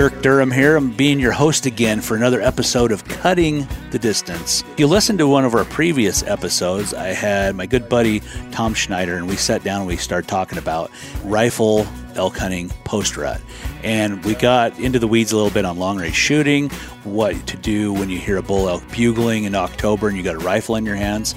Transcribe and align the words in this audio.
Dirk 0.00 0.22
Durham 0.22 0.50
here. 0.50 0.76
I'm 0.76 0.92
being 0.92 1.20
your 1.20 1.30
host 1.30 1.66
again 1.66 2.00
for 2.00 2.16
another 2.16 2.40
episode 2.40 2.90
of 2.90 3.04
Cutting 3.04 3.68
the 3.90 3.98
Distance. 3.98 4.64
If 4.72 4.80
you 4.80 4.86
listened 4.86 5.18
to 5.18 5.28
one 5.28 5.44
of 5.44 5.54
our 5.54 5.66
previous 5.66 6.22
episodes, 6.22 6.94
I 6.94 7.08
had 7.08 7.54
my 7.54 7.66
good 7.66 7.86
buddy 7.86 8.22
Tom 8.50 8.72
Schneider, 8.72 9.16
and 9.16 9.28
we 9.28 9.36
sat 9.36 9.62
down 9.62 9.80
and 9.80 9.86
we 9.86 9.98
started 9.98 10.26
talking 10.26 10.56
about 10.56 10.90
rifle 11.22 11.86
elk 12.20 12.36
hunting 12.36 12.68
post 12.84 13.16
rut. 13.16 13.40
And 13.82 14.22
we 14.24 14.34
got 14.34 14.78
into 14.78 14.98
the 14.98 15.08
weeds 15.08 15.32
a 15.32 15.36
little 15.36 15.50
bit 15.50 15.64
on 15.64 15.78
long 15.78 15.98
range 15.98 16.14
shooting, 16.14 16.68
what 17.02 17.46
to 17.46 17.56
do 17.56 17.94
when 17.94 18.10
you 18.10 18.18
hear 18.18 18.36
a 18.36 18.42
bull 18.42 18.68
elk 18.68 18.82
bugling 18.92 19.44
in 19.44 19.54
October 19.54 20.08
and 20.08 20.16
you 20.16 20.22
got 20.22 20.34
a 20.34 20.40
rifle 20.40 20.76
in 20.76 20.84
your 20.84 20.96
hands. 20.96 21.34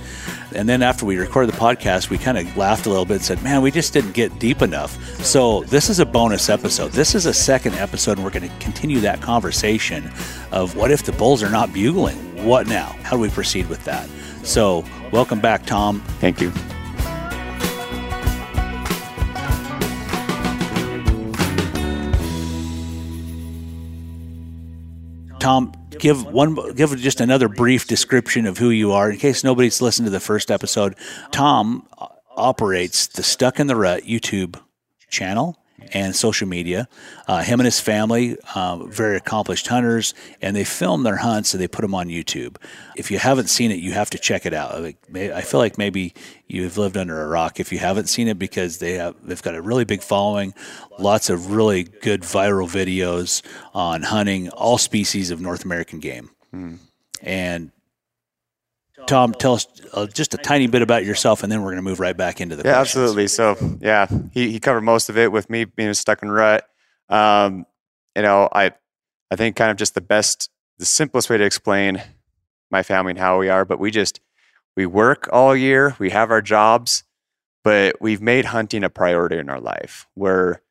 And 0.54 0.68
then 0.68 0.84
after 0.84 1.06
we 1.06 1.18
recorded 1.18 1.54
the 1.54 1.58
podcast, 1.58 2.10
we 2.10 2.18
kind 2.18 2.38
of 2.38 2.58
laughed 2.58 2.86
a 2.86 2.90
little 2.90 3.06
bit 3.06 3.16
and 3.16 3.24
said, 3.24 3.42
man, 3.42 3.62
we 3.62 3.72
just 3.72 3.94
didn't 3.94 4.12
get 4.12 4.38
deep 4.40 4.62
enough. 4.62 5.02
So 5.24 5.64
this 5.64 5.90
is 5.90 6.00
a 6.00 6.06
bonus 6.06 6.50
episode. 6.50 6.92
This 6.92 7.16
is 7.16 7.26
a 7.26 7.34
second 7.34 7.76
episode, 7.76 8.18
and 8.18 8.26
we're 8.26 8.32
going 8.32 8.50
to 8.50 8.56
continue 8.60 9.00
that 9.00 9.22
conversation 9.22 10.12
of 10.52 10.76
what 10.76 10.92
if 10.92 11.04
the 11.04 11.14
bulls 11.14 11.42
are 11.42 11.50
not 11.50 11.74
bugling? 11.74 12.18
What 12.46 12.68
now? 12.68 12.96
How 13.04 13.16
do 13.16 13.20
we 13.20 13.30
proceed 13.30 13.70
with 13.70 13.84
that? 13.86 14.10
So, 14.44 14.84
welcome 15.12 15.40
back, 15.40 15.66
Tom. 15.66 16.02
Thank 16.20 16.42
you. 16.42 16.52
Tom, 25.44 25.74
give 26.00 26.26
one, 26.26 26.74
give 26.74 26.96
just 26.96 27.20
another 27.20 27.50
brief 27.50 27.86
description 27.86 28.46
of 28.46 28.58
who 28.58 28.70
you 28.70 28.94
are 28.94 29.12
in 29.12 29.18
case 29.18 29.44
nobody's 29.44 29.82
listened 29.82 30.06
to 30.06 30.10
the 30.10 30.22
first 30.22 30.50
episode. 30.50 30.96
Tom 31.32 31.86
operates 32.38 33.08
the 33.08 33.24
Stuck 33.24 33.60
in 33.60 33.68
the 33.68 33.76
Rut 33.76 34.04
YouTube 34.04 34.58
channel 35.10 35.60
and 35.92 36.16
social 36.16 36.48
media. 36.48 36.88
Uh, 37.28 37.44
him 37.44 37.60
and 37.60 37.66
his 37.66 37.80
family, 37.80 38.38
uh, 38.56 38.78
very 38.86 39.18
accomplished 39.18 39.68
hunters, 39.68 40.14
and 40.42 40.56
they 40.56 40.64
film 40.64 41.04
their 41.04 41.18
hunts 41.18 41.54
and 41.54 41.62
they 41.62 41.68
put 41.68 41.82
them 41.82 41.94
on 41.96 42.08
YouTube. 42.08 42.58
If 42.96 43.12
you 43.12 43.20
haven't 43.20 43.48
seen 43.48 43.72
it, 43.72 43.80
you 43.80 43.92
have 43.94 44.10
to 44.12 44.18
check 44.18 44.46
it 44.46 44.54
out. 44.54 44.86
I 45.16 45.42
feel 45.42 45.60
like 45.60 45.78
maybe 45.78 46.14
you've 46.48 46.78
lived 46.78 46.98
under 46.98 47.22
a 47.22 47.28
rock 47.28 47.60
if 47.60 47.72
you 47.72 47.80
haven't 47.80 48.08
seen 48.08 48.28
it 48.28 48.38
because 48.38 48.78
they 48.78 48.94
have 48.94 49.16
they've 49.24 49.42
got 49.42 49.56
a 49.56 49.62
really 49.62 49.86
big 49.86 50.02
following, 50.02 50.54
lots 51.00 51.30
of 51.30 51.52
really 51.52 51.84
good 51.84 52.22
viral 52.22 52.68
videos 52.68 53.42
on 53.74 54.04
hunting 54.04 54.50
all 54.50 54.78
species 54.78 55.32
of 55.32 55.42
North 55.42 55.66
American 55.66 56.00
game. 56.00 56.30
And 57.22 57.72
Tom, 59.08 59.34
tell 59.34 59.54
us 59.56 59.68
uh, 59.94 60.08
just 60.08 60.34
a 60.34 60.38
tiny 60.38 60.68
bit 60.68 60.82
about 60.82 61.06
yourself, 61.06 61.44
and 61.44 61.52
then 61.52 61.62
we're 61.62 61.70
going 61.72 61.78
to 61.78 61.82
move 61.84 62.00
right 62.00 62.16
back 62.18 62.42
into 62.42 62.56
the 62.56 62.64
Yeah, 62.64 62.76
questions. 62.76 63.04
absolutely. 63.04 63.28
So 63.28 63.78
yeah, 63.82 64.08
he, 64.32 64.52
he 64.52 64.60
covered 64.60 64.82
most 64.82 65.10
of 65.10 65.18
it 65.18 65.32
with 65.32 65.50
me 65.50 65.66
being 65.66 65.94
stuck 65.94 66.24
in 66.24 66.32
rut. 66.32 66.68
Um, 67.10 67.66
you 68.16 68.22
know, 68.22 68.50
I 68.52 68.72
I 69.32 69.36
think 69.36 69.56
kind 69.56 69.72
of 69.72 69.78
just 69.78 69.96
the 69.96 70.02
best, 70.02 70.50
the 70.78 70.86
simplest 70.86 71.30
way 71.30 71.38
to 71.38 71.44
explain 71.44 72.02
my 72.72 72.84
family 72.84 73.12
and 73.12 73.20
how 73.20 73.40
we 73.40 73.50
are. 73.50 73.66
But 73.66 73.80
we 73.80 73.92
just 73.92 74.20
we 74.76 74.86
work 74.86 75.30
all 75.32 75.56
year, 75.56 75.96
we 76.00 76.10
have 76.12 76.32
our 76.32 76.42
jobs, 76.42 77.04
but 77.64 78.02
we've 78.02 78.22
made 78.22 78.46
hunting 78.46 78.84
a 78.84 78.90
priority 78.90 79.38
in 79.38 79.50
our 79.50 79.60
life. 79.62 80.08
Where 80.16 80.62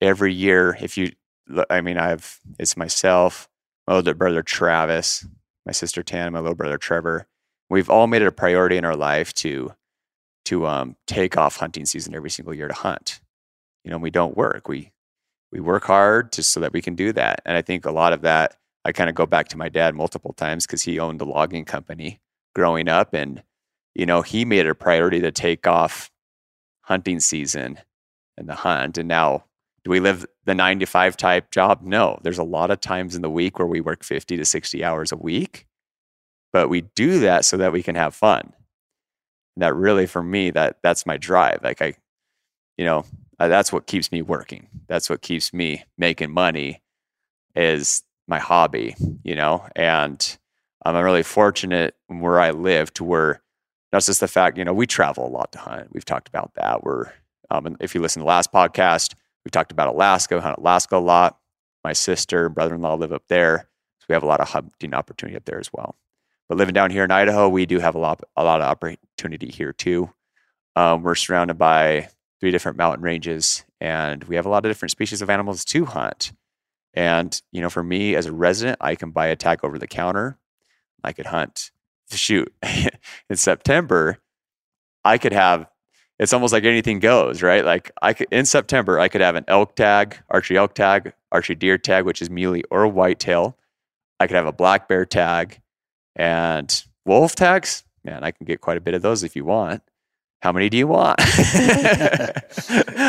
every 0.00 0.32
year, 0.32 0.76
if 0.80 0.96
you, 0.96 1.12
look- 1.48 1.66
I 1.70 1.80
mean, 1.82 1.98
I've 1.98 2.40
it's 2.58 2.76
myself, 2.76 3.48
my 3.86 3.94
older 3.96 4.14
brother 4.14 4.42
Travis, 4.42 5.26
my 5.66 5.72
sister 5.72 6.02
Tana, 6.02 6.30
my 6.30 6.40
little 6.40 6.54
brother 6.54 6.78
Trevor. 6.78 7.26
We've 7.70 7.88
all 7.88 8.08
made 8.08 8.22
it 8.22 8.28
a 8.28 8.32
priority 8.32 8.76
in 8.76 8.84
our 8.84 8.96
life 8.96 9.32
to 9.34 9.74
to 10.46 10.66
um, 10.66 10.96
take 11.06 11.36
off 11.36 11.56
hunting 11.56 11.86
season 11.86 12.14
every 12.14 12.30
single 12.30 12.52
year 12.52 12.66
to 12.66 12.74
hunt. 12.74 13.20
You 13.84 13.90
know, 13.90 13.98
we 13.98 14.10
don't 14.10 14.36
work. 14.36 14.68
We 14.68 14.92
we 15.52 15.60
work 15.60 15.84
hard 15.84 16.32
just 16.32 16.52
so 16.52 16.60
that 16.60 16.72
we 16.72 16.82
can 16.82 16.94
do 16.94 17.12
that. 17.12 17.42
And 17.44 17.56
I 17.56 17.62
think 17.62 17.84
a 17.84 17.90
lot 17.90 18.12
of 18.12 18.22
that, 18.22 18.56
I 18.84 18.92
kind 18.92 19.08
of 19.08 19.16
go 19.16 19.26
back 19.26 19.48
to 19.48 19.56
my 19.56 19.68
dad 19.68 19.94
multiple 19.94 20.32
times 20.32 20.66
because 20.66 20.82
he 20.82 20.98
owned 20.98 21.20
a 21.20 21.24
logging 21.24 21.64
company 21.64 22.20
growing 22.54 22.88
up, 22.88 23.14
and 23.14 23.42
you 23.94 24.06
know, 24.06 24.22
he 24.22 24.44
made 24.44 24.66
it 24.66 24.70
a 24.70 24.74
priority 24.74 25.20
to 25.20 25.30
take 25.30 25.66
off 25.66 26.10
hunting 26.82 27.20
season 27.20 27.78
and 28.36 28.48
the 28.48 28.54
hunt. 28.54 28.98
And 28.98 29.08
now, 29.08 29.44
do 29.84 29.90
we 29.90 30.00
live 30.00 30.26
the 30.44 30.54
nine 30.54 30.80
to 30.80 30.86
five 30.86 31.16
type 31.16 31.50
job? 31.50 31.82
No. 31.82 32.18
There's 32.22 32.38
a 32.38 32.44
lot 32.44 32.70
of 32.70 32.80
times 32.80 33.14
in 33.14 33.22
the 33.22 33.30
week 33.30 33.58
where 33.58 33.68
we 33.68 33.80
work 33.80 34.02
fifty 34.02 34.36
to 34.36 34.44
sixty 34.44 34.82
hours 34.82 35.12
a 35.12 35.16
week, 35.16 35.66
but 36.52 36.68
we 36.68 36.82
do 36.82 37.20
that 37.20 37.44
so 37.44 37.56
that 37.56 37.72
we 37.72 37.82
can 37.82 37.94
have 37.94 38.14
fun. 38.14 38.52
That 39.56 39.74
really 39.74 40.06
for 40.06 40.22
me 40.22 40.50
that 40.50 40.78
that's 40.82 41.06
my 41.06 41.16
drive. 41.16 41.60
Like 41.62 41.82
i 41.82 41.94
you 42.76 42.84
know 42.84 43.04
uh, 43.38 43.48
that's 43.48 43.72
what 43.72 43.86
keeps 43.86 44.12
me 44.12 44.22
working. 44.22 44.68
That's 44.86 45.08
what 45.10 45.22
keeps 45.22 45.52
me 45.52 45.84
making 45.98 46.30
money 46.30 46.82
is 47.54 48.02
my 48.28 48.38
hobby 48.38 48.94
you 49.24 49.34
know? 49.34 49.66
And 49.76 50.38
i'm 50.84 50.96
really 50.96 51.22
fortunate 51.22 51.94
where 52.06 52.40
i 52.40 52.50
live 52.52 52.92
to 52.94 53.04
where 53.04 53.42
that's 53.92 54.06
just 54.06 54.20
the 54.20 54.28
fact 54.28 54.56
you 54.56 54.64
know 54.64 54.72
we 54.72 54.86
travel 54.86 55.26
a 55.26 55.28
lot 55.28 55.52
to 55.52 55.58
hunt. 55.58 55.88
We've 55.92 56.04
talked 56.04 56.28
about 56.28 56.52
that. 56.54 56.82
We're 56.84 57.12
um, 57.50 57.66
and 57.66 57.76
if 57.80 57.94
you 57.94 58.00
listen 58.00 58.20
to 58.20 58.24
the 58.24 58.28
last 58.28 58.52
podcast 58.52 59.14
we 59.44 59.50
talked 59.50 59.72
about 59.72 59.88
alaska 59.88 60.40
hunt 60.40 60.58
alaska 60.58 60.96
a 60.96 60.98
lot. 60.98 61.38
My 61.84 61.92
sister 61.94 62.46
and 62.46 62.54
brother-in-law 62.54 62.94
live 62.94 63.12
up 63.12 63.24
there. 63.28 63.68
So 64.00 64.06
we 64.08 64.12
have 64.14 64.22
a 64.22 64.26
lot 64.26 64.40
of 64.40 64.50
hunting 64.50 64.94
opportunity 64.94 65.36
up 65.36 65.46
there 65.46 65.58
as 65.58 65.72
well 65.72 65.96
but 66.50 66.58
living 66.58 66.74
down 66.74 66.90
here 66.90 67.04
in 67.04 67.12
Idaho, 67.12 67.48
we 67.48 67.64
do 67.64 67.78
have 67.78 67.94
a 67.94 67.98
lot, 67.98 68.20
a 68.36 68.42
lot 68.42 68.60
of 68.60 68.66
opportunity 68.66 69.52
here 69.52 69.72
too. 69.72 70.10
Um, 70.74 71.04
we're 71.04 71.14
surrounded 71.14 71.58
by 71.58 72.08
three 72.40 72.50
different 72.50 72.76
mountain 72.76 73.04
ranges, 73.04 73.64
and 73.80 74.24
we 74.24 74.34
have 74.34 74.46
a 74.46 74.48
lot 74.48 74.66
of 74.66 74.70
different 74.70 74.90
species 74.90 75.22
of 75.22 75.30
animals 75.30 75.64
to 75.66 75.84
hunt. 75.84 76.32
And 76.92 77.40
you 77.52 77.60
know, 77.60 77.70
for 77.70 77.84
me 77.84 78.16
as 78.16 78.26
a 78.26 78.32
resident, 78.32 78.78
I 78.80 78.96
can 78.96 79.12
buy 79.12 79.28
a 79.28 79.36
tag 79.36 79.60
over 79.62 79.78
the 79.78 79.86
counter. 79.86 80.38
I 81.04 81.12
could 81.12 81.26
hunt. 81.26 81.70
Shoot, 82.10 82.52
in 83.30 83.36
September, 83.36 84.18
I 85.04 85.18
could 85.18 85.32
have. 85.32 85.68
It's 86.18 86.32
almost 86.32 86.52
like 86.52 86.64
anything 86.64 86.98
goes, 86.98 87.44
right? 87.44 87.64
Like 87.64 87.92
I 88.02 88.12
could 88.12 88.26
in 88.32 88.44
September, 88.44 88.98
I 88.98 89.06
could 89.06 89.20
have 89.20 89.36
an 89.36 89.44
elk 89.46 89.76
tag, 89.76 90.16
archery 90.28 90.56
elk 90.56 90.74
tag, 90.74 91.12
archery 91.30 91.54
deer 91.54 91.78
tag, 91.78 92.06
which 92.06 92.20
is 92.20 92.28
muley 92.28 92.64
or 92.72 92.88
whitetail. 92.88 93.56
I 94.18 94.26
could 94.26 94.34
have 94.34 94.46
a 94.46 94.52
black 94.52 94.88
bear 94.88 95.06
tag, 95.06 95.60
and 96.20 96.84
wolf 97.06 97.34
tags. 97.34 97.82
Man, 98.04 98.22
I 98.22 98.30
can 98.30 98.44
get 98.44 98.60
quite 98.60 98.76
a 98.76 98.80
bit 98.80 98.92
of 98.92 99.00
those 99.00 99.24
if 99.24 99.34
you 99.34 99.44
want. 99.46 99.82
How 100.42 100.52
many 100.52 100.68
do 100.68 100.76
you 100.76 100.86
want? 100.86 101.16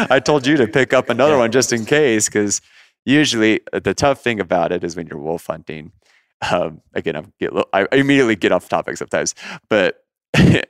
I 0.09 0.21
told 0.23 0.47
you 0.47 0.55
to 0.57 0.67
pick 0.67 0.93
up 0.93 1.09
another 1.09 1.37
one 1.37 1.51
just 1.51 1.73
in 1.73 1.85
case, 1.85 2.27
because 2.29 2.61
usually 3.05 3.59
uh, 3.73 3.79
the 3.79 3.93
tough 3.93 4.21
thing 4.21 4.39
about 4.39 4.71
it 4.71 4.83
is 4.83 4.95
when 4.95 5.07
you're 5.07 5.19
wolf 5.19 5.45
hunting. 5.47 5.91
Um, 6.49 6.81
again, 6.93 7.17
I'm 7.17 7.33
get, 7.39 7.51
I 7.73 7.87
immediately 7.91 8.35
get 8.37 8.53
off 8.53 8.69
topic 8.69 8.97
sometimes, 8.97 9.35
but 9.69 10.05
when 10.33 10.63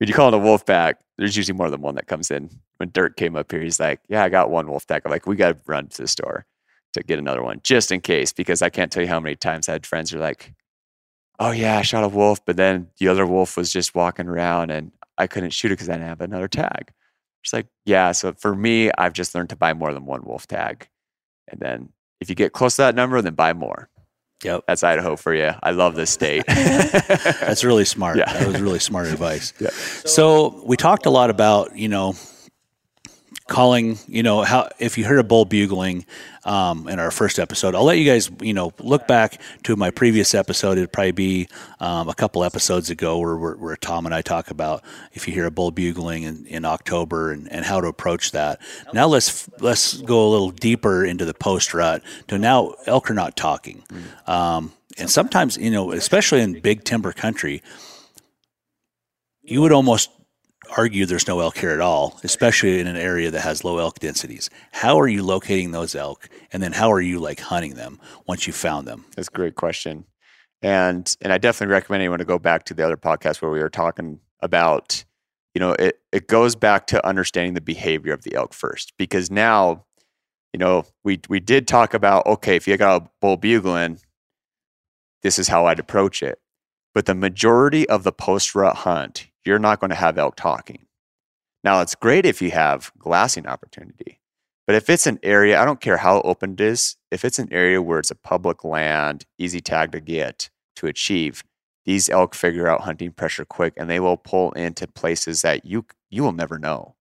you 0.00 0.12
call 0.12 0.28
it 0.28 0.34
a 0.34 0.38
wolf 0.38 0.66
pack, 0.66 0.98
there's 1.18 1.36
usually 1.36 1.56
more 1.56 1.70
than 1.70 1.82
one 1.82 1.94
that 1.94 2.08
comes 2.08 2.30
in. 2.32 2.50
When 2.78 2.90
Dirk 2.92 3.16
came 3.16 3.36
up 3.36 3.50
here, 3.50 3.62
he's 3.62 3.80
like, 3.80 4.00
"Yeah, 4.08 4.24
I 4.24 4.28
got 4.28 4.50
one 4.50 4.68
wolf 4.68 4.86
pack." 4.86 5.02
I'm 5.04 5.10
like, 5.10 5.26
"We 5.26 5.36
got 5.36 5.52
to 5.52 5.58
run 5.66 5.86
to 5.88 6.02
the 6.02 6.08
store 6.08 6.46
to 6.94 7.02
get 7.02 7.18
another 7.18 7.42
one 7.42 7.60
just 7.62 7.90
in 7.90 8.00
case," 8.00 8.32
because 8.32 8.60
I 8.60 8.70
can't 8.70 8.92
tell 8.92 9.02
you 9.02 9.08
how 9.08 9.20
many 9.20 9.36
times 9.36 9.68
I 9.68 9.72
had 9.72 9.86
friends 9.86 10.10
who 10.10 10.18
are 10.18 10.20
like, 10.20 10.52
"Oh 11.38 11.50
yeah, 11.50 11.78
I 11.78 11.82
shot 11.82 12.04
a 12.04 12.08
wolf," 12.08 12.44
but 12.44 12.56
then 12.56 12.88
the 12.98 13.08
other 13.08 13.26
wolf 13.26 13.56
was 13.56 13.72
just 13.72 13.94
walking 13.94 14.28
around 14.28 14.70
and 14.70 14.92
I 15.18 15.26
couldn't 15.26 15.50
shoot 15.50 15.70
it 15.70 15.74
because 15.74 15.88
I 15.88 15.94
didn't 15.94 16.08
have 16.08 16.20
another 16.20 16.48
tag. 16.48 16.92
It's 17.42 17.52
like, 17.52 17.66
yeah. 17.84 18.12
So 18.12 18.32
for 18.32 18.54
me, 18.54 18.90
I've 18.98 19.12
just 19.12 19.34
learned 19.34 19.50
to 19.50 19.56
buy 19.56 19.72
more 19.72 19.92
than 19.92 20.04
one 20.04 20.24
wolf 20.24 20.46
tag. 20.46 20.88
And 21.48 21.60
then 21.60 21.90
if 22.20 22.28
you 22.28 22.34
get 22.34 22.52
close 22.52 22.76
to 22.76 22.82
that 22.82 22.94
number, 22.94 23.22
then 23.22 23.34
buy 23.34 23.52
more. 23.52 23.88
Yep. 24.44 24.64
That's 24.66 24.82
Idaho 24.82 25.16
for 25.16 25.34
you. 25.34 25.52
I 25.62 25.70
love 25.70 25.94
this 25.94 26.10
state. 26.10 26.44
That's 26.48 27.64
really 27.64 27.84
smart. 27.84 28.18
Yeah. 28.18 28.32
That 28.32 28.48
was 28.48 28.60
really 28.60 28.80
smart 28.80 29.06
advice. 29.06 29.52
Yeah. 29.60 29.70
So 29.70 30.62
we 30.66 30.76
talked 30.76 31.06
a 31.06 31.10
lot 31.10 31.30
about, 31.30 31.76
you 31.76 31.88
know, 31.88 32.14
calling, 33.48 33.98
you 34.08 34.22
know, 34.22 34.42
how 34.42 34.68
if 34.78 34.98
you 34.98 35.04
heard 35.04 35.18
a 35.18 35.24
bull 35.24 35.44
bugling 35.44 36.04
um, 36.44 36.88
in 36.88 36.98
our 36.98 37.10
first 37.10 37.38
episode, 37.38 37.74
I'll 37.74 37.84
let 37.84 37.98
you 37.98 38.04
guys, 38.04 38.30
you 38.40 38.52
know, 38.52 38.72
look 38.80 39.06
back 39.06 39.40
to 39.64 39.76
my 39.76 39.90
previous 39.90 40.34
episode. 40.34 40.78
It'd 40.78 40.92
probably 40.92 41.12
be 41.12 41.48
um, 41.78 42.08
a 42.08 42.14
couple 42.14 42.42
episodes 42.42 42.90
ago 42.90 43.18
where, 43.18 43.36
where, 43.36 43.54
where 43.56 43.76
Tom 43.76 44.04
and 44.04 44.14
I 44.14 44.22
talk 44.22 44.50
about 44.50 44.82
if 45.12 45.28
you 45.28 45.34
hear 45.34 45.46
a 45.46 45.50
bull 45.50 45.70
bugling 45.70 46.24
in, 46.24 46.46
in 46.46 46.64
October 46.64 47.30
and, 47.32 47.50
and 47.52 47.64
how 47.64 47.80
to 47.80 47.86
approach 47.86 48.32
that. 48.32 48.60
Now 48.92 49.06
let's 49.06 49.48
let's 49.60 50.00
go 50.00 50.26
a 50.26 50.30
little 50.30 50.50
deeper 50.50 51.04
into 51.04 51.24
the 51.24 51.34
post 51.34 51.72
rut 51.74 52.02
to 52.28 52.38
now 52.38 52.74
elk 52.86 53.10
are 53.10 53.14
not 53.14 53.36
talking. 53.36 53.84
Um, 54.26 54.72
and 54.98 55.10
sometimes, 55.10 55.56
you 55.56 55.70
know, 55.70 55.92
especially 55.92 56.40
in 56.40 56.60
big 56.60 56.84
timber 56.84 57.12
country, 57.12 57.62
you 59.42 59.60
would 59.60 59.72
almost 59.72 60.10
argue 60.76 61.06
there's 61.06 61.28
no 61.28 61.40
elk 61.40 61.58
here 61.58 61.70
at 61.70 61.80
all, 61.80 62.18
especially 62.24 62.80
in 62.80 62.86
an 62.86 62.96
area 62.96 63.30
that 63.30 63.40
has 63.40 63.64
low 63.64 63.78
elk 63.78 63.98
densities. 63.98 64.50
How 64.72 64.98
are 64.98 65.08
you 65.08 65.22
locating 65.22 65.72
those 65.72 65.94
elk, 65.94 66.28
and 66.52 66.62
then 66.62 66.72
how 66.72 66.90
are 66.92 67.00
you 67.00 67.18
like 67.18 67.40
hunting 67.40 67.74
them 67.74 68.00
once 68.26 68.46
you 68.46 68.52
found 68.52 68.86
them? 68.86 69.04
That's 69.14 69.28
a 69.28 69.36
great 69.36 69.54
question. 69.54 70.04
And 70.62 71.14
and 71.20 71.32
I 71.32 71.38
definitely 71.38 71.72
recommend 71.72 72.02
anyone 72.02 72.18
to 72.18 72.24
go 72.24 72.38
back 72.38 72.64
to 72.64 72.74
the 72.74 72.84
other 72.84 72.96
podcast 72.96 73.42
where 73.42 73.50
we 73.50 73.60
were 73.60 73.68
talking 73.70 74.20
about, 74.40 75.04
you 75.54 75.60
know, 75.60 75.72
it 75.72 76.00
it 76.12 76.28
goes 76.28 76.56
back 76.56 76.86
to 76.88 77.06
understanding 77.06 77.54
the 77.54 77.60
behavior 77.60 78.12
of 78.12 78.22
the 78.22 78.34
elk 78.34 78.54
first. 78.54 78.92
Because 78.96 79.30
now, 79.30 79.84
you 80.52 80.58
know, 80.58 80.84
we 81.04 81.20
we 81.28 81.40
did 81.40 81.68
talk 81.68 81.94
about, 81.94 82.26
okay, 82.26 82.56
if 82.56 82.66
you 82.66 82.76
got 82.76 83.02
a 83.02 83.08
bull 83.20 83.36
bugling, 83.36 84.00
this 85.22 85.38
is 85.38 85.48
how 85.48 85.66
I'd 85.66 85.78
approach 85.78 86.22
it. 86.22 86.38
But 86.94 87.06
the 87.06 87.14
majority 87.14 87.86
of 87.88 88.04
the 88.04 88.12
post 88.12 88.54
rut 88.54 88.76
hunt, 88.76 89.28
you're 89.46 89.58
not 89.58 89.80
going 89.80 89.90
to 89.90 89.96
have 89.96 90.18
elk 90.18 90.36
talking. 90.36 90.86
Now 91.64 91.80
it's 91.80 91.94
great 91.94 92.26
if 92.26 92.42
you 92.42 92.50
have 92.50 92.92
glassing 92.98 93.46
opportunity. 93.46 94.20
But 94.66 94.76
if 94.76 94.90
it's 94.90 95.06
an 95.06 95.20
area, 95.22 95.60
I 95.60 95.64
don't 95.64 95.80
care 95.80 95.98
how 95.98 96.20
open 96.22 96.54
it 96.54 96.60
is, 96.60 96.96
if 97.10 97.24
it's 97.24 97.38
an 97.38 97.52
area 97.52 97.80
where 97.80 98.00
it's 98.00 98.10
a 98.10 98.16
public 98.16 98.64
land, 98.64 99.24
easy 99.38 99.60
tag 99.60 99.92
to 99.92 100.00
get 100.00 100.50
to 100.76 100.86
achieve, 100.86 101.44
these 101.84 102.10
elk 102.10 102.34
figure 102.34 102.66
out 102.66 102.80
hunting 102.80 103.12
pressure 103.12 103.44
quick 103.44 103.74
and 103.76 103.88
they 103.88 104.00
will 104.00 104.16
pull 104.16 104.50
into 104.52 104.88
places 104.88 105.42
that 105.42 105.64
you 105.64 105.86
you 106.10 106.22
will 106.22 106.32
never 106.32 106.58
know. 106.58 106.96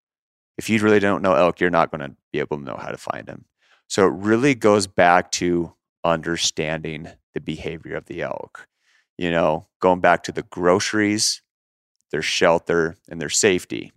If 0.58 0.70
you 0.70 0.80
really 0.80 1.00
don't 1.00 1.22
know 1.22 1.34
elk, 1.34 1.60
you're 1.60 1.70
not 1.70 1.92
going 1.92 2.02
to 2.02 2.16
be 2.32 2.40
able 2.40 2.58
to 2.58 2.64
know 2.64 2.78
how 2.78 2.90
to 2.90 2.98
find 2.98 3.26
them. 3.28 3.46
So 3.88 4.08
it 4.08 4.14
really 4.14 4.56
goes 4.56 4.88
back 4.88 5.32
to 5.34 5.74
understanding 6.04 7.10
the 7.34 7.42
behavior 7.42 7.96
of 7.96 8.06
the 8.06 8.22
elk. 8.22 8.68
You 9.18 9.32
know, 9.32 9.68
going 9.80 10.02
back 10.02 10.24
to 10.24 10.32
the 10.32 10.44
groceries, 10.44 11.42
their 12.16 12.22
shelter, 12.22 12.96
and 13.10 13.20
their 13.20 13.28
safety. 13.28 13.92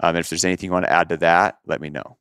Um, 0.00 0.10
and 0.10 0.18
if 0.18 0.28
there's 0.28 0.44
anything 0.44 0.68
you 0.68 0.72
want 0.72 0.84
to 0.84 0.92
add 0.92 1.08
to 1.08 1.16
that, 1.16 1.56
let 1.66 1.80
me 1.80 1.88
know. 1.88 2.18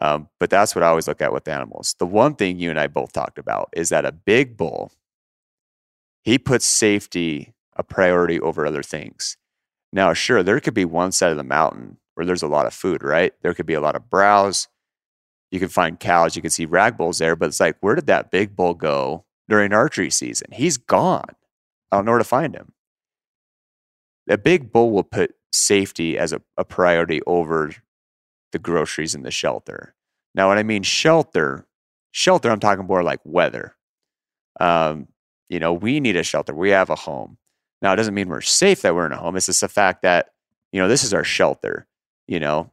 Um, 0.00 0.28
but 0.38 0.48
that's 0.48 0.76
what 0.76 0.84
I 0.84 0.86
always 0.86 1.08
look 1.08 1.20
at 1.20 1.32
with 1.32 1.48
animals. 1.48 1.96
The 1.98 2.06
one 2.06 2.36
thing 2.36 2.60
you 2.60 2.70
and 2.70 2.78
I 2.78 2.86
both 2.86 3.12
talked 3.12 3.36
about 3.36 3.70
is 3.72 3.88
that 3.88 4.04
a 4.04 4.12
big 4.12 4.56
bull, 4.56 4.92
he 6.22 6.38
puts 6.38 6.66
safety 6.66 7.52
a 7.74 7.82
priority 7.82 8.38
over 8.38 8.64
other 8.64 8.84
things. 8.84 9.36
Now, 9.92 10.12
sure, 10.12 10.44
there 10.44 10.60
could 10.60 10.72
be 10.72 10.84
one 10.84 11.10
side 11.10 11.32
of 11.32 11.36
the 11.36 11.42
mountain 11.42 11.96
where 12.14 12.24
there's 12.24 12.44
a 12.44 12.46
lot 12.46 12.66
of 12.66 12.72
food, 12.72 13.02
right? 13.02 13.32
There 13.42 13.54
could 13.54 13.66
be 13.66 13.74
a 13.74 13.80
lot 13.80 13.96
of 13.96 14.08
browse. 14.08 14.68
You 15.50 15.58
can 15.58 15.68
find 15.68 15.98
cows, 15.98 16.36
you 16.36 16.42
can 16.42 16.52
see 16.52 16.64
rag 16.64 16.96
bulls 16.96 17.18
there, 17.18 17.34
but 17.34 17.48
it's 17.48 17.58
like, 17.58 17.76
where 17.80 17.96
did 17.96 18.06
that 18.06 18.30
big 18.30 18.54
bull 18.54 18.74
go 18.74 19.24
during 19.48 19.72
archery 19.72 20.10
season? 20.10 20.52
He's 20.52 20.76
gone. 20.76 21.34
I 21.90 21.96
don't 21.96 22.04
know 22.04 22.12
where 22.12 22.18
to 22.18 22.24
find 22.24 22.54
him. 22.54 22.72
A 24.30 24.38
big 24.38 24.72
bull 24.72 24.92
will 24.92 25.02
put 25.04 25.34
safety 25.52 26.16
as 26.16 26.32
a, 26.32 26.40
a 26.56 26.64
priority 26.64 27.20
over 27.26 27.74
the 28.52 28.58
groceries 28.58 29.14
and 29.14 29.24
the 29.24 29.30
shelter. 29.30 29.94
Now, 30.34 30.48
when 30.48 30.58
I 30.58 30.62
mean 30.62 30.82
shelter, 30.82 31.66
shelter, 32.12 32.50
I'm 32.50 32.60
talking 32.60 32.86
more 32.86 33.02
like 33.02 33.20
weather. 33.24 33.74
Um, 34.60 35.08
you 35.48 35.58
know, 35.58 35.72
we 35.72 36.00
need 36.00 36.16
a 36.16 36.22
shelter. 36.22 36.54
We 36.54 36.70
have 36.70 36.90
a 36.90 36.94
home. 36.94 37.38
Now, 37.82 37.92
it 37.92 37.96
doesn't 37.96 38.14
mean 38.14 38.28
we're 38.28 38.40
safe 38.40 38.82
that 38.82 38.94
we're 38.94 39.06
in 39.06 39.12
a 39.12 39.16
home. 39.16 39.36
It's 39.36 39.46
just 39.46 39.62
the 39.62 39.68
fact 39.68 40.02
that, 40.02 40.30
you 40.72 40.80
know, 40.80 40.88
this 40.88 41.02
is 41.02 41.12
our 41.12 41.24
shelter. 41.24 41.86
You 42.28 42.38
know, 42.38 42.70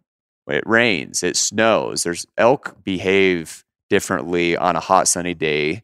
it 0.47 0.63
rains, 0.67 1.23
it 1.23 1.35
snows. 1.35 2.03
There's 2.03 2.27
elk 2.37 2.83
behave 2.83 3.63
differently 3.89 4.55
on 4.55 4.75
a 4.75 4.81
hot, 4.81 5.07
sunny 5.07 5.33
day 5.33 5.83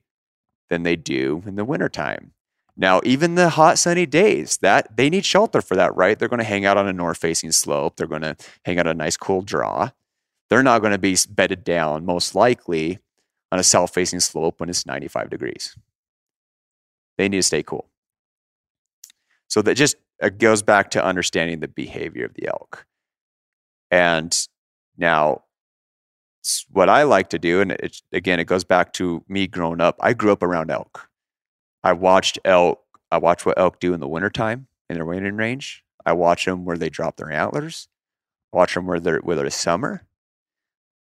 than 0.70 0.84
they 0.84 0.96
do 0.96 1.42
in 1.48 1.56
the 1.56 1.66
wintertime. 1.66 2.33
Now, 2.76 3.02
even 3.04 3.36
the 3.36 3.50
hot, 3.50 3.78
sunny 3.78 4.06
days, 4.06 4.58
that 4.58 4.98
they 4.98 5.10
need 5.10 5.26
shelter 5.26 5.62
for 5.62 5.76
that, 5.76 5.96
right? 5.96 6.18
They're 6.18 6.28
going 6.28 6.40
to 6.40 6.44
hang 6.44 6.66
out 6.66 6.78
on 6.78 6.88
a 6.88 6.94
north-facing 6.94 7.52
slope. 7.52 7.96
They're 7.96 8.08
going 8.08 8.24
to 8.24 8.36
hang 8.66 8.80
out 8.80 8.88
a 8.88 8.94
nice, 8.94 9.16
cool 9.16 9.42
draw. 9.42 9.92
They're 10.50 10.64
not 10.64 10.80
going 10.80 10.92
to 10.92 10.98
be 10.98 11.16
bedded 11.30 11.64
down, 11.64 12.06
most 12.06 12.34
likely, 12.34 13.00
on 13.52 13.60
a 13.60 13.64
south-facing 13.64 14.22
slope 14.22 14.60
when 14.60 14.70
it's 14.70 14.86
95 14.86 15.30
degrees. 15.30 15.78
They 17.18 17.30
need 17.30 17.38
to 17.38 17.44
stay 17.44 17.62
cool. 17.62 17.90
So 19.48 19.62
that 19.62 19.76
just 19.76 19.98
it 20.20 20.40
goes 20.40 20.64
back 20.64 20.90
to 20.92 21.04
understanding 21.04 21.60
the 21.60 21.68
behavior 21.68 22.26
of 22.26 22.34
the 22.34 22.48
elk. 22.48 22.88
And 23.92 24.36
now, 24.98 25.44
what 26.72 26.90
I 26.90 27.04
like 27.04 27.30
to 27.30 27.40
do, 27.40 27.62
and 27.62 27.72
it, 27.74 28.02
again, 28.12 28.40
it 28.40 28.46
goes 28.46 28.64
back 28.64 28.94
to 28.94 29.24
me 29.28 29.46
growing 29.46 29.80
up. 29.80 29.98
I 30.00 30.14
grew 30.14 30.32
up 30.32 30.42
around 30.42 30.72
elk. 30.72 31.08
I 31.84 31.94
watched 31.94 32.40
elk. 32.46 32.82
I 33.12 33.18
watched 33.18 33.46
what 33.46 33.58
elk 33.60 33.80
do 33.80 33.94
in 33.94 34.00
the 34.00 34.08
wintertime 34.08 34.68
in 34.90 34.96
their 34.96 35.06
wintering 35.06 35.36
range. 35.38 35.84
I 36.06 36.14
watch 36.14 36.46
them 36.46 36.66
where 36.66 36.78
they 36.78 36.90
drop 36.90 37.18
their 37.18 37.32
antlers. 37.32 37.88
I 38.54 38.58
Watch 38.58 38.76
them 38.76 38.86
where 38.86 39.00
they're 39.00 39.20
where 39.20 39.46
it's 39.46 39.56
summer. 39.56 40.04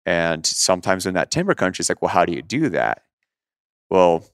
And 0.05 0.45
sometimes 0.45 1.05
in 1.05 1.15
that 1.15 1.31
timber 1.31 1.55
country, 1.55 1.81
it's 1.81 1.89
like, 1.89 2.01
well, 2.01 2.09
how 2.09 2.25
do 2.25 2.33
you 2.33 2.41
do 2.41 2.69
that? 2.69 3.03
Well, 3.89 4.25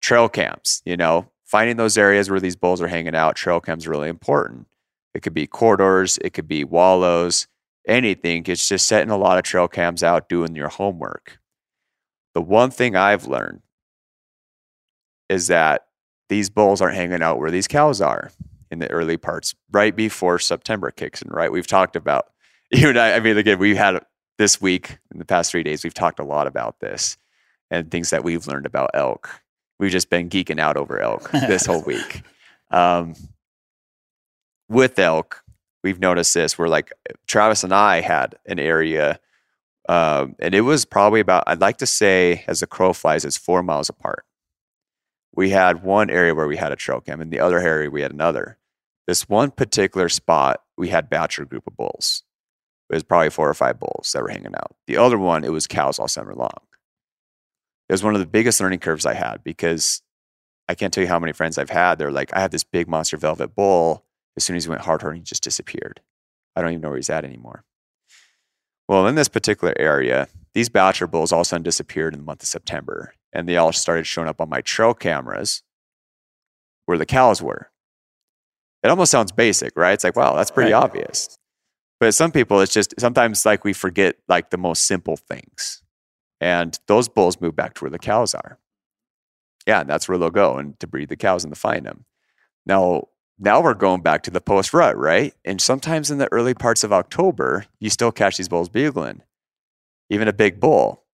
trail 0.00 0.28
camps. 0.28 0.82
You 0.84 0.96
know, 0.96 1.30
finding 1.44 1.76
those 1.76 1.98
areas 1.98 2.30
where 2.30 2.40
these 2.40 2.56
bulls 2.56 2.80
are 2.80 2.88
hanging 2.88 3.16
out. 3.16 3.36
Trail 3.36 3.60
camps 3.60 3.86
are 3.86 3.90
really 3.90 4.08
important. 4.08 4.66
It 5.14 5.22
could 5.22 5.34
be 5.34 5.46
corridors. 5.46 6.18
It 6.22 6.34
could 6.34 6.48
be 6.48 6.64
wallows. 6.64 7.48
Anything. 7.86 8.44
It's 8.46 8.68
just 8.68 8.86
setting 8.86 9.10
a 9.10 9.16
lot 9.16 9.38
of 9.38 9.44
trail 9.44 9.66
cams 9.66 10.02
out, 10.02 10.28
doing 10.28 10.54
your 10.54 10.68
homework. 10.68 11.38
The 12.34 12.42
one 12.42 12.70
thing 12.70 12.94
I've 12.94 13.26
learned 13.26 13.62
is 15.28 15.48
that 15.48 15.86
these 16.28 16.50
bulls 16.50 16.80
aren't 16.80 16.96
hanging 16.96 17.22
out 17.22 17.38
where 17.38 17.50
these 17.50 17.68
cows 17.68 18.00
are 18.00 18.30
in 18.70 18.78
the 18.78 18.90
early 18.90 19.16
parts, 19.16 19.54
right 19.72 19.94
before 19.96 20.38
September 20.38 20.90
kicks 20.90 21.22
in, 21.22 21.30
right? 21.30 21.50
We've 21.50 21.66
talked 21.66 21.96
about, 21.96 22.26
you 22.70 22.88
and 22.88 22.98
I, 22.98 23.14
I 23.14 23.20
mean, 23.20 23.38
again, 23.38 23.58
we've 23.58 23.76
had 23.76 24.04
this 24.36 24.60
week, 24.60 24.98
in 25.12 25.18
the 25.18 25.24
past 25.24 25.50
three 25.50 25.62
days, 25.62 25.82
we've 25.82 25.94
talked 25.94 26.20
a 26.20 26.24
lot 26.24 26.46
about 26.46 26.80
this 26.80 27.16
and 27.70 27.90
things 27.90 28.10
that 28.10 28.24
we've 28.24 28.46
learned 28.46 28.66
about 28.66 28.90
elk. 28.94 29.28
We've 29.78 29.90
just 29.90 30.10
been 30.10 30.28
geeking 30.28 30.60
out 30.60 30.76
over 30.76 31.00
elk 31.00 31.30
this 31.32 31.66
whole 31.66 31.82
week. 31.82 32.22
Um, 32.70 33.14
with 34.68 34.98
elk, 34.98 35.42
we've 35.82 35.98
noticed 35.98 36.34
this. 36.34 36.58
We're 36.58 36.68
like, 36.68 36.92
Travis 37.26 37.64
and 37.64 37.72
I 37.72 38.00
had 38.00 38.36
an 38.46 38.58
area, 38.58 39.18
um, 39.88 40.36
and 40.38 40.54
it 40.54 40.60
was 40.60 40.84
probably 40.84 41.20
about, 41.20 41.44
I'd 41.46 41.62
like 41.62 41.78
to 41.78 41.86
say, 41.86 42.44
as 42.46 42.60
the 42.60 42.66
crow 42.66 42.92
flies, 42.92 43.24
it's 43.24 43.38
four 43.38 43.62
miles 43.62 43.88
apart 43.88 44.24
we 45.34 45.50
had 45.50 45.82
one 45.82 46.10
area 46.10 46.34
where 46.34 46.48
we 46.48 46.56
had 46.56 46.72
a 46.72 46.76
trail 46.76 47.00
cam 47.00 47.20
and 47.20 47.32
the 47.32 47.40
other 47.40 47.58
area 47.58 47.90
we 47.90 48.02
had 48.02 48.12
another 48.12 48.58
this 49.08 49.26
one 49.26 49.50
particular 49.50 50.10
spot, 50.10 50.60
we 50.76 50.88
had 50.90 51.08
bachelor 51.08 51.46
group 51.46 51.66
of 51.66 51.74
bulls. 51.74 52.24
It 52.90 52.94
was 52.94 53.02
probably 53.02 53.30
four 53.30 53.48
or 53.48 53.54
five 53.54 53.80
bulls 53.80 54.10
that 54.12 54.22
were 54.22 54.28
hanging 54.28 54.54
out. 54.54 54.76
The 54.86 54.98
other 54.98 55.16
one, 55.16 55.44
it 55.44 55.50
was 55.50 55.66
cows 55.66 55.98
all 55.98 56.08
summer 56.08 56.34
long. 56.34 56.60
It 57.88 57.94
was 57.94 58.04
one 58.04 58.14
of 58.14 58.20
the 58.20 58.26
biggest 58.26 58.60
learning 58.60 58.80
curves 58.80 59.06
I 59.06 59.14
had 59.14 59.42
because 59.42 60.02
I 60.68 60.74
can't 60.74 60.92
tell 60.92 61.02
you 61.02 61.08
how 61.08 61.18
many 61.18 61.32
friends 61.32 61.56
I've 61.56 61.70
had. 61.70 61.98
They're 61.98 62.12
like, 62.12 62.36
I 62.36 62.40
have 62.40 62.50
this 62.50 62.64
big 62.64 62.86
monster 62.86 63.16
velvet 63.16 63.54
bull. 63.54 64.04
As 64.36 64.44
soon 64.44 64.56
as 64.56 64.64
he 64.64 64.70
went 64.70 64.82
hard 64.82 65.00
horn, 65.00 65.16
he 65.16 65.22
just 65.22 65.42
disappeared. 65.42 66.02
I 66.54 66.60
don't 66.60 66.72
even 66.72 66.82
know 66.82 66.88
where 66.88 66.98
he's 66.98 67.08
at 67.08 67.24
anymore. 67.24 67.64
Well, 68.88 69.06
in 69.06 69.14
this 69.14 69.28
particular 69.28 69.72
area, 69.78 70.28
these 70.52 70.68
bachelor 70.68 71.06
bulls 71.06 71.32
all 71.32 71.40
of 71.40 71.46
a 71.46 71.48
sudden 71.48 71.62
disappeared 71.62 72.12
in 72.12 72.20
the 72.20 72.26
month 72.26 72.42
of 72.42 72.48
September, 72.48 73.14
and 73.32 73.48
they 73.48 73.56
all 73.56 73.72
started 73.72 74.06
showing 74.06 74.28
up 74.28 74.40
on 74.40 74.48
my 74.48 74.60
trail 74.60 74.94
cameras 74.94 75.62
where 76.86 76.98
the 76.98 77.06
cows 77.06 77.42
were. 77.42 77.70
It 78.82 78.88
almost 78.88 79.10
sounds 79.10 79.32
basic, 79.32 79.76
right? 79.76 79.92
It's 79.92 80.04
like, 80.04 80.16
wow, 80.16 80.34
that's 80.34 80.50
pretty 80.50 80.72
Right. 80.72 80.82
obvious. 80.82 81.36
But 82.00 82.14
some 82.14 82.30
people, 82.30 82.60
it's 82.60 82.72
just 82.72 82.94
sometimes 82.98 83.44
like 83.44 83.64
we 83.64 83.72
forget 83.72 84.16
like 84.28 84.50
the 84.50 84.56
most 84.58 84.84
simple 84.86 85.16
things. 85.16 85.82
And 86.40 86.78
those 86.86 87.08
bulls 87.08 87.40
move 87.40 87.56
back 87.56 87.74
to 87.74 87.84
where 87.84 87.90
the 87.90 87.98
cows 87.98 88.34
are. 88.34 88.58
Yeah, 89.66 89.80
and 89.80 89.90
that's 89.90 90.08
where 90.08 90.16
they'll 90.16 90.30
go 90.30 90.56
and 90.56 90.78
to 90.78 90.86
breed 90.86 91.08
the 91.08 91.16
cows 91.16 91.42
and 91.44 91.52
to 91.52 91.58
find 91.58 91.84
them. 91.84 92.04
Now, 92.64 93.08
now 93.38 93.60
we're 93.60 93.74
going 93.74 94.02
back 94.02 94.22
to 94.22 94.30
the 94.30 94.40
post 94.40 94.72
rut, 94.72 94.96
right? 94.96 95.34
And 95.44 95.60
sometimes 95.60 96.10
in 96.10 96.18
the 96.18 96.28
early 96.32 96.54
parts 96.54 96.84
of 96.84 96.92
October, 96.92 97.66
you 97.80 97.90
still 97.90 98.12
catch 98.12 98.36
these 98.36 98.48
bulls 98.48 98.68
bugling, 98.68 99.22
even 100.08 100.28
a 100.28 100.32
big 100.32 100.60
bull. 100.60 101.04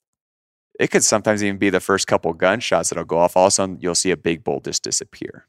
It 0.78 0.90
could 0.90 1.04
sometimes 1.04 1.42
even 1.42 1.58
be 1.58 1.70
the 1.70 1.80
first 1.80 2.06
couple 2.06 2.32
gunshots 2.32 2.90
that'll 2.90 3.04
go 3.04 3.18
off. 3.18 3.36
All 3.36 3.44
of 3.44 3.48
a 3.48 3.50
sudden, 3.52 3.78
you'll 3.80 3.94
see 3.94 4.10
a 4.10 4.16
big 4.16 4.42
bull 4.42 4.60
just 4.60 4.82
disappear. 4.82 5.46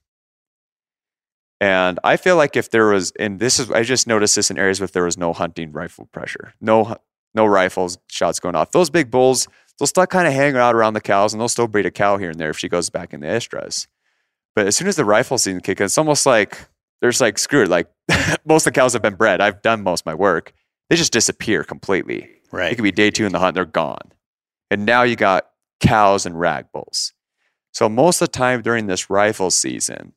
And 1.61 1.99
I 2.03 2.17
feel 2.17 2.35
like 2.35 2.55
if 2.55 2.69
there 2.69 2.87
was, 2.87 3.11
and 3.17 3.39
this 3.39 3.59
is, 3.59 3.71
I 3.71 3.83
just 3.83 4.07
noticed 4.07 4.35
this 4.35 4.51
in 4.51 4.57
areas 4.57 4.79
where 4.79 4.87
there 4.87 5.05
was 5.05 5.17
no 5.17 5.33
hunting 5.33 5.71
rifle 5.71 6.05
pressure, 6.11 6.53
no, 6.59 6.97
no 7.33 7.45
rifles 7.45 7.97
shots 8.09 8.39
going 8.39 8.55
off. 8.55 8.71
Those 8.71 8.89
big 8.89 9.09
bulls, 9.09 9.47
they'll 9.79 9.87
start 9.87 10.09
kind 10.09 10.27
of 10.27 10.33
hanging 10.33 10.57
out 10.57 10.75
around 10.75 10.93
the 10.93 11.01
cows, 11.01 11.33
and 11.33 11.39
they'll 11.39 11.49
still 11.49 11.67
breed 11.67 11.85
a 11.85 11.91
cow 11.91 12.17
here 12.17 12.29
and 12.29 12.39
there 12.39 12.49
if 12.49 12.57
she 12.57 12.69
goes 12.69 12.89
back 12.89 13.13
in 13.13 13.21
the 13.21 13.27
estrus. 13.27 13.87
But 14.55 14.67
as 14.67 14.75
soon 14.75 14.87
as 14.87 14.95
the 14.95 15.05
rifle 15.05 15.37
season 15.37 15.61
kicks 15.61 15.79
in, 15.79 15.85
it's 15.85 15.97
almost 15.97 16.25
like 16.25 16.67
there's 17.01 17.21
like 17.21 17.37
screw 17.37 17.63
it. 17.63 17.69
Like 17.69 17.87
most 18.45 18.67
of 18.67 18.73
the 18.73 18.79
cows 18.79 18.93
have 18.93 19.01
been 19.01 19.15
bred. 19.15 19.41
I've 19.41 19.61
done 19.61 19.83
most 19.83 20.01
of 20.01 20.05
my 20.05 20.15
work. 20.15 20.53
They 20.89 20.95
just 20.95 21.13
disappear 21.13 21.63
completely. 21.63 22.29
Right. 22.51 22.71
It 22.71 22.75
could 22.75 22.83
be 22.83 22.91
day 22.91 23.11
two 23.11 23.25
in 23.25 23.31
the 23.31 23.39
hunt, 23.39 23.55
they're 23.55 23.65
gone. 23.65 24.11
And 24.71 24.85
now 24.85 25.03
you 25.03 25.15
got 25.15 25.47
cows 25.79 26.25
and 26.25 26.39
rag 26.39 26.65
bulls. 26.73 27.13
So 27.71 27.89
most 27.89 28.21
of 28.21 28.29
the 28.29 28.31
time 28.31 28.61
during 28.61 28.87
this 28.87 29.09
rifle 29.09 29.51
season, 29.51 30.13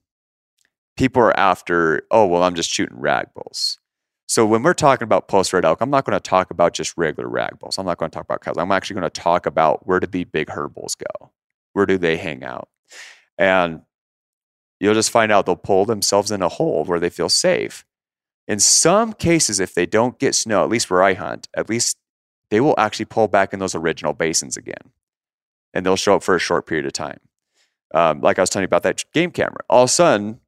people 0.96 1.22
are 1.22 1.38
after, 1.38 2.02
oh, 2.10 2.26
well, 2.26 2.42
I'm 2.42 2.54
just 2.54 2.70
shooting 2.70 2.98
rag 2.98 3.28
bulls. 3.34 3.78
So 4.26 4.44
when 4.44 4.62
we're 4.62 4.74
talking 4.74 5.04
about 5.04 5.28
post 5.28 5.52
red 5.52 5.64
elk, 5.64 5.80
I'm 5.80 5.90
not 5.90 6.04
going 6.04 6.16
to 6.16 6.20
talk 6.20 6.50
about 6.50 6.74
just 6.74 6.94
regular 6.96 7.28
rag 7.28 7.58
bulls. 7.58 7.78
I'm 7.78 7.86
not 7.86 7.98
going 7.98 8.10
to 8.10 8.14
talk 8.14 8.24
about 8.24 8.42
cows. 8.42 8.58
I'm 8.58 8.72
actually 8.72 9.00
going 9.00 9.10
to 9.10 9.20
talk 9.20 9.46
about 9.46 9.86
where 9.86 10.00
do 10.00 10.06
the 10.06 10.24
big 10.24 10.50
herd 10.50 10.74
bulls 10.74 10.94
go? 10.94 11.30
Where 11.72 11.86
do 11.86 11.98
they 11.98 12.16
hang 12.16 12.44
out? 12.44 12.68
And 13.38 13.82
you'll 14.80 14.94
just 14.94 15.10
find 15.10 15.32
out 15.32 15.46
they'll 15.46 15.56
pull 15.56 15.84
themselves 15.84 16.30
in 16.30 16.42
a 16.42 16.48
hole 16.48 16.84
where 16.84 17.00
they 17.00 17.10
feel 17.10 17.28
safe. 17.28 17.84
In 18.46 18.58
some 18.58 19.12
cases, 19.12 19.60
if 19.60 19.74
they 19.74 19.84
don't 19.86 20.18
get 20.18 20.34
snow, 20.34 20.64
at 20.64 20.70
least 20.70 20.90
where 20.90 21.02
I 21.02 21.14
hunt, 21.14 21.48
at 21.54 21.68
least 21.68 21.97
they 22.50 22.60
will 22.60 22.74
actually 22.78 23.04
pull 23.04 23.28
back 23.28 23.52
in 23.52 23.58
those 23.58 23.74
original 23.74 24.12
basins 24.12 24.56
again. 24.56 24.92
And 25.74 25.84
they'll 25.84 25.96
show 25.96 26.16
up 26.16 26.22
for 26.22 26.34
a 26.34 26.40
short 26.40 26.66
period 26.66 26.86
of 26.86 26.92
time. 26.92 27.20
Um, 27.94 28.20
like 28.20 28.38
I 28.38 28.42
was 28.42 28.50
telling 28.50 28.64
you 28.64 28.68
about 28.68 28.82
that 28.82 29.04
game 29.12 29.30
camera. 29.30 29.60
All 29.68 29.84
of 29.84 29.90
a 29.90 29.92
sudden, 29.92 30.40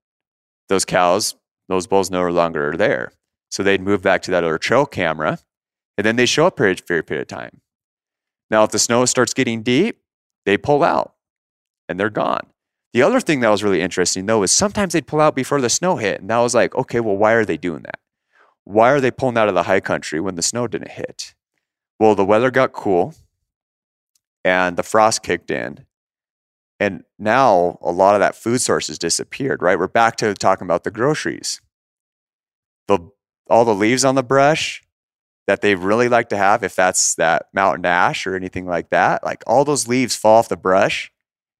those 0.69 0.85
cows, 0.85 1.35
those 1.69 1.87
bulls 1.87 2.11
no 2.11 2.27
longer 2.29 2.71
are 2.71 2.77
there. 2.77 3.13
So 3.51 3.63
they'd 3.63 3.81
move 3.81 4.03
back 4.03 4.23
to 4.23 4.31
that 4.31 4.45
other 4.45 4.59
trail 4.59 4.87
camera, 4.87 5.39
and 5.99 6.07
then 6.07 6.17
they 6.17 6.27
show 6.27 6.47
up 6.47 6.57
for 6.57 6.69
a 6.69 6.77
period 6.77 7.13
of 7.13 7.27
time. 7.27 7.61
Now, 8.51 8.65
if 8.65 8.71
the 8.71 8.79
snow 8.79 9.05
starts 9.05 9.35
getting 9.35 9.63
deep, 9.63 10.01
they 10.45 10.57
pull 10.57 10.83
out 10.83 11.15
and 11.89 11.99
they're 11.99 12.11
gone. 12.11 12.47
The 12.93 13.03
other 13.03 13.21
thing 13.21 13.41
that 13.41 13.51
was 13.51 13.63
really 13.63 13.81
interesting, 13.81 14.27
though, 14.27 14.43
is 14.43 14.51
sometimes 14.51 14.93
they'd 14.93 15.07
pull 15.07 15.21
out 15.21 15.37
before 15.37 15.61
the 15.61 15.69
snow 15.69 15.97
hit. 15.97 16.21
And 16.21 16.31
that 16.31 16.39
was 16.39 16.55
like, 16.55 16.75
okay, 16.75 17.01
well, 17.01 17.17
why 17.17 17.33
are 17.33 17.45
they 17.45 17.57
doing 17.57 17.83
that? 17.83 18.01
Why 18.65 18.91
are 18.91 19.01
they 19.01 19.11
pulling 19.11 19.39
out 19.39 19.49
of 19.49 19.55
the 19.55 19.65
high 19.65 19.81
country 19.81 20.21
when 20.21 20.35
the 20.35 20.43
snow 20.43 20.67
didn't 20.67 20.93
hit? 20.93 21.35
Well, 22.01 22.15
the 22.15 22.25
weather 22.25 22.51
got 22.51 22.73
cool 22.73 23.15
and 24.43 24.79
the 24.79 24.83
frost 24.83 25.23
kicked 25.23 25.51
in. 25.51 25.85
And 26.81 27.05
now 27.19 27.79
a 27.83 27.93
lot 27.93 28.15
of 28.15 28.21
that 28.21 28.35
food 28.35 28.63
source 28.63 28.89
has 28.89 28.99
disappeared, 28.99 29.61
right? 29.61 29.79
We're 29.79 29.87
back 29.87 30.17
to 30.17 30.33
talking 30.33 30.67
about 30.67 30.85
the 30.85 30.91
groceries. 30.91 31.61
The, 32.89 33.11
all 33.51 33.67
the 33.67 33.75
leaves 33.75 34.03
on 34.03 34.15
the 34.15 34.23
brush 34.23 34.83
that 35.47 35.61
they 35.61 35.75
really 35.75 36.09
like 36.09 36.31
to 36.31 36.39
have, 36.39 36.65
if 36.65 36.75
that's 36.75 37.15
that 37.17 37.49
mountain 37.53 37.85
ash 37.85 38.27
or 38.27 38.35
anything 38.35 38.65
like 38.65 38.89
that, 38.89 39.23
like 39.23 39.45
all 39.47 39.67
those 39.67 39.87
leaves 39.87 40.17
fall 40.17 40.39
off 40.39 40.49
the 40.49 40.57
brush. 40.57 41.13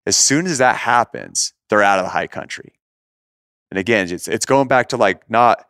As 0.07 0.17
soon 0.17 0.47
as 0.47 0.57
that 0.57 0.77
happens, 0.77 1.53
they're 1.69 1.83
out 1.83 1.99
of 1.99 2.07
the 2.07 2.13
high 2.13 2.27
country. 2.27 2.81
And 3.71 3.79
again, 3.79 4.11
it's, 4.11 4.27
it's 4.27 4.47
going 4.47 4.69
back 4.69 4.89
to 4.89 4.97
like 4.97 5.29
not, 5.29 5.67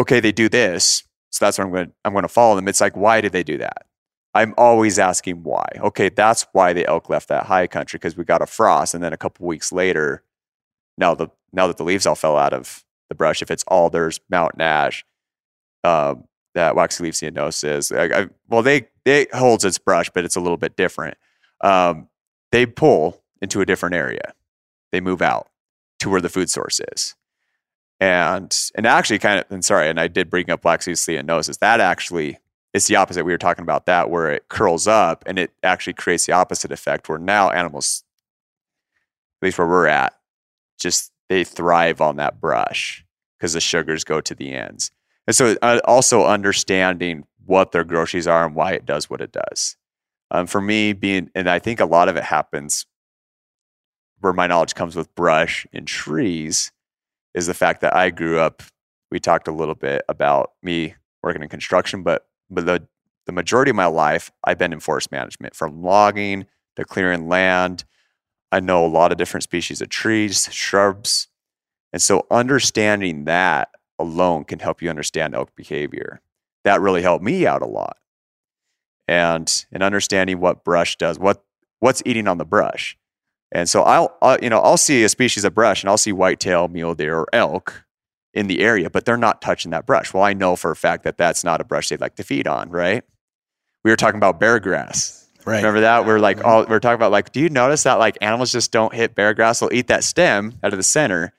okay, 0.00 0.18
they 0.18 0.32
do 0.32 0.48
this. 0.48 1.04
So 1.30 1.44
that's 1.44 1.58
what 1.58 1.64
I'm 1.64 1.72
going 1.72 1.86
to, 1.86 1.92
I'm 2.04 2.12
going 2.12 2.22
to 2.22 2.28
follow 2.28 2.56
them. 2.56 2.68
It's 2.68 2.80
like, 2.80 2.96
why 2.96 3.20
did 3.20 3.32
they 3.32 3.42
do 3.42 3.58
that? 3.58 3.86
I'm 4.34 4.54
always 4.56 4.98
asking 4.98 5.42
why. 5.42 5.66
Okay, 5.78 6.10
that's 6.10 6.46
why 6.52 6.72
the 6.72 6.86
elk 6.86 7.08
left 7.08 7.28
that 7.28 7.46
high 7.46 7.66
country 7.66 7.98
because 7.98 8.16
we 8.16 8.24
got 8.24 8.42
a 8.42 8.46
frost, 8.46 8.94
and 8.94 9.02
then 9.02 9.12
a 9.12 9.16
couple 9.16 9.46
weeks 9.46 9.72
later, 9.72 10.22
now 10.96 11.14
the 11.14 11.28
now 11.52 11.66
that 11.66 11.76
the 11.76 11.84
leaves 11.84 12.06
all 12.06 12.14
fell 12.14 12.36
out 12.36 12.52
of 12.52 12.84
the 13.08 13.14
brush, 13.14 13.42
if 13.42 13.50
it's 13.50 13.64
alders, 13.66 14.20
mountain 14.28 14.60
ash, 14.60 15.04
um, 15.82 16.24
that 16.54 16.76
waxy 16.76 17.04
leaf 17.04 17.14
ceanothus, 17.14 17.96
I, 17.96 18.22
I, 18.22 18.28
well, 18.48 18.62
they 18.62 18.88
it 19.04 19.34
holds 19.34 19.64
its 19.64 19.78
brush, 19.78 20.10
but 20.10 20.24
it's 20.24 20.36
a 20.36 20.40
little 20.40 20.58
bit 20.58 20.76
different. 20.76 21.16
Um, 21.62 22.08
they 22.52 22.66
pull 22.66 23.22
into 23.40 23.60
a 23.60 23.66
different 23.66 23.94
area. 23.94 24.34
They 24.92 25.00
move 25.00 25.22
out 25.22 25.48
to 26.00 26.10
where 26.10 26.20
the 26.20 26.28
food 26.28 26.50
source 26.50 26.80
is. 26.92 27.16
And 28.00 28.56
and 28.76 28.86
actually 28.86 29.18
kind 29.18 29.40
of 29.40 29.50
and 29.50 29.64
sorry, 29.64 29.88
and 29.88 29.98
I 29.98 30.06
did 30.06 30.30
bring 30.30 30.50
up 30.50 30.64
waxy 30.64 30.92
ceanothus. 30.92 31.58
That 31.58 31.80
actually 31.80 32.38
it's 32.72 32.86
the 32.86 32.96
opposite. 32.96 33.24
We 33.24 33.32
were 33.32 33.38
talking 33.38 33.62
about 33.62 33.86
that 33.86 34.10
where 34.10 34.30
it 34.30 34.48
curls 34.48 34.86
up 34.86 35.24
and 35.26 35.38
it 35.38 35.52
actually 35.62 35.94
creates 35.94 36.26
the 36.26 36.32
opposite 36.32 36.70
effect 36.70 37.08
where 37.08 37.18
now 37.18 37.50
animals, 37.50 38.04
at 39.40 39.46
least 39.46 39.58
where 39.58 39.66
we're 39.66 39.86
at, 39.86 40.14
just 40.78 41.12
they 41.28 41.44
thrive 41.44 42.00
on 42.00 42.16
that 42.16 42.40
brush 42.40 43.04
because 43.38 43.52
the 43.52 43.60
sugars 43.60 44.04
go 44.04 44.20
to 44.20 44.34
the 44.34 44.52
ends. 44.52 44.90
And 45.26 45.34
so 45.34 45.56
uh, 45.60 45.80
also 45.84 46.24
understanding 46.24 47.26
what 47.44 47.72
their 47.72 47.84
groceries 47.84 48.26
are 48.26 48.46
and 48.46 48.54
why 48.54 48.72
it 48.72 48.86
does 48.86 49.08
what 49.08 49.20
it 49.20 49.32
does. 49.32 49.76
Um, 50.30 50.46
for 50.46 50.60
me, 50.60 50.92
being, 50.92 51.30
and 51.34 51.48
I 51.48 51.58
think 51.58 51.80
a 51.80 51.86
lot 51.86 52.08
of 52.08 52.16
it 52.16 52.24
happens 52.24 52.86
where 54.20 54.32
my 54.32 54.46
knowledge 54.46 54.74
comes 54.74 54.96
with 54.96 55.14
brush 55.14 55.66
and 55.72 55.86
trees, 55.86 56.72
is 57.34 57.46
the 57.46 57.54
fact 57.54 57.80
that 57.80 57.94
I 57.94 58.10
grew 58.10 58.38
up. 58.38 58.62
We 59.10 59.18
talked 59.18 59.48
a 59.48 59.52
little 59.52 59.74
bit 59.74 60.02
about 60.08 60.52
me 60.62 60.94
working 61.22 61.42
in 61.42 61.48
construction, 61.48 62.02
but 62.02 62.26
but 62.50 62.66
the 62.66 62.86
the 63.26 63.32
majority 63.32 63.70
of 63.70 63.76
my 63.76 63.86
life 63.86 64.30
I've 64.44 64.58
been 64.58 64.72
in 64.72 64.80
forest 64.80 65.12
management 65.12 65.54
from 65.54 65.82
logging 65.82 66.46
to 66.76 66.84
clearing 66.84 67.28
land. 67.28 67.84
I 68.50 68.60
know 68.60 68.84
a 68.84 68.88
lot 68.88 69.12
of 69.12 69.18
different 69.18 69.44
species 69.44 69.82
of 69.82 69.90
trees, 69.90 70.48
shrubs. 70.50 71.28
And 71.92 72.00
so 72.00 72.26
understanding 72.30 73.24
that 73.24 73.68
alone 73.98 74.44
can 74.44 74.60
help 74.60 74.80
you 74.80 74.88
understand 74.88 75.34
elk 75.34 75.54
behavior. 75.56 76.20
That 76.64 76.80
really 76.80 77.02
helped 77.02 77.24
me 77.24 77.46
out 77.46 77.62
a 77.62 77.66
lot. 77.66 77.98
And 79.06 79.66
and 79.72 79.82
understanding 79.82 80.40
what 80.40 80.64
brush 80.64 80.96
does, 80.96 81.18
what 81.18 81.44
what's 81.80 82.02
eating 82.04 82.28
on 82.28 82.38
the 82.38 82.44
brush. 82.44 82.96
And 83.52 83.68
so 83.68 83.82
I'll, 83.82 84.16
I'll 84.20 84.38
you 84.40 84.50
know, 84.50 84.60
I'll 84.60 84.76
see 84.76 85.04
a 85.04 85.08
species 85.08 85.44
of 85.44 85.54
brush 85.54 85.82
and 85.82 85.90
I'll 85.90 85.98
see 85.98 86.12
whitetail, 86.12 86.68
mule 86.68 86.94
deer, 86.94 87.18
or 87.18 87.28
elk 87.32 87.84
in 88.34 88.46
the 88.46 88.60
area, 88.60 88.90
but 88.90 89.04
they're 89.04 89.16
not 89.16 89.40
touching 89.40 89.70
that 89.70 89.86
brush. 89.86 90.12
Well, 90.12 90.22
I 90.22 90.32
know 90.34 90.54
for 90.54 90.70
a 90.70 90.76
fact 90.76 91.04
that 91.04 91.16
that's 91.16 91.44
not 91.44 91.60
a 91.60 91.64
brush 91.64 91.88
they'd 91.88 92.00
like 92.00 92.16
to 92.16 92.22
feed 92.22 92.46
on, 92.46 92.70
right? 92.70 93.02
We 93.84 93.90
were 93.90 93.96
talking 93.96 94.18
about 94.18 94.38
bear 94.38 94.60
grass. 94.60 95.28
Right. 95.46 95.58
Remember 95.58 95.80
that? 95.80 96.04
We're 96.04 96.18
like, 96.18 96.44
all 96.44 96.66
we're 96.66 96.78
talking 96.78 96.96
about 96.96 97.10
like, 97.10 97.32
do 97.32 97.40
you 97.40 97.48
notice 97.48 97.84
that 97.84 97.94
like 97.94 98.18
animals 98.20 98.52
just 98.52 98.70
don't 98.70 98.92
hit 98.92 99.14
bear 99.14 99.32
grass? 99.32 99.60
They'll 99.60 99.72
eat 99.72 99.86
that 99.86 100.04
stem 100.04 100.58
out 100.62 100.74
of 100.74 100.78
the 100.78 100.82
center, 100.82 101.32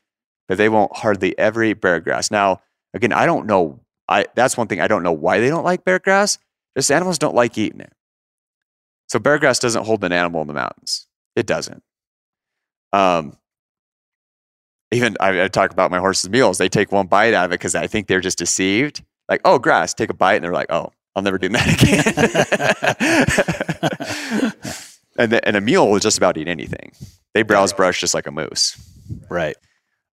but 0.48 0.58
they 0.58 0.68
won't 0.68 0.98
hardly 0.98 1.38
ever 1.38 1.64
eat 1.64 1.80
bear 1.80 2.00
grass. 2.00 2.32
Now, 2.32 2.62
again, 2.94 3.14
I 3.14 3.28
don't 3.28 3.46
know. 3.46 3.82
I 4.08 4.26
that's 4.34 4.58
one 4.58 4.68
thing 4.68 4.82
I 4.82 4.88
don't 4.88 5.04
know 5.04 5.12
why 5.12 5.40
they 5.40 5.50
don't 5.50 5.64
like 5.64 5.86
bear 5.86 6.00
grass. 6.00 6.40
Just 6.76 6.92
animals 6.92 7.20
don't 7.20 7.36
like 7.36 7.56
eating 7.58 7.82
it. 7.82 7.94
So 9.10 9.20
bear 9.20 9.38
grass 9.38 9.60
doesn't 9.60 9.86
hold 9.86 10.04
an 10.04 10.12
animal 10.12 10.42
in 10.42 10.48
the 10.48 10.54
mountains. 10.54 11.08
It 11.36 11.46
doesn't. 11.46 11.84
Um, 12.94 13.38
even 14.92 15.18
I, 15.20 15.44
I 15.44 15.48
talk 15.48 15.72
about 15.72 15.92
my 15.92 16.00
horses' 16.00 16.30
meals. 16.30 16.58
They 16.58 16.70
take 16.70 16.92
one 16.92 17.08
bite 17.08 17.34
out 17.34 17.46
of 17.46 17.52
it 17.52 17.60
because 17.60 17.76
I 17.76 17.88
think 17.88 18.08
they're 18.08 18.22
just 18.22 18.38
deceived. 18.38 19.04
Like, 19.28 19.42
oh, 19.46 19.60
grass, 19.60 19.94
take 19.94 20.10
a 20.10 20.14
bite, 20.16 20.36
and 20.36 20.44
they're 20.44 20.54
like, 20.54 20.72
oh, 20.72 20.92
I'll 21.16 21.22
never 21.22 21.38
do 21.38 21.50
that 21.50 21.68
again. 24.50 24.54
and, 25.18 25.32
the, 25.32 25.48
and 25.48 25.56
a 25.56 25.62
mule 25.62 25.90
will 25.92 26.00
just 26.00 26.18
about 26.18 26.38
eat 26.38 26.48
anything. 26.48 26.92
They 27.34 27.44
browse 27.44 27.74
brush 27.74 28.00
just 28.00 28.14
like 28.16 28.26
a 28.28 28.32
moose. 28.32 28.78
Right. 29.30 29.56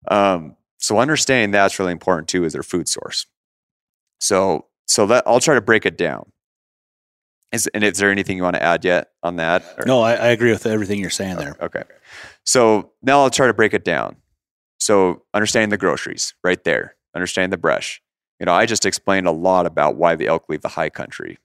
Um, 0.08 0.56
So 0.78 0.98
understanding 0.98 1.50
that's 1.52 1.78
really 1.78 1.92
important 1.92 2.28
too 2.28 2.44
is 2.44 2.52
their 2.52 2.62
food 2.62 2.88
source. 2.88 3.26
So 4.20 4.66
so 4.86 5.06
that 5.06 5.24
I'll 5.26 5.40
try 5.40 5.54
to 5.54 5.60
break 5.60 5.84
it 5.86 5.96
down. 5.98 6.30
Is 7.52 7.66
and 7.68 7.82
is 7.82 7.98
there 7.98 8.10
anything 8.10 8.36
you 8.36 8.42
want 8.42 8.56
to 8.56 8.62
add 8.62 8.84
yet 8.84 9.08
on 9.22 9.36
that? 9.36 9.64
or- 9.78 9.86
No, 9.86 10.02
I, 10.02 10.12
I 10.14 10.26
agree 10.28 10.50
with 10.50 10.66
everything 10.66 11.00
you're 11.00 11.10
saying 11.10 11.36
there. 11.36 11.56
Okay. 11.60 11.82
So 12.46 12.92
now 13.02 13.20
I'll 13.20 13.30
try 13.30 13.46
to 13.46 13.54
break 13.54 13.74
it 13.74 13.84
down. 13.84 14.16
So 14.78 15.22
understanding 15.34 15.70
the 15.70 15.76
groceries 15.76 16.34
right 16.44 16.62
there, 16.64 16.96
understanding 17.14 17.50
the 17.50 17.56
brush. 17.56 18.00
You 18.38 18.46
know, 18.46 18.54
I 18.54 18.66
just 18.66 18.86
explained 18.86 19.26
a 19.26 19.32
lot 19.32 19.66
about 19.66 19.96
why 19.96 20.14
the 20.14 20.28
elk 20.28 20.48
leave 20.48 20.60
the 20.60 20.68
high 20.68 20.90
country, 20.90 21.38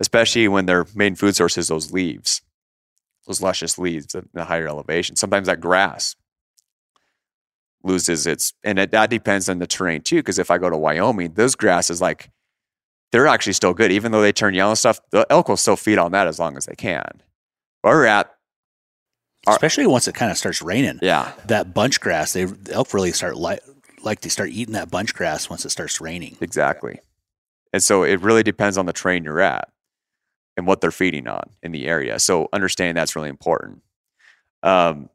especially 0.00 0.48
when 0.48 0.66
their 0.66 0.86
main 0.94 1.14
food 1.14 1.36
source 1.36 1.56
is 1.56 1.68
those 1.68 1.92
leaves, 1.92 2.42
those 3.26 3.40
luscious 3.40 3.78
leaves 3.78 4.14
at 4.14 4.24
the 4.32 4.44
higher 4.44 4.66
elevation. 4.66 5.16
Sometimes 5.16 5.46
that 5.46 5.60
grass 5.60 6.16
loses 7.82 8.26
its, 8.26 8.52
and 8.64 8.78
it, 8.78 8.90
that 8.90 9.10
depends 9.10 9.48
on 9.48 9.58
the 9.58 9.66
terrain 9.66 10.00
too. 10.00 10.16
Because 10.16 10.38
if 10.38 10.50
I 10.50 10.58
go 10.58 10.70
to 10.70 10.76
Wyoming, 10.76 11.34
those 11.34 11.54
grasses 11.54 12.00
like 12.00 12.30
they're 13.12 13.26
actually 13.26 13.52
still 13.52 13.74
good, 13.74 13.92
even 13.92 14.12
though 14.12 14.22
they 14.22 14.32
turn 14.32 14.54
yellow 14.54 14.70
and 14.70 14.78
stuff. 14.78 15.00
The 15.10 15.26
elk 15.30 15.48
will 15.48 15.56
still 15.56 15.76
feed 15.76 15.98
on 15.98 16.12
that 16.12 16.26
as 16.26 16.38
long 16.38 16.56
as 16.56 16.66
they 16.66 16.74
can. 16.74 17.22
Where 17.82 17.94
we're 17.94 18.06
at, 18.06 18.34
Especially 19.52 19.86
once 19.86 20.08
it 20.08 20.14
kind 20.14 20.30
of 20.30 20.38
starts 20.38 20.62
raining. 20.62 20.98
yeah, 21.02 21.32
That 21.46 21.72
bunch 21.74 22.00
grass, 22.00 22.32
they 22.32 22.44
the 22.44 22.72
elk 22.72 22.92
really 22.94 23.12
start 23.12 23.36
like 23.36 23.60
like 24.02 24.20
they 24.22 24.28
start 24.30 24.50
eating 24.50 24.74
that 24.74 24.90
bunch 24.90 25.14
grass 25.14 25.50
once 25.50 25.64
it 25.64 25.70
starts 25.70 26.00
raining. 26.00 26.36
Exactly. 26.40 27.00
And 27.72 27.82
so 27.82 28.02
it 28.02 28.20
really 28.22 28.42
depends 28.42 28.76
on 28.78 28.86
the 28.86 28.92
terrain 28.92 29.24
you're 29.24 29.40
at 29.40 29.68
and 30.56 30.66
what 30.66 30.80
they're 30.80 30.90
feeding 30.90 31.28
on 31.28 31.50
in 31.62 31.70
the 31.72 31.86
area. 31.86 32.18
So 32.18 32.48
understanding 32.52 32.94
that's 32.96 33.14
really 33.14 33.28
important. 33.28 33.82
Um, 34.62 35.08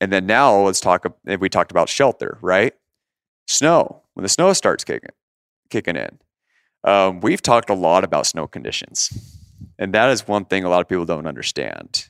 and 0.00 0.12
then 0.12 0.26
now 0.26 0.56
let's 0.60 0.80
talk. 0.80 1.06
ab- 1.06 1.40
We 1.40 1.48
talked 1.48 1.70
about 1.70 1.88
shelter, 1.88 2.38
right? 2.42 2.74
Snow. 3.46 4.02
When 4.14 4.22
the 4.22 4.28
snow 4.28 4.52
starts 4.52 4.84
kicking, 4.84 5.10
kicking 5.70 5.96
in, 5.96 6.18
um, 6.84 7.20
we've 7.20 7.42
talked 7.42 7.70
a 7.70 7.74
lot 7.74 8.04
about 8.04 8.26
snow 8.26 8.46
conditions, 8.46 9.10
and 9.78 9.92
that 9.94 10.10
is 10.10 10.28
one 10.28 10.44
thing 10.44 10.62
a 10.64 10.68
lot 10.68 10.80
of 10.80 10.88
people 10.88 11.04
don't 11.04 11.26
understand. 11.26 12.08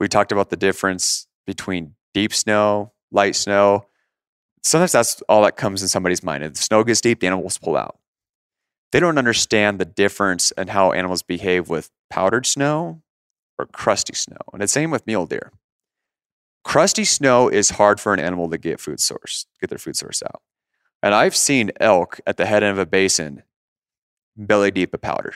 We 0.00 0.08
talked 0.08 0.32
about 0.32 0.50
the 0.50 0.56
difference 0.56 1.26
between 1.46 1.94
deep 2.12 2.32
snow, 2.34 2.92
light 3.10 3.36
snow, 3.36 3.86
sometimes 4.64 4.92
that's 4.92 5.22
all 5.28 5.42
that 5.42 5.56
comes 5.56 5.82
in 5.82 5.88
somebody's 5.88 6.22
mind. 6.22 6.42
If 6.42 6.54
the 6.54 6.58
snow 6.58 6.82
gets 6.82 7.00
deep, 7.00 7.20
the 7.20 7.26
animals 7.26 7.58
pull 7.58 7.76
out. 7.76 7.98
They 8.92 9.00
don't 9.00 9.18
understand 9.18 9.78
the 9.78 9.84
difference 9.84 10.50
in 10.52 10.68
how 10.68 10.92
animals 10.92 11.22
behave 11.22 11.68
with 11.68 11.90
powdered 12.10 12.46
snow 12.46 13.02
or 13.58 13.66
crusty 13.66 14.14
snow. 14.14 14.38
And 14.52 14.62
it's 14.62 14.72
same 14.72 14.90
with 14.90 15.06
mule 15.06 15.26
deer. 15.26 15.52
Crusty 16.64 17.04
snow 17.04 17.48
is 17.48 17.70
hard 17.70 18.00
for 18.00 18.14
an 18.14 18.20
animal 18.20 18.48
to 18.50 18.58
get 18.58 18.80
food 18.80 19.00
source, 19.00 19.46
get 19.60 19.68
their 19.68 19.78
food 19.78 19.96
source 19.96 20.22
out. 20.22 20.42
And 21.02 21.14
I've 21.14 21.36
seen 21.36 21.70
elk 21.78 22.20
at 22.26 22.36
the 22.36 22.46
head 22.46 22.62
end 22.62 22.72
of 22.72 22.78
a 22.78 22.86
basin 22.86 23.42
belly 24.36 24.70
deep 24.70 24.94
of 24.94 25.00
powder, 25.00 25.34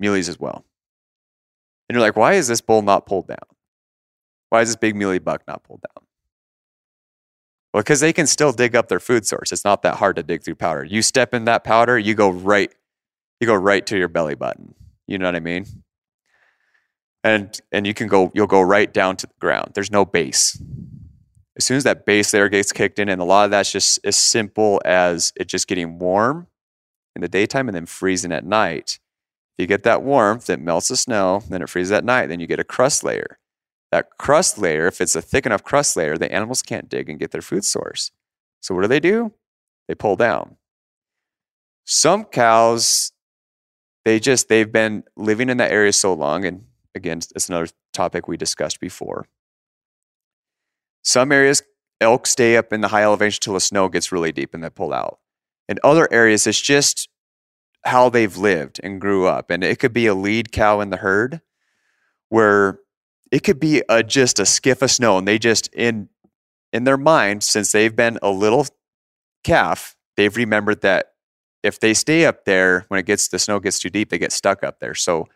muleys 0.00 0.28
as 0.28 0.40
well. 0.40 0.64
And 1.88 1.94
you're 1.94 2.02
like, 2.02 2.16
why 2.16 2.34
is 2.34 2.48
this 2.48 2.60
bull 2.60 2.82
not 2.82 3.06
pulled 3.06 3.28
down? 3.28 3.38
Why 4.50 4.62
is 4.62 4.68
this 4.68 4.76
big 4.76 4.96
muley 4.96 5.18
buck 5.18 5.42
not 5.46 5.64
pulled 5.64 5.82
down? 5.82 6.04
Well, 7.72 7.82
because 7.82 8.00
they 8.00 8.12
can 8.12 8.26
still 8.26 8.52
dig 8.52 8.74
up 8.74 8.88
their 8.88 9.00
food 9.00 9.26
source. 9.26 9.52
It's 9.52 9.64
not 9.64 9.82
that 9.82 9.96
hard 9.96 10.16
to 10.16 10.22
dig 10.22 10.42
through 10.42 10.56
powder. 10.56 10.84
You 10.84 11.02
step 11.02 11.34
in 11.34 11.44
that 11.44 11.64
powder, 11.64 11.98
you 11.98 12.14
go 12.14 12.30
right, 12.30 12.72
you 13.40 13.46
go 13.46 13.54
right 13.54 13.84
to 13.86 13.98
your 13.98 14.08
belly 14.08 14.34
button. 14.34 14.74
You 15.06 15.18
know 15.18 15.26
what 15.26 15.36
I 15.36 15.40
mean? 15.40 15.66
And 17.24 17.60
and 17.72 17.86
you 17.86 17.94
can 17.94 18.08
go, 18.08 18.30
you'll 18.34 18.46
go 18.46 18.60
right 18.60 18.92
down 18.92 19.16
to 19.16 19.26
the 19.26 19.34
ground. 19.40 19.72
There's 19.74 19.90
no 19.90 20.04
base. 20.04 20.60
As 21.56 21.64
soon 21.64 21.76
as 21.76 21.84
that 21.84 22.06
base 22.06 22.30
there 22.30 22.48
gets 22.48 22.72
kicked 22.72 22.98
in, 22.98 23.08
and 23.08 23.20
a 23.20 23.24
lot 23.24 23.44
of 23.44 23.50
that's 23.50 23.72
just 23.72 23.98
as 24.04 24.16
simple 24.16 24.80
as 24.84 25.32
it 25.36 25.48
just 25.48 25.66
getting 25.66 25.98
warm 25.98 26.46
in 27.14 27.20
the 27.20 27.28
daytime 27.28 27.68
and 27.68 27.74
then 27.74 27.86
freezing 27.86 28.32
at 28.32 28.44
night. 28.44 28.98
You 29.58 29.66
get 29.66 29.82
that 29.82 30.02
warmth, 30.02 30.48
it 30.48 30.60
melts 30.60 30.88
the 30.88 30.96
snow, 30.96 31.42
then 31.48 31.62
it 31.62 31.68
freezes 31.68 31.92
at 31.92 32.04
night, 32.04 32.28
then 32.28 32.40
you 32.40 32.46
get 32.46 32.60
a 32.60 32.64
crust 32.64 33.04
layer 33.04 33.38
that 33.90 34.18
crust 34.18 34.58
layer, 34.58 34.86
if 34.86 35.00
it's 35.00 35.16
a 35.16 35.22
thick 35.22 35.46
enough 35.46 35.62
crust 35.62 35.96
layer, 35.96 36.18
the 36.18 36.30
animals 36.30 36.62
can't 36.62 36.88
dig 36.88 37.08
and 37.08 37.18
get 37.18 37.30
their 37.30 37.42
food 37.42 37.64
source. 37.64 38.10
So 38.60 38.74
what 38.74 38.82
do 38.82 38.88
they 38.88 39.00
do? 39.00 39.32
They 39.86 39.94
pull 39.94 40.16
down. 40.16 40.56
Some 41.86 42.24
cows, 42.24 43.12
they 44.04 44.20
just 44.20 44.48
they've 44.48 44.70
been 44.70 45.04
living 45.16 45.48
in 45.48 45.56
that 45.56 45.72
area 45.72 45.92
so 45.92 46.12
long, 46.12 46.44
and 46.44 46.64
again, 46.94 47.18
it's 47.18 47.48
another 47.48 47.68
topic 47.94 48.28
we 48.28 48.36
discussed 48.36 48.78
before. 48.78 49.26
Some 51.02 51.32
areas, 51.32 51.62
elk 52.00 52.26
stay 52.26 52.56
up 52.56 52.72
in 52.72 52.82
the 52.82 52.88
high 52.88 53.04
elevation 53.04 53.40
till 53.40 53.54
the 53.54 53.60
snow 53.60 53.88
gets 53.88 54.12
really 54.12 54.32
deep 54.32 54.52
and 54.52 54.62
they 54.62 54.68
pull 54.68 54.92
out. 54.92 55.18
In 55.68 55.78
other 55.82 56.12
areas, 56.12 56.46
it's 56.46 56.60
just 56.60 57.08
how 57.88 58.08
they've 58.08 58.36
lived 58.36 58.80
and 58.82 59.00
grew 59.00 59.26
up. 59.26 59.50
And 59.50 59.64
it 59.64 59.78
could 59.78 59.92
be 59.92 60.06
a 60.06 60.14
lead 60.14 60.52
cow 60.52 60.80
in 60.80 60.90
the 60.90 60.98
herd 60.98 61.40
where 62.28 62.80
it 63.32 63.40
could 63.40 63.58
be 63.58 63.82
a, 63.88 64.02
just 64.02 64.38
a 64.38 64.46
skiff 64.46 64.82
of 64.82 64.90
snow 64.90 65.18
and 65.18 65.26
they 65.26 65.38
just 65.38 65.68
in 65.74 66.08
in 66.72 66.84
their 66.84 66.98
mind 66.98 67.42
since 67.42 67.72
they've 67.72 67.96
been 67.96 68.18
a 68.22 68.30
little 68.30 68.66
calf 69.42 69.96
they've 70.16 70.36
remembered 70.36 70.82
that 70.82 71.12
if 71.62 71.80
they 71.80 71.94
stay 71.94 72.26
up 72.26 72.44
there 72.44 72.84
when 72.88 73.00
it 73.00 73.06
gets 73.06 73.28
the 73.28 73.38
snow 73.38 73.58
gets 73.58 73.78
too 73.78 73.90
deep 73.90 74.10
they 74.10 74.18
get 74.18 74.32
stuck 74.32 74.62
up 74.62 74.80
there. 74.80 74.94
So 74.94 75.26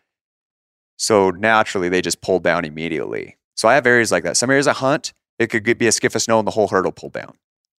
so 0.97 1.31
naturally 1.31 1.89
they 1.89 2.01
just 2.01 2.21
pull 2.21 2.39
down 2.39 2.65
immediately. 2.65 3.37
So 3.55 3.67
i 3.67 3.73
have 3.73 3.87
areas 3.87 4.11
like 4.11 4.23
that. 4.23 4.37
Some 4.37 4.49
areas 4.49 4.67
i 4.67 4.73
hunt 4.73 5.13
it 5.39 5.47
could 5.47 5.77
be 5.77 5.87
a 5.87 5.91
skiff 5.91 6.15
of 6.15 6.21
snow 6.21 6.37
and 6.37 6.47
the 6.47 6.51
whole 6.51 6.67
herd 6.67 6.85
will 6.85 6.91
pull 6.91 7.09
down 7.09 7.33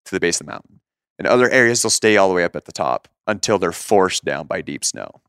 to 0.06 0.10
the 0.10 0.20
base 0.20 0.40
of 0.40 0.46
the 0.46 0.52
mountain 0.52 0.80
in 1.18 1.26
other 1.26 1.50
areas 1.50 1.82
they'll 1.82 1.90
stay 1.90 2.16
all 2.16 2.28
the 2.28 2.34
way 2.34 2.44
up 2.44 2.56
at 2.56 2.64
the 2.64 2.72
top 2.72 3.08
until 3.26 3.58
they're 3.58 3.72
forced 3.72 4.24
down 4.24 4.46
by 4.46 4.60
deep 4.60 4.84
snow 4.84 5.20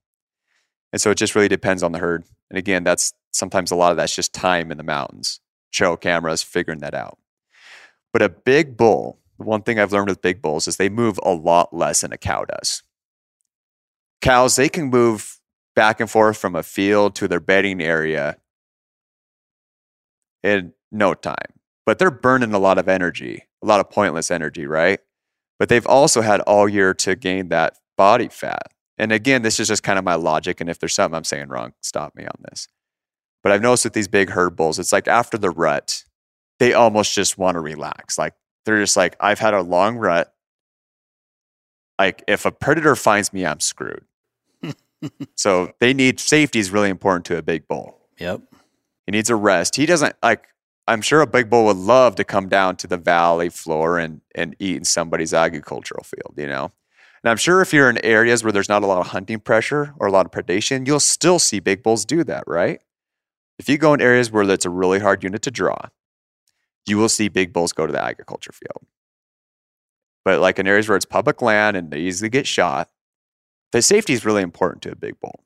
and 0.91 1.01
so 1.01 1.11
it 1.11 1.17
just 1.17 1.35
really 1.35 1.47
depends 1.47 1.83
on 1.83 1.91
the 1.91 1.99
herd 1.99 2.23
and 2.49 2.57
again 2.57 2.83
that's 2.83 3.13
sometimes 3.35 3.71
a 3.71 3.75
lot 3.75 3.91
of 3.91 3.97
that's 3.97 4.15
just 4.15 4.33
time 4.33 4.71
in 4.71 4.77
the 4.77 4.83
mountains, 4.83 5.39
trail 5.71 5.97
cameras, 5.97 6.41
figuring 6.41 6.79
that 6.79 6.93
out. 6.93 7.19
But 8.13 8.21
a 8.21 8.29
big 8.29 8.77
bull, 8.77 9.19
the 9.37 9.43
one 9.43 9.61
thing 9.61 9.77
I've 9.77 9.91
learned 9.91 10.09
with 10.09 10.21
big 10.21 10.41
bulls 10.41 10.67
is 10.67 10.77
they 10.77 10.89
move 10.89 11.19
a 11.23 11.33
lot 11.33 11.73
less 11.73 12.01
than 12.01 12.13
a 12.13 12.17
cow 12.17 12.45
does. 12.45 12.81
Cows, 14.21 14.55
they 14.55 14.69
can 14.69 14.85
move 14.85 15.39
back 15.75 15.99
and 15.99 16.09
forth 16.09 16.37
from 16.37 16.55
a 16.55 16.63
field 16.63 17.15
to 17.15 17.27
their 17.27 17.41
bedding 17.41 17.81
area 17.81 18.37
in 20.41 20.73
no 20.91 21.13
time, 21.13 21.35
but 21.85 21.99
they're 21.99 22.11
burning 22.11 22.53
a 22.53 22.59
lot 22.59 22.77
of 22.77 22.87
energy, 22.87 23.43
a 23.61 23.65
lot 23.67 23.81
of 23.81 23.89
pointless 23.89 24.31
energy, 24.31 24.65
right? 24.65 24.99
But 25.57 25.69
they've 25.69 25.87
also 25.87 26.21
had 26.21 26.41
all 26.41 26.67
year 26.67 26.93
to 26.95 27.15
gain 27.15 27.49
that 27.49 27.77
body 27.97 28.27
fat. 28.27 28.71
And 28.97 29.11
again, 29.11 29.41
this 29.41 29.59
is 29.59 29.67
just 29.67 29.83
kind 29.83 29.99
of 29.99 30.05
my 30.05 30.15
logic. 30.15 30.61
And 30.61 30.69
if 30.69 30.79
there's 30.79 30.93
something 30.93 31.15
I'm 31.15 31.23
saying 31.23 31.49
wrong, 31.49 31.73
stop 31.81 32.15
me 32.15 32.25
on 32.25 32.35
this. 32.49 32.67
But 33.43 33.51
I've 33.51 33.61
noticed 33.61 33.83
with 33.83 33.93
these 33.93 34.07
big 34.07 34.29
herd 34.31 34.55
bulls, 34.55 34.79
it's 34.79 34.91
like 34.91 35.07
after 35.07 35.37
the 35.37 35.49
rut, 35.49 36.03
they 36.59 36.73
almost 36.73 37.13
just 37.13 37.37
want 37.37 37.55
to 37.55 37.59
relax. 37.59 38.17
Like 38.17 38.33
they're 38.65 38.79
just 38.79 38.97
like, 38.97 39.15
I've 39.19 39.39
had 39.39 39.53
a 39.53 39.61
long 39.61 39.97
rut. 39.97 40.33
Like 41.99 42.23
if 42.27 42.45
a 42.45 42.51
predator 42.51 42.95
finds 42.95 43.31
me, 43.33 43.45
I'm 43.45 43.59
screwed. 43.59 44.05
so 45.35 45.73
they 45.79 45.93
need 45.93 46.19
safety 46.19 46.59
is 46.59 46.71
really 46.71 46.89
important 46.89 47.25
to 47.25 47.37
a 47.37 47.41
big 47.41 47.67
bull. 47.67 47.99
Yep. 48.17 48.41
He 49.05 49.11
needs 49.11 49.29
a 49.29 49.35
rest. 49.35 49.75
He 49.75 49.85
doesn't 49.85 50.15
like. 50.23 50.45
I'm 50.87 51.01
sure 51.01 51.21
a 51.21 51.27
big 51.27 51.49
bull 51.49 51.65
would 51.65 51.77
love 51.77 52.15
to 52.15 52.23
come 52.23 52.47
down 52.47 52.75
to 52.77 52.87
the 52.87 52.97
valley 52.97 53.49
floor 53.49 53.97
and 53.97 54.21
and 54.35 54.55
eat 54.59 54.77
in 54.77 54.83
somebody's 54.83 55.33
agricultural 55.33 56.03
field. 56.03 56.35
You 56.37 56.47
know, 56.47 56.71
and 57.23 57.31
I'm 57.31 57.37
sure 57.37 57.61
if 57.61 57.73
you're 57.73 57.89
in 57.89 58.03
areas 58.05 58.43
where 58.43 58.51
there's 58.51 58.69
not 58.69 58.83
a 58.83 58.87
lot 58.87 58.99
of 58.99 59.07
hunting 59.07 59.39
pressure 59.39 59.93
or 59.97 60.07
a 60.07 60.11
lot 60.11 60.25
of 60.25 60.31
predation, 60.31 60.85
you'll 60.85 60.99
still 60.99 61.39
see 61.39 61.59
big 61.59 61.81
bulls 61.81 62.05
do 62.05 62.23
that, 62.25 62.43
right? 62.45 62.81
If 63.57 63.69
you 63.69 63.77
go 63.77 63.93
in 63.93 64.01
areas 64.01 64.31
where 64.31 64.45
that's 64.45 64.65
a 64.65 64.69
really 64.69 64.99
hard 64.99 65.23
unit 65.23 65.41
to 65.43 65.51
draw, 65.51 65.77
you 66.85 66.97
will 66.97 67.09
see 67.09 67.29
big 67.29 67.53
bulls 67.53 67.73
go 67.73 67.87
to 67.87 67.93
the 67.93 68.03
agriculture 68.03 68.51
field. 68.51 68.85
But 70.23 70.39
like 70.39 70.59
in 70.59 70.67
areas 70.67 70.89
where 70.89 70.97
it's 70.97 71.05
public 71.05 71.41
land 71.41 71.77
and 71.77 71.89
they 71.89 71.99
easily 71.99 72.29
get 72.29 72.47
shot, 72.47 72.89
the 73.71 73.81
safety 73.81 74.13
is 74.13 74.25
really 74.25 74.41
important 74.41 74.81
to 74.83 74.91
a 74.91 74.95
big 74.95 75.19
bull. 75.19 75.44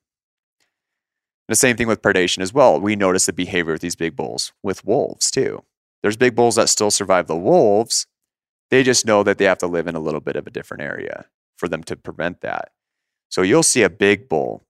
The 1.50 1.56
same 1.56 1.76
thing 1.76 1.88
with 1.88 2.04
predation 2.04 2.44
as 2.44 2.54
well. 2.54 2.80
We 2.80 2.96
notice 2.96 3.26
the 3.26 3.34
behavior 3.34 3.74
of 3.74 3.80
these 3.80 3.96
big 3.96 4.16
bulls 4.16 4.54
with 4.62 4.86
wolves 4.86 5.32
too. 5.32 5.64
There's 6.04 6.16
big 6.16 6.36
bulls 6.36 6.56
that 6.58 6.70
still 6.70 6.92
survive 6.92 7.26
the 7.26 7.36
wolves. 7.36 8.06
They 8.70 8.84
just 8.84 9.04
know 9.04 9.24
that 9.24 9.40
they 9.40 9.46
have 9.46 9.58
to 9.58 9.68
live 9.68 9.88
in 9.88 9.96
a 9.96 10.00
little 10.00 10.20
bit 10.20 10.36
of 10.36 10.46
a 10.46 10.52
different 10.52 10.84
area 10.84 11.26
for 11.58 11.68
them 11.68 11.82
to 11.86 11.96
prevent 11.96 12.42
that. 12.42 12.70
So 13.30 13.42
you'll 13.42 13.64
see 13.64 13.82
a 13.82 13.90
big 13.90 14.30
bull, 14.30 14.64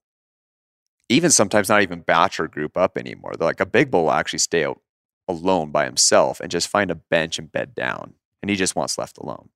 even 1.10 1.30
sometimes 1.30 1.68
not 1.68 1.82
even 1.82 2.00
batch 2.00 2.40
or 2.40 2.48
group 2.48 2.78
up 2.78 2.96
anymore. 2.96 3.34
They're 3.38 3.46
like 3.46 3.60
a 3.60 3.66
big 3.66 3.90
bull 3.90 4.04
will 4.04 4.12
actually 4.12 4.38
stay 4.38 4.64
out 4.64 4.80
alone 5.28 5.72
by 5.72 5.84
himself 5.84 6.40
and 6.40 6.50
just 6.50 6.66
find 6.66 6.90
a 6.90 6.94
bench 6.94 7.38
and 7.38 7.52
bed 7.52 7.74
down, 7.74 8.14
and 8.42 8.48
he 8.48 8.56
just 8.56 8.74
wants 8.74 8.96
left 8.96 9.18
alone. 9.18 9.50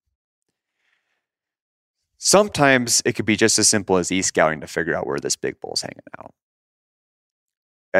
Sometimes 2.18 3.00
it 3.06 3.14
could 3.14 3.24
be 3.24 3.36
just 3.36 3.58
as 3.58 3.66
simple 3.66 3.96
as 3.96 4.12
e 4.12 4.20
scouting 4.20 4.60
to 4.60 4.66
figure 4.66 4.94
out 4.94 5.06
where 5.06 5.18
this 5.18 5.36
big 5.36 5.58
bull's 5.58 5.80
hanging 5.80 6.02
out 6.18 6.34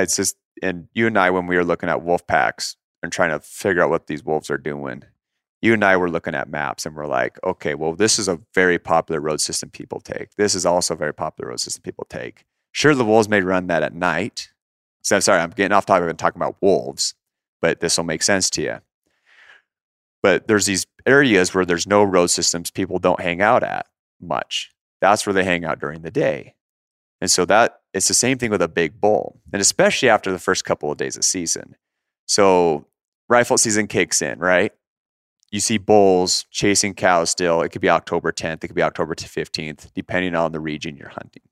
it's 0.02 0.16
just 0.16 0.36
and 0.62 0.88
you 0.94 1.06
and 1.06 1.18
I 1.18 1.30
when 1.30 1.46
we 1.46 1.56
were 1.56 1.64
looking 1.64 1.88
at 1.88 2.02
wolf 2.02 2.26
packs 2.26 2.76
and 3.02 3.12
trying 3.12 3.30
to 3.30 3.40
figure 3.40 3.82
out 3.82 3.90
what 3.90 4.06
these 4.06 4.24
wolves 4.24 4.50
are 4.50 4.58
doing, 4.58 5.04
you 5.62 5.72
and 5.72 5.84
I 5.84 5.96
were 5.96 6.10
looking 6.10 6.34
at 6.34 6.48
maps 6.48 6.84
and 6.84 6.94
we're 6.94 7.06
like, 7.06 7.38
okay, 7.44 7.74
well, 7.74 7.94
this 7.94 8.18
is 8.18 8.28
a 8.28 8.40
very 8.54 8.78
popular 8.78 9.20
road 9.20 9.40
system 9.40 9.70
people 9.70 10.00
take. 10.00 10.34
This 10.36 10.54
is 10.54 10.66
also 10.66 10.94
a 10.94 10.96
very 10.98 11.14
popular 11.14 11.50
road 11.50 11.60
system 11.60 11.82
people 11.82 12.06
take. 12.08 12.44
Sure, 12.72 12.94
the 12.94 13.04
wolves 13.04 13.28
may 13.28 13.40
run 13.40 13.68
that 13.68 13.82
at 13.82 13.94
night. 13.94 14.50
So 15.02 15.16
I'm 15.16 15.22
sorry, 15.22 15.40
I'm 15.40 15.50
getting 15.50 15.72
off 15.72 15.86
topic 15.86 16.08
and 16.08 16.18
talking 16.18 16.40
about 16.40 16.56
wolves, 16.60 17.14
but 17.62 17.80
this 17.80 17.96
will 17.96 18.04
make 18.04 18.22
sense 18.22 18.50
to 18.50 18.62
you. 18.62 18.78
But 20.22 20.48
there's 20.48 20.66
these 20.66 20.86
areas 21.06 21.54
where 21.54 21.66
there's 21.66 21.86
no 21.86 22.02
road 22.02 22.28
systems 22.28 22.70
people 22.70 22.98
don't 22.98 23.20
hang 23.20 23.42
out 23.42 23.62
at 23.62 23.86
much. 24.20 24.70
That's 25.00 25.26
where 25.26 25.34
they 25.34 25.44
hang 25.44 25.64
out 25.64 25.78
during 25.78 26.02
the 26.02 26.10
day. 26.10 26.54
And 27.20 27.30
so 27.30 27.44
that 27.44 27.80
it's 27.94 28.08
the 28.08 28.14
same 28.14 28.38
thing 28.38 28.50
with 28.50 28.60
a 28.60 28.68
big 28.68 29.00
bull, 29.00 29.40
and 29.52 29.62
especially 29.62 30.08
after 30.08 30.32
the 30.32 30.38
first 30.38 30.64
couple 30.64 30.90
of 30.90 30.98
days 30.98 31.16
of 31.16 31.24
season. 31.24 31.76
So 32.26 32.86
rifle 33.28 33.56
season 33.56 33.86
kicks 33.86 34.20
in, 34.20 34.38
right? 34.40 34.72
You 35.52 35.60
see 35.60 35.78
bulls 35.78 36.46
chasing 36.50 36.94
cows 36.94 37.30
still. 37.30 37.62
It 37.62 37.68
could 37.68 37.80
be 37.80 37.88
October 37.88 38.32
10th, 38.32 38.64
it 38.64 38.68
could 38.68 38.76
be 38.76 38.82
October 38.82 39.14
15th, 39.14 39.92
depending 39.94 40.34
on 40.34 40.50
the 40.52 40.60
region 40.60 40.96
you're 40.96 41.08
hunting. 41.08 41.42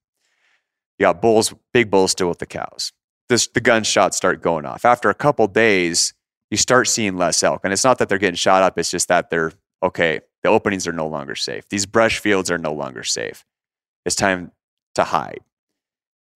You 0.99 1.05
got 1.05 1.23
bulls, 1.23 1.55
big 1.73 1.91
bulls 1.91 2.11
still 2.11 2.29
with 2.29 2.41
the 2.41 2.47
cows. 2.47 2.93
This, 3.29 3.47
the 3.47 3.61
gunshots 3.61 4.17
start 4.17 4.43
going 4.43 4.67
off. 4.67 4.85
After 4.85 5.09
a 5.09 5.15
couple 5.15 5.47
days, 5.47 6.13
you 6.51 6.57
start 6.57 6.89
seeing 6.89 7.17
less 7.17 7.43
elk. 7.43 7.61
And 7.65 7.73
it's 7.73 7.85
not 7.85 7.99
that 7.99 8.09
they're 8.09 8.19
getting 8.19 8.35
shot 8.35 8.63
up, 8.63 8.79
it's 8.79 8.91
just 8.91 9.09
that 9.09 9.31
they're 9.31 9.53
okay, 9.83 10.21
the 10.43 10.49
openings 10.49 10.87
are 10.87 10.93
no 10.93 11.07
longer 11.07 11.35
safe. 11.35 11.69
These 11.69 11.87
brush 11.87 12.19
fields 12.19 12.51
are 12.51 12.59
no 12.59 12.73
longer 12.73 13.03
safe. 13.03 13.45
It's 14.05 14.17
time 14.17 14.53
to 14.95 15.05
hide. 15.05 15.41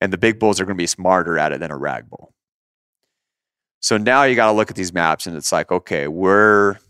And 0.00 0.12
the 0.12 0.18
big 0.18 0.38
bulls 0.38 0.60
are 0.60 0.64
going 0.64 0.76
to 0.76 0.82
be 0.82 0.86
smarter 0.86 1.38
at 1.38 1.52
it 1.52 1.60
than 1.60 1.70
a 1.70 1.76
rag 1.76 2.08
bull. 2.08 2.34
So 3.80 3.96
now 3.96 4.24
you 4.24 4.34
got 4.34 4.46
to 4.46 4.52
look 4.52 4.70
at 4.70 4.76
these 4.76 4.92
maps 4.92 5.26
and 5.26 5.36
it's 5.36 5.52
like, 5.52 5.70
okay, 5.70 6.08
where, 6.08 6.80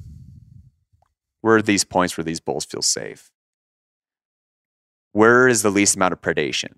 where 1.40 1.56
are 1.56 1.62
these 1.62 1.84
points 1.84 2.16
where 2.16 2.24
these 2.24 2.40
bulls 2.40 2.64
feel 2.64 2.82
safe? 2.82 3.30
Where 5.12 5.48
is 5.48 5.62
the 5.62 5.70
least 5.70 5.96
amount 5.96 6.12
of 6.12 6.20
predation? 6.20 6.72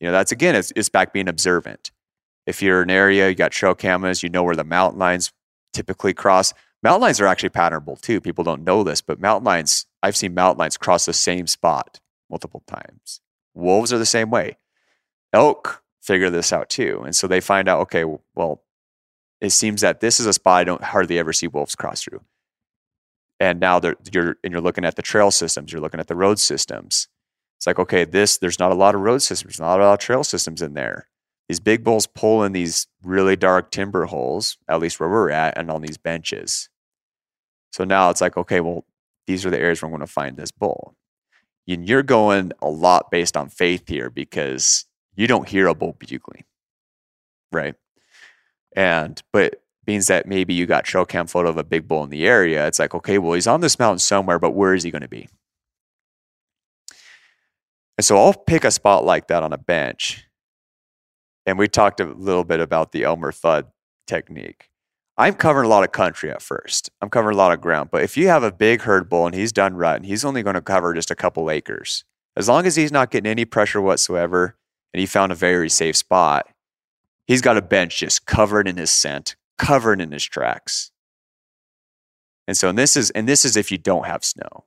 You 0.00 0.08
know, 0.08 0.12
that's 0.12 0.32
again, 0.32 0.54
it's, 0.54 0.72
it's 0.76 0.88
back 0.88 1.12
being 1.12 1.28
observant. 1.28 1.92
If 2.46 2.62
you're 2.62 2.82
in 2.82 2.90
an 2.90 2.96
area, 2.96 3.28
you 3.28 3.34
got 3.34 3.52
trail 3.52 3.74
cameras, 3.74 4.22
you 4.22 4.28
know 4.28 4.42
where 4.42 4.56
the 4.56 4.64
mountain 4.64 4.98
lions 4.98 5.32
typically 5.72 6.12
cross. 6.12 6.52
Mountain 6.82 7.02
lions 7.02 7.20
are 7.20 7.26
actually 7.26 7.50
patternable 7.50 8.00
too. 8.00 8.20
People 8.20 8.44
don't 8.44 8.64
know 8.64 8.84
this, 8.84 9.00
but 9.00 9.20
mountain 9.20 9.44
lions, 9.44 9.86
I've 10.02 10.16
seen 10.16 10.34
mountain 10.34 10.58
lions 10.58 10.76
cross 10.76 11.06
the 11.06 11.12
same 11.12 11.46
spot 11.46 12.00
multiple 12.28 12.62
times. 12.66 13.20
Wolves 13.54 13.92
are 13.92 13.98
the 13.98 14.06
same 14.06 14.30
way. 14.30 14.58
Elk 15.34 15.82
figure 16.00 16.30
this 16.30 16.52
out 16.52 16.70
too. 16.70 17.02
And 17.04 17.14
so 17.14 17.26
they 17.26 17.40
find 17.40 17.68
out, 17.68 17.80
okay, 17.80 18.04
well, 18.34 18.62
it 19.40 19.50
seems 19.50 19.80
that 19.80 20.00
this 20.00 20.20
is 20.20 20.26
a 20.26 20.32
spot 20.32 20.60
I 20.60 20.64
don't 20.64 20.84
hardly 20.84 21.18
ever 21.18 21.32
see 21.32 21.48
wolves 21.48 21.74
cross 21.74 22.02
through. 22.02 22.20
And 23.40 23.58
now 23.58 23.80
they're, 23.80 23.96
you're 24.12 24.36
and 24.44 24.52
you're 24.52 24.62
looking 24.62 24.84
at 24.84 24.96
the 24.96 25.02
trail 25.02 25.30
systems, 25.30 25.72
you're 25.72 25.82
looking 25.82 26.00
at 26.00 26.06
the 26.06 26.14
road 26.14 26.38
systems. 26.38 27.08
It's 27.58 27.66
like, 27.66 27.78
okay, 27.78 28.04
this 28.04 28.38
there's 28.38 28.58
not 28.58 28.72
a 28.72 28.76
lot 28.76 28.94
of 28.94 29.00
road 29.00 29.22
systems, 29.22 29.58
not 29.58 29.80
a 29.80 29.84
lot 29.84 29.94
of 29.94 29.98
trail 29.98 30.24
systems 30.24 30.62
in 30.62 30.74
there. 30.74 31.08
These 31.48 31.60
big 31.60 31.84
bulls 31.84 32.06
pull 32.06 32.42
in 32.44 32.52
these 32.52 32.86
really 33.02 33.36
dark 33.36 33.70
timber 33.70 34.06
holes, 34.06 34.56
at 34.68 34.80
least 34.80 34.98
where 34.98 35.08
we're 35.08 35.30
at, 35.30 35.58
and 35.58 35.70
on 35.70 35.82
these 35.82 35.98
benches. 35.98 36.70
So 37.72 37.84
now 37.84 38.08
it's 38.10 38.20
like, 38.20 38.36
okay, 38.36 38.60
well, 38.60 38.86
these 39.26 39.44
are 39.44 39.50
the 39.50 39.58
areas 39.58 39.82
where 39.82 39.88
I'm 39.88 39.92
going 39.92 40.06
to 40.06 40.12
find 40.12 40.36
this 40.36 40.52
bull. 40.52 40.94
And 41.66 41.86
you're 41.88 42.02
going 42.02 42.52
a 42.62 42.68
lot 42.68 43.10
based 43.10 43.36
on 43.36 43.48
faith 43.48 43.88
here 43.88 44.10
because 44.10 44.86
you 45.16 45.26
don't 45.26 45.48
hear 45.48 45.66
a 45.66 45.74
bull 45.74 45.96
bugling, 45.98 46.44
right? 47.52 47.74
And 48.76 49.22
but 49.32 49.62
means 49.86 50.06
that 50.06 50.26
maybe 50.26 50.54
you 50.54 50.66
got 50.66 50.84
trail 50.84 51.04
cam 51.04 51.26
photo 51.26 51.48
of 51.48 51.58
a 51.58 51.64
big 51.64 51.86
bull 51.86 52.04
in 52.04 52.10
the 52.10 52.26
area. 52.26 52.66
It's 52.66 52.78
like, 52.78 52.94
okay, 52.94 53.18
well, 53.18 53.34
he's 53.34 53.46
on 53.46 53.60
this 53.60 53.78
mountain 53.78 53.98
somewhere, 53.98 54.38
but 54.38 54.52
where 54.52 54.74
is 54.74 54.82
he 54.82 54.90
going 54.90 55.02
to 55.02 55.08
be? 55.08 55.28
And 57.98 58.04
so 58.04 58.16
I'll 58.16 58.34
pick 58.34 58.64
a 58.64 58.70
spot 58.70 59.04
like 59.04 59.28
that 59.28 59.42
on 59.42 59.52
a 59.52 59.58
bench. 59.58 60.24
And 61.46 61.58
we 61.58 61.68
talked 61.68 62.00
a 62.00 62.06
little 62.06 62.44
bit 62.44 62.60
about 62.60 62.92
the 62.92 63.04
Elmer 63.04 63.30
Fudd 63.30 63.66
technique. 64.06 64.70
I'm 65.16 65.34
covering 65.34 65.66
a 65.66 65.68
lot 65.68 65.84
of 65.84 65.92
country 65.92 66.30
at 66.30 66.42
first. 66.42 66.90
I'm 67.00 67.10
covering 67.10 67.34
a 67.34 67.38
lot 67.38 67.52
of 67.52 67.60
ground. 67.60 67.90
But 67.92 68.02
if 68.02 68.16
you 68.16 68.26
have 68.28 68.42
a 68.42 68.50
big 68.50 68.82
herd 68.82 69.08
bull 69.08 69.26
and 69.26 69.34
he's 69.34 69.52
done 69.52 69.76
rut 69.76 70.04
he's 70.04 70.24
only 70.24 70.42
going 70.42 70.54
to 70.54 70.62
cover 70.62 70.92
just 70.92 71.10
a 71.10 71.14
couple 71.14 71.50
acres, 71.50 72.04
as 72.36 72.48
long 72.48 72.66
as 72.66 72.74
he's 72.74 72.90
not 72.90 73.10
getting 73.10 73.30
any 73.30 73.44
pressure 73.44 73.80
whatsoever 73.80 74.56
and 74.94 75.00
he 75.00 75.06
found 75.06 75.32
a 75.32 75.34
very 75.34 75.68
safe 75.68 75.96
spot, 75.96 76.48
he's 77.26 77.42
got 77.42 77.56
a 77.56 77.62
bench 77.62 77.98
just 77.98 78.26
covered 78.26 78.68
in 78.68 78.76
his 78.76 78.92
scent, 78.92 79.34
covered 79.58 80.00
in 80.00 80.12
his 80.12 80.24
tracks. 80.24 80.92
And 82.46 82.56
so 82.56 82.68
and 82.68 82.78
this 82.78 82.96
is 82.96 83.10
and 83.10 83.28
this 83.28 83.44
is 83.44 83.56
if 83.56 83.72
you 83.72 83.78
don't 83.78 84.06
have 84.06 84.24
snow. 84.24 84.64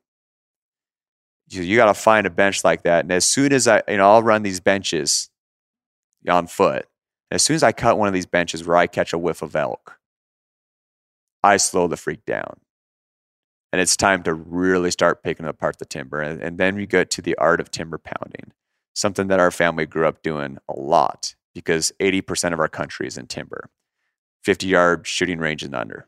You, 1.49 1.61
you 1.61 1.77
got 1.77 1.85
to 1.85 1.93
find 1.93 2.27
a 2.27 2.29
bench 2.29 2.65
like 2.65 2.83
that. 2.83 3.05
And 3.05 3.11
as 3.11 3.23
soon 3.23 3.53
as 3.53 3.69
I, 3.69 3.81
you 3.87 3.95
know, 3.95 4.11
I'll 4.11 4.21
run 4.21 4.43
these 4.43 4.59
benches 4.59 5.29
on 6.27 6.45
foot. 6.47 6.87
And 7.31 7.35
as 7.35 7.41
soon 7.41 7.55
as 7.55 7.63
I 7.63 7.71
cut 7.71 7.97
one 7.97 8.09
of 8.09 8.13
these 8.13 8.25
benches 8.25 8.67
where 8.67 8.75
I 8.75 8.85
catch 8.85 9.13
a 9.13 9.17
whiff 9.17 9.41
of 9.41 9.55
elk, 9.55 9.97
I 11.41 11.55
slow 11.55 11.87
the 11.87 11.95
freak 11.95 12.25
down. 12.25 12.59
And 13.71 13.81
it's 13.81 13.95
time 13.95 14.23
to 14.23 14.33
really 14.33 14.91
start 14.91 15.23
picking 15.23 15.45
apart 15.45 15.79
the 15.79 15.85
timber. 15.85 16.19
And, 16.19 16.41
and 16.41 16.57
then 16.57 16.75
we 16.75 16.85
get 16.85 17.09
to 17.11 17.21
the 17.21 17.37
art 17.37 17.61
of 17.61 17.71
timber 17.71 17.97
pounding, 17.97 18.51
something 18.97 19.27
that 19.27 19.39
our 19.39 19.51
family 19.51 19.85
grew 19.85 20.07
up 20.07 20.23
doing 20.23 20.57
a 20.67 20.73
lot 20.73 21.35
because 21.53 21.91
80% 21.99 22.51
of 22.51 22.59
our 22.59 22.67
country 22.67 23.05
is 23.05 23.15
in 23.15 23.27
timber, 23.27 23.69
50 24.43 24.65
yard 24.65 25.05
shooting 25.05 25.37
range 25.37 25.63
and 25.63 25.75
under. 25.75 26.07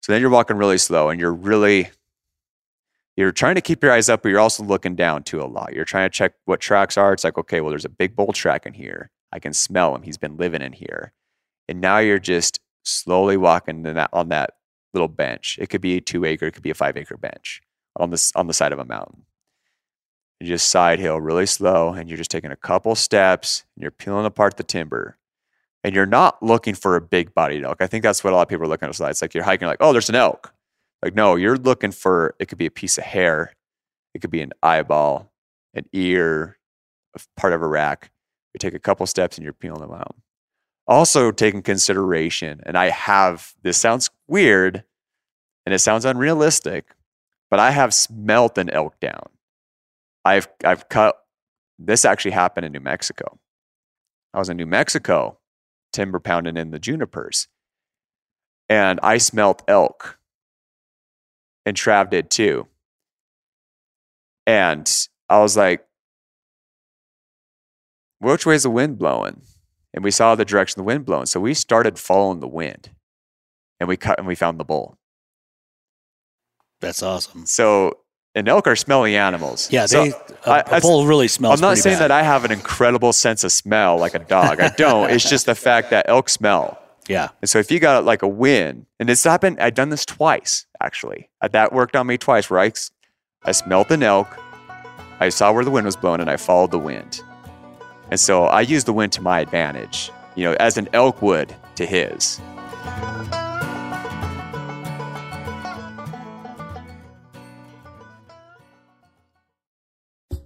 So 0.00 0.12
then 0.12 0.22
you're 0.22 0.30
walking 0.30 0.56
really 0.56 0.78
slow 0.78 1.10
and 1.10 1.20
you're 1.20 1.34
really, 1.34 1.90
you're 3.14 3.30
trying 3.30 3.56
to 3.56 3.60
keep 3.60 3.82
your 3.82 3.92
eyes 3.92 4.08
up, 4.08 4.22
but 4.22 4.30
you're 4.30 4.40
also 4.40 4.64
looking 4.64 4.96
down 4.96 5.22
too 5.22 5.42
a 5.42 5.44
lot. 5.44 5.74
You're 5.74 5.84
trying 5.84 6.08
to 6.08 6.12
check 6.12 6.32
what 6.46 6.60
tracks 6.60 6.96
are. 6.96 7.12
It's 7.12 7.24
like, 7.24 7.36
okay, 7.36 7.60
well, 7.60 7.70
there's 7.70 7.84
a 7.84 7.90
big 7.90 8.16
bull 8.16 8.32
track 8.32 8.64
in 8.64 8.72
here. 8.72 9.10
I 9.30 9.38
can 9.38 9.52
smell 9.52 9.94
him. 9.94 10.02
He's 10.02 10.18
been 10.18 10.38
living 10.38 10.62
in 10.62 10.72
here. 10.72 11.12
And 11.68 11.80
now 11.82 11.98
you're 11.98 12.18
just 12.18 12.58
slowly 12.84 13.36
walking 13.36 13.82
that, 13.82 14.08
on 14.14 14.30
that 14.30 14.52
little 14.94 15.08
bench. 15.08 15.58
It 15.60 15.68
could 15.68 15.82
be 15.82 15.98
a 15.98 16.00
two 16.00 16.24
acre, 16.24 16.46
it 16.46 16.52
could 16.52 16.62
be 16.62 16.70
a 16.70 16.74
five 16.74 16.96
acre 16.96 17.18
bench 17.18 17.60
on 17.96 18.10
this 18.10 18.32
on 18.34 18.46
the 18.46 18.54
side 18.54 18.72
of 18.72 18.78
a 18.78 18.84
mountain. 18.84 19.25
You 20.40 20.46
just 20.46 20.68
side 20.68 20.98
hill 20.98 21.20
really 21.20 21.46
slow, 21.46 21.94
and 21.94 22.08
you're 22.08 22.18
just 22.18 22.30
taking 22.30 22.50
a 22.50 22.56
couple 22.56 22.94
steps, 22.94 23.64
and 23.74 23.82
you're 23.82 23.90
peeling 23.90 24.26
apart 24.26 24.56
the 24.56 24.62
timber. 24.62 25.16
And 25.82 25.94
you're 25.94 26.06
not 26.06 26.42
looking 26.42 26.74
for 26.74 26.96
a 26.96 27.00
big 27.00 27.34
bodied 27.34 27.64
elk. 27.64 27.78
I 27.80 27.86
think 27.86 28.02
that's 28.02 28.24
what 28.24 28.32
a 28.32 28.36
lot 28.36 28.42
of 28.42 28.48
people 28.48 28.64
are 28.64 28.68
looking 28.68 28.88
at. 28.88 29.00
It's 29.00 29.22
like 29.22 29.34
you're 29.34 29.44
hiking, 29.44 29.68
like, 29.68 29.78
oh, 29.80 29.92
there's 29.92 30.08
an 30.08 30.16
elk. 30.16 30.52
Like, 31.02 31.14
no, 31.14 31.36
you're 31.36 31.56
looking 31.56 31.92
for 31.92 32.34
it 32.38 32.46
could 32.46 32.58
be 32.58 32.66
a 32.66 32.70
piece 32.70 32.98
of 32.98 33.04
hair, 33.04 33.52
it 34.14 34.20
could 34.20 34.30
be 34.30 34.40
an 34.40 34.52
eyeball, 34.62 35.30
an 35.74 35.84
ear, 35.92 36.58
a 37.14 37.20
part 37.36 37.52
of 37.52 37.62
a 37.62 37.66
rack. 37.66 38.10
You 38.54 38.58
take 38.58 38.74
a 38.74 38.78
couple 38.78 39.06
steps 39.06 39.36
and 39.36 39.44
you're 39.44 39.52
peeling 39.52 39.82
them 39.82 39.92
out 39.92 40.16
also 40.86 41.30
take 41.30 41.54
in 41.54 41.62
consideration, 41.62 42.60
and 42.64 42.76
I 42.76 42.90
have 42.90 43.54
this 43.62 43.76
sounds 43.76 44.10
weird 44.28 44.84
and 45.64 45.74
it 45.74 45.80
sounds 45.80 46.04
unrealistic, 46.04 46.94
but 47.50 47.58
I 47.58 47.72
have 47.72 47.92
smelt 47.92 48.56
an 48.56 48.70
elk 48.70 48.98
down. 49.00 49.28
I've 50.26 50.48
I've 50.64 50.88
cut 50.88 51.16
this 51.78 52.04
actually 52.04 52.32
happened 52.32 52.66
in 52.66 52.72
New 52.72 52.80
Mexico. 52.80 53.38
I 54.34 54.38
was 54.38 54.48
in 54.48 54.56
New 54.56 54.66
Mexico, 54.66 55.38
timber 55.92 56.20
pounding 56.20 56.56
in 56.56 56.70
the 56.70 56.78
junipers, 56.78 57.48
and 58.68 59.00
I 59.02 59.18
smelt 59.18 59.62
elk. 59.68 60.18
And 61.64 61.76
Trav 61.76 62.10
did 62.10 62.30
too. 62.30 62.68
And 64.46 64.88
I 65.28 65.40
was 65.40 65.56
like, 65.56 65.84
which 68.20 68.46
way 68.46 68.54
is 68.54 68.62
the 68.62 68.70
wind 68.70 68.98
blowing? 68.98 69.42
and 69.96 70.04
we 70.04 70.10
saw 70.10 70.34
the 70.34 70.44
direction 70.44 70.78
of 70.78 70.84
the 70.84 70.86
wind 70.86 71.06
blowing. 71.06 71.26
So 71.26 71.40
we 71.40 71.54
started 71.54 71.98
following 71.98 72.40
the 72.40 72.46
wind 72.46 72.90
and 73.80 73.88
we 73.88 73.96
cut 73.96 74.18
and 74.18 74.28
we 74.28 74.34
found 74.34 74.60
the 74.60 74.64
bull. 74.64 74.98
That's 76.80 77.02
awesome. 77.02 77.46
So 77.46 78.00
and 78.36 78.46
elk 78.48 78.68
are 78.68 78.76
smelly 78.76 79.16
animals. 79.16 79.72
Yeah, 79.72 79.86
So 79.86 80.04
they 80.04 80.10
a, 80.44 80.50
a 80.50 80.74
I- 80.76 80.80
bull 80.80 81.06
really 81.06 81.26
smells. 81.26 81.60
I'm 81.60 81.68
not 81.68 81.78
saying 81.78 81.96
bad. 81.98 82.10
that 82.10 82.10
I 82.12 82.22
have 82.22 82.44
an 82.44 82.52
incredible 82.52 83.12
sense 83.12 83.42
of 83.42 83.50
smell 83.50 83.98
like 83.98 84.14
a 84.14 84.20
dog. 84.20 84.60
I 84.60 84.68
don't. 84.76 85.10
it's 85.14 85.28
just 85.28 85.46
the 85.46 85.54
fact 85.56 85.90
that 85.90 86.08
elk 86.08 86.28
smell. 86.28 86.78
Yeah, 87.08 87.28
And 87.40 87.48
so 87.48 87.60
if 87.60 87.70
you 87.70 87.78
got 87.78 88.04
like 88.04 88.22
a 88.22 88.28
wind, 88.28 88.86
and 88.98 89.08
it's 89.08 89.22
happened, 89.22 89.58
I've 89.60 89.74
done 89.74 89.90
this 89.90 90.04
twice 90.04 90.66
actually. 90.80 91.30
Uh, 91.40 91.46
That 91.48 91.72
worked 91.72 91.94
on 91.96 92.06
me 92.08 92.18
twice 92.18 92.50
where 92.50 92.58
I, 92.60 92.72
I 93.44 93.52
smelled 93.52 93.90
an 93.92 94.02
elk, 94.02 94.26
I 95.20 95.28
saw 95.30 95.52
where 95.52 95.64
the 95.64 95.70
wind 95.70 95.86
was 95.86 95.94
blowing, 95.96 96.20
and 96.20 96.28
I 96.28 96.36
followed 96.36 96.72
the 96.72 96.80
wind. 96.80 97.22
And 98.10 98.18
so 98.20 98.44
I 98.44 98.60
used 98.60 98.86
the 98.86 98.92
wind 98.92 99.12
to 99.12 99.22
my 99.22 99.38
advantage, 99.40 100.10
you 100.34 100.42
know, 100.44 100.54
as 100.58 100.76
an 100.76 100.88
elk 100.92 101.22
would 101.22 101.54
to 101.76 101.86
his. 101.86 102.40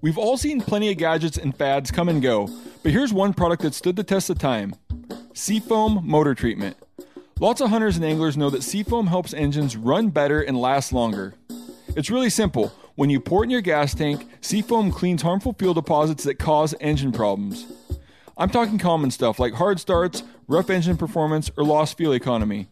We've 0.02 0.16
all 0.16 0.38
seen 0.38 0.62
plenty 0.62 0.90
of 0.90 0.96
gadgets 0.96 1.36
and 1.36 1.54
fads 1.54 1.90
come 1.90 2.08
and 2.08 2.22
go, 2.22 2.48
but 2.82 2.92
here's 2.92 3.12
one 3.12 3.34
product 3.34 3.62
that 3.62 3.74
stood 3.74 3.96
the 3.96 4.04
test 4.04 4.30
of 4.30 4.38
time 4.38 4.74
Seafoam 5.34 6.00
Motor 6.02 6.34
Treatment. 6.34 6.76
Lots 7.38 7.60
of 7.60 7.68
hunters 7.68 7.96
and 7.96 8.04
anglers 8.04 8.36
know 8.36 8.48
that 8.48 8.62
Seafoam 8.62 9.08
helps 9.08 9.34
engines 9.34 9.76
run 9.76 10.08
better 10.08 10.40
and 10.40 10.58
last 10.58 10.92
longer. 10.94 11.34
It's 11.96 12.10
really 12.10 12.30
simple. 12.30 12.72
When 12.94 13.10
you 13.10 13.20
pour 13.20 13.42
it 13.42 13.46
in 13.46 13.50
your 13.50 13.60
gas 13.60 13.94
tank, 13.94 14.26
Seafoam 14.40 14.90
cleans 14.90 15.22
harmful 15.22 15.54
fuel 15.58 15.74
deposits 15.74 16.24
that 16.24 16.38
cause 16.38 16.74
engine 16.80 17.12
problems. 17.12 17.70
I'm 18.38 18.50
talking 18.50 18.78
common 18.78 19.10
stuff 19.10 19.38
like 19.38 19.52
hard 19.54 19.80
starts, 19.80 20.22
rough 20.48 20.70
engine 20.70 20.96
performance, 20.96 21.50
or 21.58 21.64
lost 21.64 21.98
fuel 21.98 22.14
economy. 22.14 22.68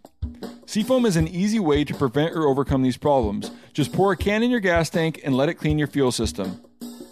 Seafoam 0.64 1.04
is 1.04 1.16
an 1.16 1.28
easy 1.28 1.60
way 1.60 1.84
to 1.84 1.94
prevent 1.94 2.34
or 2.34 2.46
overcome 2.46 2.82
these 2.82 2.96
problems. 2.96 3.50
Just 3.74 3.92
pour 3.92 4.12
a 4.12 4.16
can 4.16 4.42
in 4.42 4.50
your 4.50 4.60
gas 4.60 4.88
tank 4.88 5.20
and 5.24 5.36
let 5.36 5.50
it 5.50 5.54
clean 5.54 5.78
your 5.78 5.88
fuel 5.88 6.12
system. 6.12 6.62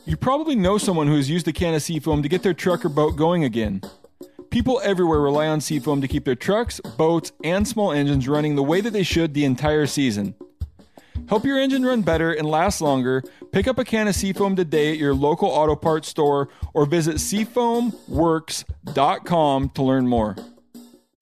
You 0.07 0.17
probably 0.17 0.55
know 0.55 0.79
someone 0.79 1.09
who 1.09 1.17
has 1.17 1.29
used 1.29 1.49
a 1.49 1.53
can 1.53 1.75
of 1.75 1.83
Seafoam 1.83 2.23
to 2.23 2.29
get 2.29 2.45
their 2.45 2.55
truck 2.55 2.85
or 2.85 2.89
boat 2.89 3.17
going 3.17 3.43
again. 3.43 3.83
People 4.51 4.81
everywhere 4.85 5.19
rely 5.19 5.49
on 5.49 5.61
Seafoam 5.61 6.01
to 6.01 6.07
keep 6.07 6.25
their 6.25 6.37
trucks, 6.37 6.79
boats, 6.97 7.33
and 7.43 7.67
small 7.67 7.91
engines 7.91 8.29
running 8.29 8.55
the 8.55 8.63
way 8.63 8.81
that 8.81 8.93
they 8.93 9.03
should 9.03 9.35
the 9.35 9.45
entire 9.45 9.85
season. 9.85 10.37
Help 11.29 11.45
your 11.45 11.59
engine 11.59 11.85
run 11.85 12.03
better 12.03 12.33
and 12.33 12.49
last 12.49 12.81
longer. 12.81 13.25
Pick 13.51 13.67
up 13.67 13.81
a 13.81 13.85
can 13.85 14.07
of 14.07 14.15
Seafoam 14.15 14.55
today 14.55 14.93
at 14.93 14.99
your 14.99 15.13
local 15.13 15.49
auto 15.49 15.75
parts 15.75 16.09
store 16.09 16.51
or 16.73 16.87
visit 16.87 17.17
seafoamworks.com 17.17 19.69
to 19.71 19.83
learn 19.83 20.07
more. 20.07 20.37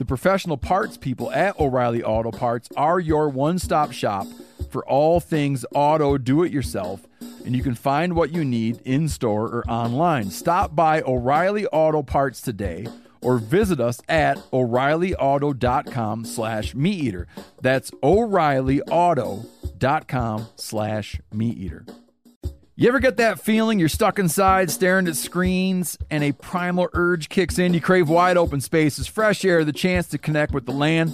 The 0.00 0.06
professional 0.06 0.56
parts 0.56 0.96
people 0.96 1.30
at 1.30 1.60
O'Reilly 1.60 2.02
Auto 2.02 2.30
Parts 2.30 2.70
are 2.74 2.98
your 2.98 3.28
one 3.28 3.58
stop 3.58 3.92
shop 3.92 4.26
for 4.70 4.82
all 4.88 5.20
things 5.20 5.66
auto 5.74 6.16
do 6.16 6.42
it 6.42 6.50
yourself, 6.50 7.06
and 7.44 7.54
you 7.54 7.62
can 7.62 7.74
find 7.74 8.16
what 8.16 8.32
you 8.32 8.42
need 8.42 8.80
in 8.86 9.10
store 9.10 9.48
or 9.48 9.62
online. 9.68 10.30
Stop 10.30 10.74
by 10.74 11.02
O'Reilly 11.02 11.66
Auto 11.66 12.02
Parts 12.02 12.40
today 12.40 12.86
or 13.20 13.36
visit 13.36 13.78
us 13.78 14.00
at 14.08 14.38
o'reillyauto.com 14.54 16.24
slash 16.24 16.74
meat 16.74 16.98
eater. 16.98 17.26
That's 17.60 17.90
o'reillyauto.com 18.02 20.46
slash 20.56 21.20
meat 21.30 21.58
eater. 21.58 21.84
You 22.80 22.88
ever 22.88 22.98
get 22.98 23.18
that 23.18 23.38
feeling 23.38 23.78
you're 23.78 23.90
stuck 23.90 24.18
inside 24.18 24.70
staring 24.70 25.06
at 25.06 25.14
screens 25.14 25.98
and 26.10 26.24
a 26.24 26.32
primal 26.32 26.88
urge 26.94 27.28
kicks 27.28 27.58
in? 27.58 27.74
You 27.74 27.80
crave 27.82 28.08
wide 28.08 28.38
open 28.38 28.62
spaces, 28.62 29.06
fresh 29.06 29.44
air, 29.44 29.66
the 29.66 29.72
chance 29.74 30.06
to 30.06 30.16
connect 30.16 30.54
with 30.54 30.64
the 30.64 30.72
land? 30.72 31.12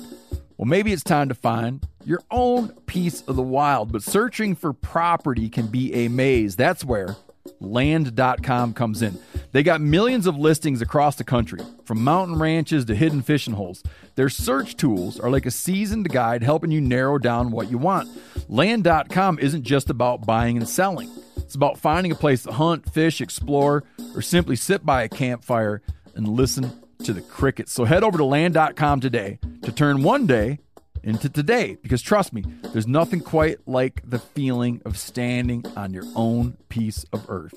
Well, 0.57 0.67
maybe 0.67 0.93
it's 0.93 1.03
time 1.03 1.29
to 1.29 1.35
find 1.35 1.85
your 2.05 2.23
own 2.31 2.69
piece 2.87 3.23
of 3.23 3.35
the 3.35 3.43
wild, 3.43 3.91
but 3.91 4.05
searching 4.05 4.55
for 4.55 4.73
property 4.73 5.49
can 5.49 5.67
be 5.67 5.93
a 5.93 6.07
maze. 6.07 6.55
That's 6.55 6.85
where 6.85 7.17
land.com 7.59 8.73
comes 8.75 9.03
in. 9.03 9.19
They 9.51 9.65
got 9.65 9.81
millions 9.81 10.29
of 10.29 10.39
listings 10.39 10.81
across 10.81 11.17
the 11.17 11.25
country, 11.25 11.63
from 11.85 12.05
mountain 12.05 12.39
ranches 12.39 12.85
to 12.85 12.95
hidden 12.95 13.23
fishing 13.23 13.55
holes. 13.55 13.83
Their 14.15 14.29
search 14.29 14.77
tools 14.77 15.19
are 15.19 15.31
like 15.31 15.47
a 15.47 15.51
seasoned 15.51 16.11
guide 16.11 16.45
helping 16.45 16.71
you 16.71 16.81
narrow 16.81 17.19
down 17.19 17.51
what 17.51 17.73
you 17.73 17.79
want. 17.79 18.09
Land.com 18.49 19.41
isn't 19.41 19.65
just 19.65 19.91
about 19.91 20.25
buying 20.25 20.59
and 20.59 20.69
selling. 20.69 21.11
It's 21.47 21.55
about 21.55 21.79
finding 21.79 22.11
a 22.11 22.17
place 22.17 22.43
to 22.43 22.51
hunt, 22.51 22.93
fish, 22.93 23.21
explore, 23.21 23.85
or 24.17 24.21
simply 24.21 24.57
sit 24.57 24.85
by 24.85 25.05
a 25.05 25.09
campfire 25.09 25.81
and 26.17 26.27
listen 26.27 26.73
to 27.05 27.13
the 27.13 27.21
crickets. 27.21 27.73
So 27.73 27.85
head 27.85 28.03
over 28.03 28.19
to 28.19 28.25
land.com 28.25 28.99
today 28.99 29.39
to 29.63 29.71
turn 29.71 30.03
one 30.03 30.27
day 30.27 30.59
into 31.05 31.29
today 31.29 31.77
because 31.81 32.03
trust 32.03 32.33
me, 32.33 32.43
there's 32.73 32.89
nothing 32.89 33.21
quite 33.21 33.59
like 33.65 34.03
the 34.05 34.19
feeling 34.19 34.83
of 34.85 34.99
standing 34.99 35.65
on 35.77 35.95
your 35.95 36.03
own 36.17 36.57
piece 36.69 37.05
of 37.13 37.25
earth. 37.31 37.55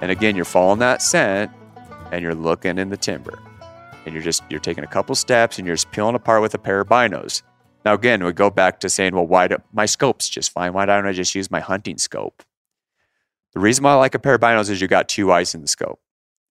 And 0.00 0.10
again, 0.10 0.36
you're 0.36 0.46
following 0.46 0.78
that 0.78 1.02
scent 1.02 1.52
and 2.10 2.22
you're 2.22 2.34
looking 2.34 2.78
in 2.78 2.88
the 2.88 2.96
timber. 2.96 3.38
And 4.04 4.14
you're 4.14 4.22
just 4.22 4.42
you're 4.50 4.60
taking 4.60 4.84
a 4.84 4.88
couple 4.88 5.14
steps 5.14 5.58
and 5.58 5.66
you're 5.66 5.76
just 5.76 5.90
peeling 5.90 6.14
apart 6.14 6.42
with 6.42 6.54
a 6.54 6.58
pair 6.58 6.80
of 6.80 6.88
binos. 6.88 7.42
Now 7.84 7.94
again, 7.94 8.24
we 8.24 8.32
go 8.32 8.50
back 8.50 8.80
to 8.80 8.90
saying, 8.90 9.14
well, 9.14 9.26
why 9.26 9.48
do 9.48 9.56
my 9.72 9.86
scope's 9.86 10.28
just 10.28 10.52
fine? 10.52 10.72
Why 10.72 10.86
don't 10.86 11.06
I 11.06 11.12
just 11.12 11.34
use 11.34 11.50
my 11.50 11.60
hunting 11.60 11.98
scope? 11.98 12.42
The 13.52 13.60
reason 13.60 13.84
why 13.84 13.92
I 13.92 13.94
like 13.94 14.14
a 14.14 14.18
pair 14.18 14.34
of 14.34 14.40
binos 14.40 14.70
is 14.70 14.80
you 14.80 14.88
got 14.88 15.08
two 15.08 15.32
eyes 15.32 15.54
in 15.54 15.62
the 15.62 15.68
scope. 15.68 16.00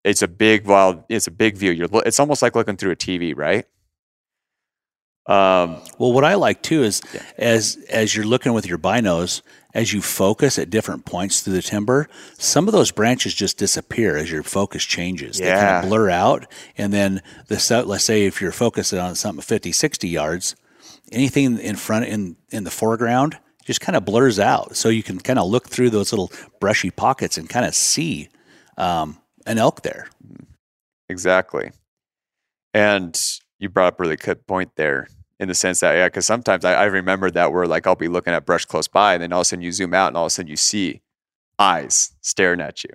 It's 0.03 0.21
a 0.21 0.27
big 0.27 0.65
wild, 0.65 1.03
it's 1.09 1.27
a 1.27 1.31
big 1.31 1.57
view. 1.57 1.71
You're 1.71 1.89
it's 2.05 2.19
almost 2.19 2.41
like 2.41 2.55
looking 2.55 2.77
through 2.77 2.91
a 2.91 2.95
TV, 2.95 3.35
right? 3.35 3.65
Um, 5.29 5.79
Well, 5.99 6.11
what 6.11 6.25
I 6.25 6.33
like 6.33 6.63
too 6.63 6.83
is 6.83 7.01
as 7.37 7.77
as 7.89 8.15
you're 8.15 8.25
looking 8.25 8.53
with 8.53 8.65
your 8.65 8.79
binos, 8.79 9.43
as 9.75 9.93
you 9.93 10.01
focus 10.01 10.57
at 10.57 10.71
different 10.71 11.05
points 11.05 11.41
through 11.41 11.53
the 11.53 11.61
timber, 11.61 12.09
some 12.39 12.67
of 12.67 12.71
those 12.71 12.91
branches 12.91 13.35
just 13.35 13.57
disappear 13.57 14.17
as 14.17 14.31
your 14.31 14.41
focus 14.41 14.83
changes. 14.83 15.39
Yeah. 15.39 15.45
They 15.45 15.61
kind 15.61 15.85
of 15.85 15.89
blur 15.89 16.09
out. 16.09 16.51
And 16.79 16.91
then 16.91 17.21
the 17.47 17.83
let's 17.85 18.03
say 18.03 18.25
if 18.25 18.41
you're 18.41 18.51
focusing 18.51 18.97
on 18.97 19.13
something 19.13 19.43
50, 19.43 19.71
60 19.71 20.07
yards, 20.07 20.55
anything 21.11 21.59
in 21.59 21.75
front 21.75 22.05
in 22.05 22.35
in 22.49 22.63
the 22.63 22.71
foreground 22.71 23.37
just 23.65 23.81
kind 23.81 23.95
of 23.95 24.03
blurs 24.03 24.39
out. 24.39 24.75
So 24.75 24.89
you 24.89 25.03
can 25.03 25.19
kind 25.19 25.37
of 25.37 25.47
look 25.47 25.67
through 25.67 25.91
those 25.91 26.11
little 26.11 26.31
brushy 26.59 26.89
pockets 26.89 27.37
and 27.37 27.47
kind 27.47 27.67
of 27.67 27.75
see 27.75 28.29
um, 28.77 29.19
an 29.45 29.59
elk 29.59 29.83
there. 29.83 30.07
Exactly. 31.07 31.69
And 32.73 33.15
you 33.59 33.69
brought 33.69 33.93
up 33.93 33.99
a 33.99 34.03
really 34.03 34.15
good 34.15 34.47
point 34.47 34.71
there 34.75 35.07
in 35.39 35.47
the 35.47 35.55
sense 35.55 35.79
that, 35.79 35.93
yeah, 35.93 36.07
because 36.07 36.25
sometimes 36.25 36.65
I, 36.65 36.73
I 36.73 36.85
remember 36.85 37.31
that 37.31 37.53
where 37.53 37.65
like 37.65 37.87
I'll 37.87 37.95
be 37.95 38.09
looking 38.09 38.33
at 38.33 38.45
brush 38.45 38.65
close 38.65 38.87
by 38.87 39.13
and 39.13 39.23
then 39.23 39.31
all 39.31 39.39
of 39.39 39.43
a 39.43 39.45
sudden 39.45 39.63
you 39.63 39.71
zoom 39.71 39.93
out 39.93 40.09
and 40.09 40.17
all 40.17 40.25
of 40.25 40.27
a 40.27 40.31
sudden 40.31 40.49
you 40.49 40.57
see 40.57 41.01
eyes 41.57 42.11
staring 42.21 42.59
at 42.59 42.83
you. 42.83 42.89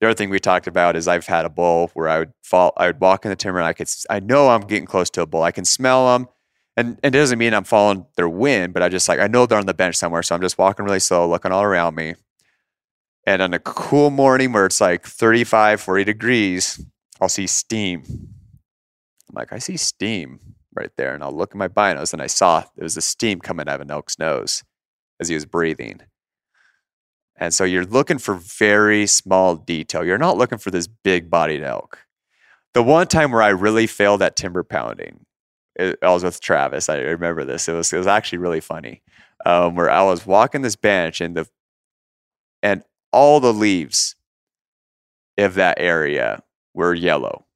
The 0.00 0.06
other 0.06 0.14
thing 0.14 0.30
we 0.30 0.38
talked 0.38 0.68
about 0.68 0.94
is 0.94 1.08
I've 1.08 1.26
had 1.26 1.44
a 1.44 1.48
bull 1.48 1.90
where 1.94 2.08
I 2.08 2.20
would 2.20 2.32
fall, 2.44 2.72
I 2.76 2.86
would 2.86 3.00
walk 3.00 3.24
in 3.24 3.30
the 3.30 3.36
timber 3.36 3.58
and 3.58 3.66
I 3.66 3.72
could, 3.72 3.88
I 4.08 4.20
know 4.20 4.48
I'm 4.48 4.60
getting 4.60 4.86
close 4.86 5.10
to 5.10 5.22
a 5.22 5.26
bull. 5.26 5.42
I 5.42 5.50
can 5.50 5.64
smell 5.64 6.12
them. 6.12 6.28
And, 6.76 7.00
and 7.02 7.12
it 7.12 7.18
doesn't 7.18 7.40
mean 7.40 7.52
I'm 7.52 7.64
following 7.64 8.06
their 8.14 8.28
wind, 8.28 8.72
but 8.72 8.84
I 8.84 8.88
just 8.88 9.08
like, 9.08 9.18
I 9.18 9.26
know 9.26 9.46
they're 9.46 9.58
on 9.58 9.66
the 9.66 9.74
bench 9.74 9.96
somewhere. 9.96 10.22
So 10.22 10.36
I'm 10.36 10.40
just 10.40 10.58
walking 10.58 10.84
really 10.84 11.00
slow, 11.00 11.28
looking 11.28 11.50
all 11.50 11.64
around 11.64 11.96
me. 11.96 12.14
And 13.26 13.42
on 13.42 13.52
a 13.52 13.58
cool 13.58 14.10
morning 14.10 14.52
where 14.52 14.66
it's 14.66 14.80
like 14.80 15.04
35, 15.04 15.80
40 15.80 16.04
degrees, 16.04 16.80
I'll 17.20 17.28
see 17.28 17.48
steam. 17.48 18.04
I'm 18.06 19.34
like, 19.34 19.52
I 19.52 19.58
see 19.58 19.76
steam 19.76 20.38
right 20.78 20.92
there. 20.96 21.14
And 21.14 21.22
I'll 21.22 21.36
look 21.36 21.50
at 21.50 21.56
my 21.56 21.68
binos 21.68 22.12
and 22.12 22.22
I 22.22 22.26
saw 22.26 22.60
there 22.76 22.84
was 22.84 22.96
a 22.96 23.02
steam 23.02 23.40
coming 23.40 23.68
out 23.68 23.76
of 23.76 23.80
an 23.82 23.90
elk's 23.90 24.18
nose 24.18 24.62
as 25.20 25.28
he 25.28 25.34
was 25.34 25.44
breathing. 25.44 26.00
And 27.36 27.54
so 27.54 27.64
you're 27.64 27.84
looking 27.84 28.18
for 28.18 28.34
very 28.34 29.06
small 29.06 29.56
detail. 29.56 30.04
You're 30.04 30.18
not 30.18 30.36
looking 30.36 30.58
for 30.58 30.70
this 30.70 30.86
big 30.86 31.30
bodied 31.30 31.62
elk. 31.62 32.06
The 32.74 32.82
one 32.82 33.06
time 33.06 33.30
where 33.30 33.42
I 33.42 33.48
really 33.48 33.86
failed 33.86 34.22
at 34.22 34.36
timber 34.36 34.64
pounding, 34.64 35.24
it, 35.76 35.98
I 36.02 36.10
was 36.10 36.24
with 36.24 36.40
Travis. 36.40 36.88
I 36.88 36.98
remember 36.98 37.44
this. 37.44 37.68
It 37.68 37.72
was, 37.72 37.92
it 37.92 37.98
was 37.98 38.06
actually 38.06 38.38
really 38.38 38.60
funny. 38.60 39.02
Um, 39.46 39.76
where 39.76 39.90
I 39.90 40.02
was 40.02 40.26
walking 40.26 40.62
this 40.62 40.76
bench 40.76 41.20
and 41.20 41.36
the 41.36 41.48
and 42.60 42.82
all 43.12 43.38
the 43.38 43.52
leaves 43.52 44.16
of 45.38 45.54
that 45.54 45.78
area 45.78 46.42
were 46.74 46.92
yellow 46.92 47.46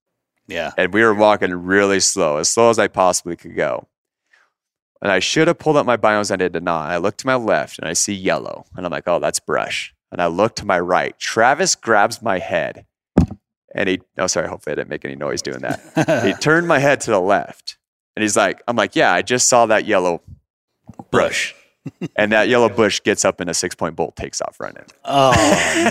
Yeah. 0.53 0.73
and 0.77 0.93
we 0.93 1.03
were 1.03 1.15
walking 1.15 1.53
really 1.53 2.01
slow, 2.01 2.37
as 2.37 2.49
slow 2.49 2.71
as 2.71 2.79
I 2.79 2.89
possibly 2.89 3.37
could 3.37 3.57
go. 3.57 3.89
And 5.01 5.11
I 5.11 5.19
should 5.19 5.49
have 5.49 5.59
pulled 5.59 5.77
up 5.77 5.85
my 5.85 5.97
binos, 5.97 6.31
I 6.31 6.37
did 6.37 6.63
not. 6.63 6.91
I 6.91 6.99
look 6.99 7.17
to 7.19 7.27
my 7.27 7.35
left 7.35 7.79
and 7.79 7.89
I 7.89 7.93
see 7.93 8.15
yellow, 8.15 8.65
and 8.77 8.87
I'm 8.87 8.93
like, 8.93 9.09
oh, 9.09 9.19
that's 9.19 9.41
brush. 9.41 9.95
And 10.13 10.21
I 10.21 10.27
look 10.27 10.57
to 10.57 10.67
my 10.67 10.79
right. 10.79 11.19
Travis 11.19 11.75
grabs 11.75 12.23
my 12.23 12.39
head, 12.39 12.87
and 13.75 13.89
he, 13.89 14.01
oh, 14.19 14.27
sorry, 14.27 14.49
hopefully 14.49 14.73
I 14.73 14.77
didn't 14.77 14.91
make 14.91 15.05
any 15.05 15.17
noise 15.17 15.43
doing 15.43 15.61
that. 15.61 16.25
he 16.25 16.33
turned 16.41 16.69
my 16.69 16.79
head 16.79 17.01
to 17.03 17.11
the 17.11 17.21
left, 17.21 17.79
and 18.15 18.23
he's 18.23 18.37
like, 18.37 18.63
I'm 18.69 18.77
like, 18.77 18.95
yeah, 18.95 19.13
I 19.13 19.23
just 19.23 19.49
saw 19.49 19.67
that 19.67 19.87
yellow 19.87 20.23
brush. 21.11 21.55
And 22.17 22.33
that 22.33 22.49
yellow 22.49 22.69
bush 22.69 23.01
gets 23.03 23.25
up 23.25 23.41
and 23.41 23.51
a 23.51 23.55
six 23.55 23.75
point 23.75 23.97
bolt 23.97 24.15
takes 24.17 24.41
off 24.41 24.59
running. 24.61 24.85
Oh 25.05 25.33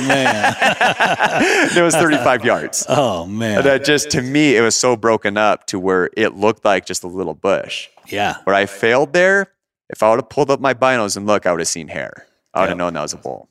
man. 0.07 0.55
it 1.75 1.81
was 1.81 1.95
35 1.95 2.45
yards. 2.45 2.85
Oh 2.87 3.25
man. 3.25 3.57
And 3.57 3.65
that 3.65 3.83
just 3.85 4.11
to 4.11 4.21
me, 4.21 4.55
it 4.55 4.61
was 4.61 4.75
so 4.75 4.95
broken 4.95 5.37
up 5.37 5.67
to 5.67 5.79
where 5.79 6.09
it 6.15 6.35
looked 6.35 6.63
like 6.65 6.85
just 6.85 7.03
a 7.03 7.07
little 7.07 7.33
bush. 7.33 7.89
Yeah. 8.07 8.37
Where 8.45 8.55
I 8.55 8.65
failed 8.65 9.13
there, 9.13 9.51
if 9.89 10.01
I 10.03 10.09
would 10.09 10.19
have 10.19 10.29
pulled 10.29 10.49
up 10.49 10.59
my 10.59 10.73
binos 10.73 11.17
and 11.17 11.27
look, 11.27 11.45
I 11.45 11.51
would 11.51 11.59
have 11.59 11.67
seen 11.67 11.89
hair. 11.89 12.25
I 12.53 12.61
would 12.61 12.69
have 12.69 12.77
Yeah. 12.77 12.83
known 12.85 12.93
that 12.93 13.01
was 13.01 13.13
a 13.13 13.17
bull. 13.17 13.49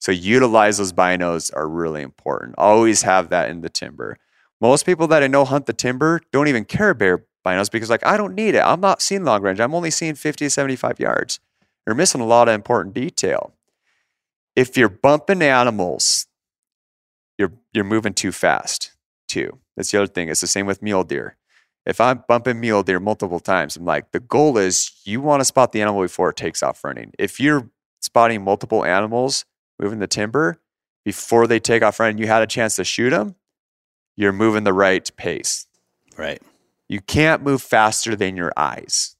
So 0.00 0.12
utilize 0.12 0.78
those 0.78 0.92
binos 0.92 1.50
are 1.56 1.68
really 1.68 2.02
important. 2.02 2.56
Always 2.58 3.02
have 3.02 3.30
that 3.30 3.48
in 3.48 3.62
the 3.62 3.70
timber. 3.70 4.18
Most 4.60 4.86
people 4.86 5.06
that 5.08 5.22
I 5.22 5.28
know 5.28 5.44
hunt 5.44 5.66
the 5.66 5.72
timber 5.72 6.20
don't 6.32 6.48
even 6.48 6.64
care 6.64 6.90
about 6.90 7.20
binos 7.44 7.70
because 7.70 7.90
like 7.90 8.06
I 8.06 8.16
don't 8.16 8.34
need 8.34 8.54
it. 8.54 8.60
I'm 8.60 8.80
not 8.80 9.02
seeing 9.02 9.24
long 9.24 9.42
range. 9.42 9.60
I'm 9.60 9.74
only 9.74 9.90
seeing 9.90 10.14
50 10.14 10.46
to 10.46 10.50
75 10.50 11.00
yards. 11.00 11.40
You're 11.86 11.94
missing 11.94 12.20
a 12.20 12.26
lot 12.26 12.48
of 12.48 12.54
important 12.54 12.94
detail. 12.94 13.52
If 14.56 14.76
you're 14.76 14.88
bumping 14.88 15.42
animals, 15.42 16.26
you're 17.38 17.52
you're 17.72 17.84
moving 17.84 18.14
too 18.14 18.32
fast 18.32 18.92
too. 19.28 19.58
That's 19.76 19.90
the 19.90 19.98
other 19.98 20.06
thing. 20.06 20.28
It's 20.28 20.40
the 20.40 20.46
same 20.46 20.66
with 20.66 20.82
mule 20.82 21.04
deer. 21.04 21.36
If 21.86 22.00
I'm 22.00 22.24
bumping 22.26 22.60
mule 22.60 22.82
deer 22.82 22.98
multiple 23.00 23.40
times, 23.40 23.76
I'm 23.76 23.84
like, 23.84 24.12
the 24.12 24.20
goal 24.20 24.56
is 24.56 24.92
you 25.04 25.20
want 25.20 25.40
to 25.40 25.44
spot 25.44 25.72
the 25.72 25.82
animal 25.82 26.00
before 26.00 26.30
it 26.30 26.36
takes 26.36 26.62
off 26.62 26.82
running. 26.82 27.12
If 27.18 27.38
you're 27.38 27.68
spotting 28.00 28.42
multiple 28.42 28.84
animals 28.84 29.44
moving 29.78 29.98
the 29.98 30.06
timber 30.06 30.60
before 31.04 31.46
they 31.46 31.60
take 31.60 31.82
off 31.82 32.00
running, 32.00 32.18
you 32.18 32.26
had 32.26 32.42
a 32.42 32.46
chance 32.46 32.76
to 32.76 32.84
shoot 32.84 33.10
them, 33.10 33.34
you're 34.16 34.32
moving 34.32 34.64
the 34.64 34.72
right 34.72 35.10
pace. 35.16 35.66
Right. 36.16 36.40
You 36.88 37.00
can't 37.00 37.42
move 37.42 37.62
faster 37.62 38.14
than 38.14 38.36
your 38.36 38.52
eyes. 38.56 39.16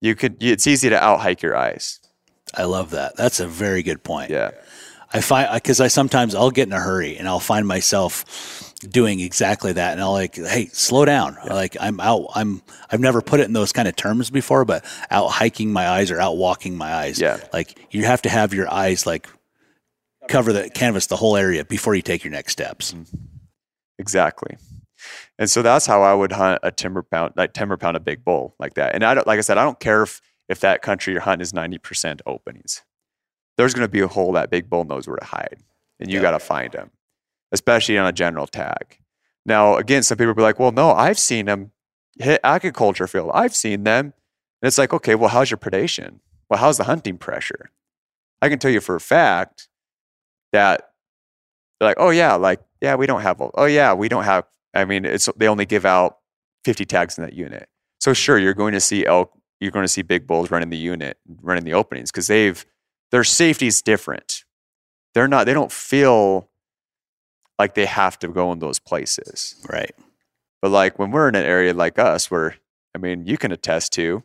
You 0.00 0.14
could. 0.14 0.42
It's 0.42 0.66
easy 0.66 0.88
to 0.88 1.02
out 1.02 1.20
hike 1.20 1.42
your 1.42 1.56
eyes. 1.56 2.00
I 2.54 2.64
love 2.64 2.90
that. 2.90 3.16
That's 3.16 3.40
a 3.40 3.46
very 3.46 3.82
good 3.82 4.02
point. 4.02 4.30
Yeah. 4.30 4.52
I 5.12 5.20
find 5.20 5.48
because 5.54 5.80
I 5.80 5.88
sometimes 5.88 6.34
I'll 6.34 6.50
get 6.50 6.68
in 6.68 6.72
a 6.72 6.80
hurry 6.80 7.16
and 7.16 7.26
I'll 7.26 7.40
find 7.40 7.66
myself 7.66 8.74
doing 8.88 9.20
exactly 9.20 9.72
that, 9.72 9.92
and 9.92 10.00
I'll 10.00 10.12
like, 10.12 10.36
hey, 10.36 10.66
slow 10.66 11.04
down. 11.04 11.36
Like 11.48 11.76
I'm 11.80 11.98
out. 12.00 12.28
I'm 12.34 12.62
I've 12.90 13.00
never 13.00 13.22
put 13.22 13.40
it 13.40 13.44
in 13.44 13.54
those 13.54 13.72
kind 13.72 13.88
of 13.88 13.96
terms 13.96 14.30
before, 14.30 14.64
but 14.64 14.84
out 15.10 15.28
hiking 15.28 15.72
my 15.72 15.88
eyes 15.88 16.10
or 16.10 16.20
out 16.20 16.36
walking 16.36 16.76
my 16.76 16.92
eyes. 16.92 17.20
Yeah. 17.20 17.38
Like 17.52 17.78
you 17.90 18.04
have 18.04 18.22
to 18.22 18.28
have 18.28 18.52
your 18.52 18.70
eyes 18.70 19.06
like 19.06 19.28
cover 20.28 20.52
the 20.52 20.68
canvas 20.70 21.06
the 21.06 21.16
whole 21.16 21.36
area 21.36 21.64
before 21.64 21.94
you 21.94 22.02
take 22.02 22.22
your 22.22 22.32
next 22.32 22.52
steps. 22.52 22.92
Mm-hmm. 22.92 23.16
Exactly. 23.98 24.58
And 25.38 25.48
so 25.50 25.62
that's 25.62 25.86
how 25.86 26.02
I 26.02 26.14
would 26.14 26.32
hunt 26.32 26.60
a 26.62 26.70
timber 26.70 27.02
pound, 27.02 27.34
like 27.36 27.52
timber 27.52 27.76
pound 27.76 27.96
a 27.96 28.00
big 28.00 28.24
bull 28.24 28.54
like 28.58 28.74
that. 28.74 28.94
And 28.94 29.04
I 29.04 29.14
don't, 29.14 29.26
like 29.26 29.38
I 29.38 29.42
said, 29.42 29.58
I 29.58 29.64
don't 29.64 29.80
care 29.80 30.02
if, 30.02 30.20
if 30.48 30.60
that 30.60 30.82
country 30.82 31.12
you're 31.12 31.22
hunting 31.22 31.42
is 31.42 31.52
90% 31.52 32.20
openings. 32.26 32.82
There's 33.56 33.74
going 33.74 33.84
to 33.86 33.90
be 33.90 34.00
a 34.00 34.08
hole 34.08 34.32
that 34.32 34.50
big 34.50 34.68
bull 34.70 34.84
knows 34.84 35.06
where 35.08 35.16
to 35.16 35.24
hide 35.24 35.58
and 36.00 36.10
you 36.10 36.16
Yeah. 36.16 36.22
got 36.22 36.30
to 36.32 36.38
find 36.38 36.72
him, 36.74 36.90
especially 37.52 37.98
on 37.98 38.06
a 38.06 38.12
general 38.12 38.46
tag. 38.46 38.98
Now, 39.44 39.76
again, 39.76 40.02
some 40.02 40.18
people 40.18 40.34
be 40.34 40.42
like, 40.42 40.58
well, 40.58 40.72
no, 40.72 40.92
I've 40.92 41.18
seen 41.18 41.46
them 41.46 41.72
hit 42.18 42.40
agriculture 42.44 43.06
field. 43.06 43.30
I've 43.34 43.54
seen 43.54 43.84
them. 43.84 44.06
And 44.60 44.66
it's 44.68 44.78
like, 44.78 44.92
okay, 44.92 45.14
well, 45.14 45.30
how's 45.30 45.50
your 45.50 45.58
predation? 45.58 46.20
Well, 46.50 46.58
how's 46.60 46.76
the 46.78 46.84
hunting 46.84 47.18
pressure? 47.18 47.70
I 48.42 48.48
can 48.48 48.58
tell 48.58 48.70
you 48.70 48.80
for 48.80 48.94
a 48.96 49.00
fact 49.00 49.68
that 50.52 50.90
they're 51.78 51.88
like, 51.88 51.96
oh 52.00 52.10
yeah, 52.10 52.34
like 52.34 52.60
yeah, 52.80 52.94
we 52.94 53.06
don't 53.06 53.22
have. 53.22 53.40
Oh 53.54 53.64
yeah, 53.66 53.92
we 53.94 54.08
don't 54.08 54.24
have. 54.24 54.44
I 54.78 54.84
mean, 54.84 55.04
it's 55.04 55.28
they 55.36 55.48
only 55.48 55.66
give 55.66 55.84
out 55.84 56.18
fifty 56.64 56.84
tags 56.84 57.18
in 57.18 57.24
that 57.24 57.34
unit. 57.34 57.68
So 58.00 58.12
sure, 58.12 58.38
you're 58.38 58.54
going 58.54 58.72
to 58.74 58.80
see 58.80 59.04
elk. 59.04 59.32
You're 59.60 59.72
going 59.72 59.84
to 59.84 59.88
see 59.88 60.02
big 60.02 60.26
bulls 60.26 60.50
running 60.50 60.70
the 60.70 60.76
unit, 60.76 61.18
running 61.42 61.64
the 61.64 61.74
openings 61.74 62.10
because 62.10 62.28
they've 62.28 62.64
their 63.10 63.24
safety's 63.24 63.82
different. 63.82 64.44
They're 65.14 65.28
not. 65.28 65.46
They 65.46 65.54
don't 65.54 65.72
feel 65.72 66.48
like 67.58 67.74
they 67.74 67.86
have 67.86 68.18
to 68.20 68.28
go 68.28 68.52
in 68.52 68.60
those 68.60 68.78
places. 68.78 69.56
Right. 69.68 69.94
But 70.62 70.70
like 70.70 70.98
when 70.98 71.10
we're 71.10 71.28
in 71.28 71.34
an 71.34 71.44
area 71.44 71.74
like 71.74 71.98
us, 71.98 72.30
where 72.30 72.56
I 72.94 72.98
mean, 72.98 73.26
you 73.26 73.36
can 73.36 73.52
attest 73.52 73.92
to, 73.94 74.22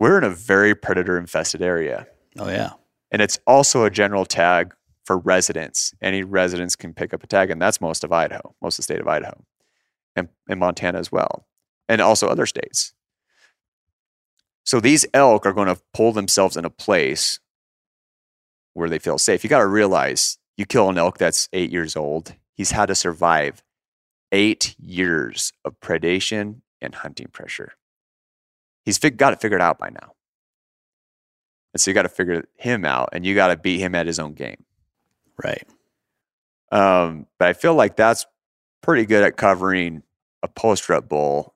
we're 0.00 0.18
in 0.18 0.24
a 0.24 0.30
very 0.30 0.74
predator 0.74 1.18
infested 1.18 1.62
area. 1.62 2.06
Oh 2.38 2.48
yeah. 2.48 2.72
And 3.10 3.20
it's 3.20 3.38
also 3.46 3.84
a 3.84 3.90
general 3.90 4.24
tag 4.24 4.74
for 5.04 5.18
residents. 5.18 5.92
Any 6.00 6.22
residents 6.22 6.76
can 6.76 6.94
pick 6.94 7.12
up 7.12 7.22
a 7.22 7.26
tag, 7.26 7.50
and 7.50 7.60
that's 7.60 7.80
most 7.80 8.04
of 8.04 8.12
Idaho, 8.12 8.54
most 8.62 8.74
of 8.74 8.76
the 8.78 8.82
state 8.84 9.00
of 9.00 9.08
Idaho, 9.08 9.44
and, 10.16 10.28
and 10.48 10.60
Montana 10.60 10.98
as 10.98 11.10
well, 11.10 11.46
and 11.88 12.00
also 12.00 12.28
other 12.28 12.46
states. 12.46 12.92
So 14.64 14.80
these 14.80 15.06
elk 15.12 15.44
are 15.44 15.52
going 15.52 15.74
to 15.74 15.80
pull 15.92 16.12
themselves 16.12 16.56
in 16.56 16.64
a 16.64 16.70
place 16.70 17.40
where 18.74 18.88
they 18.88 18.98
feel 18.98 19.18
safe. 19.18 19.42
You 19.42 19.50
got 19.50 19.58
to 19.58 19.66
realize 19.66 20.38
you 20.56 20.66
kill 20.66 20.88
an 20.88 20.98
elk 20.98 21.18
that's 21.18 21.48
eight 21.52 21.70
years 21.70 21.96
old, 21.96 22.34
he's 22.54 22.70
had 22.70 22.86
to 22.86 22.94
survive 22.94 23.62
eight 24.30 24.74
years 24.78 25.52
of 25.64 25.78
predation 25.80 26.62
and 26.80 26.94
hunting 26.94 27.28
pressure. 27.32 27.72
He's 28.84 28.98
fig- 28.98 29.16
got 29.16 29.32
it 29.32 29.40
figured 29.40 29.60
out 29.60 29.78
by 29.78 29.90
now. 29.90 30.14
And 31.72 31.80
so 31.80 31.90
you 31.90 31.94
got 31.94 32.02
to 32.02 32.08
figure 32.08 32.44
him 32.56 32.84
out 32.84 33.10
and 33.12 33.24
you 33.24 33.34
got 33.34 33.48
to 33.48 33.56
beat 33.56 33.78
him 33.78 33.94
at 33.94 34.06
his 34.06 34.18
own 34.18 34.34
game. 34.34 34.64
Right. 35.42 35.66
Um, 36.70 37.26
but 37.38 37.48
I 37.48 37.52
feel 37.52 37.74
like 37.74 37.96
that's 37.96 38.26
pretty 38.82 39.06
good 39.06 39.22
at 39.24 39.36
covering 39.36 40.02
a 40.42 40.48
post 40.48 40.88
rut 40.88 41.08
bull. 41.08 41.54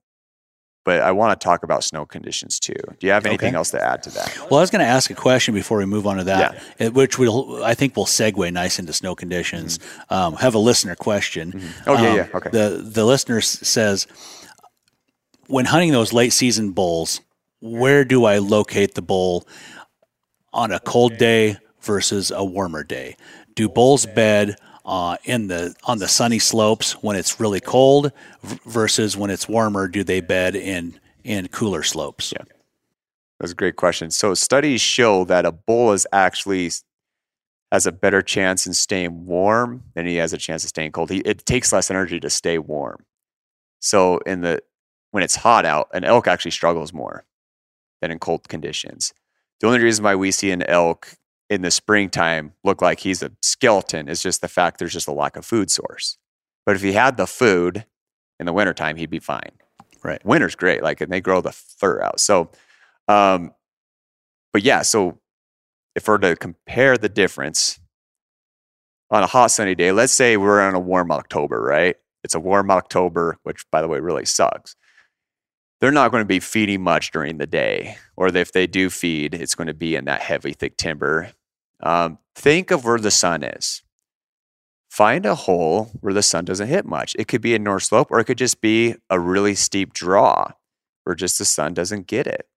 But 0.84 1.00
I 1.00 1.10
want 1.10 1.38
to 1.38 1.44
talk 1.44 1.64
about 1.64 1.82
snow 1.82 2.06
conditions 2.06 2.60
too. 2.60 2.74
Do 3.00 3.06
you 3.08 3.12
have 3.12 3.26
anything 3.26 3.48
Okay. 3.48 3.56
else 3.56 3.72
to 3.72 3.84
add 3.84 4.04
to 4.04 4.10
that? 4.10 4.38
Well, 4.48 4.58
I 4.58 4.62
was 4.62 4.70
going 4.70 4.84
to 4.84 4.86
ask 4.86 5.10
a 5.10 5.14
question 5.14 5.52
before 5.52 5.78
we 5.78 5.84
move 5.84 6.06
on 6.06 6.18
to 6.18 6.24
that, 6.24 6.62
eh, 6.78 6.88
which 6.90 7.18
will 7.18 7.64
I 7.64 7.74
think 7.74 7.96
will 7.96 8.04
segue 8.06 8.52
nice 8.52 8.78
into 8.78 8.92
snow 8.92 9.16
conditions. 9.16 9.80
Um, 10.10 10.34
have 10.36 10.54
a 10.54 10.60
listener 10.60 10.94
question. 10.94 11.60
Oh, 11.88 11.94
yeah, 11.94 12.10
Um, 12.10 12.16
yeah, 12.16 12.26
okay. 12.34 12.50
The 12.50 12.80
the 12.84 13.04
listener 13.04 13.40
says, 13.40 14.06
when 15.48 15.64
hunting 15.64 15.90
those 15.90 16.12
late 16.12 16.32
season 16.32 16.70
bulls, 16.70 17.20
where 17.60 18.04
do 18.04 18.24
I 18.24 18.38
locate 18.38 18.94
the 18.94 19.02
bull 19.02 19.44
on 20.52 20.70
a 20.70 20.78
cold 20.78 21.16
day 21.16 21.56
versus 21.82 22.30
a 22.30 22.44
warmer 22.44 22.84
day? 22.84 23.16
Do 23.56 23.68
bulls 23.68 24.06
bed 24.06 24.56
uh, 24.86 25.16
in 25.24 25.48
the 25.48 25.74
on 25.84 25.98
the 25.98 26.08
sunny 26.08 26.38
slopes 26.38 26.92
when 27.02 27.16
it's 27.16 27.38
really 27.40 27.60
cold 27.60 28.12
versus 28.42 29.16
when 29.16 29.30
it's 29.30 29.48
warmer? 29.48 29.88
Do 29.88 30.04
they 30.04 30.20
bed 30.20 30.56
in 30.56 30.98
in 31.24 31.48
cooler 31.48 31.82
slopes? 31.82 32.32
Yeah. 32.32 32.44
That's 33.40 33.52
a 33.52 33.56
great 33.56 33.76
question. 33.76 34.10
So 34.10 34.32
studies 34.32 34.80
show 34.80 35.24
that 35.24 35.44
a 35.44 35.52
bull 35.52 35.92
is 35.92 36.06
actually 36.12 36.70
has 37.72 37.86
a 37.86 37.92
better 37.92 38.22
chance 38.22 38.66
in 38.66 38.72
staying 38.72 39.26
warm 39.26 39.82
than 39.94 40.06
he 40.06 40.16
has 40.16 40.32
a 40.32 40.38
chance 40.38 40.62
of 40.64 40.70
staying 40.70 40.92
cold. 40.92 41.10
He, 41.10 41.18
it 41.18 41.44
takes 41.44 41.72
less 41.72 41.90
energy 41.90 42.20
to 42.20 42.30
stay 42.30 42.58
warm. 42.58 43.04
So 43.80 44.18
in 44.18 44.40
the 44.40 44.62
when 45.10 45.22
it's 45.22 45.36
hot 45.36 45.64
out, 45.64 45.88
an 45.92 46.04
elk 46.04 46.28
actually 46.28 46.52
struggles 46.52 46.92
more 46.92 47.24
than 48.00 48.10
in 48.10 48.18
cold 48.18 48.48
conditions. 48.48 49.12
The 49.60 49.66
only 49.66 49.80
reason 49.80 50.04
why 50.04 50.14
we 50.14 50.30
see 50.30 50.50
an 50.50 50.62
elk 50.62 51.16
in 51.48 51.62
the 51.62 51.70
springtime 51.70 52.52
look 52.64 52.82
like 52.82 53.00
he's 53.00 53.22
a 53.22 53.32
skeleton 53.42 54.08
is 54.08 54.22
just 54.22 54.40
the 54.40 54.48
fact 54.48 54.78
there's 54.78 54.92
just 54.92 55.08
a 55.08 55.12
lack 55.12 55.36
of 55.36 55.44
food 55.44 55.70
source. 55.70 56.18
But 56.64 56.76
if 56.76 56.82
he 56.82 56.92
had 56.92 57.16
the 57.16 57.26
food 57.26 57.84
in 58.40 58.46
the 58.46 58.52
wintertime, 58.52 58.96
he'd 58.96 59.10
be 59.10 59.20
fine. 59.20 59.52
Right. 60.02 60.24
Winter's 60.24 60.56
great, 60.56 60.82
like 60.82 61.00
and 61.00 61.12
they 61.12 61.20
grow 61.20 61.40
the 61.40 61.52
fur 61.52 62.02
out. 62.02 62.20
So 62.20 62.50
um 63.08 63.52
but 64.52 64.62
yeah, 64.62 64.82
so 64.82 65.18
if 65.94 66.08
we're 66.08 66.18
to 66.18 66.36
compare 66.36 66.96
the 66.96 67.08
difference 67.08 67.78
on 69.10 69.22
a 69.22 69.26
hot 69.26 69.48
sunny 69.48 69.74
day, 69.74 69.92
let's 69.92 70.12
say 70.12 70.36
we're 70.36 70.60
on 70.60 70.74
a 70.74 70.80
warm 70.80 71.12
October, 71.12 71.60
right? 71.60 71.96
It's 72.24 72.34
a 72.34 72.40
warm 72.40 72.70
October, 72.70 73.38
which 73.44 73.64
by 73.70 73.80
the 73.80 73.88
way 73.88 74.00
really 74.00 74.24
sucks. 74.24 74.74
They're 75.80 75.90
not 75.90 76.10
going 76.10 76.22
to 76.22 76.26
be 76.26 76.40
feeding 76.40 76.82
much 76.82 77.10
during 77.10 77.36
the 77.36 77.46
day, 77.46 77.98
or 78.16 78.28
if 78.28 78.52
they 78.52 78.66
do 78.66 78.88
feed, 78.88 79.34
it's 79.34 79.54
going 79.54 79.66
to 79.66 79.74
be 79.74 79.94
in 79.94 80.06
that 80.06 80.22
heavy, 80.22 80.52
thick 80.52 80.76
timber. 80.76 81.32
Um, 81.82 82.18
think 82.34 82.70
of 82.70 82.84
where 82.84 82.98
the 82.98 83.10
sun 83.10 83.42
is. 83.42 83.82
Find 84.88 85.26
a 85.26 85.34
hole 85.34 85.90
where 86.00 86.14
the 86.14 86.22
sun 86.22 86.46
doesn't 86.46 86.68
hit 86.68 86.86
much. 86.86 87.14
It 87.18 87.28
could 87.28 87.42
be 87.42 87.54
a 87.54 87.58
north 87.58 87.82
slope, 87.82 88.08
or 88.10 88.18
it 88.18 88.24
could 88.24 88.38
just 88.38 88.62
be 88.62 88.94
a 89.10 89.20
really 89.20 89.54
steep 89.54 89.92
draw 89.92 90.52
where 91.04 91.14
just 91.14 91.38
the 91.38 91.44
sun 91.44 91.74
doesn't 91.74 92.06
get 92.06 92.26
it. 92.26 92.48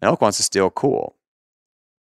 An 0.00 0.08
elk 0.08 0.22
wants 0.22 0.38
to 0.38 0.42
still 0.42 0.70
cool. 0.70 1.16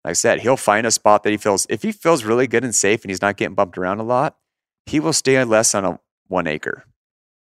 Like 0.03 0.13
I 0.13 0.15
said, 0.15 0.41
he'll 0.41 0.57
find 0.57 0.87
a 0.87 0.91
spot 0.91 1.25
that 1.25 1.31
he 1.31 1.37
feels, 1.37 1.67
if 1.69 1.83
he 1.83 1.93
feels 1.93 2.25
really 2.25 2.47
good 2.47 2.65
and 2.65 2.75
safe 2.75 3.05
and 3.05 3.11
he's 3.11 3.21
not 3.21 3.37
getting 3.37 3.55
bumped 3.55 3.77
around 3.77 4.01
a 4.01 4.05
lot, 4.05 4.39
he 4.87 4.99
will 4.99 5.13
stay 5.13 5.43
less 5.45 5.75
on 5.75 5.85
a 5.85 6.01
one 6.29 6.47
acre 6.47 6.87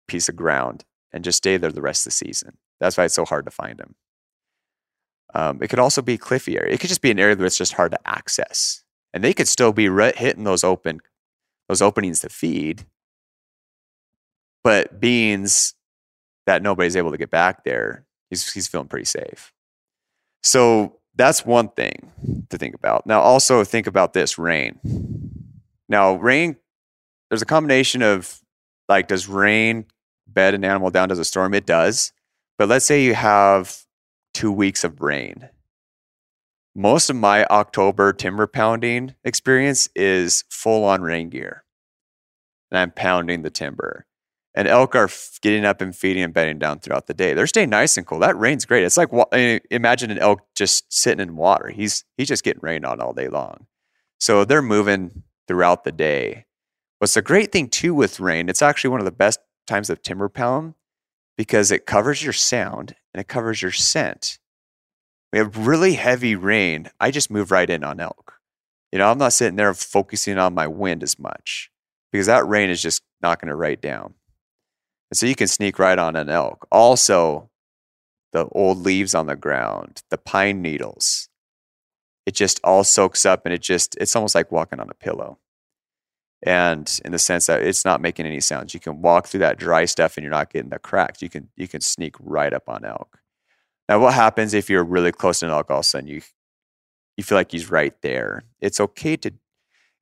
piece 0.08 0.28
of 0.28 0.34
ground 0.34 0.84
and 1.12 1.24
just 1.24 1.38
stay 1.38 1.56
there 1.56 1.72
the 1.72 1.82
rest 1.82 2.06
of 2.06 2.10
the 2.12 2.16
season. 2.16 2.58
That's 2.80 2.96
why 2.96 3.04
it's 3.04 3.14
so 3.14 3.24
hard 3.24 3.44
to 3.46 3.50
find 3.50 3.78
them. 3.78 3.94
Um, 5.34 5.62
it 5.62 5.68
could 5.68 5.78
also 5.78 6.02
be 6.02 6.16
cliffy 6.16 6.58
area. 6.58 6.72
It 6.72 6.80
could 6.80 6.88
just 6.88 7.02
be 7.02 7.10
an 7.10 7.18
area 7.18 7.36
that's 7.36 7.58
just 7.58 7.74
hard 7.74 7.92
to 7.92 8.08
access, 8.08 8.82
and 9.12 9.22
they 9.22 9.34
could 9.34 9.48
still 9.48 9.72
be 9.72 9.88
right 9.88 10.16
hitting 10.16 10.44
those 10.44 10.64
open, 10.64 11.00
those 11.68 11.82
openings 11.82 12.20
to 12.20 12.28
feed. 12.28 12.86
But 14.64 15.00
beans 15.00 15.74
that 16.46 16.62
nobody's 16.62 16.96
able 16.96 17.10
to 17.10 17.18
get 17.18 17.30
back 17.30 17.64
there, 17.64 18.06
he's 18.30 18.52
he's 18.52 18.68
feeling 18.68 18.88
pretty 18.88 19.04
safe. 19.04 19.52
So 20.42 20.98
that's 21.14 21.44
one 21.44 21.68
thing 21.68 22.12
to 22.48 22.56
think 22.56 22.74
about. 22.74 23.06
Now, 23.06 23.20
also 23.20 23.64
think 23.64 23.86
about 23.86 24.12
this 24.12 24.38
rain. 24.38 24.78
Now, 25.88 26.14
rain, 26.14 26.56
there's 27.28 27.42
a 27.42 27.46
combination 27.46 28.02
of 28.02 28.40
like, 28.88 29.08
does 29.08 29.28
rain 29.28 29.86
bed 30.32 30.54
an 30.54 30.64
animal 30.64 30.90
down? 30.90 31.08
Does 31.08 31.18
a 31.18 31.24
storm? 31.24 31.54
It 31.54 31.66
does. 31.66 32.12
But 32.58 32.68
let's 32.68 32.86
say 32.86 33.02
you 33.02 33.14
have 33.14 33.84
two 34.34 34.52
weeks 34.52 34.84
of 34.84 35.00
rain. 35.00 35.48
Most 36.74 37.10
of 37.10 37.16
my 37.16 37.44
October 37.46 38.12
timber 38.12 38.46
pounding 38.46 39.14
experience 39.24 39.88
is 39.96 40.44
full 40.50 40.84
on 40.84 41.02
rain 41.02 41.28
gear. 41.28 41.64
And 42.70 42.78
I'm 42.78 42.90
pounding 42.90 43.42
the 43.42 43.50
timber. 43.50 44.06
And 44.54 44.68
elk 44.68 44.94
are 44.94 45.08
getting 45.40 45.64
up 45.64 45.80
and 45.80 45.94
feeding 45.94 46.22
and 46.22 46.34
bedding 46.34 46.58
down 46.58 46.80
throughout 46.80 47.06
the 47.06 47.14
day. 47.14 47.32
They're 47.32 47.46
staying 47.46 47.70
nice 47.70 47.96
and 47.96 48.06
cool. 48.06 48.18
That 48.18 48.38
rain's 48.38 48.64
great. 48.64 48.84
It's 48.84 48.96
like 48.96 49.10
imagine 49.70 50.10
an 50.10 50.18
elk 50.18 50.42
just 50.54 50.92
sitting 50.92 51.20
in 51.20 51.36
water. 51.36 51.68
He's 51.68 52.04
he's 52.16 52.28
just 52.28 52.44
getting 52.44 52.62
rained 52.62 52.84
on 52.84 53.00
all 53.00 53.12
day 53.12 53.28
long. 53.28 53.66
So 54.18 54.44
they're 54.44 54.62
moving 54.62 55.22
throughout 55.46 55.84
the 55.84 55.92
day. 55.92 56.46
What's 56.98 57.16
a 57.16 57.22
great 57.22 57.52
thing 57.52 57.68
too 57.68 57.94
with 57.94 58.18
rain? 58.18 58.48
It's 58.48 58.62
actually 58.62 58.90
one 58.90 59.00
of 59.00 59.04
the 59.04 59.12
best 59.12 59.38
times 59.68 59.90
of 59.90 60.02
timber 60.02 60.28
pound 60.28 60.74
because 61.36 61.70
it 61.70 61.86
covers 61.86 62.22
your 62.22 62.32
sound 62.32 62.96
and 63.14 63.20
it 63.20 63.28
covers 63.28 63.62
your 63.62 63.70
scent. 63.70 64.38
We 65.32 65.38
have 65.38 65.66
really 65.66 65.94
heavy 65.94 66.34
rain. 66.34 66.90
I 66.98 67.10
just 67.10 67.30
move 67.30 67.50
right 67.50 67.68
in 67.68 67.84
on 67.84 68.00
elk. 68.00 68.34
You 68.90 68.98
know, 68.98 69.10
I'm 69.10 69.18
not 69.18 69.34
sitting 69.34 69.56
there 69.56 69.72
focusing 69.74 70.38
on 70.38 70.54
my 70.54 70.66
wind 70.66 71.02
as 71.02 71.18
much 71.18 71.70
because 72.10 72.26
that 72.26 72.48
rain 72.48 72.70
is 72.70 72.82
just 72.82 73.02
knocking 73.22 73.48
it 73.48 73.52
right 73.52 73.80
down. 73.80 74.14
And 75.10 75.16
so 75.16 75.26
you 75.26 75.34
can 75.34 75.48
sneak 75.48 75.78
right 75.78 75.98
on 75.98 76.16
an 76.16 76.28
elk. 76.28 76.66
Also, 76.72 77.50
the 78.32 78.46
old 78.48 78.78
leaves 78.78 79.14
on 79.14 79.26
the 79.26 79.36
ground, 79.36 80.02
the 80.10 80.18
pine 80.18 80.62
needles, 80.62 81.28
it 82.26 82.34
just 82.34 82.60
all 82.64 82.84
soaks 82.84 83.24
up 83.24 83.46
and 83.46 83.54
it 83.54 83.62
just, 83.62 83.96
it's 84.00 84.16
almost 84.16 84.34
like 84.34 84.52
walking 84.52 84.80
on 84.80 84.90
a 84.90 84.94
pillow. 84.94 85.38
And 86.42 87.00
in 87.04 87.12
the 87.12 87.18
sense 87.18 87.46
that 87.46 87.62
it's 87.62 87.84
not 87.84 88.00
making 88.00 88.26
any 88.26 88.40
sounds, 88.40 88.72
you 88.72 88.80
can 88.80 89.02
walk 89.02 89.26
through 89.26 89.40
that 89.40 89.58
dry 89.58 89.84
stuff 89.86 90.16
and 90.16 90.22
you're 90.22 90.30
not 90.30 90.52
getting 90.52 90.70
the 90.70 90.78
cracks. 90.78 91.20
You 91.20 91.28
can, 91.28 91.48
you 91.56 91.66
can 91.66 91.80
sneak 91.80 92.14
right 92.20 92.52
up 92.52 92.68
on 92.68 92.84
elk. 92.84 93.18
Now, 93.88 93.98
what 93.98 94.14
happens 94.14 94.54
if 94.54 94.70
you're 94.70 94.84
really 94.84 95.12
close 95.12 95.40
to 95.40 95.46
an 95.46 95.52
elk 95.52 95.70
all 95.70 95.78
of 95.78 95.80
a 95.80 95.84
sudden 95.84 96.08
you, 96.08 96.22
you 97.16 97.24
feel 97.24 97.36
like 97.36 97.50
he's 97.50 97.70
right 97.70 98.00
there? 98.02 98.44
It's 98.60 98.78
okay 98.80 99.16
to 99.16 99.32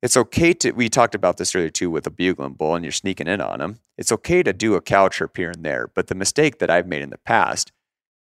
it's 0.01 0.17
okay 0.17 0.53
to 0.53 0.71
we 0.71 0.89
talked 0.89 1.15
about 1.15 1.37
this 1.37 1.55
earlier 1.55 1.69
too 1.69 1.89
with 1.89 2.05
a 2.05 2.11
bugling 2.11 2.53
bull 2.53 2.75
and 2.75 2.85
you're 2.85 2.91
sneaking 2.91 3.27
in 3.27 3.41
on 3.41 3.61
him 3.61 3.79
it's 3.97 4.11
okay 4.11 4.43
to 4.43 4.53
do 4.53 4.75
a 4.75 4.81
cow 4.81 5.09
chirp 5.09 5.35
here 5.37 5.49
and 5.49 5.63
there 5.63 5.89
but 5.93 6.07
the 6.07 6.15
mistake 6.15 6.59
that 6.59 6.69
i've 6.69 6.87
made 6.87 7.01
in 7.01 7.09
the 7.09 7.17
past 7.17 7.71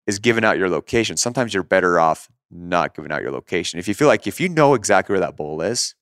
is 0.06 0.18
giving 0.18 0.44
out 0.44 0.58
your 0.58 0.68
location 0.68 1.16
sometimes 1.16 1.54
you're 1.54 1.62
better 1.62 2.00
off 2.00 2.28
not 2.50 2.94
giving 2.94 3.12
out 3.12 3.22
your 3.22 3.30
location 3.30 3.78
if 3.78 3.86
you 3.86 3.94
feel 3.94 4.08
like 4.08 4.26
if 4.26 4.40
you 4.40 4.48
know 4.48 4.74
exactly 4.74 5.12
where 5.12 5.20
that 5.20 5.36
bull 5.36 5.60
is 5.62 5.94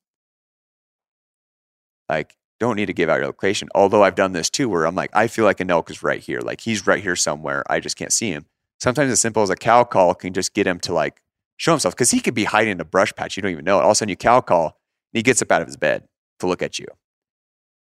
like 2.09 2.37
don't 2.61 2.77
need 2.77 2.87
to 2.87 2.93
give 2.93 3.09
out 3.09 3.19
your 3.19 3.27
location 3.27 3.69
although 3.75 4.03
i've 4.03 4.15
done 4.15 4.33
this 4.33 4.51
too 4.51 4.69
where 4.69 4.87
i'm 4.87 4.95
like 4.95 5.11
i 5.15 5.27
feel 5.27 5.45
like 5.45 5.61
an 5.61 5.71
elk 5.71 5.91
is 5.91 6.03
right 6.03 6.21
here 6.21 6.41
like 6.41 6.61
he's 6.61 6.87
right 6.87 7.03
here 7.03 7.17
somewhere 7.17 7.63
i 7.71 7.79
just 7.81 7.97
can't 7.97 8.13
see 8.13 8.31
him 8.31 8.47
sometimes 8.81 9.11
as 9.11 9.21
simple 9.21 9.43
as 9.43 9.51
a 9.51 9.57
cow 9.57 9.85
call 9.85 10.15
can 10.15 10.33
just 10.33 10.55
get 10.55 10.67
him 10.67 10.81
to 10.81 10.93
like 10.93 11.21
show 11.57 11.73
himself 11.73 11.95
because 11.95 12.11
he 12.11 12.21
could 12.21 12.35
be 12.35 12.45
hiding 12.45 12.73
in 12.73 12.81
a 12.81 12.85
brush 12.85 13.15
patch 13.15 13.37
you 13.37 13.43
don't 13.43 13.53
even 13.53 13.65
know 13.65 13.79
it 13.79 13.83
all 13.83 13.91
of 13.91 13.93
a 13.93 13.95
sudden 13.95 14.11
you 14.11 14.17
cow 14.17 14.41
call 14.41 14.79
and 15.13 15.19
he 15.19 15.23
gets 15.23 15.41
up 15.43 15.51
out 15.51 15.63
of 15.63 15.69
his 15.69 15.77
bed 15.77 16.05
to 16.41 16.47
look 16.47 16.63
at 16.63 16.79
you. 16.79 16.87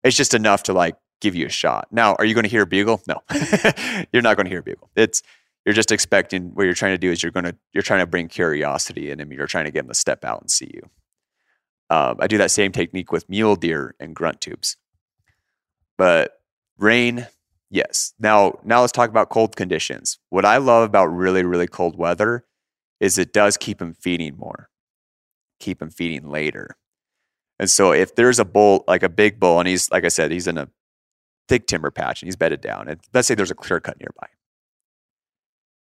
It's 0.05 0.17
just 0.17 0.35
enough 0.35 0.65
to 0.65 0.73
like 0.73 0.97
give 1.21 1.35
you 1.35 1.47
a 1.47 1.51
shot. 1.51 1.89
Now, 1.91 2.15
are 2.15 2.25
you 2.25 2.35
going 2.35 2.45
to 2.45 2.51
hear 2.51 2.63
a 2.63 2.67
bugle? 2.67 3.03
No, 3.09 3.21
you're 4.13 4.23
not 4.23 4.37
going 4.37 4.47
to 4.47 4.51
hear 4.51 4.61
a 4.61 4.63
bugle. 4.63 4.91
It's 4.95 5.23
you're 5.67 5.75
just 5.75 5.93
expecting 5.93 6.55
what 6.55 6.65
you're 6.65 6.75
trying 6.75 6.95
to 6.95 6.99
do 6.99 7.11
is 7.11 7.23
you're 7.23 7.33
going 7.33 7.45
to 7.45 7.57
you're 7.73 7.83
trying 7.83 8.01
to 8.01 8.07
bring 8.07 8.29
curiosity 8.29 9.11
in 9.11 9.21
him. 9.21 9.33
You're 9.33 9.47
trying 9.47 9.65
to 9.65 9.71
get 9.71 9.81
him 9.81 9.89
to 9.89 9.95
step 9.95 10.25
out 10.25 10.41
and 10.41 10.51
see 10.51 10.71
you. 10.73 10.89
Um, 11.91 12.17
I 12.21 12.27
do 12.27 12.39
that 12.39 12.51
same 12.51 12.73
technique 12.73 13.13
with 13.13 13.29
mule 13.29 13.57
deer 13.57 13.95
and 13.99 14.15
grunt 14.15 14.41
tubes. 14.41 14.77
But 15.97 16.41
rain, 16.79 17.27
yes. 17.71 18.15
Now, 18.19 18.59
now 18.65 18.81
let's 18.83 18.93
talk 18.93 19.11
about 19.11 19.31
cold 19.31 19.57
conditions. 19.57 20.19
What 20.31 20.45
I 20.45 20.59
love 20.59 20.85
about 20.85 21.07
really, 21.07 21.45
really 21.45 21.67
cold 21.67 21.97
weather 21.97 22.45
is 23.01 23.19
it 23.19 23.33
does 23.33 23.57
keep 23.57 23.79
them 23.79 23.95
feeding 23.95 24.37
more, 24.37 24.69
keep 25.61 25.79
them 25.79 25.91
feeding 25.91 26.29
later. 26.29 26.77
And 27.59 27.71
so 27.71 27.93
if 27.93 28.15
there's 28.15 28.39
a 28.39 28.45
bull, 28.45 28.85
like 28.87 29.03
a 29.03 29.09
big 29.09 29.41
bull, 29.41 29.59
and 29.59 29.67
he's 29.69 29.91
like 29.91 30.05
I 30.05 30.09
said, 30.09 30.31
he's 30.31 30.47
in 30.47 30.59
a 30.59 30.69
thick 31.49 31.67
timber 31.67 31.91
patch 31.91 32.23
and 32.23 32.29
he's 32.29 32.37
bedded 32.37 32.61
down, 32.61 32.89
and 32.89 33.01
let's 33.15 33.27
say 33.27 33.35
there's 33.35 33.51
a 33.51 33.55
clear 33.55 33.81
cut 33.81 33.99
nearby, 33.99 34.29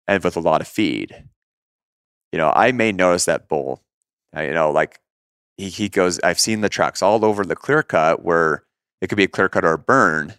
and 0.07 0.23
with 0.23 0.37
a 0.37 0.41
lot 0.41 0.61
of 0.61 0.67
feed, 0.67 1.25
you 2.31 2.37
know, 2.37 2.51
I 2.55 2.71
may 2.71 2.91
notice 2.91 3.25
that 3.25 3.49
bull. 3.49 3.83
uh, 4.35 4.41
You 4.41 4.53
know, 4.53 4.71
like 4.71 4.99
he 5.57 5.69
he 5.69 5.89
goes. 5.89 6.19
I've 6.19 6.39
seen 6.39 6.61
the 6.61 6.69
tracks 6.69 7.01
all 7.01 7.23
over 7.23 7.43
the 7.43 7.55
clear 7.55 7.83
cut 7.83 8.23
where 8.23 8.63
it 9.01 9.07
could 9.07 9.17
be 9.17 9.23
a 9.23 9.29
clear 9.29 9.49
cut 9.49 9.65
or 9.65 9.73
a 9.73 9.77
burn, 9.77 10.33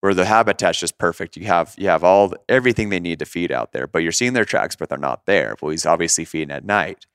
where 0.00 0.14
the 0.14 0.26
habitat's 0.26 0.80
just 0.80 0.98
perfect. 0.98 1.36
You 1.36 1.46
have 1.46 1.74
you 1.78 1.88
have 1.88 2.04
all 2.04 2.28
the, 2.28 2.40
everything 2.48 2.88
they 2.88 3.00
need 3.00 3.18
to 3.20 3.26
feed 3.26 3.50
out 3.52 3.72
there, 3.72 3.86
but 3.86 4.00
you're 4.00 4.12
seeing 4.12 4.32
their 4.32 4.44
tracks, 4.44 4.76
but 4.76 4.88
they're 4.88 4.98
not 4.98 5.26
there. 5.26 5.56
Well, 5.60 5.70
he's 5.70 5.86
obviously 5.86 6.24
feeding 6.24 6.54
at 6.54 6.64
night. 6.64 7.06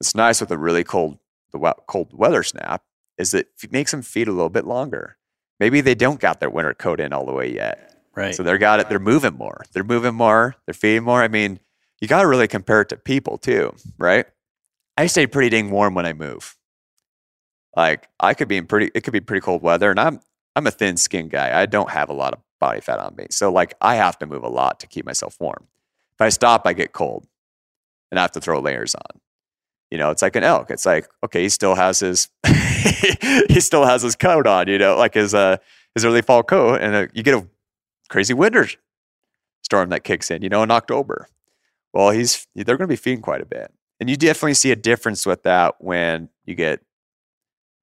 It's 0.00 0.14
nice 0.14 0.40
with 0.40 0.50
a 0.50 0.58
really 0.58 0.84
cold 0.84 1.18
the 1.52 1.74
cold 1.86 2.12
weather 2.12 2.42
snap 2.42 2.82
is 3.16 3.30
that 3.30 3.46
it 3.62 3.72
makes 3.72 3.92
them 3.92 4.02
feed 4.02 4.28
a 4.28 4.32
little 4.32 4.50
bit 4.50 4.66
longer. 4.66 5.16
Maybe 5.60 5.80
they 5.80 5.94
don't 5.94 6.20
got 6.20 6.40
their 6.40 6.50
winter 6.50 6.74
coat 6.74 7.00
in 7.00 7.12
all 7.12 7.24
the 7.24 7.32
way 7.32 7.52
yet. 7.52 7.94
Right. 8.14 8.34
So 8.34 8.42
they're 8.42 8.58
got 8.58 8.80
it. 8.80 8.88
They're 8.88 8.98
moving 8.98 9.34
more. 9.34 9.64
They're 9.72 9.84
moving 9.84 10.14
more. 10.14 10.56
They're 10.66 10.74
feeding 10.74 11.04
more. 11.04 11.22
I 11.22 11.28
mean, 11.28 11.60
you 12.00 12.08
got 12.08 12.22
to 12.22 12.28
really 12.28 12.48
compare 12.48 12.80
it 12.80 12.88
to 12.90 12.96
people 12.96 13.38
too, 13.38 13.74
right? 13.98 14.26
I 14.96 15.06
stay 15.06 15.26
pretty 15.26 15.50
dang 15.50 15.70
warm 15.70 15.94
when 15.94 16.06
I 16.06 16.12
move. 16.12 16.56
Like 17.76 18.08
I 18.20 18.34
could 18.34 18.48
be 18.48 18.56
in 18.56 18.66
pretty. 18.66 18.90
It 18.94 19.02
could 19.02 19.12
be 19.12 19.20
pretty 19.20 19.40
cold 19.40 19.62
weather, 19.62 19.90
and 19.90 19.98
I'm 19.98 20.20
I'm 20.54 20.66
a 20.66 20.70
thin 20.70 20.96
skinned 20.96 21.30
guy. 21.30 21.58
I 21.58 21.66
don't 21.66 21.90
have 21.90 22.08
a 22.08 22.12
lot 22.12 22.32
of 22.32 22.40
body 22.60 22.80
fat 22.80 23.00
on 23.00 23.16
me, 23.16 23.26
so 23.30 23.50
like 23.50 23.74
I 23.80 23.96
have 23.96 24.18
to 24.20 24.26
move 24.26 24.44
a 24.44 24.48
lot 24.48 24.80
to 24.80 24.86
keep 24.86 25.04
myself 25.04 25.36
warm. 25.40 25.66
If 26.14 26.20
I 26.20 26.28
stop, 26.28 26.62
I 26.66 26.72
get 26.72 26.92
cold, 26.92 27.26
and 28.10 28.20
I 28.20 28.22
have 28.22 28.32
to 28.32 28.40
throw 28.40 28.60
layers 28.60 28.94
on. 28.94 29.20
You 29.90 29.98
know, 29.98 30.10
it's 30.10 30.22
like 30.22 30.36
an 30.36 30.44
elk. 30.44 30.70
It's 30.70 30.86
like 30.86 31.08
okay, 31.24 31.42
he 31.42 31.48
still 31.48 31.74
has 31.74 31.98
his 31.98 32.28
he 33.48 33.60
still 33.60 33.84
has 33.84 34.02
his 34.02 34.14
coat 34.14 34.46
on. 34.46 34.68
You 34.68 34.78
know, 34.78 34.96
like 34.96 35.14
his 35.14 35.34
uh 35.34 35.56
his 35.94 36.04
early 36.04 36.22
fall 36.22 36.44
coat, 36.44 36.80
and 36.80 36.94
uh, 36.94 37.06
you 37.12 37.24
get 37.24 37.34
a 37.34 37.46
crazy 38.08 38.34
winter 38.34 38.68
storm 39.62 39.88
that 39.88 40.04
kicks 40.04 40.30
in. 40.30 40.42
You 40.42 40.48
know, 40.48 40.62
in 40.62 40.70
October. 40.70 41.28
Well, 41.92 42.10
he's 42.10 42.46
they're 42.54 42.76
going 42.76 42.88
to 42.88 42.92
be 42.92 42.96
feeding 42.96 43.22
quite 43.22 43.40
a 43.40 43.46
bit, 43.46 43.72
and 44.00 44.10
you 44.10 44.16
definitely 44.16 44.54
see 44.54 44.70
a 44.70 44.76
difference 44.76 45.26
with 45.26 45.42
that 45.44 45.76
when 45.78 46.28
you 46.44 46.54
get 46.54 46.80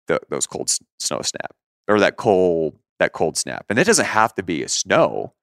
the, 0.08 0.20
those 0.30 0.46
cold 0.46 0.70
snow 1.00 1.22
snap 1.22 1.56
or 1.88 2.00
that 2.00 2.18
cold 2.18 2.78
that 3.00 3.14
cold 3.14 3.36
snap, 3.36 3.66
and 3.70 3.80
it 3.80 3.86
doesn't 3.86 4.06
have 4.06 4.36
to 4.36 4.44
be 4.44 4.62
a 4.62 4.70
snow. 4.70 5.34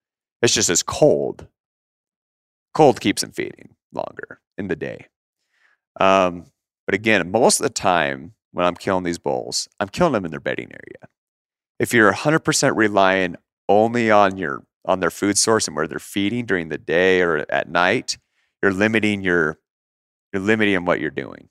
It's 0.43 0.55
just 0.55 0.71
as 0.71 0.83
cold. 0.83 1.49
Cold 2.73 3.01
keeps 3.01 3.23
them 3.23 3.33
feeding 3.33 3.75
longer 3.93 4.41
in 4.57 4.69
the 4.69 4.77
day. 4.77 5.07
Um, 5.99 6.45
but 6.87 6.95
again, 6.95 7.31
most 7.31 7.59
of 7.59 7.65
the 7.65 7.73
time 7.73 8.35
when 8.53 8.65
I'm 8.65 8.77
killing 8.77 9.05
these 9.05 9.19
bulls, 9.19 9.69
I'm 9.81 9.89
killing 9.89 10.13
them 10.13 10.25
in 10.25 10.31
their 10.31 10.41
bedding 10.41 10.71
area. 10.71 11.09
If 11.79 11.93
you're 11.93 12.13
100% 12.13 12.77
relying 12.77 13.37
only 13.69 14.11
on 14.11 14.37
your 14.37 14.65
on 14.85 15.01
their 15.01 15.11
food 15.11 15.37
source 15.37 15.67
and 15.67 15.77
where 15.77 15.87
they're 15.87 15.99
feeding 15.99 16.47
during 16.47 16.71
the 16.71 16.79
day 16.79 17.21
or 17.21 17.45
at 17.51 17.69
night, 17.69 18.17
you're 18.63 18.73
limiting 18.73 19.21
your 19.21 19.59
you're 20.33 20.43
limiting 20.43 20.85
what 20.85 21.01
you're 21.01 21.11
doing. 21.11 21.49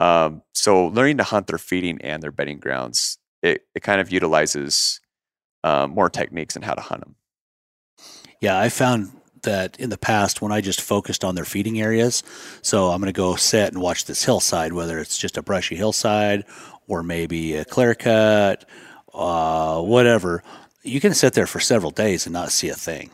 Um, 0.00 0.42
so 0.52 0.86
learning 0.86 1.18
to 1.18 1.24
hunt 1.24 1.46
their 1.46 1.58
feeding 1.58 2.00
and 2.02 2.22
their 2.22 2.32
bedding 2.32 2.58
grounds, 2.58 3.18
it, 3.42 3.62
it 3.74 3.82
kind 3.82 4.00
of 4.00 4.10
utilizes 4.10 5.00
um, 5.62 5.90
more 5.90 6.10
techniques 6.10 6.56
and 6.56 6.64
how 6.64 6.74
to 6.74 6.80
hunt 6.80 7.02
them. 7.02 7.16
Yeah, 8.40 8.58
I 8.58 8.68
found 8.68 9.12
that 9.42 9.78
in 9.78 9.90
the 9.90 9.98
past 9.98 10.42
when 10.42 10.52
I 10.52 10.60
just 10.60 10.80
focused 10.80 11.24
on 11.24 11.34
their 11.34 11.44
feeding 11.44 11.80
areas. 11.80 12.22
So 12.62 12.90
I'm 12.90 13.00
going 13.00 13.12
to 13.12 13.16
go 13.16 13.36
sit 13.36 13.72
and 13.72 13.80
watch 13.80 14.06
this 14.06 14.24
hillside, 14.24 14.72
whether 14.72 14.98
it's 14.98 15.16
just 15.16 15.36
a 15.36 15.42
brushy 15.42 15.76
hillside 15.76 16.44
or 16.86 17.02
maybe 17.02 17.54
a 17.54 17.64
clear 17.64 17.94
cut, 17.94 18.68
uh, 19.12 19.80
whatever. 19.80 20.42
You 20.82 21.00
can 21.00 21.14
sit 21.14 21.34
there 21.34 21.46
for 21.46 21.60
several 21.60 21.90
days 21.90 22.26
and 22.26 22.32
not 22.32 22.52
see 22.52 22.68
a 22.68 22.74
thing. 22.74 23.10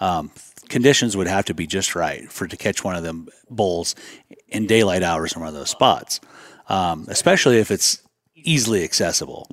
Um, 0.00 0.30
conditions 0.68 1.16
would 1.16 1.26
have 1.26 1.44
to 1.46 1.54
be 1.54 1.66
just 1.66 1.94
right 1.94 2.30
for 2.30 2.46
to 2.46 2.56
catch 2.56 2.84
one 2.84 2.96
of 2.96 3.02
them 3.02 3.28
bulls 3.50 3.94
in 4.48 4.66
daylight 4.66 5.02
hours 5.02 5.34
in 5.34 5.40
one 5.40 5.48
of 5.48 5.54
those 5.54 5.70
spots, 5.70 6.20
um, 6.68 7.06
especially 7.08 7.58
if 7.58 7.70
it's 7.70 8.02
easily 8.34 8.84
accessible. 8.84 9.48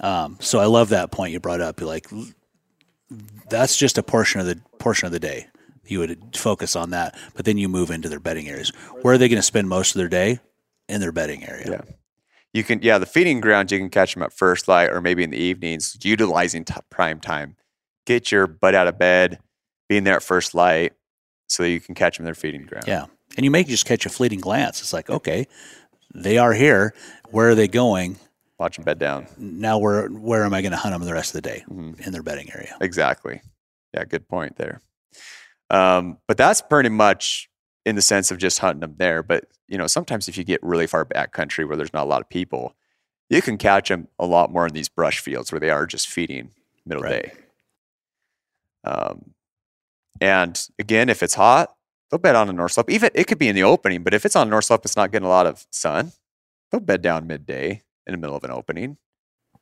Um, 0.00 0.36
so 0.40 0.58
I 0.58 0.66
love 0.66 0.88
that 0.90 1.10
point 1.10 1.32
you 1.32 1.40
brought 1.40 1.60
up. 1.60 1.80
You're 1.80 1.88
like, 1.88 2.08
that's 3.48 3.76
just 3.76 3.98
a 3.98 4.02
portion 4.02 4.40
of 4.40 4.46
the 4.46 4.60
portion 4.78 5.06
of 5.06 5.12
the 5.12 5.20
day. 5.20 5.46
You 5.86 5.98
would 5.98 6.36
focus 6.36 6.76
on 6.76 6.90
that, 6.90 7.16
but 7.34 7.44
then 7.44 7.58
you 7.58 7.68
move 7.68 7.90
into 7.90 8.08
their 8.08 8.20
bedding 8.20 8.48
areas. 8.48 8.70
Where 9.02 9.14
are 9.14 9.18
they 9.18 9.28
going 9.28 9.38
to 9.38 9.42
spend 9.42 9.68
most 9.68 9.94
of 9.94 9.98
their 9.98 10.08
day? 10.08 10.40
In 10.88 11.00
their 11.00 11.12
bedding 11.12 11.44
area. 11.44 11.70
Yeah. 11.70 11.94
You 12.52 12.62
can, 12.62 12.80
yeah, 12.82 12.98
the 12.98 13.06
feeding 13.06 13.40
grounds, 13.40 13.72
you 13.72 13.78
can 13.78 13.90
catch 13.90 14.14
them 14.14 14.22
at 14.22 14.32
first 14.32 14.68
light 14.68 14.90
or 14.90 15.00
maybe 15.00 15.24
in 15.24 15.30
the 15.30 15.38
evenings, 15.38 15.96
utilizing 16.02 16.64
t- 16.64 16.74
prime 16.88 17.18
time. 17.18 17.56
Get 18.06 18.30
your 18.30 18.46
butt 18.46 18.74
out 18.74 18.86
of 18.86 18.98
bed, 18.98 19.40
being 19.88 20.04
there 20.04 20.16
at 20.16 20.22
first 20.22 20.54
light 20.54 20.92
so 21.48 21.62
that 21.62 21.70
you 21.70 21.80
can 21.80 21.94
catch 21.94 22.16
them 22.16 22.22
in 22.22 22.26
their 22.26 22.34
feeding 22.34 22.64
ground. 22.66 22.84
Yeah. 22.86 23.06
And 23.36 23.44
you 23.44 23.50
may 23.50 23.64
just 23.64 23.84
catch 23.86 24.06
a 24.06 24.08
fleeting 24.10 24.40
glance. 24.40 24.80
It's 24.80 24.92
like, 24.92 25.10
okay, 25.10 25.46
they 26.14 26.38
are 26.38 26.52
here. 26.52 26.94
Where 27.30 27.50
are 27.50 27.54
they 27.54 27.68
going? 27.68 28.18
Watch 28.58 28.76
them 28.76 28.84
bed 28.84 28.98
down. 28.98 29.26
Now, 29.36 29.78
where 29.78 30.06
where 30.08 30.44
am 30.44 30.54
I 30.54 30.62
going 30.62 30.70
to 30.72 30.78
hunt 30.78 30.94
them 30.94 31.04
the 31.04 31.12
rest 31.12 31.34
of 31.34 31.42
the 31.42 31.48
day 31.48 31.64
Mm-hmm. 31.68 32.02
in 32.02 32.12
their 32.12 32.22
bedding 32.22 32.50
area? 32.54 32.76
Exactly. 32.80 33.40
Yeah, 33.92 34.04
good 34.04 34.28
point 34.28 34.56
there. 34.56 34.80
Um, 35.70 36.18
but 36.28 36.36
that's 36.36 36.62
pretty 36.62 36.88
much 36.90 37.48
in 37.84 37.96
the 37.96 38.02
sense 38.02 38.30
of 38.30 38.38
just 38.38 38.60
hunting 38.60 38.80
them 38.80 38.94
there. 38.98 39.22
But 39.22 39.46
you 39.68 39.76
know, 39.78 39.86
sometimes 39.88 40.28
if 40.28 40.36
you 40.38 40.44
get 40.44 40.62
really 40.62 40.86
far 40.86 41.04
back 41.04 41.32
country 41.32 41.64
where 41.64 41.76
there's 41.76 41.92
not 41.92 42.04
a 42.04 42.08
lot 42.08 42.20
of 42.20 42.28
people, 42.28 42.74
you 43.28 43.42
can 43.42 43.58
catch 43.58 43.88
them 43.88 44.06
a 44.18 44.26
lot 44.26 44.52
more 44.52 44.66
in 44.68 44.72
these 44.74 44.88
brush 44.88 45.18
fields 45.18 45.50
where 45.50 45.60
they 45.60 45.70
are 45.70 45.86
just 45.86 46.06
feeding 46.08 46.50
middle 46.86 47.02
Right. 47.02 47.24
day. 47.24 47.32
Um, 48.84 49.33
and 50.20 50.60
again, 50.78 51.08
if 51.08 51.22
it's 51.22 51.34
hot, 51.34 51.74
they'll 52.10 52.18
bed 52.18 52.36
on 52.36 52.48
a 52.48 52.52
north 52.52 52.72
slope. 52.72 52.90
Even 52.90 53.10
it 53.14 53.26
could 53.26 53.38
be 53.38 53.48
in 53.48 53.56
the 53.56 53.62
opening, 53.62 54.02
but 54.02 54.14
if 54.14 54.24
it's 54.24 54.36
on 54.36 54.46
the 54.46 54.50
north 54.50 54.66
slope, 54.66 54.84
it's 54.84 54.96
not 54.96 55.12
getting 55.12 55.26
a 55.26 55.30
lot 55.30 55.46
of 55.46 55.66
sun. 55.70 56.12
They'll 56.70 56.80
bed 56.80 57.02
down 57.02 57.26
midday 57.26 57.82
in 58.06 58.12
the 58.12 58.18
middle 58.18 58.36
of 58.36 58.44
an 58.44 58.50
opening. 58.50 58.98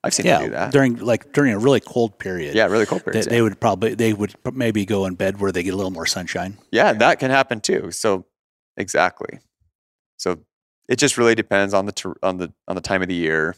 I've 0.05 0.13
seen 0.13 0.27
them 0.27 0.45
do 0.45 0.51
that. 0.51 0.73
during 0.73 0.97
like 0.97 1.33
during 1.33 1.53
a 1.53 1.59
really 1.59 1.79
cold 1.81 2.19
period. 2.19 2.57
yeah, 2.57 2.67
really 2.67 2.87
cold 2.87 3.03
they, 3.03 3.13
periods. 3.13 3.29
they 3.29 3.41
would 3.41 3.61
probably 3.61 3.95
they 3.95 4.13
would 4.13 4.35
maybe 4.53 4.85
go 4.85 5.07
in 5.07 5.15
bed 5.15 5.41
where 5.41 5.53
they 5.53 5.63
get 5.63 5.75
a 5.75 5.77
little 5.77 5.93
more 5.93 6.07
sunshine. 6.07 6.59
Yeah, 6.73 6.93
that 6.95 7.21
can 7.21 7.31
happen 7.31 7.61
too. 7.61 7.93
So 7.93 8.27
exactly. 8.77 9.39
So 10.17 10.41
it 10.89 10.97
just 10.97 11.17
really 11.17 11.37
depends 11.37 11.73
on 11.73 11.87
the 11.87 11.93
ter- 11.93 12.17
on 12.23 12.39
the 12.39 12.53
on 12.67 12.75
the 12.75 12.83
time 12.83 13.03
of 13.03 13.09
the 13.09 13.15
year, 13.15 13.55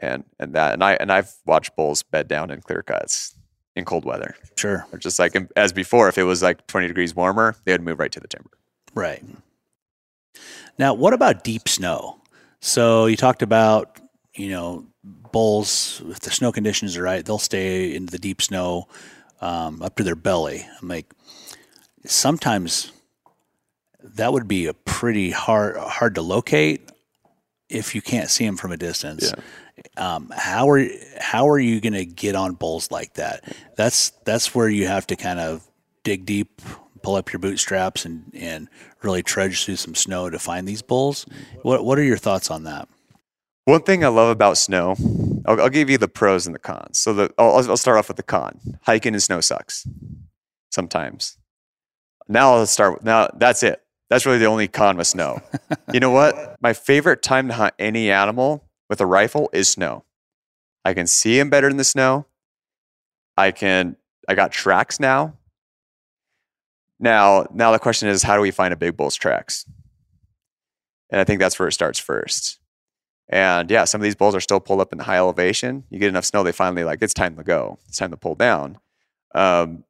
and 0.00 0.24
and 0.38 0.54
that 0.54 0.74
and 0.74 0.84
I 0.84 0.94
and 0.94 1.10
I've 1.10 1.34
watched 1.44 1.74
bulls 1.74 2.04
bed 2.04 2.28
down 2.28 2.52
in 2.52 2.60
clear 2.60 2.82
cuts 2.82 3.34
in 3.78 3.84
cold 3.84 4.04
weather. 4.04 4.34
Sure, 4.56 4.86
Or 4.92 4.98
just 4.98 5.18
like 5.18 5.34
as 5.56 5.72
before, 5.72 6.08
if 6.08 6.18
it 6.18 6.24
was 6.24 6.42
like 6.42 6.66
twenty 6.66 6.88
degrees 6.88 7.14
warmer, 7.14 7.54
they 7.64 7.72
would 7.72 7.82
move 7.82 7.98
right 7.98 8.12
to 8.12 8.20
the 8.20 8.28
timber. 8.28 8.50
right. 8.94 9.24
Now, 10.78 10.94
what 10.94 11.12
about 11.12 11.42
deep 11.42 11.68
snow? 11.68 12.20
So 12.60 13.06
you 13.06 13.16
talked 13.16 13.42
about 13.42 13.98
you 14.34 14.50
know 14.50 14.86
bulls 15.04 16.02
if 16.06 16.20
the 16.20 16.30
snow 16.30 16.52
conditions 16.52 16.96
are 16.96 17.02
right, 17.02 17.24
they'll 17.24 17.38
stay 17.38 17.94
in 17.94 18.06
the 18.06 18.18
deep 18.18 18.42
snow 18.42 18.88
um, 19.40 19.80
up 19.82 19.96
to 19.96 20.04
their 20.04 20.16
belly. 20.16 20.66
I'm 20.80 20.88
like 20.88 21.06
sometimes 22.04 22.92
that 24.02 24.32
would 24.32 24.46
be 24.48 24.66
a 24.66 24.74
pretty 24.74 25.30
hard 25.30 25.76
hard 25.76 26.14
to 26.16 26.22
locate 26.22 26.90
if 27.68 27.94
you 27.94 28.02
can't 28.02 28.30
see 28.30 28.46
them 28.46 28.56
from 28.56 28.72
a 28.72 28.76
distance. 28.76 29.32
Um, 29.96 30.32
how 30.36 30.68
are 30.70 30.84
how 31.20 31.48
are 31.48 31.58
you 31.58 31.80
going 31.80 31.92
to 31.92 32.04
get 32.04 32.34
on 32.34 32.54
bulls 32.54 32.90
like 32.90 33.14
that? 33.14 33.44
That's 33.76 34.10
that's 34.24 34.54
where 34.54 34.68
you 34.68 34.86
have 34.88 35.06
to 35.08 35.16
kind 35.16 35.38
of 35.38 35.68
dig 36.02 36.26
deep, 36.26 36.60
pull 37.02 37.14
up 37.14 37.32
your 37.32 37.38
bootstraps, 37.40 38.04
and 38.04 38.30
and 38.34 38.68
really 39.02 39.22
trudge 39.22 39.64
through 39.64 39.76
some 39.76 39.94
snow 39.94 40.30
to 40.30 40.38
find 40.38 40.66
these 40.66 40.82
bulls. 40.82 41.26
What 41.62 41.84
what 41.84 41.98
are 41.98 42.02
your 42.02 42.16
thoughts 42.16 42.50
on 42.50 42.64
that? 42.64 42.88
One 43.66 43.82
thing 43.82 44.02
I 44.04 44.08
love 44.08 44.30
about 44.30 44.56
snow, 44.56 44.96
I'll, 45.46 45.60
I'll 45.60 45.68
give 45.68 45.90
you 45.90 45.98
the 45.98 46.08
pros 46.08 46.46
and 46.46 46.54
the 46.54 46.58
cons. 46.58 46.98
So 46.98 47.12
the 47.12 47.34
I'll, 47.38 47.54
I'll 47.70 47.76
start 47.76 47.98
off 47.98 48.08
with 48.08 48.16
the 48.16 48.22
con. 48.22 48.58
Hiking 48.82 49.14
in 49.14 49.20
snow 49.20 49.40
sucks 49.40 49.86
sometimes. 50.70 51.36
Now 52.28 52.56
let's 52.56 52.70
start. 52.72 52.94
with- 52.94 53.04
Now 53.04 53.28
that's 53.34 53.62
it. 53.62 53.80
That's 54.10 54.24
really 54.24 54.38
the 54.38 54.46
only 54.46 54.68
con 54.68 54.96
with 54.96 55.06
snow. 55.06 55.40
you 55.92 56.00
know 56.00 56.10
what? 56.10 56.56
My 56.60 56.72
favorite 56.72 57.22
time 57.22 57.48
to 57.48 57.54
hunt 57.54 57.74
any 57.78 58.10
animal 58.10 58.64
with 58.88 59.00
a 59.00 59.06
rifle 59.06 59.50
is 59.52 59.68
snow. 59.68 60.04
I 60.84 60.94
can 60.94 61.06
see 61.06 61.38
him 61.38 61.50
better 61.50 61.68
in 61.68 61.76
the 61.76 61.84
snow. 61.84 62.26
I 63.36 63.50
can. 63.50 63.96
I 64.28 64.34
got 64.34 64.52
tracks 64.52 64.98
now. 64.98 65.34
Now, 66.98 67.46
now 67.52 67.70
the 67.70 67.78
question 67.78 68.08
is, 68.08 68.22
how 68.22 68.34
do 68.34 68.42
we 68.42 68.50
find 68.50 68.74
a 68.74 68.76
big 68.76 68.96
bull's 68.96 69.14
tracks? 69.14 69.64
And 71.10 71.20
I 71.20 71.24
think 71.24 71.40
that's 71.40 71.58
where 71.58 71.68
it 71.68 71.72
starts 71.72 71.98
first. 71.98 72.58
And 73.28 73.70
yeah, 73.70 73.84
some 73.84 74.00
of 74.00 74.02
these 74.02 74.16
bulls 74.16 74.34
are 74.34 74.40
still 74.40 74.60
pulled 74.60 74.80
up 74.80 74.92
in 74.92 74.98
the 74.98 75.04
high 75.04 75.16
elevation. 75.16 75.84
You 75.90 75.98
get 75.98 76.08
enough 76.08 76.24
snow, 76.24 76.42
they 76.42 76.52
finally 76.52 76.84
like 76.84 77.02
it's 77.02 77.14
time 77.14 77.36
to 77.36 77.44
go. 77.44 77.78
It's 77.86 77.98
time 77.98 78.10
to 78.10 78.16
pull 78.16 78.34
down. 78.34 78.78
Um, 79.34 79.84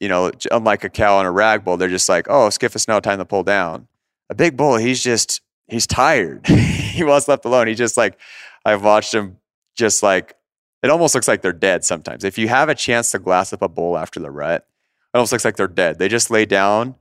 you 0.00 0.08
know, 0.08 0.32
unlike 0.50 0.82
a 0.84 0.88
cow 0.88 1.18
and 1.18 1.28
a 1.28 1.30
rag 1.30 1.64
bull, 1.64 1.76
they're 1.76 1.88
just 1.88 2.08
like, 2.08 2.26
oh, 2.28 2.50
skiff 2.50 2.74
of 2.74 2.80
snow, 2.80 3.00
time 3.00 3.18
to 3.18 3.24
pull 3.24 3.42
down. 3.42 3.86
A 4.28 4.34
big 4.34 4.56
bull, 4.56 4.76
he's 4.76 5.02
just 5.02 5.40
he's 5.68 5.86
tired. 5.86 6.46
he 6.46 7.04
wants 7.04 7.28
left 7.28 7.44
alone. 7.44 7.68
He 7.68 7.74
just 7.74 7.96
like 7.96 8.18
I've 8.64 8.82
watched 8.82 9.14
him 9.14 9.36
just 9.76 10.02
like 10.02 10.34
it 10.82 10.90
almost 10.90 11.14
looks 11.14 11.28
like 11.28 11.42
they're 11.42 11.52
dead 11.52 11.84
sometimes. 11.84 12.24
If 12.24 12.38
you 12.38 12.48
have 12.48 12.68
a 12.68 12.74
chance 12.74 13.10
to 13.12 13.18
glass 13.18 13.52
up 13.52 13.62
a 13.62 13.68
bull 13.68 13.96
after 13.98 14.18
the 14.18 14.30
rut, 14.30 14.66
it 15.14 15.18
almost 15.18 15.32
looks 15.32 15.44
like 15.44 15.56
they're 15.56 15.68
dead. 15.68 15.98
They 15.98 16.08
just 16.08 16.30
lay 16.30 16.46
down 16.46 16.96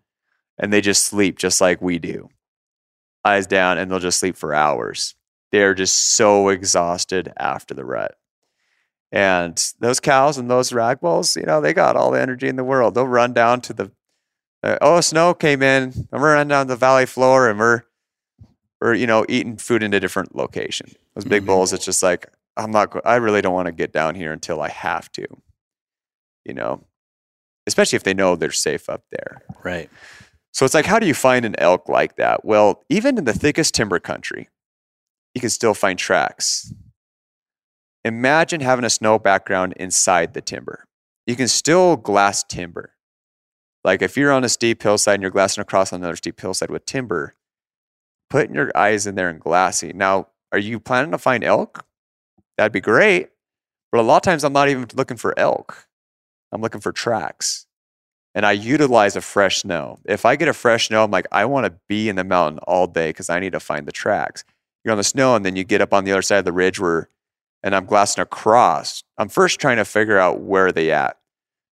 and 0.57 0.73
they 0.73 0.81
just 0.81 1.05
sleep 1.05 1.39
just 1.39 1.61
like 1.61 1.81
we 1.81 1.97
do. 1.97 2.29
Eyes 3.23 3.47
down 3.47 3.77
and 3.77 3.89
they'll 3.89 3.99
just 3.99 4.19
sleep 4.19 4.35
for 4.35 4.53
hours 4.53 5.15
they're 5.51 5.73
just 5.73 5.97
so 5.97 6.49
exhausted 6.49 7.33
after 7.37 7.73
the 7.73 7.85
rut. 7.85 8.15
And 9.11 9.57
those 9.79 9.99
cows 9.99 10.37
and 10.37 10.49
those 10.51 10.71
rag 10.71 10.99
bulls, 10.99 11.35
you 11.35 11.43
know, 11.43 11.61
they 11.61 11.73
got 11.73 11.95
all 11.95 12.11
the 12.11 12.21
energy 12.21 12.47
in 12.47 12.55
the 12.57 12.63
world. 12.63 12.93
They'll 12.93 13.07
run 13.07 13.33
down 13.33 13.61
to 13.61 13.73
the, 13.73 13.91
uh, 14.63 14.77
oh, 14.81 15.01
snow 15.01 15.33
came 15.33 15.63
in. 15.63 15.93
and 16.11 16.21
We're 16.21 16.33
running 16.33 16.49
down 16.49 16.67
the 16.67 16.75
valley 16.75 17.05
floor 17.07 17.49
and 17.49 17.57
we're, 17.57 17.81
we're, 18.79 18.93
you 18.93 19.07
know, 19.07 19.25
eating 19.27 19.57
food 19.57 19.81
in 19.81 19.93
a 19.93 19.99
different 19.99 20.35
location. 20.35 20.91
Those 21.15 21.25
big 21.25 21.43
Mhm. 21.43 21.47
bulls, 21.47 21.73
it's 21.73 21.85
just 21.85 22.03
like, 22.03 22.27
I'm 22.55 22.71
not, 22.71 22.95
I 23.05 23.15
really 23.15 23.41
don't 23.41 23.53
want 23.53 23.65
to 23.65 23.71
get 23.71 23.91
down 23.91 24.13
here 24.15 24.31
until 24.31 24.61
I 24.61 24.69
have 24.69 25.11
to, 25.13 25.25
you 26.45 26.53
know, 26.53 26.83
especially 27.65 27.95
if 27.97 28.03
they 28.03 28.13
know 28.13 28.35
they're 28.35 28.51
safe 28.51 28.89
up 28.89 29.03
there. 29.11 29.41
Right. 29.63 29.89
So 30.53 30.65
it's 30.65 30.73
like, 30.75 30.85
how 30.85 30.99
do 30.99 31.07
you 31.07 31.13
find 31.13 31.45
an 31.45 31.55
elk 31.57 31.89
like 31.89 32.15
that? 32.17 32.43
Well, 32.45 32.83
even 32.89 33.17
in 33.17 33.25
the 33.25 33.33
thickest 33.33 33.73
timber 33.75 33.99
country, 33.99 34.49
you 35.33 35.41
can 35.41 35.49
still 35.49 35.73
find 35.73 35.97
tracks. 35.97 36.73
Imagine 38.05 38.61
having 38.61 38.85
a 38.85 38.89
snow 38.89 39.19
background 39.19 39.73
inside 39.77 40.33
the 40.33 40.41
timber. 40.41 40.85
You 41.27 41.35
can 41.35 41.47
still 41.47 41.95
glass 41.95 42.43
timber. 42.43 42.93
Like 43.83 44.01
if 44.01 44.17
you're 44.17 44.31
on 44.31 44.43
a 44.43 44.49
steep 44.49 44.81
hillside 44.81 45.15
and 45.15 45.21
you're 45.21 45.31
glassing 45.31 45.61
across 45.61 45.91
another 45.91 46.15
steep 46.15 46.39
hillside 46.39 46.69
with 46.69 46.85
timber, 46.85 47.35
putting 48.29 48.55
your 48.55 48.71
eyes 48.75 49.07
in 49.07 49.15
there 49.15 49.29
and 49.29 49.39
glassing. 49.39 49.97
Now, 49.97 50.27
are 50.51 50.59
you 50.59 50.79
planning 50.79 51.11
to 51.11 51.17
find 51.17 51.43
elk? 51.43 51.85
That'd 52.57 52.71
be 52.71 52.81
great. 52.81 53.29
But 53.91 54.01
a 54.01 54.03
lot 54.03 54.17
of 54.17 54.21
times 54.23 54.43
I'm 54.43 54.53
not 54.53 54.69
even 54.69 54.87
looking 54.93 55.17
for 55.17 55.37
elk. 55.37 55.87
I'm 56.51 56.61
looking 56.61 56.81
for 56.81 56.91
tracks 56.91 57.67
and 58.35 58.45
I 58.45 58.51
utilize 58.51 59.15
a 59.15 59.21
fresh 59.21 59.61
snow. 59.61 59.99
If 60.05 60.25
I 60.25 60.35
get 60.35 60.47
a 60.47 60.53
fresh 60.53 60.87
snow, 60.87 61.03
I'm 61.03 61.11
like, 61.11 61.27
I 61.31 61.45
want 61.45 61.65
to 61.65 61.73
be 61.87 62.09
in 62.09 62.15
the 62.15 62.23
mountain 62.23 62.59
all 62.59 62.87
day 62.87 63.09
because 63.09 63.29
I 63.29 63.39
need 63.39 63.53
to 63.53 63.59
find 63.59 63.85
the 63.85 63.91
tracks. 63.91 64.43
You're 64.83 64.91
on 64.91 64.97
the 64.97 65.03
snow, 65.03 65.35
and 65.35 65.45
then 65.45 65.55
you 65.55 65.63
get 65.63 65.81
up 65.81 65.93
on 65.93 66.05
the 66.05 66.11
other 66.11 66.21
side 66.21 66.37
of 66.37 66.45
the 66.45 66.53
ridge 66.53 66.79
where, 66.79 67.09
and 67.63 67.75
I'm 67.75 67.85
glassing 67.85 68.21
across. 68.21 69.03
I'm 69.17 69.29
first 69.29 69.59
trying 69.59 69.77
to 69.77 69.85
figure 69.85 70.17
out 70.17 70.41
where 70.41 70.71
they 70.71 70.91
at. 70.91 71.17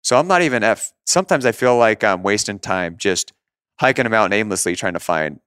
So 0.04 0.18
I'm 0.18 0.28
not 0.28 0.42
even 0.42 0.64
at. 0.64 0.82
Sometimes 1.06 1.46
I 1.46 1.52
feel 1.52 1.78
like 1.78 2.04
I'm 2.04 2.24
wasting 2.24 2.60
time 2.60 2.98
just 2.98 3.34
hiking 3.80 4.06
a 4.06 4.10
mountain 4.10 4.38
aimlessly 4.38 4.76
trying 4.76 4.94
to 4.94 5.00
find 5.00 5.40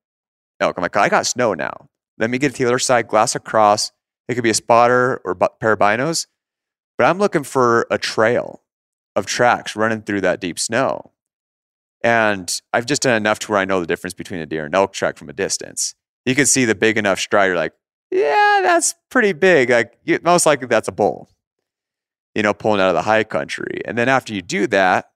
elk. 0.60 0.76
I'm 0.76 0.82
like, 0.82 0.96
I 0.96 1.08
got 1.08 1.26
snow 1.26 1.54
now. 1.54 1.88
Let 2.18 2.30
me 2.30 2.38
get 2.38 2.52
to 2.54 2.58
the 2.58 2.68
other 2.68 2.78
side, 2.78 3.08
glass 3.08 3.34
across. 3.34 3.92
It 4.28 4.34
could 4.34 4.44
be 4.44 4.50
a 4.50 4.54
spotter 4.54 5.20
or 5.24 5.34
pair 5.34 5.72
of 5.72 5.78
binos, 5.78 6.26
but 6.96 7.06
I'm 7.06 7.18
looking 7.18 7.42
for 7.42 7.86
a 7.90 7.98
trail 7.98 8.62
of 9.16 9.26
tracks 9.26 9.74
running 9.74 10.02
through 10.02 10.20
that 10.20 10.40
deep 10.40 10.58
snow. 10.58 11.12
And 12.02 12.60
I've 12.72 12.86
just 12.86 13.02
done 13.02 13.16
enough 13.16 13.38
to 13.40 13.50
where 13.50 13.60
I 13.60 13.64
know 13.64 13.80
the 13.80 13.86
difference 13.86 14.14
between 14.14 14.40
a 14.40 14.46
deer 14.46 14.64
and 14.64 14.74
elk 14.74 14.92
track 14.92 15.16
from 15.16 15.28
a 15.28 15.34
distance. 15.34 15.94
You 16.24 16.34
can 16.34 16.46
see 16.46 16.64
the 16.64 16.74
big 16.74 16.96
enough 16.96 17.18
stride. 17.18 17.46
You're 17.46 17.56
like, 17.56 17.72
yeah, 18.10 18.60
that's 18.62 18.94
pretty 19.10 19.32
big. 19.32 19.70
Like 19.70 19.98
most 20.22 20.46
likely 20.46 20.66
that's 20.66 20.88
a 20.88 20.92
bull, 20.92 21.28
you 22.34 22.42
know, 22.42 22.54
pulling 22.54 22.80
out 22.80 22.88
of 22.88 22.94
the 22.94 23.02
high 23.02 23.24
country. 23.24 23.80
And 23.84 23.96
then 23.96 24.08
after 24.08 24.34
you 24.34 24.42
do 24.42 24.66
that, 24.68 25.10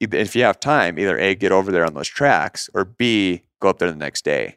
if 0.00 0.34
you 0.34 0.42
have 0.44 0.58
time, 0.58 0.98
either 0.98 1.18
A, 1.18 1.34
get 1.34 1.52
over 1.52 1.70
there 1.70 1.84
on 1.84 1.94
those 1.94 2.08
tracks 2.08 2.70
or 2.74 2.84
B, 2.84 3.42
go 3.60 3.68
up 3.68 3.78
there 3.78 3.90
the 3.90 3.96
next 3.96 4.24
day 4.24 4.56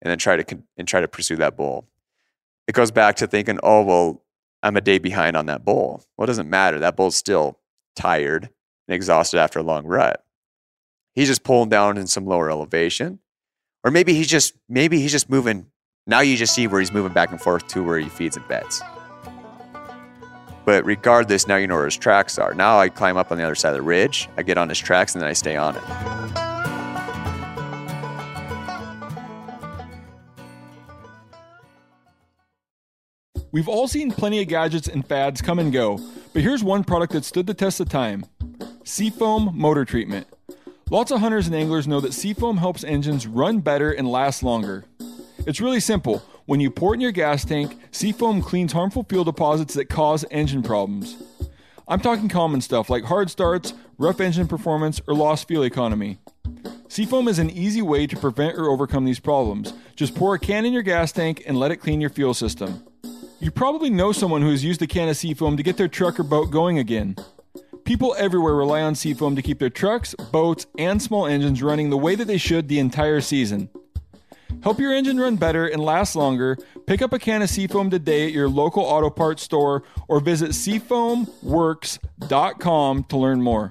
and 0.00 0.10
then 0.10 0.18
try 0.18 0.36
to, 0.36 0.58
and 0.76 0.86
try 0.86 1.00
to 1.00 1.08
pursue 1.08 1.36
that 1.36 1.56
bull. 1.56 1.88
It 2.68 2.74
goes 2.74 2.90
back 2.90 3.16
to 3.16 3.26
thinking, 3.26 3.58
oh, 3.62 3.82
well, 3.82 4.22
I'm 4.62 4.76
a 4.76 4.80
day 4.80 4.98
behind 4.98 5.36
on 5.36 5.46
that 5.46 5.64
bull. 5.64 6.04
Well, 6.16 6.24
it 6.24 6.26
doesn't 6.28 6.50
matter. 6.50 6.78
That 6.78 6.96
bull's 6.96 7.16
still 7.16 7.58
tired 7.94 8.50
and 8.88 8.94
exhausted 8.94 9.38
after 9.38 9.58
a 9.58 9.64
long 9.64 9.86
rut. 9.86 10.24
He's 11.14 11.28
just 11.28 11.44
pulling 11.44 11.68
down 11.68 11.96
in 11.96 12.06
some 12.06 12.26
lower 12.26 12.50
elevation. 12.50 13.20
Or 13.82 13.90
maybe 13.90 14.14
he's 14.14 14.28
just 14.28 14.54
maybe 14.68 15.00
he's 15.00 15.12
just 15.12 15.30
moving. 15.30 15.66
Now 16.08 16.20
you 16.20 16.36
just 16.36 16.54
see 16.54 16.68
where 16.68 16.78
he's 16.78 16.92
moving 16.92 17.12
back 17.12 17.32
and 17.32 17.40
forth 17.40 17.66
to 17.68 17.82
where 17.82 17.98
he 17.98 18.08
feeds 18.08 18.36
and 18.36 18.46
beds. 18.46 18.80
But 20.64 20.84
regardless, 20.84 21.48
now 21.48 21.56
you 21.56 21.66
know 21.66 21.74
where 21.74 21.86
his 21.86 21.96
tracks 21.96 22.38
are. 22.38 22.54
Now 22.54 22.78
I 22.78 22.88
climb 22.90 23.16
up 23.16 23.32
on 23.32 23.38
the 23.38 23.44
other 23.44 23.56
side 23.56 23.70
of 23.70 23.76
the 23.76 23.82
ridge, 23.82 24.28
I 24.36 24.44
get 24.44 24.56
on 24.56 24.68
his 24.68 24.78
tracks, 24.78 25.16
and 25.16 25.22
then 25.22 25.28
I 25.28 25.32
stay 25.32 25.56
on 25.56 25.74
it. 25.74 25.82
We've 33.50 33.68
all 33.68 33.88
seen 33.88 34.12
plenty 34.12 34.40
of 34.40 34.46
gadgets 34.46 34.86
and 34.86 35.04
fads 35.04 35.42
come 35.42 35.58
and 35.58 35.72
go, 35.72 35.98
but 36.32 36.42
here's 36.42 36.62
one 36.62 36.84
product 36.84 37.14
that 37.14 37.24
stood 37.24 37.48
the 37.48 37.54
test 37.54 37.80
of 37.80 37.88
time 37.88 38.24
Seafoam 38.84 39.50
Motor 39.54 39.84
Treatment. 39.84 40.28
Lots 40.88 41.10
of 41.10 41.18
hunters 41.18 41.48
and 41.48 41.56
anglers 41.56 41.88
know 41.88 41.98
that 41.98 42.14
Seafoam 42.14 42.58
helps 42.58 42.84
engines 42.84 43.26
run 43.26 43.58
better 43.58 43.90
and 43.90 44.06
last 44.06 44.44
longer. 44.44 44.84
It's 45.46 45.60
really 45.60 45.78
simple. 45.78 46.24
When 46.46 46.58
you 46.58 46.72
pour 46.72 46.92
it 46.92 46.96
in 46.96 47.00
your 47.00 47.12
gas 47.12 47.44
tank, 47.44 47.78
Seafoam 47.92 48.42
cleans 48.42 48.72
harmful 48.72 49.06
fuel 49.08 49.22
deposits 49.22 49.74
that 49.74 49.88
cause 49.88 50.24
engine 50.32 50.60
problems. 50.60 51.22
I'm 51.86 52.00
talking 52.00 52.28
common 52.28 52.60
stuff 52.60 52.90
like 52.90 53.04
hard 53.04 53.30
starts, 53.30 53.72
rough 53.96 54.20
engine 54.20 54.48
performance, 54.48 55.00
or 55.06 55.14
lost 55.14 55.46
fuel 55.46 55.62
economy. 55.62 56.18
Seafoam 56.88 57.28
is 57.28 57.38
an 57.38 57.50
easy 57.50 57.80
way 57.80 58.08
to 58.08 58.16
prevent 58.16 58.58
or 58.58 58.68
overcome 58.68 59.04
these 59.04 59.20
problems. 59.20 59.72
Just 59.94 60.16
pour 60.16 60.34
a 60.34 60.38
can 60.38 60.64
in 60.64 60.72
your 60.72 60.82
gas 60.82 61.12
tank 61.12 61.44
and 61.46 61.56
let 61.56 61.70
it 61.70 61.76
clean 61.76 62.00
your 62.00 62.10
fuel 62.10 62.34
system. 62.34 62.82
You 63.38 63.52
probably 63.52 63.88
know 63.88 64.10
someone 64.10 64.42
who 64.42 64.50
has 64.50 64.64
used 64.64 64.82
a 64.82 64.86
can 64.88 65.08
of 65.08 65.16
Seafoam 65.16 65.56
to 65.56 65.62
get 65.62 65.76
their 65.76 65.86
truck 65.86 66.18
or 66.18 66.24
boat 66.24 66.50
going 66.50 66.80
again. 66.80 67.14
People 67.84 68.16
everywhere 68.18 68.54
rely 68.54 68.82
on 68.82 68.96
Seafoam 68.96 69.36
to 69.36 69.42
keep 69.42 69.60
their 69.60 69.70
trucks, 69.70 70.12
boats, 70.32 70.66
and 70.76 71.00
small 71.00 71.24
engines 71.24 71.62
running 71.62 71.90
the 71.90 71.96
way 71.96 72.16
that 72.16 72.24
they 72.24 72.38
should 72.38 72.66
the 72.66 72.80
entire 72.80 73.20
season. 73.20 73.70
Help 74.62 74.80
your 74.80 74.92
engine 74.92 75.18
run 75.18 75.36
better 75.36 75.66
and 75.66 75.82
last 75.82 76.14
longer. 76.16 76.58
Pick 76.86 77.02
up 77.02 77.12
a 77.12 77.18
can 77.18 77.42
of 77.42 77.50
Seafoam 77.50 77.90
today 77.90 78.26
at 78.26 78.32
your 78.32 78.48
local 78.48 78.82
auto 78.82 79.10
parts 79.10 79.42
store 79.42 79.82
or 80.08 80.20
visit 80.20 80.50
seafoamworks.com 80.50 83.04
to 83.04 83.16
learn 83.16 83.42
more. 83.42 83.70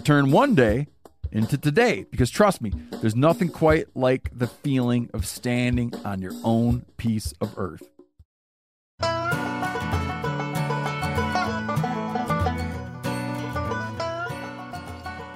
to 0.00 0.06
turn 0.06 0.30
one 0.30 0.54
day 0.54 0.86
into 1.32 1.58
today 1.58 2.06
because 2.10 2.30
trust 2.30 2.62
me, 2.62 2.72
there's 3.00 3.14
nothing 3.14 3.48
quite 3.48 3.86
like 3.94 4.30
the 4.36 4.46
feeling 4.46 5.10
of 5.12 5.26
standing 5.26 5.92
on 6.04 6.22
your 6.22 6.32
own 6.42 6.84
piece 6.96 7.32
of 7.40 7.56
earth. 7.58 7.88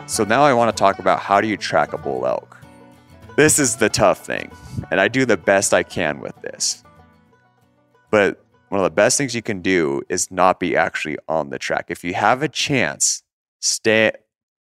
So 0.06 0.22
now 0.24 0.44
I 0.44 0.52
want 0.52 0.74
to 0.74 0.80
talk 0.80 0.98
about 0.98 1.20
how 1.20 1.40
do 1.40 1.48
you 1.48 1.56
track 1.56 1.92
a 1.92 1.98
bull 1.98 2.26
elk. 2.26 2.56
This 3.36 3.58
is 3.58 3.76
the 3.76 3.88
tough 3.88 4.24
thing, 4.24 4.50
and 4.90 5.00
I 5.00 5.08
do 5.08 5.24
the 5.24 5.36
best 5.36 5.74
I 5.74 5.82
can 5.82 6.20
with 6.20 6.40
this. 6.42 6.84
But 8.10 8.44
one 8.68 8.78
of 8.80 8.84
the 8.84 8.94
best 8.94 9.18
things 9.18 9.34
you 9.34 9.42
can 9.42 9.60
do 9.60 10.02
is 10.08 10.30
not 10.30 10.60
be 10.60 10.76
actually 10.76 11.18
on 11.28 11.50
the 11.50 11.58
track. 11.58 11.86
If 11.88 12.04
you 12.04 12.14
have 12.14 12.42
a 12.42 12.48
chance, 12.48 13.24
stay 13.60 14.12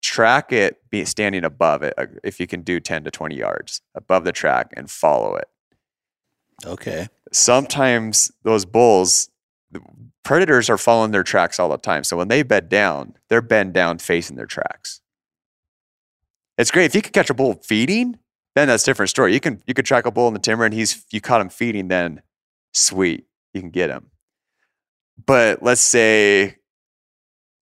track 0.04 0.51
it 0.51 0.78
be 0.91 1.06
standing 1.06 1.45
above 1.45 1.82
it 1.82 1.93
uh, 1.97 2.06
if 2.24 2.39
you 2.39 2.45
can 2.45 2.62
do 2.62 2.80
10 2.80 3.06
to 3.06 3.12
20 3.12 3.36
yards 3.36 3.82
above 3.95 4.26
the 4.26 4.34
track 4.34 4.72
and 4.76 4.91
follow 4.91 5.36
it. 5.36 5.47
Okay. 6.66 7.08
Sometimes 7.32 8.32
those 8.43 8.66
bulls 8.66 9.30
the 9.72 9.82
predators 10.24 10.70
are 10.70 10.78
following 10.78 11.10
their 11.12 11.24
tracks 11.24 11.60
all 11.60 11.70
the 11.70 11.78
time. 11.78 12.04
So 12.04 12.16
when 12.16 12.28
they 12.28 12.43
bed 12.43 12.70
down, 12.70 13.16
they're 13.28 13.41
bend 13.41 13.74
down 13.74 13.97
facing 13.97 14.36
their 14.36 14.45
tracks. 14.45 15.01
It's 16.58 16.70
great 16.70 16.86
if 16.86 16.93
you 16.93 17.01
could 17.01 17.14
catch 17.14 17.32
a 17.32 17.34
bull 17.34 17.60
feeding, 17.64 18.20
then 18.56 18.68
that's 18.68 18.84
a 18.84 18.86
different 18.86 19.10
story. 19.10 19.34
You 19.34 19.39
can 19.39 19.64
you 19.66 19.74
could 19.74 19.86
track 19.86 20.06
a 20.06 20.12
bull 20.12 20.28
in 20.28 20.34
the 20.34 20.39
timber 20.39 20.66
and 20.66 20.74
he's 20.74 21.04
you 21.12 21.22
caught 21.22 21.41
him 21.41 21.49
feeding, 21.49 21.88
then 21.88 22.22
sweet, 22.74 23.26
you 23.54 23.62
can 23.62 23.72
get 23.72 23.89
him. 23.89 24.12
But 25.26 25.64
let's 25.64 25.82
say 25.82 26.58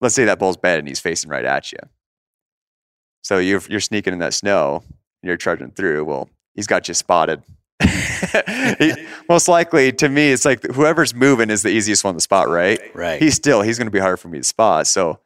let's 0.00 0.16
say 0.16 0.24
that 0.24 0.40
bull's 0.40 0.56
bed 0.56 0.80
and 0.80 0.88
he's 0.88 1.00
facing 1.00 1.30
right 1.30 1.44
at 1.44 1.70
you. 1.70 1.78
So 3.22 3.38
you're 3.38 3.62
you're 3.68 3.80
sneaking 3.80 4.12
in 4.12 4.18
that 4.20 4.34
snow, 4.34 4.82
and 5.22 5.28
you're 5.28 5.36
charging 5.36 5.70
through. 5.70 6.04
Well, 6.04 6.28
he's 6.54 6.66
got 6.66 6.88
you 6.88 6.94
spotted. 6.94 7.42
He- 8.78 8.92
most 9.28 9.48
likely, 9.48 9.92
to 9.92 10.08
me, 10.08 10.30
it's 10.32 10.44
like 10.44 10.62
whoever's 10.64 11.14
moving 11.14 11.50
is 11.50 11.62
the 11.62 11.70
easiest 11.70 12.04
one 12.04 12.14
to 12.14 12.20
spot, 12.20 12.48
right? 12.48 12.80
Right. 12.94 13.20
He's 13.20 13.34
still 13.34 13.62
he's 13.62 13.78
going 13.78 13.86
to 13.86 13.92
be 13.92 13.98
harder 13.98 14.16
for 14.16 14.28
me 14.28 14.38
to 14.38 14.44
spot. 14.44 14.86
So, 14.86 15.20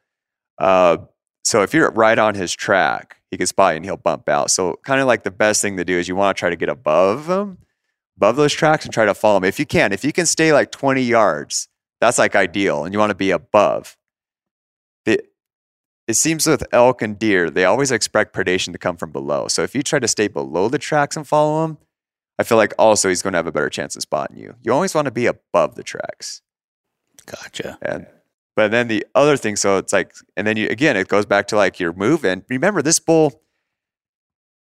uh, 0.59 0.97
so 1.43 1.61
if 1.61 1.73
you're 1.73 1.91
right 1.91 2.17
on 2.17 2.35
his 2.35 2.53
track, 2.53 3.17
he 3.31 3.37
can 3.37 3.47
spot 3.47 3.73
you 3.73 3.77
and 3.77 3.85
he'll 3.85 3.97
bump 3.97 4.29
out. 4.29 4.51
So, 4.51 4.79
kind 4.85 5.01
of 5.01 5.07
like 5.07 5.23
the 5.23 5.31
best 5.31 5.61
thing 5.61 5.77
to 5.77 5.85
do 5.85 5.97
is 5.97 6.07
you 6.07 6.15
want 6.15 6.37
to 6.37 6.39
try 6.39 6.49
to 6.49 6.55
get 6.55 6.69
above 6.69 7.27
him, 7.29 7.57
above 8.17 8.35
those 8.35 8.53
tracks, 8.53 8.85
and 8.85 8.93
try 8.93 9.05
to 9.05 9.13
follow 9.13 9.37
him 9.37 9.43
if 9.43 9.59
you 9.59 9.65
can. 9.65 9.91
If 9.91 10.03
you 10.05 10.13
can 10.13 10.25
stay 10.25 10.53
like 10.53 10.71
20 10.71 11.01
yards, 11.01 11.67
that's 11.99 12.17
like 12.17 12.35
ideal, 12.35 12.85
and 12.85 12.93
you 12.93 12.99
want 12.99 13.09
to 13.11 13.15
be 13.15 13.31
above. 13.31 13.97
It 16.07 16.15
seems 16.15 16.45
with 16.45 16.63
elk 16.71 17.01
and 17.01 17.17
deer, 17.17 17.49
they 17.49 17.65
always 17.65 17.91
expect 17.91 18.35
predation 18.35 18.71
to 18.73 18.77
come 18.77 18.95
from 18.95 19.11
below. 19.11 19.47
So 19.47 19.63
if 19.63 19.73
you 19.73 19.81
try 19.81 19.99
to 19.99 20.07
stay 20.07 20.27
below 20.27 20.69
the 20.69 20.77
tracks 20.77 21.17
and 21.17 21.27
follow 21.27 21.65
him, 21.65 21.77
I 22.37 22.43
feel 22.43 22.57
like 22.57 22.73
also 22.77 23.09
he's 23.09 23.21
going 23.21 23.33
to 23.33 23.37
have 23.37 23.47
a 23.47 23.51
better 23.51 23.69
chance 23.69 23.95
of 23.95 24.01
spotting 24.01 24.37
you. 24.37 24.55
You 24.61 24.73
always 24.73 24.93
want 24.93 25.05
to 25.05 25.11
be 25.11 25.25
above 25.25 25.75
the 25.75 25.83
tracks. 25.83 26.41
Gotcha. 27.25 27.77
And 27.81 28.07
but 28.55 28.71
then 28.71 28.87
the 28.87 29.05
other 29.15 29.35
thing, 29.35 29.55
so 29.57 29.77
it's 29.77 29.91
like, 29.91 30.13
and 30.37 30.47
then 30.47 30.57
you 30.57 30.67
again, 30.69 30.95
it 30.95 31.07
goes 31.07 31.25
back 31.25 31.47
to 31.47 31.55
like 31.55 31.79
your 31.79 31.93
moving. 31.93 32.43
Remember, 32.49 32.81
this 32.81 32.99
bull, 32.99 33.41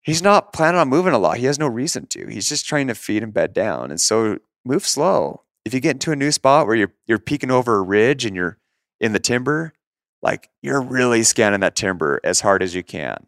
he's 0.02 0.22
not 0.22 0.52
planning 0.52 0.80
on 0.80 0.88
moving 0.88 1.12
a 1.12 1.18
lot. 1.18 1.38
He 1.38 1.46
has 1.46 1.58
no 1.58 1.66
reason 1.66 2.06
to. 2.08 2.26
He's 2.28 2.48
just 2.48 2.66
trying 2.66 2.86
to 2.88 2.94
feed 2.94 3.22
and 3.22 3.34
bed 3.34 3.52
down. 3.52 3.90
And 3.90 4.00
so 4.00 4.38
move 4.64 4.86
slow. 4.86 5.42
If 5.64 5.74
you 5.74 5.80
get 5.80 5.92
into 5.92 6.12
a 6.12 6.16
new 6.16 6.32
spot 6.32 6.66
where 6.66 6.76
you're 6.76 6.92
you're 7.06 7.18
peeking 7.18 7.50
over 7.50 7.76
a 7.76 7.82
ridge 7.82 8.24
and 8.24 8.34
you're 8.36 8.58
in 9.00 9.12
the 9.12 9.18
timber, 9.18 9.74
like 10.22 10.48
you're 10.62 10.80
really 10.80 11.22
scanning 11.24 11.60
that 11.60 11.74
timber 11.74 12.20
as 12.22 12.40
hard 12.40 12.62
as 12.62 12.74
you 12.74 12.82
can 12.82 13.26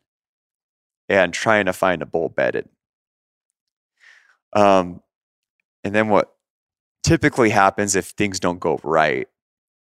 and 1.08 1.34
trying 1.34 1.66
to 1.66 1.72
find 1.72 2.02
a 2.02 2.06
bull 2.06 2.28
bedded. 2.28 2.68
Um, 4.54 5.02
and 5.82 5.94
then 5.94 6.08
what 6.08 6.34
typically 7.02 7.50
happens 7.50 7.96
if 7.96 8.06
things 8.06 8.40
don't 8.40 8.60
go 8.60 8.80
right, 8.82 9.28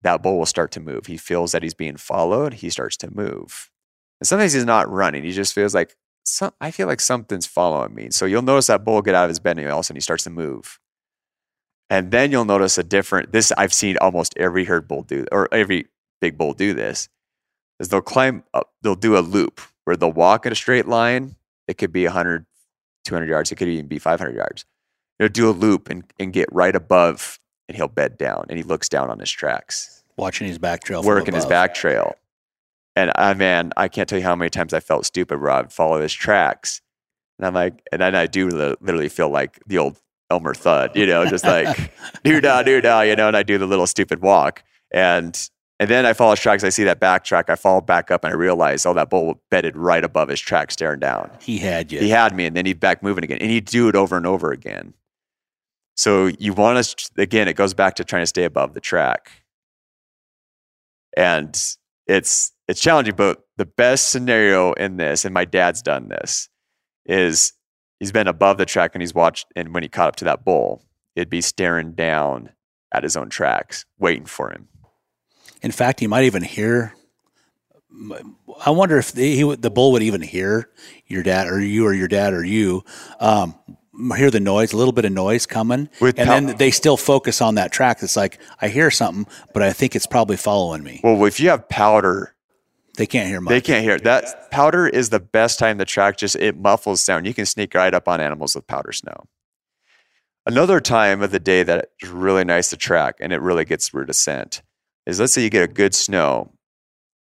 that 0.03 0.22
bull 0.22 0.38
will 0.38 0.46
start 0.46 0.70
to 0.72 0.80
move. 0.80 1.07
He 1.07 1.16
feels 1.16 1.53
that 1.53 1.62
he's 1.62 1.74
being 1.74 1.96
followed. 1.96 2.55
He 2.55 2.70
starts 2.70 2.96
to 2.98 3.14
move. 3.14 3.70
And 4.20 4.26
sometimes 4.26 4.53
he's 4.53 4.64
not 4.64 4.90
running. 4.90 5.24
He 5.24 5.32
just 5.32 5.55
feels 5.55 5.74
like, 5.74 5.96
some, 6.24 6.53
I 6.61 6.70
feel 6.70 6.86
like 6.86 7.00
something's 7.00 7.46
following 7.46 7.94
me. 7.94 8.09
So 8.11 8.24
you'll 8.24 8.42
notice 8.42 8.68
that 8.68 8.84
bull 8.84 9.03
get 9.03 9.14
out 9.14 9.24
of 9.24 9.30
his 9.30 9.40
bed 9.40 9.59
and 9.59 9.68
all 9.68 9.80
of 9.80 9.80
a 9.80 9.84
sudden 9.84 9.96
he 9.96 10.00
starts 10.00 10.24
to 10.24 10.30
move. 10.30 10.78
And 11.90 12.11
then 12.11 12.30
you'll 12.30 12.44
notice 12.44 12.78
a 12.78 12.84
different, 12.84 13.32
this 13.32 13.53
I've 13.59 13.74
seen 13.74 13.98
almost 14.00 14.34
every 14.38 14.64
herd 14.64 14.88
bull 14.88 15.03
do, 15.03 15.26
or 15.30 15.53
every 15.53 15.88
big 16.22 16.38
bull 16.38 16.54
do 16.54 16.72
this, 16.72 17.08
is 17.78 17.88
they'll 17.90 18.00
climb 18.00 18.44
up, 18.54 18.72
they'll 18.80 18.94
do 18.94 19.18
a 19.18 19.20
loop. 19.20 19.60
where 19.84 19.96
they'll 19.96 20.12
walk 20.12 20.46
in 20.46 20.52
a 20.52 20.54
straight 20.54 20.86
line. 20.86 21.34
It 21.68 21.76
could 21.76 21.92
be 21.92 22.04
100, 22.04 22.46
200 23.04 23.28
yards. 23.28 23.50
It 23.52 23.56
could 23.56 23.68
even 23.68 23.88
be 23.88 23.98
500 23.98 24.34
yards. 24.34 24.64
He'll 25.18 25.28
do 25.28 25.50
a 25.50 25.52
loop 25.52 25.90
and, 25.90 26.04
and 26.20 26.32
get 26.32 26.48
right 26.52 26.74
above, 26.74 27.38
and 27.68 27.76
he'll 27.76 27.88
bed 27.88 28.16
down, 28.16 28.46
and 28.48 28.56
he 28.56 28.62
looks 28.62 28.88
down 28.88 29.10
on 29.10 29.18
his 29.18 29.30
tracks, 29.30 30.04
Watching 30.16 30.46
his 30.46 30.58
back 30.58 30.84
trail. 30.84 31.02
working 31.02 31.34
his 31.34 31.46
back 31.46 31.74
trail. 31.74 32.14
And 32.94 33.10
I, 33.16 33.34
man, 33.34 33.72
I 33.76 33.88
can't 33.88 34.08
tell 34.08 34.18
you 34.18 34.24
how 34.24 34.36
many 34.36 34.50
times 34.50 34.72
I 34.74 34.80
felt 34.80 35.04
stupid 35.06 35.40
where 35.40 35.50
I'd 35.50 35.72
follow 35.72 36.00
his 36.00 36.12
tracks. 36.12 36.80
And 37.38 37.46
I'm 37.46 37.54
like, 37.54 37.82
and 37.90 38.00
then 38.02 38.14
I 38.14 38.26
do 38.26 38.48
li- 38.48 38.76
literally 38.80 39.08
feel 39.08 39.30
like 39.30 39.58
the 39.66 39.78
old 39.78 39.98
Elmer 40.30 40.54
Fudd, 40.54 40.94
you 40.94 41.06
know, 41.06 41.24
just 41.26 41.44
like 41.44 41.92
do 42.24 42.40
da 42.40 42.62
do 42.62 42.80
da, 42.80 43.00
you 43.00 43.16
know, 43.16 43.26
and 43.28 43.36
I 43.36 43.42
do 43.42 43.58
the 43.58 43.66
little 43.66 43.86
stupid 43.86 44.20
walk. 44.22 44.62
And 44.92 45.34
and 45.83 45.91
then 45.91 46.07
I 46.07 46.12
follow 46.12 46.30
his 46.30 46.39
tracks. 46.39 46.62
I 46.62 46.68
see 46.68 46.85
that 46.85 47.01
back 47.01 47.24
track. 47.24 47.51
I 47.51 47.57
fall 47.57 47.80
back 47.80 48.12
up 48.12 48.22
and 48.22 48.33
I 48.33 48.37
realize, 48.37 48.87
oh, 48.87 48.95
that 48.95 49.11
bull 49.11 49.43
bedded 49.51 49.76
right 49.76 50.05
above 50.05 50.28
his 50.28 50.41
track, 50.41 50.70
staring 50.70 51.01
down. 51.01 51.28
He 51.41 51.59
had 51.59 51.91
you. 51.91 51.99
He 51.99 52.09
had 52.09 52.37
me, 52.37 52.47
and 52.47 52.57
then 52.57 52.66
he'd 52.66 52.78
back 52.78 53.03
moving 53.03 53.24
again, 53.24 53.39
and 53.41 53.51
he'd 53.51 53.64
do 53.64 53.89
it 53.89 53.97
over 53.97 54.16
and 54.16 54.24
over 54.24 54.53
again. 54.53 54.95
So 55.97 56.26
you 56.39 56.53
want 56.53 56.85
to 56.85 57.11
again, 57.20 57.49
it 57.49 57.55
goes 57.55 57.74
back 57.74 57.97
to 57.97 58.05
trying 58.05 58.22
to 58.22 58.28
stay 58.28 58.45
above 58.45 58.74
the 58.74 58.80
track, 58.80 59.33
and 61.16 61.49
it's 62.07 62.53
it's 62.68 62.80
challenging. 62.80 63.16
But 63.16 63.41
the 63.57 63.66
best 63.66 64.11
scenario 64.11 64.74
in 64.74 64.99
this, 64.99 65.24
and 65.24 65.35
my 65.35 65.45
dad's 65.45 65.83
done 65.83 66.11
this, 66.11 66.49
is 67.07 67.55
he's 67.99 68.12
been 68.12 68.28
above 68.28 68.57
the 68.57 68.66
track 68.66 68.93
and 68.95 69.03
he's 69.03 69.14
watched, 69.14 69.49
and 69.57 69.74
when 69.74 69.83
he 69.83 69.89
caught 69.89 70.11
up 70.11 70.16
to 70.16 70.24
that 70.26 70.45
bull, 70.45 70.85
it'd 71.16 71.28
be 71.28 71.41
staring 71.41 71.95
down 71.95 72.51
at 72.93 73.03
his 73.03 73.16
own 73.16 73.30
tracks, 73.30 73.85
waiting 73.99 74.26
for 74.26 74.53
him. 74.53 74.68
In 75.62 75.70
fact, 75.70 76.00
he 76.00 76.06
might 76.06 76.24
even 76.24 76.42
hear. 76.42 76.94
I 78.64 78.70
wonder 78.70 78.98
if 78.98 79.12
the, 79.12 79.36
he, 79.36 79.56
the 79.56 79.70
bull 79.70 79.92
would 79.92 80.02
even 80.02 80.22
hear 80.22 80.70
your 81.06 81.22
dad 81.22 81.46
or 81.46 81.60
you 81.60 81.86
or 81.86 81.92
your 81.92 82.08
dad 82.08 82.32
or 82.32 82.44
you 82.44 82.84
um, 83.20 83.54
hear 84.16 84.30
the 84.30 84.40
noise, 84.40 84.72
a 84.72 84.76
little 84.76 84.92
bit 84.92 85.04
of 85.04 85.12
noise 85.12 85.46
coming, 85.46 85.88
With 86.00 86.18
and 86.18 86.28
then 86.28 86.56
they 86.56 86.70
still 86.70 86.96
focus 86.96 87.42
on 87.42 87.56
that 87.56 87.70
track. 87.70 88.02
It's 88.02 88.16
like 88.16 88.38
I 88.60 88.68
hear 88.68 88.90
something, 88.90 89.26
but 89.52 89.62
I 89.62 89.72
think 89.72 89.94
it's 89.94 90.06
probably 90.06 90.36
following 90.36 90.82
me. 90.82 91.00
Well, 91.04 91.24
if 91.26 91.38
you 91.38 91.50
have 91.50 91.68
powder 91.68 92.34
They 92.96 93.06
can't 93.06 93.28
hear 93.28 93.40
much. 93.40 93.50
They 93.50 93.60
can't 93.60 93.84
hear. 93.84 93.98
That 93.98 94.50
powder 94.50 94.86
is 94.86 95.10
the 95.10 95.20
best 95.20 95.58
time 95.58 95.78
the 95.78 95.84
track 95.84 96.16
just 96.18 96.36
it 96.36 96.56
muffles 96.56 97.02
sound. 97.02 97.26
You 97.26 97.34
can 97.34 97.46
sneak 97.46 97.74
right 97.74 97.92
up 97.92 98.08
on 98.08 98.20
animals 98.20 98.54
with 98.54 98.66
powder 98.66 98.92
snow. 98.92 99.24
Another 100.44 100.80
time 100.80 101.22
of 101.22 101.30
the 101.30 101.38
day 101.38 101.62
that 101.62 101.90
is 102.00 102.08
really 102.08 102.44
nice 102.44 102.70
to 102.70 102.76
track 102.76 103.16
and 103.20 103.32
it 103.32 103.40
really 103.40 103.64
gets 103.64 103.94
rear 103.94 104.04
descent 104.04 104.62
is 105.07 105.20
let's 105.20 105.32
say 105.32 105.42
you 105.42 105.50
get 105.50 105.62
a 105.62 105.72
good 105.72 105.94
snow 105.94 106.53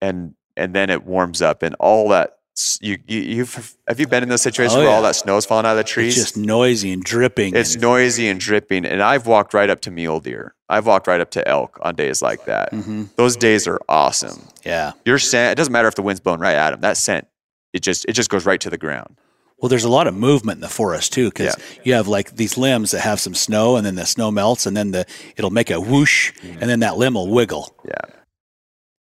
and 0.02 0.34
and 0.56 0.74
then 0.74 0.90
it 0.90 1.06
warms 1.06 1.42
up 1.42 1.64
and 1.64 1.76
all 1.76 2.10
that 2.10 2.36
you, 2.82 2.98
you 3.08 3.20
you've 3.22 3.78
have 3.88 4.02
you 4.02 4.08
been 4.08 4.22
in 4.22 4.28
those 4.28 4.42
situations 4.42 4.76
Oh, 4.76 4.80
where 4.80 4.90
all 4.90 4.96
yeah. 4.96 5.08
that 5.08 5.16
snow's 5.16 5.46
falling 5.46 5.66
out 5.66 5.72
of 5.72 5.78
the 5.78 5.84
trees? 5.86 6.18
It's 6.18 6.32
just 6.32 6.38
noisy 6.38 6.92
and 6.92 7.02
dripping. 7.02 7.56
It's 7.56 7.76
and, 7.76 7.82
noisy 7.82 8.28
and 8.28 8.38
dripping. 8.38 8.86
And 8.86 9.02
I've 9.02 9.28
walked 9.28 9.54
right 9.54 9.70
up 9.70 9.80
to 9.82 9.92
mule 9.92 10.20
deer. 10.20 10.56
I've 10.68 10.86
walked 10.86 11.08
right 11.08 11.22
up 11.22 11.32
to 11.32 11.48
elk 11.48 11.80
on 11.82 11.96
days 11.96 12.22
like 12.22 12.46
that. 12.46 12.74
Mm-hmm. 12.74 13.06
Those 13.16 13.38
days 13.38 13.66
are 13.66 13.80
awesome 13.88 14.50
yeah. 14.66 14.92
your 15.06 15.20
scent 15.20 15.54
it 15.54 15.56
doesn't 15.56 15.74
matter 15.74 15.88
if 15.88 15.96
the 15.96 16.02
wind's 16.02 16.20
blowing 16.20 16.40
right 16.40 16.56
at 16.56 16.72
them 16.72 16.82
that 16.82 16.98
scent 16.98 17.28
it 17.74 17.82
just 17.82 18.06
it 18.06 18.14
just 18.14 18.30
goes 18.30 18.46
right 18.46 18.62
to 18.62 18.70
the 18.70 18.78
ground 18.78 19.18
Well, 19.62 19.70
there's 19.70 19.84
a 19.84 19.90
lot 19.90 20.08
of 20.08 20.16
movement 20.16 20.58
in 20.58 20.62
the 20.62 20.70
forest 20.70 21.12
too, 21.14 21.30
because 21.30 21.56
Yeah. 21.58 21.82
you 21.84 21.94
have 21.94 22.08
like 22.08 22.36
these 22.38 22.58
limbs 22.58 22.92
that 22.92 23.02
have 23.02 23.20
some 23.20 23.36
snow, 23.36 23.76
and 23.76 23.86
then 23.86 23.96
the 23.96 24.06
snow 24.06 24.32
melts, 24.32 24.66
and 24.66 24.76
then 24.78 24.92
the 24.92 25.06
it'll 25.36 25.50
make 25.52 25.70
a 25.70 25.80
whoosh, 25.82 26.32
Mm-hmm. 26.34 26.60
and 26.62 26.70
then 26.70 26.80
that 26.80 26.98
limb 26.98 27.14
will 27.16 27.30
wiggle. 27.30 27.76
yeah 27.86 28.16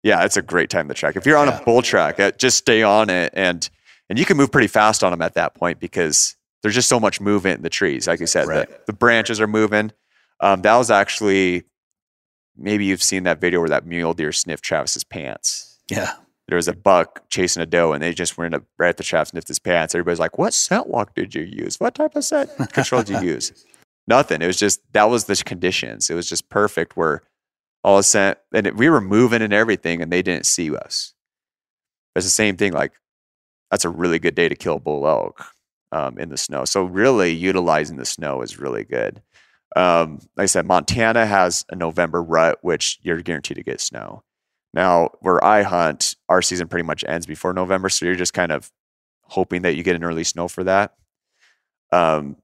yeah 0.03 0.23
it's 0.25 0.35
a 0.37 0.41
great 0.41 0.69
time 0.71 0.87
to 0.87 0.95
track 0.95 1.15
if 1.15 1.27
you're 1.27 1.37
on 1.37 1.47
Yeah. 1.47 1.59
a 1.59 1.63
bull 1.63 1.83
track 1.83 2.19
uh, 2.19 2.31
just 2.31 2.57
stay 2.57 2.81
on 2.81 3.09
it 3.11 3.31
and 3.35 3.69
and 4.09 4.17
you 4.17 4.25
can 4.25 4.35
move 4.35 4.51
pretty 4.51 4.67
fast 4.67 5.03
on 5.03 5.11
them 5.11 5.21
at 5.21 5.35
that 5.35 5.53
point 5.53 5.79
because 5.79 6.35
there's 6.63 6.73
just 6.73 6.89
so 6.89 6.99
much 6.99 7.21
movement 7.21 7.57
in 7.57 7.61
the 7.63 7.69
trees 7.69 8.07
like 8.07 8.19
you 8.19 8.25
said 8.25 8.47
Right. 8.47 8.67
the, 8.67 8.79
the 8.87 8.93
branches 8.93 9.39
are 9.39 9.45
moving 9.47 9.91
um, 10.39 10.63
that 10.63 10.75
was 10.75 10.89
actually 10.89 11.65
maybe 12.57 12.85
you've 12.85 13.03
seen 13.03 13.23
that 13.23 13.39
video 13.39 13.59
where 13.59 13.69
that 13.69 13.85
mule 13.85 14.15
deer 14.15 14.31
sniffed 14.31 14.63
travis's 14.63 15.03
pants 15.03 15.77
Yeah. 15.87 16.13
There 16.47 16.55
was 16.55 16.67
a 16.67 16.73
buck 16.73 17.29
chasing 17.29 17.61
a 17.61 17.65
doe 17.65 17.93
and 17.93 18.03
they 18.03 18.13
just 18.13 18.37
went 18.37 18.53
up 18.53 18.63
right 18.77 18.89
at 18.89 18.97
the 18.97 19.03
trap, 19.03 19.27
sniffed 19.27 19.47
his 19.47 19.59
pants. 19.59 19.95
Everybody's 19.95 20.19
like, 20.19 20.37
What 20.37 20.53
scent 20.53 20.89
lock 20.89 21.15
did 21.15 21.33
you 21.33 21.43
use? 21.43 21.79
What 21.79 21.95
type 21.95 22.15
of 22.15 22.23
scent 22.23 22.49
control 22.73 23.03
did 23.03 23.21
you 23.21 23.29
use? 23.33 23.65
Nothing. 24.07 24.41
It 24.41 24.47
was 24.47 24.57
just 24.57 24.81
that 24.93 25.09
was 25.09 25.25
the 25.25 25.35
conditions. 25.35 26.09
It 26.09 26.15
was 26.15 26.27
just 26.27 26.49
perfect 26.49 26.97
where 26.97 27.21
all 27.83 27.95
of 27.95 28.01
a 28.01 28.03
sudden 28.03 28.37
and 28.53 28.67
it, 28.67 28.75
we 28.75 28.89
were 28.89 29.01
moving 29.01 29.41
and 29.41 29.53
everything 29.53 30.01
and 30.01 30.11
they 30.11 30.21
didn't 30.21 30.45
see 30.45 30.75
us. 30.75 31.13
It's 32.15 32.25
the 32.25 32.31
same 32.31 32.57
thing, 32.57 32.73
like 32.73 32.93
that's 33.69 33.85
a 33.85 33.89
really 33.89 34.19
good 34.19 34.35
day 34.35 34.49
to 34.49 34.55
kill 34.55 34.79
bull 34.79 35.07
elk 35.07 35.45
um, 35.91 36.17
in 36.17 36.29
the 36.29 36.37
snow. 36.37 36.65
So 36.65 36.83
really 36.83 37.31
utilizing 37.31 37.97
the 37.97 38.05
snow 38.05 38.41
is 38.41 38.59
really 38.59 38.83
good. 38.83 39.21
Um, 39.75 40.19
like 40.35 40.43
I 40.43 40.47
said, 40.47 40.65
Montana 40.65 41.25
has 41.25 41.63
a 41.69 41.75
November 41.75 42.21
rut, 42.21 42.59
which 42.61 42.99
you're 43.03 43.21
guaranteed 43.21 43.57
to 43.57 43.63
get 43.63 43.79
snow. 43.79 44.23
Now, 44.73 45.09
where 45.19 45.43
I 45.43 45.63
hunt, 45.63 46.15
our 46.29 46.41
season 46.41 46.67
pretty 46.67 46.85
much 46.85 47.03
ends 47.07 47.25
before 47.25 47.53
November, 47.53 47.89
so 47.89 48.05
you're 48.05 48.15
just 48.15 48.33
kind 48.33 48.51
of 48.51 48.71
hoping 49.23 49.63
that 49.63 49.75
you 49.75 49.83
get 49.83 49.95
an 49.95 50.03
early 50.03 50.23
snow 50.23 50.47
for 50.47 50.63
that. 50.63 50.93
Um, 51.91 52.37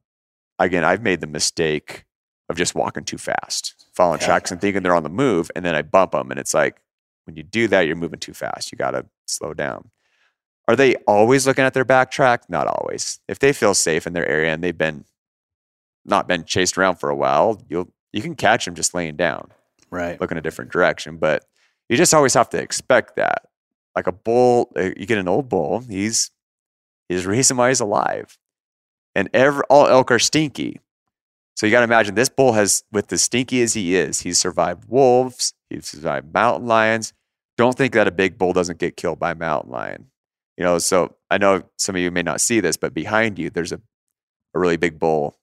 again, 0.60 0.84
I've 0.84 1.02
made 1.02 1.22
the 1.22 1.28
mistake 1.28 2.06
of 2.50 2.58
just 2.58 2.76
walking 2.76 3.04
too 3.04 3.18
fast, 3.18 3.88
following 3.94 4.20
tracks 4.20 4.52
and 4.52 4.60
thinking 4.60 4.84
they're 4.84 4.96
on 4.96 5.04
the 5.04 5.10
move, 5.10 5.50
and 5.56 5.66
then 5.66 5.76
I 5.76 5.82
bump 5.82 6.12
them, 6.12 6.32
and 6.32 6.40
it's 6.40 6.54
like 6.54 6.82
when 7.26 7.36
you 7.36 7.44
do 7.44 7.68
that, 7.70 7.82
you're 7.88 7.96
moving 7.96 8.20
too 8.20 8.34
fast. 8.34 8.72
You 8.72 8.78
got 8.78 8.92
to 8.92 9.06
slow 9.26 9.54
down. 9.54 9.90
Are 10.68 10.76
they 10.76 10.96
always 11.08 11.48
looking 11.48 11.64
at 11.64 11.74
their 11.74 11.86
back 11.86 12.12
track? 12.12 12.50
Not 12.50 12.68
always. 12.68 13.20
If 13.28 13.40
they 13.40 13.54
feel 13.54 13.74
safe 13.74 14.06
in 14.06 14.14
their 14.14 14.28
area 14.28 14.54
and 14.54 14.62
they've 14.64 14.78
been 14.78 15.06
not 16.06 16.28
been 16.28 16.44
chased 16.46 16.78
around 16.78 16.96
for 16.98 17.10
a 17.10 17.16
while, 17.16 17.62
you'll 17.70 17.90
you 18.14 18.22
can 18.22 18.36
catch 18.36 18.66
them 18.66 18.76
just 18.76 18.94
laying 18.94 19.16
down 19.18 19.52
Right. 19.90 20.20
look 20.20 20.32
in 20.32 20.38
a 20.38 20.42
different 20.42 20.72
direction. 20.72 21.18
But 21.18 21.46
you 21.90 21.98
just 21.98 22.14
always 22.14 22.34
have 22.34 22.50
to 22.50 22.62
expect 22.62 23.16
that. 23.16 23.44
Like 23.96 24.08
a 24.08 24.12
bull, 24.12 24.72
uh, 24.76 24.92
you 24.96 25.06
get 25.06 25.18
an 25.18 25.28
old 25.28 25.50
bull, 25.50 25.80
he's 25.80 26.32
the 27.10 27.18
reason 27.28 27.58
why 27.58 27.70
he's 27.70 27.80
alive. 27.80 28.38
And 29.16 29.30
every 29.34 29.64
all 29.70 29.88
elk 29.88 30.12
are 30.12 30.20
stinky. 30.20 30.80
So 31.56 31.66
you 31.66 31.72
got 31.72 31.80
to 31.80 31.86
imagine 31.86 32.14
this 32.14 32.30
bull 32.30 32.54
has, 32.54 32.84
with 32.92 33.12
as 33.12 33.24
stinky 33.24 33.64
as 33.64 33.74
he 33.74 33.96
is, 33.96 34.22
he's 34.22 34.38
survived 34.38 34.86
wolves, 34.88 35.54
he's 35.70 35.88
survived 35.88 36.32
mountain 36.32 36.68
lions. 36.68 37.14
Don't 37.58 37.76
think 37.76 37.94
that 37.94 38.08
a 38.08 38.12
big 38.12 38.38
bull 38.38 38.54
doesn't 38.54 38.78
get 38.78 38.96
killed 38.96 39.18
by 39.18 39.32
a 39.32 39.36
mountain 39.36 39.72
lion. 39.72 40.12
You 40.56 40.64
know, 40.64 40.78
so 40.78 41.16
I 41.32 41.40
know 41.40 41.64
some 41.78 41.96
of 41.96 42.02
you 42.02 42.12
may 42.12 42.22
not 42.22 42.42
see 42.42 42.60
this, 42.60 42.78
but 42.78 42.94
behind 42.94 43.40
you 43.40 43.50
there's 43.50 43.72
a, 43.72 43.82
a 44.54 44.60
really 44.60 44.78
big 44.78 45.00
bull 45.00 45.36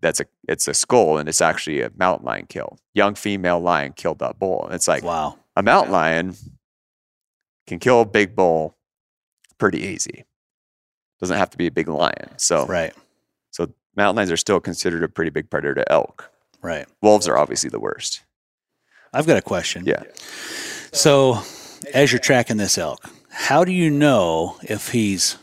that's 0.00 0.20
a 0.20 0.26
it's 0.48 0.68
a 0.68 0.74
skull 0.74 1.18
and 1.18 1.28
it's 1.28 1.40
actually 1.40 1.82
a 1.82 1.90
mountain 1.96 2.26
lion 2.26 2.46
kill. 2.48 2.78
Young 2.94 3.14
female 3.14 3.60
lion 3.60 3.92
killed 3.92 4.20
that 4.20 4.38
bull. 4.38 4.64
And 4.64 4.74
it's 4.74 4.88
like 4.88 5.02
Wow. 5.02 5.38
A 5.58 5.62
mountain 5.62 5.92
lion 5.92 6.36
can 7.66 7.80
kill 7.80 8.00
a 8.00 8.04
big 8.06 8.36
bull 8.36 8.76
pretty 9.58 9.80
easy. 9.80 10.24
Doesn't 11.20 11.36
have 11.36 11.50
to 11.50 11.58
be 11.58 11.66
a 11.66 11.70
big 11.72 11.88
lion. 11.88 12.30
So 12.36 12.64
Right. 12.66 12.94
so 13.50 13.68
mountain 13.96 14.16
lions 14.16 14.30
are 14.30 14.36
still 14.36 14.60
considered 14.60 15.02
a 15.02 15.08
pretty 15.08 15.30
big 15.30 15.50
predator 15.50 15.74
to 15.74 15.92
elk. 15.92 16.30
Right. 16.62 16.86
Wolves 17.02 17.26
are 17.26 17.36
obviously 17.36 17.70
the 17.70 17.80
worst. 17.80 18.20
I've 19.12 19.26
got 19.26 19.36
a 19.36 19.42
question. 19.42 19.84
Yeah. 19.84 20.04
So, 20.92 21.42
as 21.92 22.12
you're 22.12 22.18
tracking 22.20 22.56
this 22.56 22.78
elk, 22.78 23.00
how 23.30 23.64
do 23.64 23.72
you 23.72 23.90
know 23.90 24.56
if 24.62 24.90
he's 24.92 25.38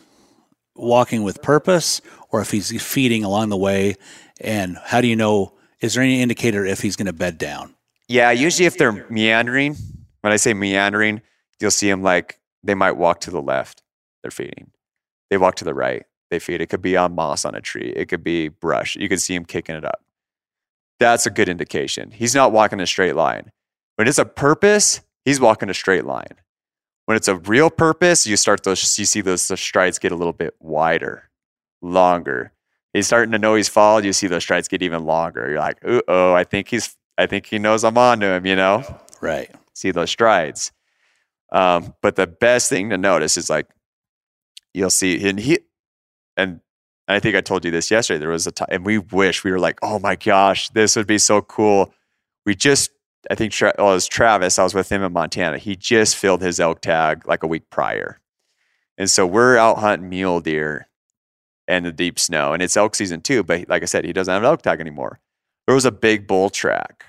walking 0.75 1.23
with 1.23 1.41
purpose 1.41 1.99
or 2.29 2.41
if 2.41 2.51
he's 2.51 2.81
feeding 2.81 3.23
along 3.23 3.49
the 3.49 3.57
way? 3.57 3.95
And 4.39 4.77
how 4.85 5.01
do 5.01 5.07
you 5.07 5.15
know? 5.15 5.53
Is 5.81 5.93
there 5.95 6.03
any 6.03 6.21
indicator 6.21 6.65
if 6.65 6.81
he's 6.81 6.95
going 6.95 7.05
to 7.07 7.13
bed 7.13 7.37
down? 7.37 7.75
Yeah, 8.07 8.31
usually 8.31 8.65
if 8.65 8.77
they're 8.77 9.05
meandering, 9.09 9.75
when 10.25 10.33
I 10.33 10.37
say 10.37 10.55
meandering, 10.55 11.21
you'll 11.59 11.69
see 11.69 11.87
them 11.87 12.01
like 12.01 12.39
they 12.63 12.73
might 12.73 12.93
walk 12.93 13.19
to 13.21 13.29
the 13.29 13.43
left, 13.43 13.83
they're 14.23 14.31
feeding. 14.31 14.71
They 15.29 15.37
walk 15.37 15.53
to 15.57 15.63
the 15.63 15.75
right, 15.75 16.01
they 16.31 16.39
feed. 16.39 16.61
It 16.61 16.65
could 16.65 16.81
be 16.81 16.97
on 16.97 17.13
moss 17.13 17.45
on 17.45 17.53
a 17.53 17.61
tree, 17.61 17.93
it 17.95 18.05
could 18.09 18.23
be 18.23 18.47
brush. 18.47 18.95
You 18.95 19.07
can 19.07 19.19
see 19.19 19.35
him 19.35 19.45
kicking 19.45 19.75
it 19.75 19.85
up. 19.85 20.01
That's 20.99 21.27
a 21.27 21.29
good 21.29 21.47
indication. 21.47 22.09
He's 22.09 22.33
not 22.33 22.51
walking 22.51 22.79
a 22.79 22.87
straight 22.87 23.15
line. 23.15 23.51
When 23.97 24.07
it's 24.07 24.17
a 24.17 24.25
purpose, 24.25 25.01
he's 25.25 25.39
walking 25.39 25.69
a 25.69 25.75
straight 25.75 26.05
line. 26.05 26.39
When 27.05 27.15
it's 27.15 27.27
a 27.27 27.35
real 27.35 27.69
purpose, 27.69 28.25
you 28.25 28.35
start 28.35 28.63
those, 28.63 28.97
you 28.97 29.05
see 29.05 29.21
those, 29.21 29.47
those 29.47 29.59
strides 29.59 29.99
get 29.99 30.11
a 30.11 30.15
little 30.15 30.33
bit 30.33 30.55
wider, 30.59 31.29
longer. 31.83 32.51
He's 32.93 33.05
starting 33.05 33.31
to 33.33 33.37
know 33.37 33.53
he's 33.53 33.69
followed. 33.69 34.05
You 34.05 34.13
see 34.13 34.25
those 34.25 34.41
strides 34.41 34.67
get 34.69 34.81
even 34.81 35.05
longer. 35.05 35.47
You're 35.51 35.59
like, 35.59 35.77
"Uh 35.85 36.01
oh, 36.07 36.33
I 36.33 36.45
think 36.45 36.69
he's 36.69 36.97
I 37.15 37.27
think 37.27 37.45
he 37.45 37.59
knows 37.59 37.83
I'm 37.83 37.95
on 37.99 38.21
to 38.21 38.25
him, 38.25 38.47
you 38.47 38.55
know? 38.55 38.83
Right. 39.21 39.51
See 39.75 39.91
those 39.91 40.09
strides. 40.09 40.71
Um, 41.51 41.93
but 42.01 42.15
the 42.15 42.25
best 42.25 42.69
thing 42.69 42.89
to 42.89 42.97
notice 42.97 43.37
is 43.37 43.49
like 43.49 43.67
you'll 44.73 44.89
see 44.89 45.27
and 45.27 45.39
he 45.39 45.59
and 46.35 46.59
I 47.07 47.19
think 47.19 47.35
I 47.35 47.41
told 47.41 47.63
you 47.63 47.71
this 47.71 47.91
yesterday. 47.91 48.17
There 48.17 48.29
was 48.29 48.47
a 48.47 48.51
time 48.51 48.69
and 48.71 48.85
we 48.85 48.97
wish 48.97 49.43
we 49.43 49.51
were 49.51 49.59
like, 49.59 49.77
oh 49.83 49.99
my 49.99 50.15
gosh, 50.15 50.69
this 50.69 50.95
would 50.95 51.07
be 51.07 51.19
so 51.19 51.41
cool. 51.41 51.93
We 52.45 52.55
just 52.55 52.89
I 53.29 53.35
think 53.35 53.53
well, 53.61 53.71
it 53.77 53.79
was 53.79 54.07
Travis. 54.07 54.57
I 54.57 54.63
was 54.63 54.73
with 54.73 54.91
him 54.91 55.03
in 55.03 55.13
Montana. 55.13 55.57
He 55.57 55.75
just 55.75 56.15
filled 56.15 56.41
his 56.41 56.59
elk 56.59 56.81
tag 56.81 57.27
like 57.27 57.43
a 57.43 57.47
week 57.47 57.69
prior. 57.69 58.19
And 58.97 59.09
so 59.09 59.27
we're 59.27 59.57
out 59.57 59.79
hunting 59.79 60.09
mule 60.09 60.39
deer 60.39 60.87
and 61.67 61.85
the 61.85 61.91
deep 61.91 62.19
snow, 62.19 62.53
and 62.53 62.61
it's 62.61 62.77
elk 62.77 62.95
season 62.95 63.21
too. 63.21 63.43
But 63.43 63.67
like 63.67 63.81
I 63.81 63.85
said, 63.85 64.05
he 64.05 64.13
doesn't 64.13 64.31
have 64.31 64.43
an 64.43 64.47
elk 64.47 64.61
tag 64.61 64.79
anymore. 64.79 65.19
There 65.65 65.75
was 65.75 65.85
a 65.85 65.91
big 65.91 66.27
bull 66.27 66.49
track, 66.49 67.05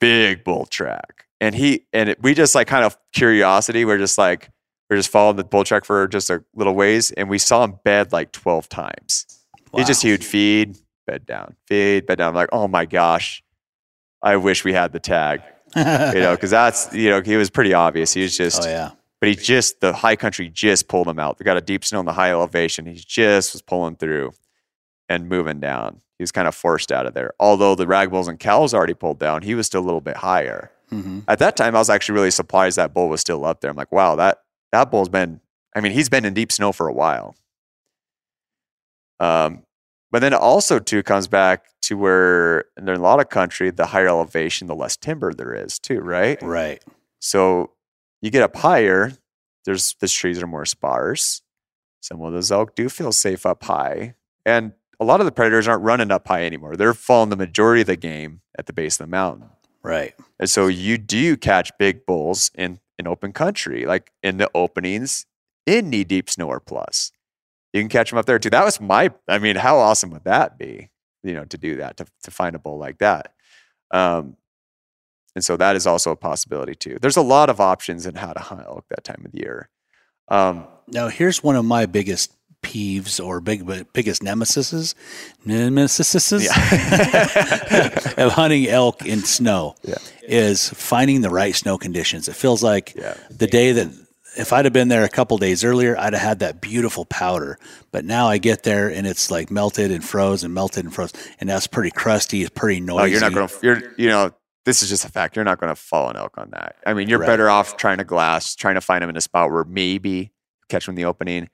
big 0.00 0.44
bull 0.44 0.66
track, 0.66 1.25
and 1.40 1.54
he 1.54 1.86
and 1.92 2.10
it, 2.10 2.22
we 2.22 2.34
just 2.34 2.54
like 2.54 2.66
kind 2.66 2.84
of 2.84 2.96
curiosity. 3.12 3.84
We're 3.84 3.98
just 3.98 4.18
like 4.18 4.50
we're 4.88 4.96
just 4.96 5.10
following 5.10 5.36
the 5.36 5.44
bull 5.44 5.64
track 5.64 5.84
for 5.84 6.06
just 6.08 6.30
a 6.30 6.44
little 6.54 6.74
ways, 6.74 7.10
and 7.12 7.28
we 7.28 7.38
saw 7.38 7.64
him 7.64 7.78
bed 7.84 8.12
like 8.12 8.32
twelve 8.32 8.68
times. 8.68 9.26
He 9.74 9.84
just 9.84 10.02
he 10.02 10.10
would 10.10 10.24
feed, 10.24 10.78
bed 11.06 11.26
down, 11.26 11.54
feed, 11.66 12.06
bed 12.06 12.18
down. 12.18 12.30
I'm 12.30 12.34
like, 12.34 12.48
oh 12.52 12.66
my 12.66 12.86
gosh, 12.86 13.42
I 14.22 14.36
wish 14.36 14.64
we 14.64 14.72
had 14.72 14.92
the 14.92 15.00
tag, 15.00 15.42
you 15.74 15.82
know, 15.82 16.34
because 16.34 16.50
that's 16.50 16.92
you 16.94 17.10
know 17.10 17.20
he 17.20 17.36
was 17.36 17.50
pretty 17.50 17.74
obvious. 17.74 18.12
He 18.12 18.22
was 18.22 18.36
just 18.36 18.62
oh 18.62 18.68
yeah. 18.68 18.90
but 19.20 19.28
he 19.28 19.34
just 19.34 19.80
the 19.80 19.92
high 19.92 20.16
country 20.16 20.48
just 20.48 20.88
pulled 20.88 21.08
him 21.08 21.18
out. 21.18 21.38
They 21.38 21.44
got 21.44 21.56
a 21.56 21.62
deep 21.62 21.84
snow 21.84 22.00
in 22.00 22.06
the 22.06 22.12
high 22.12 22.30
elevation. 22.30 22.86
He 22.86 22.94
just 22.94 23.52
was 23.52 23.62
pulling 23.62 23.96
through 23.96 24.32
and 25.08 25.28
moving 25.28 25.60
down. 25.60 26.00
He 26.18 26.22
was 26.22 26.32
kind 26.32 26.48
of 26.48 26.54
forced 26.54 26.90
out 26.90 27.04
of 27.04 27.12
there. 27.12 27.34
Although 27.38 27.74
the 27.74 27.86
rag 27.86 28.10
bulls 28.10 28.28
and 28.28 28.38
cows 28.38 28.72
already 28.72 28.94
pulled 28.94 29.18
down, 29.18 29.42
he 29.42 29.54
was 29.54 29.66
still 29.66 29.82
a 29.82 29.84
little 29.84 30.00
bit 30.00 30.16
higher. 30.16 30.70
Hmm 30.90 31.20
At 31.28 31.38
that 31.40 31.56
time, 31.56 31.74
I 31.74 31.78
was 31.78 31.90
actually 31.90 32.14
really 32.14 32.30
surprised 32.30 32.76
that 32.76 32.94
bull 32.94 33.08
was 33.08 33.20
still 33.20 33.44
up 33.44 33.60
there. 33.60 33.70
I'm 33.70 33.76
like, 33.76 33.92
wow, 33.92 34.16
that 34.16 34.38
that 34.72 34.90
bull's 34.90 35.08
been. 35.08 35.40
I 35.74 35.80
mean, 35.80 35.92
he's 35.92 36.08
been 36.08 36.24
in 36.24 36.34
deep 36.34 36.52
snow 36.52 36.72
for 36.72 36.88
a 36.88 36.92
while. 36.92 37.34
Um, 39.20 39.62
but 40.10 40.20
then 40.20 40.32
it 40.32 40.40
also 40.40 40.78
too 40.78 41.02
comes 41.02 41.28
back 41.28 41.66
to 41.82 41.96
where 41.96 42.64
in 42.76 42.88
a 42.88 42.98
lot 42.98 43.20
of 43.20 43.28
country, 43.28 43.70
the 43.70 43.86
higher 43.86 44.08
elevation, 44.08 44.66
the 44.66 44.74
less 44.74 44.96
timber 44.96 45.32
there 45.32 45.54
is 45.54 45.78
too, 45.78 46.00
right? 46.00 46.40
Right. 46.42 46.82
So 47.18 47.72
you 48.22 48.30
get 48.30 48.42
up 48.42 48.56
higher, 48.56 49.12
there's 49.64 49.94
the 50.00 50.08
trees 50.08 50.42
are 50.42 50.46
more 50.46 50.64
sparse. 50.64 51.42
Some 52.00 52.22
of 52.22 52.32
those 52.32 52.52
elk 52.52 52.74
do 52.74 52.88
feel 52.88 53.12
safe 53.12 53.44
up 53.44 53.64
high. 53.64 54.14
And 54.44 54.72
a 55.00 55.04
lot 55.04 55.20
of 55.20 55.26
the 55.26 55.32
predators 55.32 55.66
aren't 55.68 55.82
running 55.82 56.10
up 56.10 56.28
high 56.28 56.44
anymore. 56.46 56.76
They're 56.76 56.94
following 56.94 57.30
the 57.30 57.36
majority 57.36 57.80
of 57.82 57.88
the 57.88 57.96
game 57.96 58.40
at 58.58 58.66
the 58.66 58.72
base 58.72 58.94
of 58.94 59.06
the 59.06 59.10
mountain. 59.10 59.48
Right. 59.86 60.14
And 60.40 60.50
so 60.50 60.66
you 60.66 60.98
do 60.98 61.36
catch 61.36 61.70
big 61.78 62.04
bulls 62.06 62.50
in, 62.54 62.80
in 62.98 63.06
open 63.06 63.32
country, 63.32 63.86
like 63.86 64.10
in 64.22 64.38
the 64.38 64.50
openings 64.54 65.26
in 65.64 65.90
knee 65.90 66.04
deep 66.04 66.28
snow 66.28 66.48
or 66.48 66.60
plus. 66.60 67.12
You 67.72 67.80
can 67.82 67.88
catch 67.88 68.10
them 68.10 68.18
up 68.18 68.26
there 68.26 68.38
too. 68.38 68.50
That 68.50 68.64
was 68.64 68.80
my, 68.80 69.12
I 69.28 69.38
mean, 69.38 69.56
how 69.56 69.78
awesome 69.78 70.10
would 70.10 70.24
that 70.24 70.58
be, 70.58 70.90
you 71.22 71.34
know, 71.34 71.44
to 71.44 71.58
do 71.58 71.76
that, 71.76 71.96
to, 71.98 72.06
to 72.24 72.30
find 72.30 72.56
a 72.56 72.58
bull 72.58 72.78
like 72.78 72.98
that? 72.98 73.34
Um, 73.90 74.36
and 75.34 75.44
so 75.44 75.56
that 75.56 75.76
is 75.76 75.86
also 75.86 76.10
a 76.10 76.16
possibility 76.16 76.74
too. 76.74 76.98
There's 77.00 77.16
a 77.16 77.22
lot 77.22 77.50
of 77.50 77.60
options 77.60 78.06
in 78.06 78.16
how 78.16 78.32
to 78.32 78.40
hunt 78.40 78.64
elk 78.66 78.86
that 78.88 79.04
time 79.04 79.22
of 79.24 79.32
the 79.32 79.38
year. 79.38 79.68
Um, 80.28 80.66
Now 80.88 81.08
here's 81.08 81.42
one 81.44 81.56
of 81.56 81.64
my 81.64 81.86
biggest 81.86 82.35
peeves 82.66 83.24
or 83.24 83.40
big 83.40 83.60
biggest 83.92 84.22
nemesises, 84.22 84.94
nemesises 85.46 86.46
of 88.18 88.32
hunting 88.32 88.66
elk 88.68 89.04
in 89.06 89.22
snow 89.22 89.74
Yeah. 89.82 89.94
is 90.22 90.68
finding 90.70 91.20
the 91.20 91.30
right 91.30 91.54
snow 91.54 91.78
conditions. 91.78 92.28
It 92.28 92.34
feels 92.36 92.62
like 92.62 92.94
Yeah. 92.96 93.14
the 93.30 93.46
day 93.46 93.72
that 93.72 93.88
if 94.36 94.52
I'd 94.52 94.66
have 94.66 94.72
been 94.74 94.88
there 94.88 95.04
a 95.04 95.08
couple 95.08 95.38
days 95.38 95.64
earlier, 95.64 95.96
I'd 95.98 96.12
have 96.12 96.22
had 96.22 96.38
that 96.40 96.60
beautiful 96.60 97.04
powder. 97.06 97.58
But 97.90 98.04
now 98.04 98.28
I 98.28 98.36
get 98.38 98.64
there 98.64 98.88
and 98.90 99.06
it's 99.06 99.30
like 99.30 99.50
melted 99.50 99.90
and 99.90 100.04
froze 100.04 100.44
and 100.44 100.52
melted 100.52 100.84
and 100.84 100.94
froze, 100.94 101.12
and 101.40 101.48
that's 101.48 101.66
pretty 101.66 101.90
crusty. 101.90 102.42
It's 102.42 102.50
pretty 102.50 102.80
noisy. 102.80 103.00
oh, 103.02 103.04
you're 103.06 103.20
not 103.20 103.32
going 103.32 103.48
to, 103.48 103.54
you're, 103.62 103.82
you 103.96 104.08
know, 104.08 104.32
this 104.66 104.82
is 104.82 104.88
just 104.90 105.04
a 105.04 105.08
fact. 105.08 105.36
You're 105.36 105.44
not 105.44 105.58
going 105.60 105.70
to 105.70 105.80
fall 105.80 106.10
an 106.10 106.16
elk 106.16 106.36
on 106.36 106.50
that. 106.50 106.76
I 106.86 106.92
mean, 106.92 107.08
you're 107.08 107.20
Right. 107.20 107.26
better 107.28 107.48
off 107.48 107.76
trying 107.78 107.98
to 107.98 108.04
glass, 108.04 108.54
trying 108.56 108.74
to 108.74 108.80
find 108.80 109.00
them 109.02 109.08
in 109.08 109.16
a 109.16 109.20
spot 109.22 109.50
where 109.50 109.64
maybe 109.64 110.32
catch 110.68 110.84
them 110.86 110.92
in 110.92 110.96
the 110.96 111.04
opening. 111.06 111.48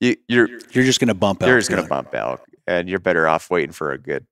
You, 0.00 0.16
you're, 0.28 0.48
You're 0.48 0.84
just 0.84 1.00
going 1.00 1.08
to 1.08 1.14
bump 1.14 1.42
out. 1.42 1.48
you're 1.48 1.58
just 1.58 1.70
going 1.70 1.82
to 1.82 1.88
bump 1.88 2.14
elk 2.14 2.40
and 2.66 2.88
you're 2.88 2.98
better 3.00 3.26
off 3.26 3.50
waiting 3.50 3.72
for 3.72 3.92
a 3.92 3.98
good 3.98 4.26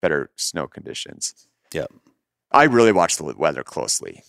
better 0.00 0.30
snow 0.36 0.66
conditions 0.66 1.46
Yep. 1.74 1.92
i 2.50 2.64
really 2.64 2.92
watch 2.92 3.16
the 3.16 3.24
weather 3.24 3.62
closely 3.62 4.22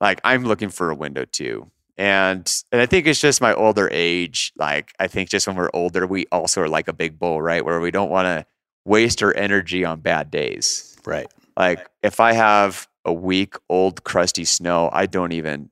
like 0.00 0.20
i'm 0.24 0.44
looking 0.44 0.68
for 0.68 0.90
a 0.90 0.94
window 0.94 1.24
too 1.24 1.70
and 1.96 2.62
and 2.70 2.80
i 2.82 2.86
think 2.86 3.06
it's 3.06 3.20
just 3.20 3.40
my 3.40 3.54
older 3.54 3.88
age 3.90 4.52
like 4.56 4.92
i 5.00 5.06
think 5.08 5.30
just 5.30 5.46
when 5.46 5.56
we're 5.56 5.70
older 5.72 6.06
we 6.06 6.26
also 6.30 6.60
are 6.60 6.68
like 6.68 6.86
a 6.88 6.92
big 6.92 7.18
bull 7.18 7.40
right 7.40 7.64
where 7.64 7.80
we 7.80 7.90
don't 7.90 8.10
want 8.10 8.26
to 8.26 8.44
waste 8.84 9.22
our 9.22 9.34
energy 9.34 9.84
on 9.84 10.00
bad 10.00 10.30
days 10.30 10.96
Right. 11.06 11.26
like 11.56 11.88
if 12.02 12.20
I 12.20 12.32
have 12.34 12.86
a 13.06 13.12
week 13.12 13.54
old 13.70 14.04
crusty 14.04 14.44
snow, 14.44 14.90
I 14.92 15.06
don't 15.06 15.32
even 15.32 15.70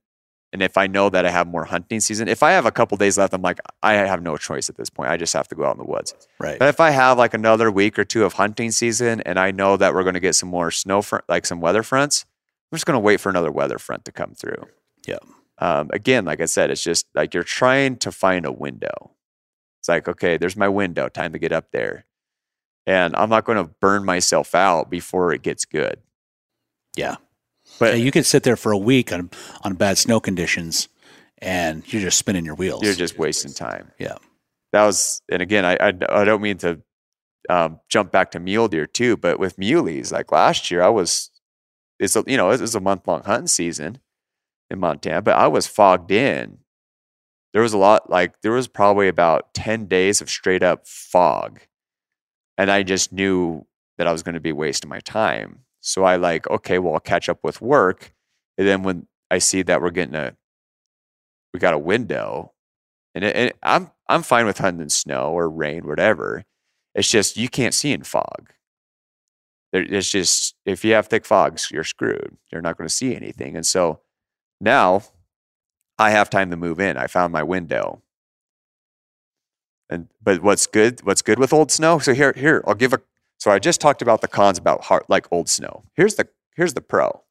and 0.56 0.62
if 0.62 0.78
I 0.78 0.86
know 0.86 1.10
that 1.10 1.26
I 1.26 1.30
have 1.30 1.46
more 1.46 1.66
hunting 1.66 2.00
season, 2.00 2.28
if 2.28 2.42
I 2.42 2.52
have 2.52 2.64
a 2.64 2.70
couple 2.70 2.96
days 2.96 3.18
left, 3.18 3.34
I'm 3.34 3.42
like, 3.42 3.60
I 3.82 3.92
have 3.92 4.22
no 4.22 4.38
choice 4.38 4.70
at 4.70 4.76
this 4.78 4.88
point. 4.88 5.10
I 5.10 5.18
just 5.18 5.34
have 5.34 5.46
to 5.48 5.54
go 5.54 5.66
out 5.66 5.76
in 5.76 5.82
the 5.82 5.84
woods. 5.84 6.14
Right. 6.40 6.58
But 6.58 6.70
if 6.70 6.80
I 6.80 6.88
have 6.88 7.18
like 7.18 7.34
another 7.34 7.70
week 7.70 7.98
or 7.98 8.04
two 8.04 8.24
of 8.24 8.32
hunting 8.32 8.70
season 8.70 9.20
and 9.26 9.38
I 9.38 9.50
know 9.50 9.76
that 9.76 9.92
we're 9.92 10.02
going 10.02 10.14
to 10.14 10.20
get 10.20 10.34
some 10.34 10.48
more 10.48 10.70
snow 10.70 11.02
front, 11.02 11.26
like 11.28 11.44
some 11.44 11.60
weather 11.60 11.82
fronts, 11.82 12.24
I'm 12.72 12.76
just 12.76 12.86
going 12.86 12.94
to 12.94 13.00
wait 13.00 13.20
for 13.20 13.28
another 13.28 13.52
weather 13.52 13.78
front 13.78 14.06
to 14.06 14.12
come 14.12 14.32
through. 14.32 14.66
Yeah. 15.06 15.18
Um, 15.58 15.90
again, 15.92 16.24
like 16.24 16.40
I 16.40 16.46
said, 16.46 16.70
it's 16.70 16.82
just 16.82 17.04
like 17.14 17.34
you're 17.34 17.42
trying 17.42 17.98
to 17.98 18.10
find 18.10 18.46
a 18.46 18.52
window. 18.52 19.10
It's 19.80 19.90
like, 19.90 20.08
okay, 20.08 20.38
there's 20.38 20.56
my 20.56 20.70
window, 20.70 21.10
time 21.10 21.34
to 21.34 21.38
get 21.38 21.52
up 21.52 21.70
there. 21.70 22.06
And 22.86 23.14
I'm 23.14 23.28
not 23.28 23.44
going 23.44 23.58
to 23.58 23.70
burn 23.78 24.06
myself 24.06 24.54
out 24.54 24.88
before 24.88 25.34
it 25.34 25.42
gets 25.42 25.66
good. 25.66 26.00
Yeah. 26.96 27.16
But 27.78 27.94
Yeah, 27.94 28.04
you 28.04 28.10
could 28.10 28.26
sit 28.26 28.42
there 28.42 28.56
for 28.56 28.72
a 28.72 28.78
week 28.78 29.12
on 29.12 29.30
on 29.62 29.74
bad 29.74 29.98
snow 29.98 30.20
conditions, 30.20 30.88
and 31.38 31.82
you're 31.92 32.02
just 32.02 32.18
spinning 32.18 32.44
your 32.44 32.54
wheels. 32.54 32.82
you're 32.82 32.94
just 32.94 33.18
wasting 33.18 33.52
time. 33.52 33.92
yeah. 33.98 34.16
That 34.72 34.84
was, 34.84 35.22
and 35.30 35.40
again, 35.40 35.64
I, 35.64 35.76
I, 35.80 35.92
I 36.10 36.24
don't 36.24 36.42
mean 36.42 36.58
to 36.58 36.82
um, 37.48 37.80
jump 37.88 38.10
back 38.10 38.32
to 38.32 38.40
mule 38.40 38.68
deer 38.68 38.86
too, 38.86 39.16
but 39.16 39.38
with 39.38 39.56
muleys, 39.56 40.12
like 40.12 40.32
last 40.32 40.70
year, 40.70 40.82
I 40.82 40.88
was, 40.88 41.30
it's 41.98 42.16
a, 42.16 42.24
you 42.26 42.36
know, 42.36 42.50
it 42.50 42.60
was 42.60 42.74
a 42.74 42.80
month 42.80 43.06
long 43.06 43.22
hunting 43.22 43.46
season 43.46 44.00
in 44.68 44.78
Montana, 44.80 45.22
but 45.22 45.36
I 45.36 45.46
was 45.46 45.66
fogged 45.66 46.10
in. 46.10 46.58
There 47.52 47.62
was 47.62 47.72
a 47.72 47.78
lot, 47.78 48.10
like 48.10 48.42
there 48.42 48.52
was 48.52 48.68
probably 48.68 49.08
about 49.08 49.54
10 49.54 49.86
days 49.86 50.20
of 50.20 50.28
straight 50.28 50.62
up 50.62 50.86
fog. 50.86 51.60
And 52.58 52.70
I 52.70 52.82
just 52.82 53.12
knew 53.12 53.66
that 53.96 54.06
I 54.06 54.12
was 54.12 54.22
going 54.22 54.34
to 54.34 54.40
be 54.40 54.52
wasting 54.52 54.90
my 54.90 55.00
time. 55.00 55.60
So 55.86 56.02
I 56.02 56.16
like, 56.16 56.50
okay, 56.50 56.80
well, 56.80 56.94
I'll 56.94 57.00
catch 57.00 57.28
up 57.28 57.38
with 57.44 57.62
work. 57.62 58.12
And 58.58 58.66
then 58.66 58.82
when 58.82 59.06
I 59.30 59.38
see 59.38 59.62
that 59.62 59.80
we're 59.80 59.90
getting 59.90 60.16
a, 60.16 60.36
we 61.54 61.60
got 61.60 61.74
a 61.74 61.78
window, 61.78 62.52
and, 63.14 63.22
it, 63.22 63.36
and 63.36 63.52
I'm 63.62 63.90
I'm 64.08 64.22
fine 64.24 64.46
with 64.46 64.58
hunting 64.58 64.82
in 64.82 64.90
snow 64.90 65.30
or 65.30 65.48
rain, 65.48 65.86
whatever. 65.86 66.44
It's 66.96 67.08
just 67.08 67.36
you 67.36 67.48
can't 67.48 67.72
see 67.72 67.92
in 67.92 68.02
fog. 68.02 68.50
It's 69.72 70.10
just 70.10 70.56
if 70.64 70.84
you 70.84 70.94
have 70.94 71.06
thick 71.06 71.24
fogs, 71.24 71.70
you're 71.70 71.84
screwed. 71.84 72.36
You're 72.50 72.62
not 72.62 72.76
going 72.76 72.88
to 72.88 72.94
see 72.94 73.14
anything. 73.14 73.54
And 73.54 73.64
so 73.66 74.00
now 74.60 75.02
I 76.00 76.10
have 76.10 76.30
time 76.30 76.50
to 76.50 76.56
move 76.56 76.80
in. 76.80 76.96
I 76.96 77.06
found 77.06 77.32
my 77.32 77.44
window. 77.44 78.02
And 79.88 80.08
but 80.20 80.42
what's 80.42 80.66
good? 80.66 81.04
What's 81.04 81.22
good 81.22 81.38
with 81.38 81.52
old 81.52 81.70
snow? 81.70 82.00
So 82.00 82.12
here, 82.12 82.32
here 82.36 82.64
I'll 82.66 82.74
give 82.74 82.92
a. 82.92 83.00
So 83.38 83.50
I 83.50 83.58
just 83.58 83.80
talked 83.80 84.02
about 84.02 84.20
the 84.20 84.28
cons 84.28 84.58
about 84.58 84.84
hard, 84.84 85.04
like 85.08 85.26
old 85.30 85.48
snow. 85.48 85.84
Here's 85.94 86.14
the 86.14 86.28
here's 86.56 86.74
the 86.74 86.80
pro. 86.80 87.22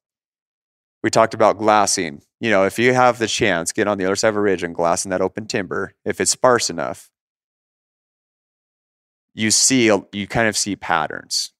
We 1.02 1.10
talked 1.10 1.34
about 1.34 1.58
glassing. 1.58 2.22
You 2.40 2.50
know, 2.50 2.64
if 2.64 2.78
you 2.78 2.92
have 2.94 3.18
the 3.18 3.26
chance, 3.26 3.72
get 3.72 3.88
on 3.88 3.98
the 3.98 4.04
other 4.04 4.16
side 4.16 4.28
of 4.28 4.36
a 4.36 4.40
ridge 4.40 4.62
and 4.62 4.74
glass 4.74 5.04
in 5.04 5.10
that 5.10 5.20
open 5.20 5.46
timber. 5.46 5.94
If 6.04 6.20
it's 6.20 6.30
sparse 6.30 6.70
enough, 6.70 7.10
you 9.34 9.50
see 9.50 9.86
you 10.12 10.26
kind 10.26 10.48
of 10.48 10.56
see 10.56 10.76
patterns 10.76 11.52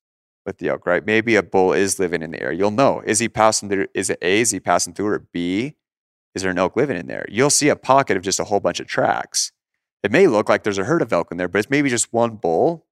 with 0.44 0.58
the 0.58 0.68
elk, 0.68 0.86
right? 0.86 1.04
Maybe 1.04 1.36
a 1.36 1.42
bull 1.42 1.72
is 1.72 1.98
living 1.98 2.22
in 2.22 2.30
the 2.30 2.42
area. 2.42 2.58
You'll 2.58 2.70
know 2.70 3.02
is 3.04 3.18
he 3.18 3.28
passing 3.28 3.68
through? 3.68 3.88
Is 3.94 4.10
it 4.10 4.18
A? 4.22 4.40
Is 4.40 4.50
he 4.50 4.60
passing 4.60 4.94
through 4.94 5.08
or 5.08 5.18
B? 5.32 5.76
Is 6.34 6.42
there 6.42 6.50
an 6.50 6.58
elk 6.58 6.76
living 6.76 6.96
in 6.96 7.06
there? 7.06 7.26
You'll 7.28 7.50
see 7.50 7.68
a 7.68 7.76
pocket 7.76 8.16
of 8.16 8.22
just 8.22 8.38
a 8.38 8.44
whole 8.44 8.60
bunch 8.60 8.78
of 8.78 8.86
tracks. 8.86 9.52
It 10.02 10.12
may 10.12 10.26
look 10.26 10.48
like 10.48 10.62
there's 10.62 10.78
a 10.78 10.84
herd 10.84 11.02
of 11.02 11.12
elk 11.12 11.30
in 11.30 11.38
there, 11.38 11.48
but 11.48 11.58
it's 11.58 11.70
maybe 11.70 11.88
just 11.88 12.12
one 12.12 12.36
bull 12.36 12.86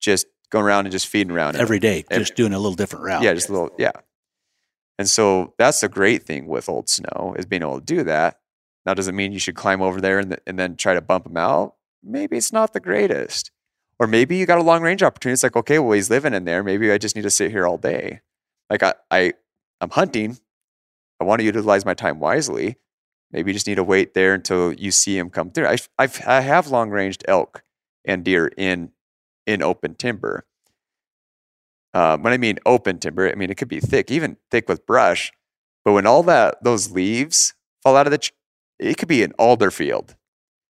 just 0.00 0.26
going 0.50 0.64
around 0.64 0.86
and 0.86 0.92
just 0.92 1.06
feeding 1.08 1.32
around. 1.32 1.56
Every 1.56 1.78
day, 1.78 2.04
Every- 2.10 2.24
just 2.24 2.36
doing 2.36 2.52
a 2.52 2.58
little 2.58 2.74
different 2.76 3.04
route. 3.04 3.22
Yeah, 3.22 3.34
just 3.34 3.48
a 3.48 3.52
little, 3.52 3.70
yeah. 3.78 3.92
And 4.98 5.08
so 5.08 5.54
that's 5.58 5.82
a 5.82 5.88
great 5.88 6.24
thing 6.24 6.46
with 6.46 6.68
old 6.68 6.88
snow 6.88 7.34
is 7.36 7.46
being 7.46 7.62
able 7.62 7.80
to 7.80 7.84
do 7.84 8.04
that. 8.04 8.38
Now, 8.86 8.94
does 8.94 9.08
it 9.08 9.12
mean 9.12 9.32
you 9.32 9.38
should 9.38 9.56
climb 9.56 9.82
over 9.82 10.00
there 10.00 10.18
and, 10.18 10.30
th- 10.30 10.40
and 10.46 10.58
then 10.58 10.76
try 10.76 10.94
to 10.94 11.00
bump 11.00 11.26
him 11.26 11.36
out? 11.36 11.74
Maybe 12.02 12.36
it's 12.36 12.52
not 12.52 12.72
the 12.74 12.80
greatest. 12.80 13.50
Or 13.98 14.06
maybe 14.06 14.36
you 14.36 14.44
got 14.46 14.58
a 14.58 14.62
long 14.62 14.82
range 14.82 15.02
opportunity. 15.02 15.34
It's 15.34 15.42
like, 15.42 15.56
okay, 15.56 15.78
well, 15.78 15.92
he's 15.92 16.10
living 16.10 16.34
in 16.34 16.44
there. 16.44 16.62
Maybe 16.62 16.92
I 16.92 16.98
just 16.98 17.16
need 17.16 17.22
to 17.22 17.30
sit 17.30 17.50
here 17.50 17.66
all 17.66 17.78
day. 17.78 18.20
Like 18.68 18.82
I, 18.82 18.94
I 19.10 19.32
I'm 19.80 19.90
hunting. 19.90 20.38
I 21.20 21.24
want 21.24 21.40
to 21.40 21.44
utilize 21.44 21.84
my 21.84 21.94
time 21.94 22.20
wisely. 22.20 22.76
Maybe 23.32 23.50
you 23.50 23.54
just 23.54 23.66
need 23.66 23.76
to 23.76 23.84
wait 23.84 24.14
there 24.14 24.34
until 24.34 24.72
you 24.72 24.90
see 24.90 25.16
him 25.16 25.30
come 25.30 25.50
through. 25.50 25.66
I, 25.66 25.78
I've, 25.98 26.20
I 26.26 26.40
have 26.40 26.68
long 26.68 26.90
ranged 26.90 27.24
elk 27.26 27.62
and 28.04 28.24
deer 28.24 28.50
in 28.56 28.90
in 29.46 29.62
open 29.62 29.94
timber. 29.94 30.44
Uh, 31.92 32.18
when 32.18 32.32
I 32.32 32.38
mean 32.38 32.58
open 32.66 32.98
timber, 32.98 33.30
I 33.30 33.34
mean 33.34 33.50
it 33.50 33.56
could 33.56 33.68
be 33.68 33.80
thick, 33.80 34.10
even 34.10 34.36
thick 34.50 34.68
with 34.68 34.86
brush. 34.86 35.32
But 35.84 35.92
when 35.92 36.06
all 36.06 36.22
that 36.24 36.62
those 36.64 36.90
leaves 36.90 37.54
fall 37.82 37.96
out 37.96 38.06
of 38.06 38.10
the, 38.10 38.18
tr- 38.18 38.32
it 38.78 38.96
could 38.96 39.08
be 39.08 39.22
an 39.22 39.32
alder 39.38 39.70
field. 39.70 40.16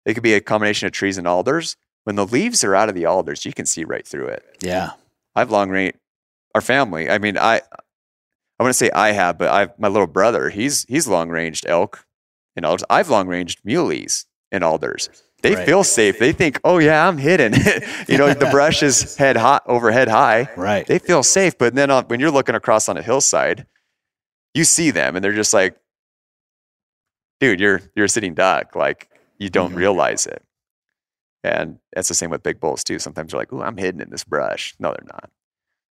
It 0.06 0.16
could 0.16 0.24
be 0.24 0.34
a 0.34 0.42
combination 0.42 0.86
of 0.86 0.92
trees 0.92 1.18
and 1.18 1.28
alders. 1.28 1.78
When 2.04 2.18
the 2.18 2.26
leaves 2.26 2.64
are 2.64 2.76
out 2.76 2.90
of 2.90 2.96
the 2.96 3.06
alders, 3.06 3.46
you 3.46 3.54
can 3.54 3.66
see 3.66 3.86
right 3.86 4.06
through 4.06 4.28
it. 4.28 4.44
Yeah. 4.62 4.92
I've 5.36 5.52
long 5.52 5.70
range 5.70 5.96
our 6.54 6.62
family. 6.62 7.10
I 7.10 7.18
mean, 7.18 7.38
I 7.38 7.62
I 8.60 8.68
to 8.68 8.74
say 8.74 8.92
I 8.92 9.12
have, 9.12 9.38
but 9.38 9.50
I've 9.50 9.78
my 9.80 9.88
little 9.88 10.08
brother, 10.08 10.50
he's 10.50 10.86
he's 10.88 11.08
long 11.08 11.30
ranged 11.30 11.66
elk 11.68 12.06
and 12.56 12.66
alders. 12.66 12.86
I've 12.90 13.10
long 13.10 13.28
ranged 13.28 13.62
muleys 13.66 14.26
and 14.52 14.64
alders. 14.64 15.10
They 15.44 15.56
Right. 15.56 15.66
feel 15.66 15.84
safe. 15.84 16.18
They 16.20 16.32
think, 16.32 16.60
oh 16.64 16.80
yeah, 16.80 17.08
I'm 17.08 17.18
hidden. 17.18 17.54
you 18.08 18.18
know, 18.18 18.34
the 18.34 18.48
brush 18.50 18.82
is 18.82 19.16
head 19.18 19.36
high 19.38 19.60
overhead 19.68 20.08
high. 20.08 20.48
Right. 20.58 20.88
They 20.88 20.98
feel 21.00 21.22
safe. 21.22 21.58
But 21.58 21.76
then 21.76 21.92
on, 21.92 22.06
when 22.06 22.20
you're 22.20 22.32
looking 22.32 22.56
across 22.56 22.88
on 22.90 22.98
a 22.98 23.02
hillside, 23.04 23.68
you 24.54 24.64
see 24.64 24.90
them 24.90 25.16
and 25.16 25.24
they're 25.24 25.34
just 25.34 25.54
like, 25.54 25.76
dude, 27.40 27.60
you're 27.60 27.82
you're 27.96 28.06
a 28.06 28.10
sitting 28.10 28.34
duck. 28.34 28.76
Like 28.76 29.10
you 29.38 29.50
don't 29.50 29.74
Mhm. 29.74 29.78
realize 29.78 30.26
it. 30.26 30.42
And 31.44 31.80
that's 31.94 32.08
the 32.08 32.14
same 32.14 32.30
with 32.30 32.42
big 32.42 32.60
bulls 32.62 32.84
too. 32.84 33.00
Sometimes 33.00 33.32
they're 33.32 33.40
like, 33.42 33.52
"Ooh, 33.52 33.62
I'm 33.62 33.76
hidden 33.76 34.00
in 34.00 34.10
this 34.10 34.24
brush." 34.24 34.76
No, 34.80 34.90
they're 34.92 35.06
not. 35.12 35.30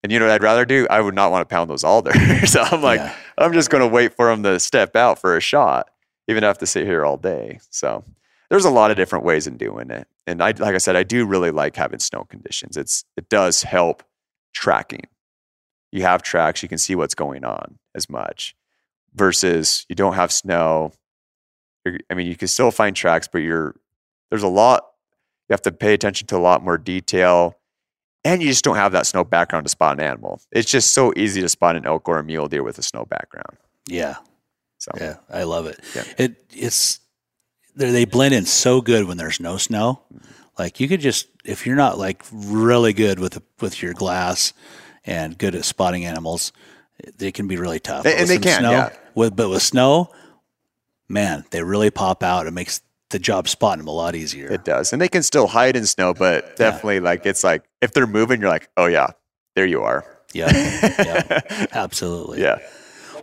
And 0.04 0.12
you 0.12 0.18
know 0.20 0.26
what 0.26 0.34
I'd 0.34 0.42
rather 0.44 0.64
do? 0.64 0.86
I 0.88 1.00
would 1.00 1.14
not 1.14 1.30
want 1.32 1.46
to 1.46 1.52
pound 1.52 1.68
those 1.68 1.82
alders. 1.84 2.14
so 2.52 2.62
I'm 2.62 2.82
like, 2.82 3.00
Yeah. 3.00 3.14
I'm 3.36 3.52
just 3.52 3.68
going 3.68 3.82
to 3.82 3.88
wait 3.88 4.14
for 4.14 4.26
them 4.28 4.42
to 4.44 4.60
step 4.60 4.94
out 4.96 5.18
for 5.18 5.36
a 5.36 5.40
shot, 5.40 5.90
even 6.28 6.44
if 6.44 6.46
I 6.46 6.50
have 6.50 6.58
to 6.58 6.66
sit 6.66 6.86
here 6.86 7.04
all 7.04 7.16
day. 7.16 7.58
So 7.70 8.04
there's 8.50 8.64
a 8.64 8.70
lot 8.70 8.90
of 8.90 8.96
different 8.96 9.24
ways 9.24 9.46
in 9.46 9.56
doing 9.56 9.90
it. 9.90 10.06
And 10.26 10.42
I, 10.42 10.48
like 10.48 10.74
I 10.74 10.78
said, 10.78 10.96
I 10.96 11.04
do 11.04 11.24
really 11.24 11.50
like 11.50 11.76
having 11.76 12.00
snow 12.00 12.24
conditions. 12.24 12.76
It's 12.76 13.04
it 13.16 13.28
does 13.28 13.62
help 13.62 14.02
tracking. 14.52 15.06
You 15.92 16.02
have 16.02 16.22
tracks, 16.22 16.62
you 16.62 16.68
can 16.68 16.78
see 16.78 16.94
what's 16.94 17.14
going 17.14 17.44
on 17.44 17.78
as 17.94 18.08
much. 18.10 18.54
Versus 19.14 19.86
you 19.88 19.96
don't 19.96 20.14
have 20.14 20.30
snow. 20.30 20.92
I 21.86 22.14
mean, 22.14 22.26
you 22.26 22.36
can 22.36 22.48
still 22.48 22.70
find 22.70 22.94
tracks, 22.94 23.26
but 23.26 23.38
you're 23.38 23.74
there's 24.30 24.42
a 24.42 24.48
lot. 24.48 24.86
You 25.48 25.54
have 25.54 25.62
to 25.62 25.72
pay 25.72 25.94
attention 25.94 26.28
to 26.28 26.36
a 26.36 26.38
lot 26.38 26.62
more 26.62 26.78
detail, 26.78 27.56
and 28.24 28.40
you 28.40 28.48
just 28.48 28.62
don't 28.62 28.76
have 28.76 28.92
that 28.92 29.06
snow 29.06 29.24
background 29.24 29.64
to 29.64 29.70
spot 29.70 29.98
an 29.98 30.04
animal. 30.04 30.40
It's 30.52 30.70
just 30.70 30.94
so 30.94 31.12
easy 31.16 31.40
to 31.40 31.48
spot 31.48 31.74
an 31.74 31.86
elk 31.86 32.08
or 32.08 32.18
a 32.18 32.24
mule 32.24 32.46
deer 32.46 32.62
with 32.62 32.78
a 32.78 32.82
snow 32.82 33.04
background. 33.04 33.56
Yeah. 33.88 34.16
So 34.78 34.92
Yeah. 34.96 35.16
I 35.28 35.42
love 35.42 35.66
it. 35.66 35.80
Yeah. 35.94 36.04
It 36.18 36.44
it's 36.54 37.00
they 37.76 37.90
they 37.90 38.04
blend 38.04 38.34
in 38.34 38.46
so 38.46 38.80
good 38.80 39.06
when 39.06 39.16
there's 39.16 39.40
no 39.40 39.56
snow. 39.56 40.02
Like 40.58 40.80
you 40.80 40.88
could 40.88 41.00
just 41.00 41.28
if 41.44 41.66
you're 41.66 41.76
not 41.76 41.98
like 41.98 42.22
really 42.32 42.92
good 42.92 43.18
with 43.18 43.40
with 43.60 43.82
your 43.82 43.94
glass 43.94 44.52
and 45.04 45.36
good 45.38 45.54
at 45.54 45.64
spotting 45.64 46.04
animals, 46.04 46.52
they 47.16 47.32
can 47.32 47.48
be 47.48 47.56
really 47.56 47.80
tough. 47.80 48.04
And- 48.04 48.14
But 48.14 48.20
and 48.20 48.28
they 48.28 48.36
with 48.36 48.42
can, 48.44 48.60
snow, 48.60 48.70
yeah. 48.72 48.90
With 49.14 49.34
but 49.36 49.48
with 49.48 49.62
snow, 49.62 50.10
man, 51.08 51.44
they 51.50 51.62
really 51.62 51.90
pop 51.90 52.22
out. 52.22 52.46
It 52.46 52.52
makes 52.52 52.80
the 53.10 53.18
job 53.18 53.48
spotting 53.48 53.78
them 53.78 53.88
a 53.88 53.92
lot 53.92 54.14
easier. 54.14 54.52
it 54.52 54.64
does, 54.64 54.92
and 54.92 55.00
they 55.02 55.08
can 55.08 55.22
still 55.22 55.48
hide 55.48 55.76
in 55.76 55.84
snow, 55.86 56.14
but 56.14 56.56
definitely 56.56 57.00
like 57.00 57.26
it's 57.26 57.42
like 57.42 57.64
if 57.80 57.92
they're 57.92 58.06
moving, 58.06 58.40
you're 58.40 58.50
like, 58.50 58.68
oh 58.76 58.86
yeah, 58.86 59.08
there 59.56 59.66
you 59.66 59.82
are. 59.82 60.04
yeah, 60.32 60.50
yeah, 60.98 61.66
absolutely. 61.72 62.40
Yeah. 62.42 62.58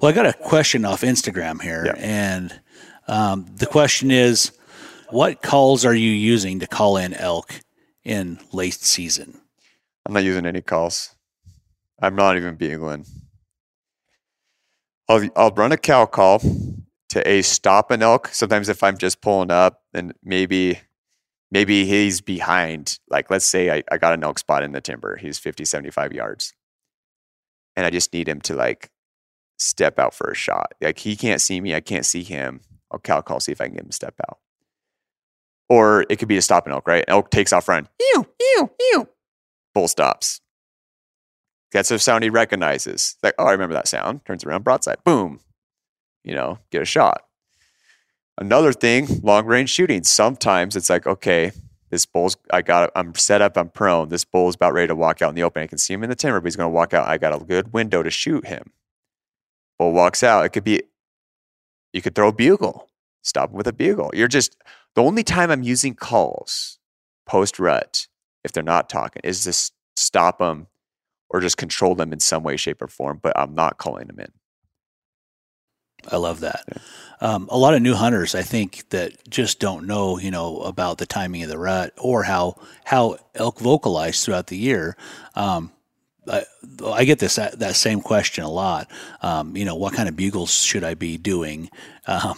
Well, 0.02 0.12
I 0.12 0.16
got 0.16 0.26
a 0.26 0.34
question 0.34 0.84
off 0.86 1.02
Instagram 1.02 1.62
here, 1.62 1.84
Yeah. 1.86 1.93
and 1.98 2.60
um, 3.08 3.45
the 3.55 3.66
question 3.66 4.12
is, 4.12 4.51
what 5.10 5.41
calls 5.41 5.86
are 5.86 5.95
you 5.95 6.12
using 6.12 6.60
to 6.60 6.68
call 6.68 6.97
in 6.97 7.14
elk 7.14 7.62
in 8.03 8.39
late 8.51 8.74
season? 8.74 9.39
I'm 10.05 10.14
not 10.14 10.24
using 10.24 10.45
any 10.45 10.62
calls. 10.62 11.16
I'm 12.01 12.16
not 12.16 12.38
even 12.38 12.55
bugling. 12.55 13.05
I'll 15.10 15.30
I'll 15.36 15.51
run 15.51 15.72
a 15.72 15.78
cow 15.78 16.05
call 16.05 16.41
to 17.10 17.28
a 17.28 17.41
stop 17.41 17.91
an 17.91 18.03
elk. 18.03 18.28
Sometimes 18.30 18.70
if 18.70 18.84
I'm 18.84 18.97
just 18.97 19.22
pulling 19.22 19.51
up 19.51 19.82
and 19.93 20.14
maybe 20.24 20.80
maybe 21.49 21.86
he's 21.86 22.22
behind, 22.22 22.99
like 23.10 23.32
let's 23.32 23.45
say 23.45 23.72
I, 23.72 23.84
I 23.91 23.97
got 23.97 24.14
an 24.14 24.24
elk 24.24 24.39
spot 24.39 24.64
in 24.64 24.74
the 24.74 24.82
timber. 24.82 25.16
He's 25.16 25.38
50, 25.38 25.66
75 25.66 26.14
yards. 26.14 26.53
And 27.76 27.86
I 27.86 27.89
just 27.89 28.12
need 28.12 28.28
him 28.28 28.41
to 28.41 28.55
like 28.55 28.89
step 29.58 29.99
out 29.99 30.14
for 30.14 30.30
a 30.30 30.36
shot. 30.36 30.74
Like 30.82 30.99
he 30.99 31.16
can't 31.16 31.41
see 31.41 31.62
me, 31.62 31.74
I 31.74 31.80
can't 31.80 32.05
see 32.05 32.24
him. 32.24 32.62
I'll 32.91 32.99
cow 32.99 33.21
call, 33.21 33.39
see 33.39 33.51
if 33.51 33.61
I 33.61 33.65
can 33.65 33.73
get 33.73 33.83
him 33.83 33.89
to 33.89 33.93
step 33.93 34.15
out. 34.29 34.39
Or 35.69 36.05
it 36.09 36.17
could 36.17 36.27
be 36.27 36.38
a 36.38 36.41
stop 36.41 36.65
an 36.65 36.71
elk, 36.71 36.88
right? 36.88 37.03
Elk 37.07 37.29
takes 37.29 37.51
off 37.51 37.67
run. 37.67 37.88
Ew, 37.99 38.25
ew, 38.39 38.69
ew 38.79 39.09
bull 39.77 39.88
stops. 39.88 40.41
Gets 41.71 41.91
a 41.91 41.99
sound 41.99 42.23
he 42.23 42.31
recognizes. 42.31 43.15
Like, 43.21 43.35
oh, 43.38 43.45
I 43.45 43.51
remember 43.51 43.75
that 43.75 43.88
sound. 43.88 44.25
Turns 44.25 44.43
around, 44.43 44.63
broadside. 44.63 44.97
Boom. 45.03 45.39
You 46.23 46.33
know, 46.33 46.57
get 46.71 46.81
a 46.81 46.85
shot. 46.85 47.25
Another 48.39 48.73
thing, 48.73 49.07
long 49.21 49.45
range 49.45 49.69
shooting. 49.69 50.01
Sometimes 50.03 50.75
it's 50.75 50.89
like, 50.89 51.05
okay, 51.05 51.51
this 51.91 52.07
bull's, 52.07 52.38
I 52.51 52.63
got, 52.63 52.89
I'm 52.95 53.13
set 53.13 53.43
up, 53.43 53.55
I'm 53.55 53.69
prone. 53.69 54.09
This 54.09 54.25
bull's 54.25 54.55
about 54.55 54.73
ready 54.73 54.88
to 54.88 54.95
walk 54.95 55.21
out 55.21 55.29
in 55.29 55.35
the 55.35 55.43
open. 55.43 55.61
I 55.61 55.67
can 55.67 55.77
see 55.77 55.93
him 55.93 56.03
in 56.03 56.09
the 56.09 56.15
timber, 56.15 56.41
but 56.41 56.47
he's 56.47 56.55
going 56.55 56.71
to 56.71 56.73
walk 56.73 56.95
out. 56.95 57.07
I 57.07 57.19
got 57.19 57.39
a 57.39 57.45
good 57.45 57.71
window 57.71 58.01
to 58.01 58.09
shoot 58.09 58.47
him. 58.47 58.71
Bull 59.77 59.91
walks 59.91 60.23
out. 60.23 60.43
It 60.43 60.49
could 60.49 60.63
be, 60.63 60.81
you 61.98 62.02
could 62.02 62.16
throw 62.16 62.30
a 62.30 62.34
bugle, 62.34 62.88
stop 63.24 63.52
with 63.52 63.68
a 63.68 63.74
bugle. 63.74 64.12
You're 64.14 64.30
just, 64.30 64.56
the 64.95 65.04
only 65.04 65.24
time 65.24 65.52
I'm 65.52 65.64
using 65.64 65.93
calls 65.93 66.80
post 67.26 67.60
rut 67.60 68.08
if 68.43 68.54
they're 68.54 68.64
not 68.64 68.89
talking 68.89 69.22
is 69.24 69.43
to 69.43 69.54
stop 69.95 70.39
them 70.39 70.68
or 71.30 71.41
just 71.41 71.58
control 71.58 71.93
them 71.93 72.14
in 72.14 72.20
some 72.20 72.43
way 72.43 72.56
shape 72.56 72.82
or 72.82 72.88
form 72.88 73.20
but 73.22 73.38
i'm 73.38 73.54
not 73.54 73.78
calling 73.78 74.08
them 74.08 74.20
in 74.20 74.32
I 76.10 76.18
love 76.18 76.41
that. 76.41 76.64
Um, 77.20 77.50
a 77.50 77.58
lot 77.58 77.74
of 77.74 77.82
new 77.82 77.95
hunters, 77.95 78.36
I 78.36 78.43
think, 78.43 78.88
that 78.91 79.28
just 79.30 79.60
don't 79.60 79.88
know, 79.88 80.20
you 80.20 80.30
know, 80.30 80.60
about 80.62 81.00
the 81.00 81.08
timing 81.08 81.41
of 81.41 81.50
the 81.50 81.58
rut 81.58 81.91
or 81.98 82.24
how 82.24 82.56
how 82.86 83.18
elk 83.34 83.60
vocalize 83.60 84.24
throughout 84.24 84.48
the 84.48 84.58
year. 84.58 84.95
Um, 85.36 85.72
I, 86.30 86.45
I 86.86 87.05
get 87.05 87.19
this 87.19 87.36
that, 87.36 87.59
that 87.59 87.75
same 87.75 88.01
question 88.01 88.43
a 88.43 88.49
lot. 88.49 88.89
Um, 89.21 89.55
you 89.55 89.65
know, 89.65 89.75
what 89.75 89.93
kind 89.93 90.09
of 90.09 90.15
bugles 90.15 90.51
should 90.51 90.84
I 90.84 90.93
be 90.93 91.17
doing? 91.17 91.69
Um, 92.05 92.38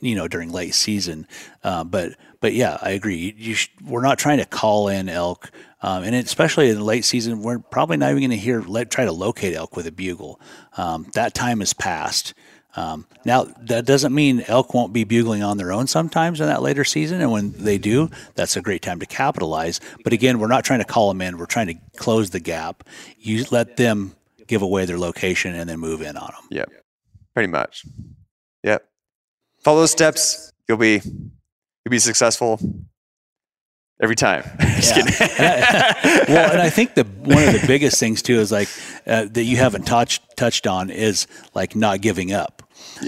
you 0.00 0.14
know, 0.14 0.28
during 0.28 0.52
late 0.52 0.74
season. 0.74 1.26
Uh, 1.64 1.84
but 1.84 2.14
but 2.40 2.54
yeah, 2.54 2.78
I 2.80 2.90
agree. 2.90 3.16
You, 3.16 3.32
you 3.36 3.54
sh- 3.54 3.70
we're 3.84 4.02
not 4.02 4.18
trying 4.18 4.38
to 4.38 4.46
call 4.46 4.88
in 4.88 5.08
elk, 5.08 5.50
um, 5.82 6.04
and 6.04 6.14
especially 6.14 6.70
in 6.70 6.80
late 6.80 7.04
season, 7.04 7.42
we're 7.42 7.58
probably 7.58 7.96
not 7.96 8.10
even 8.10 8.20
going 8.20 8.30
to 8.30 8.36
hear 8.36 8.62
let 8.62 8.90
try 8.90 9.04
to 9.04 9.12
locate 9.12 9.54
elk 9.54 9.76
with 9.76 9.86
a 9.86 9.92
bugle. 9.92 10.40
Um, 10.76 11.08
that 11.14 11.34
time 11.34 11.60
is 11.60 11.72
past. 11.72 12.34
Um, 12.76 13.06
now 13.24 13.44
that 13.62 13.84
doesn't 13.84 14.14
mean 14.14 14.44
elk 14.46 14.74
won't 14.74 14.92
be 14.92 15.04
bugling 15.04 15.42
on 15.42 15.56
their 15.56 15.72
own 15.72 15.86
sometimes 15.88 16.40
in 16.40 16.46
that 16.46 16.62
later 16.62 16.84
season, 16.84 17.20
and 17.20 17.32
when 17.32 17.52
they 17.52 17.78
do, 17.78 18.10
that's 18.36 18.56
a 18.56 18.60
great 18.62 18.80
time 18.82 19.00
to 19.00 19.06
capitalize. 19.06 19.80
But 20.04 20.12
again, 20.12 20.38
we're 20.38 20.46
not 20.46 20.64
trying 20.64 20.78
to 20.78 20.84
call 20.84 21.08
them 21.08 21.20
in; 21.20 21.36
we're 21.38 21.46
trying 21.46 21.66
to 21.66 21.74
close 21.96 22.30
the 22.30 22.40
gap. 22.40 22.84
You 23.18 23.44
let 23.50 23.76
them 23.76 24.14
give 24.46 24.62
away 24.62 24.84
their 24.84 24.98
location 24.98 25.54
and 25.54 25.68
then 25.68 25.78
move 25.80 26.00
in 26.02 26.16
on 26.16 26.32
them. 26.32 26.44
yep 26.50 26.68
pretty 27.34 27.46
much 27.46 27.84
yep 28.64 28.84
follow 29.62 29.78
those 29.78 29.92
steps 29.92 30.52
you'll 30.68 30.76
be 30.76 31.00
you'll 31.04 31.90
be 31.90 32.00
successful 32.00 32.58
every 34.02 34.16
time 34.16 34.42
Just 34.60 34.96
Yeah. 34.96 35.02
kidding. 35.02 36.34
well, 36.34 36.50
and 36.50 36.60
I 36.60 36.68
think 36.70 36.94
the 36.94 37.04
one 37.04 37.44
of 37.44 37.60
the 37.60 37.64
biggest 37.66 38.00
things 38.00 38.22
too 38.22 38.40
is 38.40 38.50
like 38.50 38.68
uh, 39.06 39.26
that 39.30 39.44
you 39.44 39.56
haven't 39.56 39.84
touched 39.86 40.22
touched 40.36 40.66
on 40.66 40.90
is 40.90 41.26
like 41.54 41.76
not 41.76 42.00
giving 42.00 42.32
up. 42.32 42.59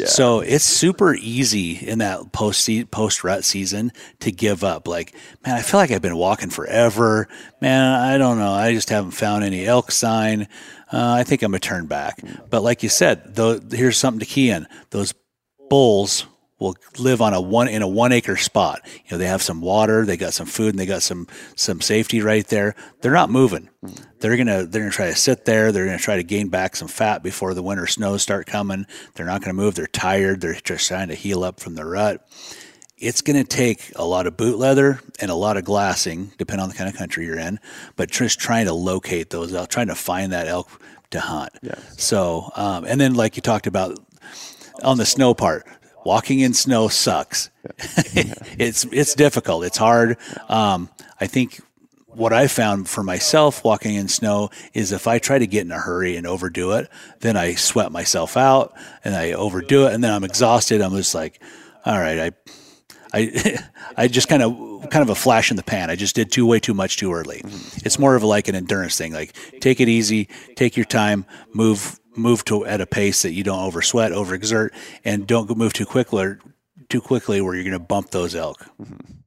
So 0.06 0.40
it's 0.40 0.64
super 0.64 1.14
easy 1.14 1.72
in 1.76 1.98
that 1.98 2.32
post 2.32 2.68
post 2.90 3.24
rut 3.24 3.44
season 3.44 3.92
to 4.20 4.32
give 4.32 4.64
up. 4.64 4.88
Like, 4.88 5.14
man, 5.44 5.56
I 5.56 5.62
feel 5.62 5.78
like 5.78 5.90
I've 5.90 6.02
been 6.02 6.16
walking 6.16 6.50
forever. 6.50 7.28
Man, 7.60 8.00
I 8.00 8.18
don't 8.18 8.38
know. 8.38 8.52
I 8.52 8.72
just 8.72 8.88
haven't 8.88 9.12
found 9.12 9.44
any 9.44 9.66
elk 9.66 9.90
sign. 9.90 10.48
Uh, 10.92 11.14
I 11.18 11.24
think 11.24 11.42
I'm 11.42 11.52
gonna 11.52 11.60
turn 11.60 11.86
back. 11.86 12.20
But 12.50 12.62
like 12.62 12.82
you 12.82 12.88
said, 12.88 13.34
though, 13.34 13.60
here's 13.60 13.98
something 13.98 14.20
to 14.20 14.26
key 14.26 14.50
in: 14.50 14.66
those 14.90 15.14
bulls 15.68 16.26
will 16.62 16.76
live 16.98 17.20
on 17.20 17.34
a 17.34 17.40
one 17.40 17.68
in 17.68 17.82
a 17.82 17.88
one 17.88 18.12
acre 18.12 18.36
spot. 18.36 18.80
You 18.84 19.12
know, 19.12 19.18
they 19.18 19.26
have 19.26 19.42
some 19.42 19.60
water, 19.60 20.06
they 20.06 20.16
got 20.16 20.32
some 20.32 20.46
food, 20.46 20.70
and 20.70 20.78
they 20.78 20.86
got 20.86 21.02
some 21.02 21.26
some 21.56 21.80
safety 21.80 22.20
right 22.20 22.46
there. 22.46 22.74
They're 23.00 23.12
not 23.12 23.30
moving. 23.30 23.68
They're 24.20 24.36
gonna 24.36 24.64
they're 24.64 24.82
gonna 24.82 24.92
try 24.92 25.06
to 25.06 25.16
sit 25.16 25.44
there. 25.44 25.72
They're 25.72 25.86
gonna 25.86 25.98
try 25.98 26.16
to 26.16 26.22
gain 26.22 26.48
back 26.48 26.76
some 26.76 26.88
fat 26.88 27.22
before 27.22 27.54
the 27.54 27.62
winter 27.62 27.86
snows 27.86 28.22
start 28.22 28.46
coming. 28.46 28.86
They're 29.14 29.26
not 29.26 29.42
gonna 29.42 29.54
move. 29.54 29.74
They're 29.74 29.86
tired. 29.86 30.40
They're 30.40 30.54
just 30.54 30.88
trying 30.88 31.08
to 31.08 31.14
heal 31.14 31.44
up 31.44 31.60
from 31.60 31.74
the 31.74 31.84
rut. 31.84 32.26
It's 32.98 33.20
going 33.20 33.36
to 33.36 33.42
take 33.44 33.90
a 33.96 34.04
lot 34.04 34.28
of 34.28 34.36
boot 34.36 34.58
leather 34.58 35.00
and 35.18 35.28
a 35.28 35.34
lot 35.34 35.56
of 35.56 35.64
glassing, 35.64 36.30
depending 36.38 36.62
on 36.62 36.68
the 36.68 36.76
kind 36.76 36.88
of 36.88 36.94
country 36.94 37.26
you're 37.26 37.36
in. 37.36 37.58
But 37.96 38.12
just 38.12 38.38
trying 38.38 38.66
to 38.66 38.72
locate 38.74 39.30
those 39.30 39.52
elk, 39.52 39.70
trying 39.70 39.88
to 39.88 39.96
find 39.96 40.32
that 40.32 40.46
elk 40.46 40.70
to 41.10 41.18
hunt. 41.18 41.50
So, 41.98 42.52
um, 42.54 42.84
and 42.84 43.00
then 43.00 43.14
like 43.14 43.34
you 43.34 43.42
talked 43.42 43.66
about 43.66 43.98
on 44.84 44.98
the 44.98 45.04
snow 45.04 45.34
part, 45.34 45.66
walking 46.04 46.40
in 46.40 46.54
snow 46.54 46.88
sucks. 46.88 47.50
it's 48.58 48.84
it's 48.86 49.14
difficult. 49.14 49.64
It's 49.64 49.78
hard. 49.78 50.16
Um, 50.48 50.90
I 51.20 51.26
think 51.26 51.60
what 52.06 52.32
I 52.32 52.46
found 52.46 52.88
for 52.88 53.02
myself 53.02 53.64
walking 53.64 53.94
in 53.94 54.08
snow 54.08 54.50
is 54.74 54.92
if 54.92 55.06
I 55.06 55.18
try 55.18 55.38
to 55.38 55.46
get 55.46 55.64
in 55.64 55.72
a 55.72 55.78
hurry 55.78 56.16
and 56.16 56.26
overdo 56.26 56.72
it, 56.72 56.90
then 57.20 57.36
I 57.36 57.54
sweat 57.54 57.90
myself 57.90 58.36
out 58.36 58.74
and 59.04 59.14
I 59.14 59.32
overdo 59.32 59.86
it, 59.86 59.94
and 59.94 60.04
then 60.04 60.12
I'm 60.12 60.24
exhausted. 60.24 60.80
I'm 60.80 60.94
just 60.94 61.14
like, 61.14 61.40
all 61.84 61.98
right, 61.98 62.18
I 62.18 62.32
I 63.12 63.58
I 63.96 64.08
just 64.08 64.28
kind 64.28 64.42
of 64.42 64.90
kind 64.90 65.02
of 65.02 65.10
a 65.10 65.14
flash 65.14 65.50
in 65.50 65.56
the 65.56 65.62
pan. 65.62 65.90
I 65.90 65.96
just 65.96 66.14
did 66.14 66.30
too 66.30 66.46
way 66.46 66.60
too 66.60 66.74
much 66.74 66.96
too 66.96 67.12
early. 67.12 67.42
It's 67.84 67.98
more 67.98 68.14
of 68.14 68.22
like 68.22 68.48
an 68.48 68.54
endurance 68.54 68.96
thing. 68.96 69.12
Like 69.12 69.34
take 69.60 69.80
it 69.80 69.88
easy, 69.88 70.28
take 70.56 70.76
your 70.76 70.86
time, 70.86 71.24
move 71.52 71.98
move 72.16 72.44
to 72.46 72.64
at 72.66 72.80
a 72.80 72.86
pace 72.86 73.22
that 73.22 73.32
you 73.32 73.42
don't 73.42 73.60
oversweat, 73.60 74.12
overexert, 74.12 74.70
and 75.04 75.26
don't 75.26 75.56
move 75.56 75.72
too 75.72 75.86
quickly 75.86 76.24
or 76.24 76.38
too 76.88 77.00
quickly 77.00 77.40
where 77.40 77.54
you're 77.54 77.64
going 77.64 77.72
to 77.72 77.78
bump 77.78 78.10
those 78.10 78.34
elk 78.34 78.66
mm-hmm. 78.80 79.18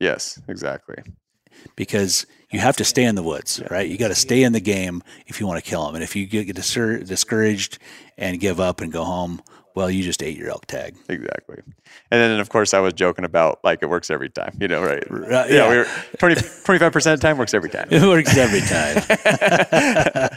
Yes, 0.00 0.40
exactly. 0.48 0.96
because 1.76 2.26
you 2.50 2.60
have 2.60 2.76
to 2.76 2.84
stay 2.84 3.04
in 3.04 3.14
the 3.14 3.22
woods, 3.22 3.62
right? 3.70 3.88
You 3.88 3.96
got 3.96 4.08
to 4.08 4.14
stay 4.14 4.42
in 4.42 4.52
the 4.52 4.60
game 4.60 5.02
if 5.26 5.40
you 5.40 5.46
want 5.46 5.62
to 5.62 5.68
kill 5.68 5.86
them. 5.86 5.94
And 5.94 6.04
if 6.04 6.14
you 6.14 6.26
get 6.26 6.54
discouraged 6.54 7.78
and 8.16 8.40
give 8.40 8.60
up 8.60 8.80
and 8.80 8.92
go 8.92 9.04
home, 9.04 9.42
well, 9.74 9.90
you 9.90 10.02
just 10.02 10.22
ate 10.22 10.36
your 10.36 10.50
elk 10.50 10.66
tag. 10.66 10.96
Exactly. 11.08 11.56
And 12.10 12.20
then, 12.20 12.40
of 12.40 12.48
course, 12.48 12.74
I 12.74 12.80
was 12.80 12.92
joking 12.92 13.24
about 13.24 13.60
like 13.64 13.82
it 13.82 13.88
works 13.88 14.10
every 14.10 14.28
time, 14.28 14.56
you 14.60 14.68
know, 14.68 14.82
right? 14.82 15.02
Right, 15.10 15.30
uh, 15.32 15.46
yeah, 15.48 15.54
yeah. 15.54 15.70
we 15.70 15.76
were 15.78 15.86
20, 16.18 16.34
25% 16.36 16.96
of 16.96 17.02
the 17.02 17.16
time 17.18 17.38
works 17.38 17.54
every 17.54 17.70
time. 17.70 17.88
It 17.94 18.02
works 18.02 18.36
every 18.36 18.60
time. 18.60 18.96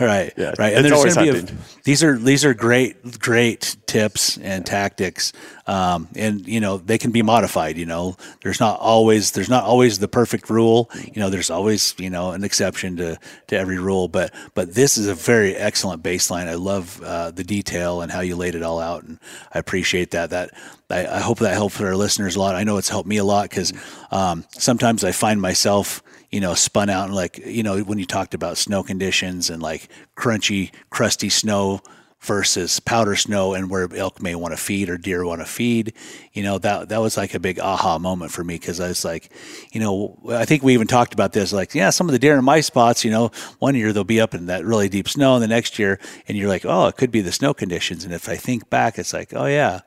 right. 0.00 0.32
Yeah, 0.36 0.54
right. 0.58 0.74
And 0.74 0.86
it's 0.86 0.94
always 0.94 1.14
gonna 1.14 1.32
be 1.32 1.38
a- 1.38 1.46
these 1.84 2.02
are 2.02 2.18
these 2.18 2.44
are 2.44 2.54
great 2.54 3.18
great 3.18 3.76
tips 3.86 4.38
and 4.38 4.64
tactics. 4.66 5.32
Um, 5.66 6.08
and 6.14 6.46
you 6.46 6.60
know, 6.60 6.78
they 6.78 6.98
can 6.98 7.10
be 7.10 7.22
modified, 7.22 7.76
you 7.76 7.86
know. 7.86 8.16
There's 8.42 8.60
not 8.60 8.78
always 8.78 9.32
there's 9.32 9.48
not 9.48 9.64
always 9.64 9.98
the 9.98 10.08
perfect 10.08 10.48
rule. 10.48 10.90
You 10.94 11.20
know, 11.20 11.30
there's 11.30 11.50
always, 11.50 11.94
you 11.98 12.10
know, 12.10 12.30
an 12.30 12.44
exception 12.44 12.96
to 12.98 13.18
to 13.48 13.56
every 13.56 13.78
rule, 13.78 14.08
but 14.08 14.32
but 14.54 14.74
this 14.74 14.96
is 14.96 15.08
a 15.08 15.14
very 15.14 15.56
excellent 15.56 16.02
baseline. 16.02 16.46
I 16.46 16.54
love 16.54 17.02
uh, 17.02 17.32
the 17.32 17.44
detail 17.44 18.00
and 18.00 18.12
how 18.12 18.20
you 18.20 18.36
laid 18.36 18.54
it 18.54 18.62
all 18.62 18.78
out 18.80 19.02
and 19.04 19.18
I 19.52 19.58
appreciate 19.58 20.12
that. 20.12 20.30
That 20.30 20.50
I, 20.90 21.06
I 21.06 21.20
hope 21.20 21.38
that 21.40 21.54
helps 21.54 21.80
our 21.80 21.96
listeners 21.96 22.36
a 22.36 22.40
lot. 22.40 22.54
I 22.54 22.64
know 22.64 22.76
it's 22.76 22.88
helped 22.88 23.08
me 23.08 23.16
a 23.16 23.24
lot 23.24 23.48
because 23.48 23.72
um, 24.10 24.44
sometimes 24.50 25.04
I 25.04 25.12
find 25.12 25.40
myself, 25.40 26.02
you 26.30 26.40
know, 26.40 26.54
spun 26.54 26.90
out 26.90 27.06
and 27.06 27.14
like, 27.14 27.38
you 27.38 27.62
know, 27.62 27.80
when 27.80 27.98
you 27.98 28.06
talked 28.06 28.34
about 28.34 28.58
snow 28.58 28.82
conditions 28.82 29.50
and 29.50 29.62
like 29.62 29.88
crunchy, 30.16 30.72
crusty 30.90 31.28
snow 31.28 31.80
versus 32.26 32.80
powder 32.80 33.14
snow 33.14 33.54
and 33.54 33.70
where 33.70 33.88
elk 33.94 34.20
may 34.20 34.34
want 34.34 34.52
to 34.52 34.56
feed 34.60 34.90
or 34.90 34.98
deer 34.98 35.24
want 35.24 35.40
to 35.40 35.46
feed, 35.46 35.94
you 36.32 36.42
know, 36.42 36.58
that 36.58 36.88
that 36.88 36.98
was 37.00 37.16
like 37.16 37.34
a 37.34 37.40
big 37.40 37.58
aha 37.60 37.98
moment 37.98 38.32
for 38.32 38.42
me 38.44 38.56
because 38.56 38.80
I 38.80 38.88
was 38.88 39.04
like, 39.04 39.30
you 39.72 39.80
know, 39.80 40.18
I 40.30 40.44
think 40.44 40.62
we 40.62 40.74
even 40.74 40.86
talked 40.88 41.14
about 41.14 41.32
this, 41.32 41.52
like, 41.52 41.74
yeah, 41.74 41.90
some 41.90 42.08
of 42.08 42.12
the 42.12 42.18
deer 42.18 42.36
in 42.36 42.44
my 42.44 42.60
spots, 42.60 43.04
you 43.04 43.10
know, 43.10 43.30
one 43.60 43.74
year 43.76 43.92
they'll 43.92 44.04
be 44.04 44.20
up 44.20 44.34
in 44.34 44.46
that 44.46 44.64
really 44.64 44.88
deep 44.88 45.08
snow, 45.08 45.34
and 45.34 45.42
the 45.42 45.48
next 45.48 45.78
year, 45.78 45.98
and 46.26 46.36
you're 46.36 46.48
like, 46.48 46.66
oh, 46.66 46.86
it 46.88 46.96
could 46.96 47.10
be 47.12 47.20
the 47.20 47.32
snow 47.32 47.54
conditions. 47.54 48.04
And 48.04 48.12
if 48.12 48.28
I 48.28 48.36
think 48.36 48.68
back, 48.68 48.98
it's 48.98 49.12
like, 49.14 49.32
oh 49.32 49.46
yeah, 49.46 49.80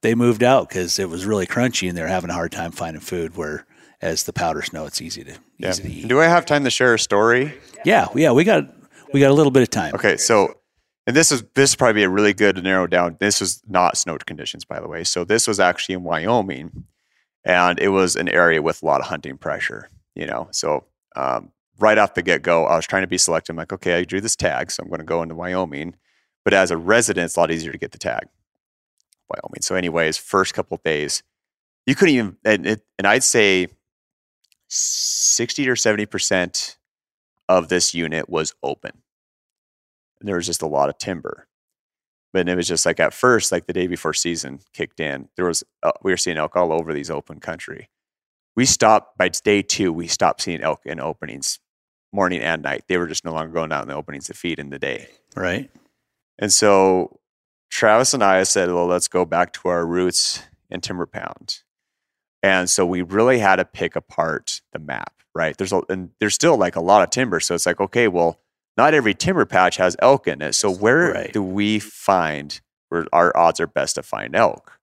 they 0.00 0.14
moved 0.14 0.42
out 0.42 0.68
because 0.68 0.98
it 0.98 1.10
was 1.10 1.26
really 1.26 1.46
crunchy 1.46 1.88
and 1.88 1.96
they're 1.96 2.08
having 2.08 2.30
a 2.30 2.34
hard 2.34 2.52
time 2.52 2.72
finding 2.72 3.02
food. 3.02 3.36
Where 3.36 3.66
as 4.00 4.24
the 4.24 4.32
powder 4.32 4.62
snow, 4.62 4.86
it's 4.86 5.02
easy 5.02 5.24
to 5.24 5.34
Yeah. 5.58 5.70
easy 5.70 5.82
to 5.82 5.90
eat. 5.90 6.08
Do 6.08 6.20
I 6.20 6.26
have 6.26 6.46
time 6.46 6.64
to 6.64 6.70
share 6.70 6.94
a 6.94 6.98
story? 6.98 7.52
Yeah, 7.84 8.08
yeah, 8.14 8.32
we 8.32 8.44
got 8.44 8.64
we 9.12 9.20
got 9.20 9.30
a 9.30 9.34
little 9.34 9.50
bit 9.50 9.62
of 9.62 9.70
time. 9.70 9.94
Okay, 9.94 10.16
so 10.16 10.54
and 11.10 11.16
this 11.16 11.32
is 11.32 11.42
this 11.56 11.70
is 11.70 11.76
probably 11.76 12.04
a 12.04 12.08
really 12.08 12.32
good 12.32 12.54
to 12.54 12.62
narrow 12.62 12.86
down. 12.86 13.16
This 13.18 13.40
was 13.40 13.64
not 13.66 13.96
snowed 13.96 14.26
conditions, 14.26 14.64
by 14.64 14.78
the 14.78 14.86
way. 14.86 15.02
So 15.02 15.24
this 15.24 15.48
was 15.48 15.58
actually 15.58 15.96
in 15.96 16.04
Wyoming, 16.04 16.84
and 17.44 17.80
it 17.80 17.88
was 17.88 18.14
an 18.14 18.28
area 18.28 18.62
with 18.62 18.80
a 18.80 18.86
lot 18.86 19.00
of 19.00 19.08
hunting 19.08 19.36
pressure. 19.36 19.90
You 20.14 20.26
know, 20.26 20.46
so 20.52 20.84
um, 21.16 21.50
right 21.80 21.98
off 21.98 22.14
the 22.14 22.22
get 22.22 22.42
go, 22.42 22.64
I 22.64 22.76
was 22.76 22.86
trying 22.86 23.02
to 23.02 23.08
be 23.08 23.18
selective. 23.18 23.54
I'm 23.54 23.56
like, 23.56 23.72
okay, 23.72 23.94
I 23.94 24.04
drew 24.04 24.20
this 24.20 24.36
tag, 24.36 24.70
so 24.70 24.84
I'm 24.84 24.88
going 24.88 25.00
to 25.00 25.04
go 25.04 25.20
into 25.20 25.34
Wyoming. 25.34 25.96
But 26.44 26.54
as 26.54 26.70
a 26.70 26.76
resident, 26.76 27.24
it's 27.24 27.36
a 27.36 27.40
lot 27.40 27.50
easier 27.50 27.72
to 27.72 27.78
get 27.78 27.90
the 27.90 27.98
tag, 27.98 28.28
Wyoming. 29.28 29.62
So, 29.62 29.74
anyways, 29.74 30.16
first 30.16 30.54
couple 30.54 30.76
of 30.76 30.84
days, 30.84 31.24
you 31.86 31.96
couldn't 31.96 32.14
even, 32.14 32.36
and, 32.44 32.66
it, 32.68 32.86
and 33.00 33.08
I'd 33.08 33.24
say 33.24 33.66
sixty 34.68 35.68
or 35.68 35.74
seventy 35.74 36.06
percent 36.06 36.78
of 37.48 37.66
this 37.66 37.94
unit 37.94 38.28
was 38.28 38.54
open 38.62 38.99
and 40.20 40.28
there 40.28 40.36
was 40.36 40.46
just 40.46 40.62
a 40.62 40.66
lot 40.66 40.88
of 40.88 40.98
timber. 40.98 41.46
But 42.32 42.48
it 42.48 42.54
was 42.54 42.68
just 42.68 42.86
like 42.86 43.00
at 43.00 43.12
first, 43.12 43.50
like 43.50 43.66
the 43.66 43.72
day 43.72 43.88
before 43.88 44.14
season 44.14 44.60
kicked 44.72 45.00
in, 45.00 45.28
there 45.36 45.46
was 45.46 45.64
uh, 45.82 45.92
we 46.02 46.12
were 46.12 46.16
seeing 46.16 46.36
elk 46.36 46.54
all 46.54 46.72
over 46.72 46.94
these 46.94 47.10
open 47.10 47.40
country. 47.40 47.88
We 48.54 48.66
stopped 48.66 49.18
by 49.18 49.28
day 49.28 49.62
two. 49.62 49.92
We 49.92 50.06
stopped 50.06 50.42
seeing 50.42 50.60
elk 50.60 50.82
in 50.84 51.00
openings, 51.00 51.58
morning 52.12 52.40
and 52.40 52.62
night. 52.62 52.84
They 52.88 52.98
were 52.98 53.08
just 53.08 53.24
no 53.24 53.32
longer 53.32 53.52
going 53.52 53.72
out 53.72 53.82
in 53.82 53.88
the 53.88 53.94
openings 53.94 54.26
to 54.26 54.34
feed 54.34 54.58
in 54.58 54.70
the 54.70 54.78
day. 54.78 55.08
Right. 55.34 55.70
And 56.38 56.52
so 56.52 57.20
Travis 57.70 58.14
and 58.14 58.22
I 58.22 58.42
said, 58.42 58.72
well, 58.72 58.86
let's 58.86 59.08
go 59.08 59.24
back 59.24 59.52
to 59.54 59.68
our 59.68 59.86
roots 59.86 60.42
in 60.70 60.80
Timber 60.80 61.06
Pound. 61.06 61.62
And 62.42 62.70
so 62.70 62.86
we 62.86 63.02
really 63.02 63.38
had 63.38 63.56
to 63.56 63.64
pick 63.64 63.96
apart 63.96 64.60
the 64.72 64.78
map, 64.78 65.14
right? 65.34 65.56
There's 65.56 65.72
a, 65.72 65.82
and 65.88 66.10
there's 66.18 66.34
still 66.34 66.56
like 66.56 66.76
a 66.76 66.80
lot 66.80 67.02
of 67.02 67.10
timber. 67.10 67.38
So 67.40 67.54
it's 67.54 67.66
like, 67.66 67.80
okay, 67.80 68.08
well, 68.08 68.40
not 68.80 68.94
every 68.94 69.12
timber 69.12 69.44
patch 69.44 69.76
has 69.76 69.94
elk 69.98 70.26
in 70.26 70.40
it. 70.40 70.54
So 70.54 70.72
where 70.72 71.12
Right. 71.12 71.32
do 71.34 71.42
we 71.42 71.78
find 71.78 72.58
where 72.88 73.04
our 73.12 73.36
odds 73.36 73.60
are 73.60 73.66
best 73.66 73.96
to 73.96 74.02
find 74.02 74.34
elk? 74.34 74.78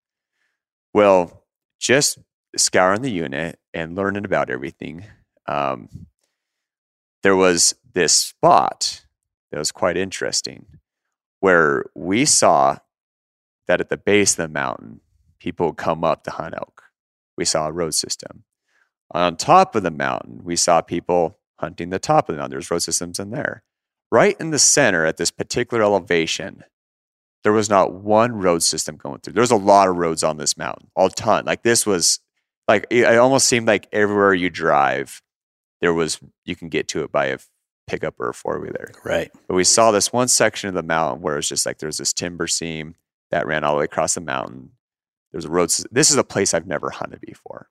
Well, 0.93 1.47
just 1.79 2.19
scouring 2.55 3.01
the 3.01 3.09
unit 3.09 3.59
and 3.73 3.95
learning 3.95 4.23
about 4.23 4.51
everything. 4.51 5.03
Um, 5.47 5.89
there 7.23 7.35
was 7.35 7.73
this 7.91 8.13
spot 8.13 9.07
that 9.51 9.57
was 9.57 9.71
quite 9.71 9.97
interesting 9.97 10.67
where 11.39 11.85
we 11.95 12.23
saw 12.23 12.77
that 13.67 13.81
at 13.81 13.89
the 13.89 13.97
base 13.97 14.33
of 14.33 14.37
the 14.37 14.47
mountain, 14.47 15.01
people 15.39 15.67
would 15.67 15.77
come 15.77 16.03
up 16.03 16.23
to 16.25 16.31
hunt 16.31 16.53
elk. 16.55 16.83
We 17.35 17.45
saw 17.45 17.65
a 17.67 17.71
road 17.71 17.95
system. 17.95 18.43
On 19.09 19.35
top 19.37 19.75
of 19.75 19.81
the 19.81 19.89
mountain, 19.89 20.41
we 20.43 20.55
saw 20.55 20.81
people 20.81 21.39
hunting 21.59 21.89
the 21.89 21.97
top 21.97 22.29
of 22.29 22.35
the 22.35 22.39
mountain. 22.39 22.51
There's 22.51 22.69
road 22.69 22.83
systems 22.83 23.17
in 23.17 23.31
there. 23.31 23.63
Right 24.11 24.35
in 24.39 24.51
the 24.51 24.59
center 24.59 25.05
at 25.05 25.17
this 25.17 25.31
particular 25.31 25.83
elevation, 25.83 26.63
there 27.43 27.51
was 27.53 27.69
not 27.69 27.93
one 27.93 28.33
road 28.33 28.63
system 28.63 28.95
going 28.95 29.19
through. 29.19 29.33
There 29.33 29.41
was 29.41 29.51
a 29.51 29.55
lot 29.55 29.87
of 29.87 29.97
roads 29.97 30.23
on 30.23 30.37
this 30.37 30.57
mountain, 30.57 30.89
a 30.97 31.09
ton. 31.09 31.45
Like 31.45 31.63
this 31.63 31.85
was 31.85 32.19
like 32.67 32.87
it, 32.89 33.05
almost 33.17 33.47
seemed 33.47 33.67
like 33.67 33.87
everywhere 33.91 34.33
you 34.33 34.49
drive, 34.49 35.21
there 35.81 35.93
was 35.93 36.19
you 36.45 36.55
can 36.55 36.69
get 36.69 36.87
to 36.89 37.03
it 37.03 37.11
by 37.11 37.27
a 37.27 37.39
pickup 37.87 38.19
or 38.19 38.29
a 38.29 38.33
four 38.33 38.59
wheeler. 38.59 38.91
Right. 39.03 39.31
But 39.47 39.55
we 39.55 39.63
saw 39.63 39.91
this 39.91 40.11
one 40.11 40.27
section 40.27 40.67
of 40.67 40.75
the 40.75 40.83
mountain 40.83 41.21
where 41.21 41.37
it's 41.37 41.47
just 41.47 41.65
like 41.65 41.77
there's 41.79 41.97
this 41.97 42.13
timber 42.13 42.47
seam 42.47 42.95
that 43.31 43.47
ran 43.47 43.63
all 43.63 43.73
the 43.73 43.79
way 43.79 43.85
across 43.85 44.15
the 44.15 44.21
mountain. 44.21 44.71
There's 45.31 45.45
a 45.45 45.49
road. 45.49 45.71
This 45.91 46.11
is 46.11 46.17
a 46.17 46.23
place 46.23 46.53
I've 46.53 46.67
never 46.67 46.89
hunted 46.89 47.21
before. 47.21 47.69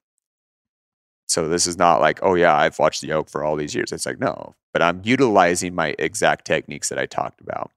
So 1.37 1.49
this 1.49 1.67
is 1.67 1.77
not 1.77 2.01
like, 2.01 2.19
oh 2.23 2.35
yeah, 2.35 2.57
I've 2.57 2.79
watched 2.79 3.03
the 3.03 3.13
oak 3.13 3.29
for 3.29 3.45
all 3.45 3.57
these 3.57 3.75
years. 3.75 3.93
It's 3.93 4.07
like, 4.07 4.19
no, 4.19 4.55
but 4.73 4.81
I'm 4.81 5.03
utilizing 5.05 5.75
my 5.75 5.95
exact 5.99 6.47
techniques 6.47 6.89
that 6.89 6.99
I 6.99 7.05
talked 7.05 7.43
about. 7.43 7.71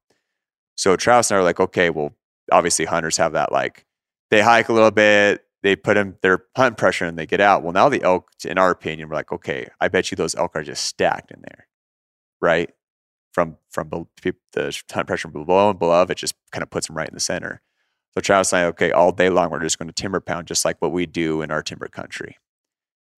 So 0.77 0.95
Travis 0.95 1.29
and 1.29 1.35
I 1.35 1.41
are 1.41 1.43
like, 1.43 1.59
okay, 1.59 1.89
well, 1.89 2.13
obviously 2.53 2.85
hunters 2.85 3.17
have 3.17 3.33
that 3.33 3.51
like 3.51 3.85
they 4.31 4.39
hike 4.39 4.69
a 4.69 4.73
little 4.73 4.91
bit, 4.91 5.43
they 5.61 5.75
put 5.75 5.97
in 5.97 6.15
their 6.21 6.45
hunt 6.55 6.77
pressure 6.77 7.03
and 7.03 7.19
they 7.19 7.25
get 7.25 7.41
out. 7.41 7.61
Well, 7.61 7.73
now 7.73 7.89
the 7.89 8.01
elk, 8.01 8.29
in 8.45 8.57
our 8.57 8.71
opinion, 8.71 9.09
we're 9.09 9.15
like, 9.15 9.33
okay, 9.33 9.67
I 9.81 9.89
bet 9.89 10.09
you 10.09 10.15
those 10.15 10.35
elk 10.35 10.55
are 10.55 10.63
just 10.63 10.85
stacked 10.85 11.29
in 11.29 11.41
there, 11.41 11.67
right? 12.39 12.69
From 13.33 13.57
from 13.69 13.89
the 13.89 14.83
hunt 14.89 15.07
pressure 15.07 15.27
below 15.27 15.67
and 15.67 15.75
above, 15.75 16.09
it 16.11 16.17
just 16.17 16.35
kind 16.53 16.63
of 16.63 16.69
puts 16.69 16.87
them 16.87 16.95
right 16.95 17.09
in 17.09 17.13
the 17.13 17.19
center. 17.19 17.61
So 18.13 18.21
Travis 18.21 18.53
and 18.53 18.61
I, 18.61 18.65
okay, 18.67 18.93
all 18.93 19.11
day 19.11 19.29
long, 19.29 19.49
we're 19.49 19.59
just 19.59 19.77
going 19.77 19.89
to 19.89 19.93
timber 19.93 20.21
pound, 20.21 20.47
just 20.47 20.63
like 20.63 20.81
what 20.81 20.93
we 20.93 21.05
do 21.05 21.41
in 21.41 21.51
our 21.51 21.61
timber 21.61 21.89
country. 21.89 22.37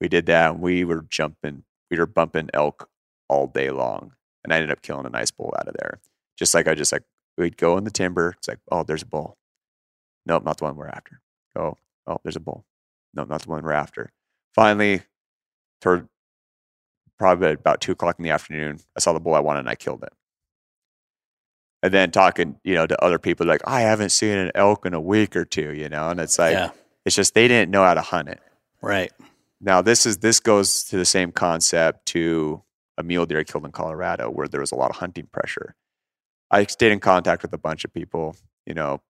We 0.01 0.09
did 0.09 0.25
that, 0.25 0.51
and 0.51 0.59
we 0.61 0.83
were 0.83 1.05
jumping, 1.09 1.63
we 1.89 1.97
were 1.97 2.07
bumping 2.07 2.49
elk 2.53 2.89
all 3.29 3.47
day 3.47 3.69
long, 3.69 4.13
and 4.43 4.51
I 4.51 4.57
ended 4.57 4.71
up 4.71 4.81
killing 4.81 5.05
a 5.05 5.09
nice 5.09 5.31
bull 5.31 5.53
out 5.57 5.67
of 5.67 5.75
there. 5.79 5.99
Just 6.37 6.53
like 6.53 6.67
I 6.67 6.75
just 6.75 6.91
like 6.91 7.03
we'd 7.37 7.55
go 7.55 7.77
in 7.77 7.83
the 7.83 7.91
timber, 7.91 8.33
it's 8.37 8.47
like, 8.47 8.59
oh, 8.71 8.83
there's 8.83 9.03
a 9.03 9.05
bull. 9.05 9.37
Nope, 10.25 10.43
not 10.43 10.57
the 10.57 10.65
one 10.65 10.75
we're 10.75 10.87
after. 10.87 11.21
Oh, 11.55 11.77
oh, 12.07 12.17
there's 12.23 12.35
a 12.35 12.41
bull. 12.41 12.65
No, 13.13 13.23
not 13.23 13.43
the 13.43 13.49
one 13.49 13.63
we're 13.63 13.71
after. 13.71 14.11
Finally, 14.53 15.03
toward 15.81 16.07
probably 17.19 17.51
about 17.51 17.81
two 17.81 17.91
o'clock 17.91 18.17
in 18.17 18.23
the 18.23 18.31
afternoon, 18.31 18.79
I 18.97 18.99
saw 18.99 19.13
the 19.13 19.19
bull 19.19 19.35
I 19.35 19.39
wanted 19.39 19.61
and 19.61 19.69
I 19.69 19.75
killed 19.75 20.03
it. 20.03 20.13
And 21.83 21.93
then 21.93 22.11
talking, 22.11 22.59
you 22.63 22.75
know, 22.75 22.85
to 22.85 23.03
other 23.03 23.19
people 23.19 23.47
like, 23.47 23.61
I 23.65 23.81
haven't 23.81 24.09
seen 24.09 24.37
an 24.37 24.51
elk 24.55 24.85
in 24.85 24.93
a 24.93 25.01
week 25.01 25.35
or 25.35 25.45
two, 25.45 25.73
you 25.73 25.89
know, 25.89 26.09
and 26.09 26.19
it's 26.19 26.37
like 26.37 26.53
yeah. 26.53 26.71
it's 27.05 27.15
just 27.15 27.33
they 27.33 27.47
didn't 27.47 27.71
know 27.71 27.83
how 27.83 27.93
to 27.93 28.01
hunt 28.01 28.29
it. 28.29 28.39
Right. 28.81 29.11
Now 29.61 29.81
this 29.81 30.05
is 30.05 30.17
this 30.17 30.39
goes 30.39 30.83
to 30.85 30.97
the 30.97 31.05
same 31.05 31.31
concept 31.31 32.07
to 32.07 32.63
a 32.97 33.03
mule 33.03 33.25
deer 33.25 33.43
killed 33.43 33.65
in 33.65 33.71
Colorado 33.71 34.29
where 34.29 34.47
there 34.47 34.59
was 34.59 34.71
a 34.71 34.75
lot 34.75 34.89
of 34.89 34.97
hunting 34.97 35.27
pressure. 35.31 35.75
I 36.49 36.65
stayed 36.65 36.91
in 36.91 36.99
contact 36.99 37.43
with 37.43 37.53
a 37.53 37.57
bunch 37.57 37.85
of 37.85 37.93
people, 37.93 38.35
you 38.65 38.73
know, 38.73 39.01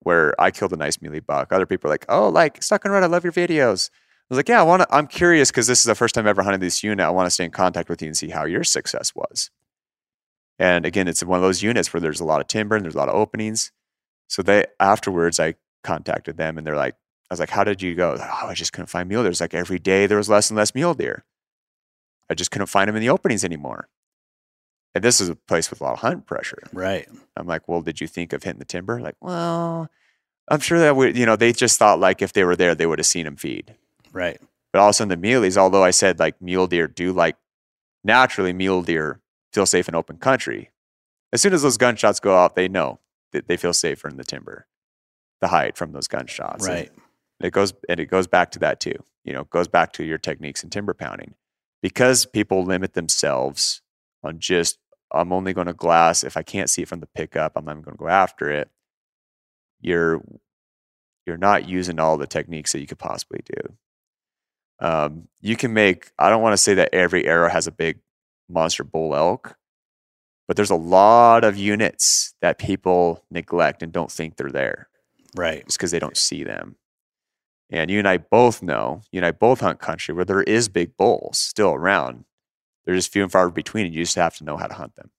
where 0.00 0.38
I 0.40 0.50
killed 0.50 0.72
a 0.72 0.76
nice 0.76 1.00
muley 1.02 1.20
buck. 1.20 1.52
Other 1.52 1.66
people 1.66 1.88
are 1.90 1.94
like, 1.94 2.06
"Oh, 2.08 2.28
like 2.28 2.62
Stuck 2.62 2.84
N 2.86 2.92
Rut, 2.92 3.02
I 3.02 3.06
love 3.06 3.24
your 3.24 3.32
videos." 3.32 3.90
I 3.92 4.34
was 4.34 4.38
like, 4.38 4.48
"Yeah, 4.48 4.60
I 4.60 4.64
want 4.64 4.82
to. 4.82 4.94
I'm 4.94 5.06
curious 5.06 5.50
because 5.50 5.66
this 5.66 5.80
is 5.80 5.86
the 5.86 5.94
first 5.94 6.14
time 6.14 6.24
I've 6.24 6.30
ever 6.30 6.42
hunted 6.42 6.60
this 6.60 6.82
unit. 6.84 7.04
I 7.04 7.10
want 7.10 7.26
to 7.26 7.30
stay 7.30 7.44
in 7.44 7.50
contact 7.50 7.88
with 7.88 8.02
you 8.02 8.08
and 8.08 8.16
see 8.16 8.30
how 8.30 8.44
your 8.44 8.64
success 8.64 9.14
was." 9.14 9.50
And 10.58 10.84
again, 10.86 11.08
it's 11.08 11.24
one 11.24 11.38
of 11.38 11.42
those 11.42 11.62
units 11.62 11.92
where 11.92 12.00
there's 12.00 12.20
a 12.20 12.24
lot 12.24 12.40
of 12.40 12.46
timber 12.46 12.76
and 12.76 12.84
there's 12.84 12.94
a 12.94 12.98
lot 12.98 13.08
of 13.08 13.14
openings. 13.14 13.72
So 14.28 14.42
they 14.42 14.66
afterwards, 14.78 15.40
I 15.40 15.54
contacted 15.82 16.36
them 16.36 16.58
and 16.58 16.66
they're 16.66 16.76
like, 16.76 16.96
I 17.30 17.34
was 17.34 17.40
like, 17.40 17.50
how 17.50 17.62
did 17.62 17.80
you 17.80 17.94
go? 17.94 18.16
Oh, 18.18 18.46
I 18.48 18.54
just 18.54 18.72
couldn't 18.72 18.88
find 18.88 19.08
mule 19.08 19.22
deer. 19.22 19.30
It's 19.30 19.40
like 19.40 19.54
every 19.54 19.78
day 19.78 20.06
there 20.06 20.18
was 20.18 20.28
less 20.28 20.50
and 20.50 20.56
less 20.56 20.74
mule 20.74 20.94
deer. 20.94 21.24
I 22.28 22.34
just 22.34 22.50
couldn't 22.50 22.66
find 22.66 22.88
them 22.88 22.96
in 22.96 23.02
the 23.02 23.10
openings 23.10 23.44
anymore. 23.44 23.88
And 24.94 25.04
this 25.04 25.20
is 25.20 25.28
a 25.28 25.36
place 25.36 25.70
with 25.70 25.80
a 25.80 25.84
lot 25.84 25.92
of 25.92 25.98
hunt 26.00 26.26
pressure. 26.26 26.62
Right. 26.72 27.08
I'm 27.36 27.46
like, 27.46 27.68
well, 27.68 27.82
did 27.82 28.00
you 28.00 28.08
think 28.08 28.32
of 28.32 28.42
hitting 28.42 28.58
the 28.58 28.64
timber? 28.64 29.00
Like, 29.00 29.14
well, 29.20 29.88
I'm 30.48 30.58
sure 30.60 30.80
that 30.80 30.96
would, 30.96 31.16
you 31.16 31.24
know, 31.24 31.36
they 31.36 31.52
just 31.52 31.78
thought 31.78 32.00
like 32.00 32.20
if 32.20 32.32
they 32.32 32.44
were 32.44 32.56
there, 32.56 32.74
they 32.74 32.86
would 32.86 32.98
have 32.98 33.06
seen 33.06 33.24
them 33.24 33.36
feed. 33.36 33.76
Right. 34.12 34.40
But 34.72 34.80
all 34.80 34.88
of 34.88 34.90
a 34.90 34.94
sudden, 34.94 35.20
the 35.20 35.28
muleys, 35.28 35.56
although 35.56 35.84
I 35.84 35.92
said 35.92 36.18
like 36.18 36.42
mule 36.42 36.66
deer 36.66 36.88
do 36.88 37.12
like 37.12 37.36
naturally, 38.02 38.52
mule 38.52 38.82
deer 38.82 39.20
feel 39.52 39.66
safe 39.66 39.88
in 39.88 39.94
open 39.94 40.16
country. 40.16 40.70
As 41.32 41.40
soon 41.40 41.52
as 41.52 41.62
those 41.62 41.76
gunshots 41.76 42.18
go 42.18 42.34
off, 42.34 42.56
they 42.56 42.66
know 42.66 42.98
that 43.32 43.46
they 43.46 43.56
feel 43.56 43.72
safer 43.72 44.08
in 44.08 44.16
the 44.16 44.24
timber, 44.24 44.66
the 45.40 45.48
hide 45.48 45.76
from 45.76 45.92
those 45.92 46.08
gunshots. 46.08 46.66
And 46.66 46.90
Right. 47.40 47.48
it 47.48 47.52
goes 47.52 47.72
and 47.88 48.00
it 48.00 48.06
goes 48.06 48.26
back 48.26 48.50
to 48.52 48.58
that 48.60 48.80
too. 48.80 48.96
You 49.24 49.32
know, 49.32 49.40
it 49.42 49.50
goes 49.50 49.68
back 49.68 49.92
to 49.94 50.04
your 50.04 50.18
techniques 50.18 50.62
in 50.64 50.70
timber 50.70 50.94
pounding 50.94 51.34
because 51.82 52.26
people 52.26 52.64
limit 52.64 52.94
themselves 52.94 53.82
on 54.22 54.38
just 54.38 54.78
I'm 55.12 55.32
only 55.32 55.52
going 55.52 55.66
to 55.66 55.72
glass 55.72 56.22
if 56.22 56.36
I 56.36 56.42
can't 56.42 56.70
see 56.70 56.82
it 56.82 56.88
from 56.88 57.00
the 57.00 57.06
pickup. 57.08 57.52
I'm 57.56 57.64
not 57.64 57.82
going 57.82 57.96
to 57.96 57.98
go 57.98 58.08
after 58.08 58.50
it. 58.50 58.70
You're 59.80 60.22
you're 61.26 61.36
not 61.36 61.68
using 61.68 61.98
all 62.00 62.16
the 62.16 62.26
techniques 62.26 62.72
that 62.72 62.80
you 62.80 62.86
could 62.86 62.98
possibly 62.98 63.40
do. 63.44 63.74
Um, 64.86 65.28
you 65.40 65.56
can 65.56 65.72
make. 65.74 66.10
I 66.18 66.30
don't 66.30 66.42
want 66.42 66.54
to 66.54 66.58
say 66.62 66.74
that 66.74 66.94
every 66.94 67.26
arrow 67.26 67.48
has 67.48 67.66
a 67.66 67.72
big 67.72 67.98
monster 68.48 68.84
bull 68.84 69.14
elk, 69.14 69.56
but 70.48 70.56
there's 70.56 70.70
a 70.70 70.74
lot 70.76 71.44
of 71.44 71.56
units 71.56 72.34
that 72.40 72.58
people 72.58 73.24
neglect 73.30 73.82
and 73.82 73.92
don't 73.92 74.10
think 74.10 74.36
they're 74.36 74.50
there 74.50 74.88
Right. 75.36 75.64
just 75.66 75.78
because 75.78 75.90
they 75.90 75.98
don't 75.98 76.16
see 76.16 76.42
them. 76.44 76.76
And 77.70 77.90
you 77.90 77.98
and 77.98 78.08
I 78.08 78.16
both 78.16 78.62
know, 78.62 79.02
you 79.12 79.18
and 79.18 79.26
I 79.26 79.30
both 79.30 79.60
hunt 79.60 79.78
country 79.78 80.14
where 80.14 80.24
there 80.24 80.42
is 80.42 80.68
big 80.68 80.96
bulls 80.96 81.38
still 81.38 81.72
around. 81.72 82.24
They're 82.84 82.94
just 82.94 83.12
few 83.12 83.22
and 83.22 83.30
far 83.30 83.48
between, 83.50 83.86
and 83.86 83.94
you 83.94 84.02
just 84.02 84.16
have 84.16 84.36
to 84.38 84.44
know 84.44 84.56
how 84.56 84.66
to 84.66 84.74
hunt 84.74 84.96
them. 84.96 85.10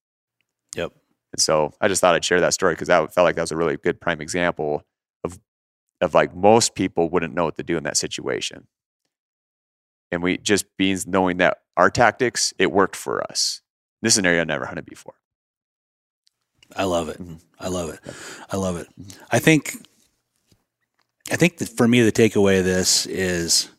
Yep. 0.76 0.91
And 1.34 1.40
so 1.41 1.73
I 1.80 1.88
just 1.88 2.02
thought 2.02 2.15
I'd 2.15 2.26
share 2.26 2.41
that 2.41 2.53
story 2.53 2.73
because 2.73 2.90
that 2.90 3.14
felt 3.14 3.23
like 3.23 3.36
that 3.36 3.44
was 3.44 3.52
a 3.52 3.57
really 3.57 3.78
good 3.78 4.02
prime 4.02 4.19
example 4.19 4.84
of 5.23 5.40
of 6.02 6.14
like 6.14 6.36
most 6.36 6.76
people 6.76 7.10
wouldn't 7.10 7.34
know 7.34 7.45
what 7.45 7.56
to 7.57 7.64
do 7.64 7.78
in 7.78 7.84
that 7.84 7.95
situation. 7.95 8.68
And 10.11 10.22
we 10.22 10.38
just 10.38 10.65
being 10.78 10.98
knowing 11.07 11.38
that 11.38 11.60
our 11.78 11.90
tactics, 11.90 12.53
it 12.60 12.72
worked 12.72 12.98
for 12.98 13.23
us. 13.32 13.61
This 14.02 14.15
is 14.15 14.18
an 14.18 14.26
area 14.26 14.41
I 14.41 14.45
never 14.45 14.65
hunted 14.65 14.86
before. 14.86 15.14
I 16.76 16.84
love 16.84 17.07
it. 17.10 17.22
Mhm. 17.22 17.40
I 17.60 17.68
love 17.68 17.90
it. 17.91 17.99
I 18.49 18.57
love 18.57 18.78
it. 18.78 18.88
I 19.32 19.40
think 19.40 19.86
I 21.30 21.35
think 21.35 21.57
that 21.57 21.69
for 21.69 21.88
me 21.88 22.02
the 22.02 22.11
takeaway 22.11 22.60
of 22.60 22.65
this 22.65 23.06
is 23.06 23.69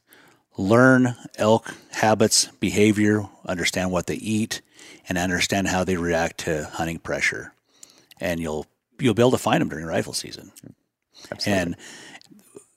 learn 0.57 1.17
elk 1.37 1.75
habits, 1.91 2.47
behavior, 2.61 3.29
understand 3.47 3.91
what 3.91 4.07
they 4.07 4.15
eat, 4.15 4.63
and 5.09 5.19
understand 5.19 5.69
how 5.69 5.85
they 5.85 5.97
react 5.97 6.39
to 6.41 6.65
hunting 6.65 6.99
pressure. 6.99 7.55
And 8.21 8.41
you'll 8.41 8.67
you'll 9.01 9.15
be 9.15 9.23
able 9.23 9.33
to 9.33 9.39
find 9.39 9.61
them 9.61 9.69
during 9.69 9.87
rifle 9.87 10.13
season. 10.13 10.53
Absolutely. 11.31 11.53
And 11.53 11.77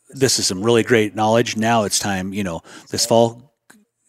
this 0.10 0.40
is 0.40 0.48
some 0.48 0.64
really 0.64 0.84
great 0.84 1.16
knowledge. 1.16 1.58
Now 1.58 1.84
it's 1.84 2.00
time, 2.00 2.34
you 2.34 2.44
know, 2.44 2.62
this 2.90 3.06
fall, 3.06 3.54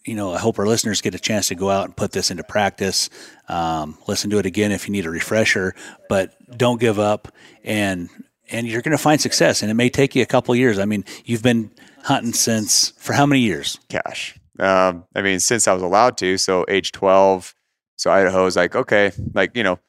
you 0.05 0.15
know, 0.15 0.33
I 0.33 0.39
hope 0.39 0.57
our 0.57 0.65
listeners 0.65 1.01
get 1.01 1.15
a 1.15 1.19
chance 1.19 1.49
to 1.49 1.55
go 1.55 1.69
out 1.69 1.85
and 1.85 1.95
put 1.95 2.11
this 2.11 2.31
into 2.31 2.43
practice. 2.43 3.09
Um, 3.49 3.97
listen 4.07 4.29
to 4.29 4.37
it 4.37 4.45
again 4.45 4.71
if 4.71 4.87
you 4.87 4.93
need 4.93 5.05
a 5.05 5.09
refresher, 5.09 5.75
but 6.07 6.33
don't 6.57 6.79
give 6.79 6.97
up 6.97 7.27
and 7.63 8.09
and 8.49 8.67
you're 8.67 8.81
going 8.81 8.95
to 8.95 9.01
find 9.01 9.19
success. 9.19 9.61
And 9.61 9.71
it 9.71 9.73
may 9.73 9.89
take 9.89 10.15
you 10.15 10.23
a 10.23 10.25
couple 10.25 10.55
years. 10.55 10.79
I 10.79 10.85
mean, 10.85 11.03
you've 11.25 11.43
been 11.43 11.71
hunting 12.03 12.33
since 12.33 12.91
for 12.97 13.13
how 13.13 13.25
many 13.25 13.41
years? 13.41 13.79
cash. 13.89 14.37
Um, 14.59 15.05
I 15.15 15.21
mean, 15.21 15.39
since 15.39 15.67
I 15.67 15.73
was 15.73 15.83
allowed 15.83 16.17
to, 16.17 16.37
so 16.37 16.65
age 16.67 16.91
12, 16.91 17.53
so 17.95 18.11
Idaho 18.11 18.45
is 18.47 18.55
like, 18.55 18.75
okay, 18.75 19.11
like, 19.33 19.55
you 19.55 19.63
know, 19.63 19.79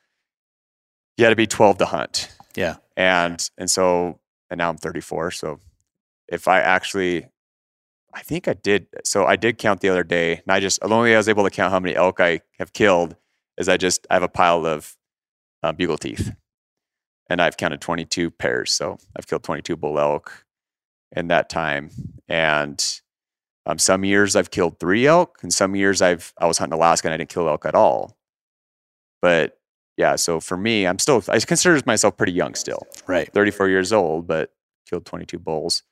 you 1.17 1.25
had 1.25 1.31
to 1.31 1.37
be 1.37 1.47
12 1.47 1.79
to 1.79 1.87
hunt. 1.87 2.29
Yeah. 2.55 2.77
And, 2.97 3.49
and 3.57 3.71
so, 3.71 4.21
and 4.51 4.59
now 4.59 4.69
I'm 4.69 4.77
34. 4.77 5.31
So 5.31 5.61
if 6.29 6.49
I 6.49 6.61
actually, 6.61 7.27
I 8.13 8.21
think 8.21 8.47
I 8.47 8.55
did, 8.55 8.89
so 9.05 9.25
I 9.25 9.37
did 9.37 9.57
count 9.57 9.81
the 9.81 9.89
other 9.89 10.05
day 10.05 10.33
and 10.33 10.45
I 10.49 10.61
just, 10.61 10.81
the 10.81 10.89
only 10.89 11.11
way 11.11 11.15
I 11.15 11.19
was 11.19 11.29
able 11.29 11.45
to 11.45 11.51
count 11.51 11.73
how 11.73 11.81
many 11.81 11.95
elk 11.95 12.21
I 12.21 12.43
have 12.59 12.73
killed 12.73 13.17
is 13.57 13.69
I 13.69 13.79
just, 13.79 14.07
I 14.11 14.15
have 14.15 14.23
a 14.23 14.29
pile 14.29 14.67
of 14.67 14.97
uh, 15.63 15.73
bugle 15.73 15.99
teeth 15.99 16.33
and 17.29 17.41
I've 17.41 17.57
counted 17.57 17.81
22 17.81 18.31
pairs. 18.31 18.73
So 18.73 18.99
I've 19.17 19.27
killed 19.27 19.43
22 19.45 19.77
bull 19.77 19.99
elk 19.99 20.45
in 21.15 21.29
that 21.29 21.49
time. 21.49 21.91
And 22.29 22.85
um, 23.67 23.79
some 23.79 24.05
years 24.05 24.35
I've 24.37 24.51
killed 24.51 24.79
three 24.79 25.07
elk, 25.07 25.39
and 25.43 25.53
some 25.53 25.77
years 25.77 26.01
I've 26.01 26.33
I 26.39 26.47
was 26.47 26.59
hunting 26.59 26.77
Alaska 26.77 27.09
and 27.09 27.15
I 27.15 27.17
didn't 27.19 27.31
kill 27.31 27.49
elk 27.49 27.67
at 27.67 27.75
all. 27.75 28.17
But 29.21 29.59
yeah, 29.97 30.17
so 30.17 30.41
for 30.41 30.57
me, 30.57 30.87
I'm 30.87 30.99
still 30.99 31.23
I 31.29 31.39
consider 31.41 31.81
myself 31.85 32.17
pretty 32.17 32.33
young 32.33 32.55
still, 32.55 32.87
Right. 33.07 33.31
34 33.33 33.69
years 33.69 33.93
old, 33.93 34.27
but 34.27 34.53
killed 34.89 35.05
22 35.05 35.39
bulls. 35.39 35.83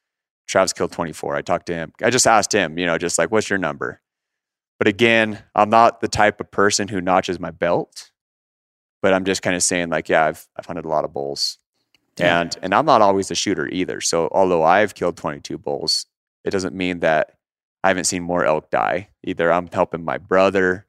Travis 0.49 0.73
killed 0.73 0.93
24. 0.93 1.35
I 1.35 1.43
talked 1.43 1.67
to 1.67 1.75
him. 1.75 1.93
I 2.03 2.11
just 2.11 2.27
asked 2.27 2.53
him, 2.55 2.79
you 2.79 2.87
know, 2.87 2.99
just 2.99 3.19
like, 3.19 3.33
what's 3.33 3.51
your 3.51 3.59
number? 3.59 4.01
But 4.79 4.87
again, 4.87 5.43
I'm 5.55 5.71
not 5.71 6.01
the 6.01 6.09
type 6.09 6.41
of 6.41 6.51
person 6.51 6.89
who 6.89 7.01
notches 7.01 7.41
my 7.41 7.51
belt. 7.51 8.11
But 9.07 9.15
I'm 9.15 9.25
just 9.25 9.41
kind 9.41 9.55
of 9.55 9.63
saying, 9.63 9.89
like, 9.91 10.09
yeah, 10.09 10.25
I've 10.25 10.45
I've 10.57 10.67
hunted 10.67 10.85
a 10.85 10.89
lot 10.89 11.05
of 11.05 11.13
bulls, 11.13 11.59
Yeah. 12.19 12.41
and 12.41 12.57
and 12.61 12.75
I'm 12.75 12.87
not 12.87 13.03
always 13.03 13.31
a 13.31 13.37
shooter 13.37 13.69
either. 13.69 14.01
So 14.01 14.29
although 14.33 14.65
I've 14.65 14.97
killed 14.97 15.17
22 15.17 15.59
bulls, 15.59 16.07
it 16.45 16.51
doesn't 16.51 16.75
mean 16.75 16.99
that 17.01 17.35
I 17.85 17.89
haven't 17.89 18.07
seen 18.07 18.25
more 18.25 18.45
elk 18.45 18.69
die. 18.73 19.11
Either 19.23 19.53
I'm 19.53 19.69
helping 19.69 20.05
my 20.05 20.19
brother, 20.19 20.87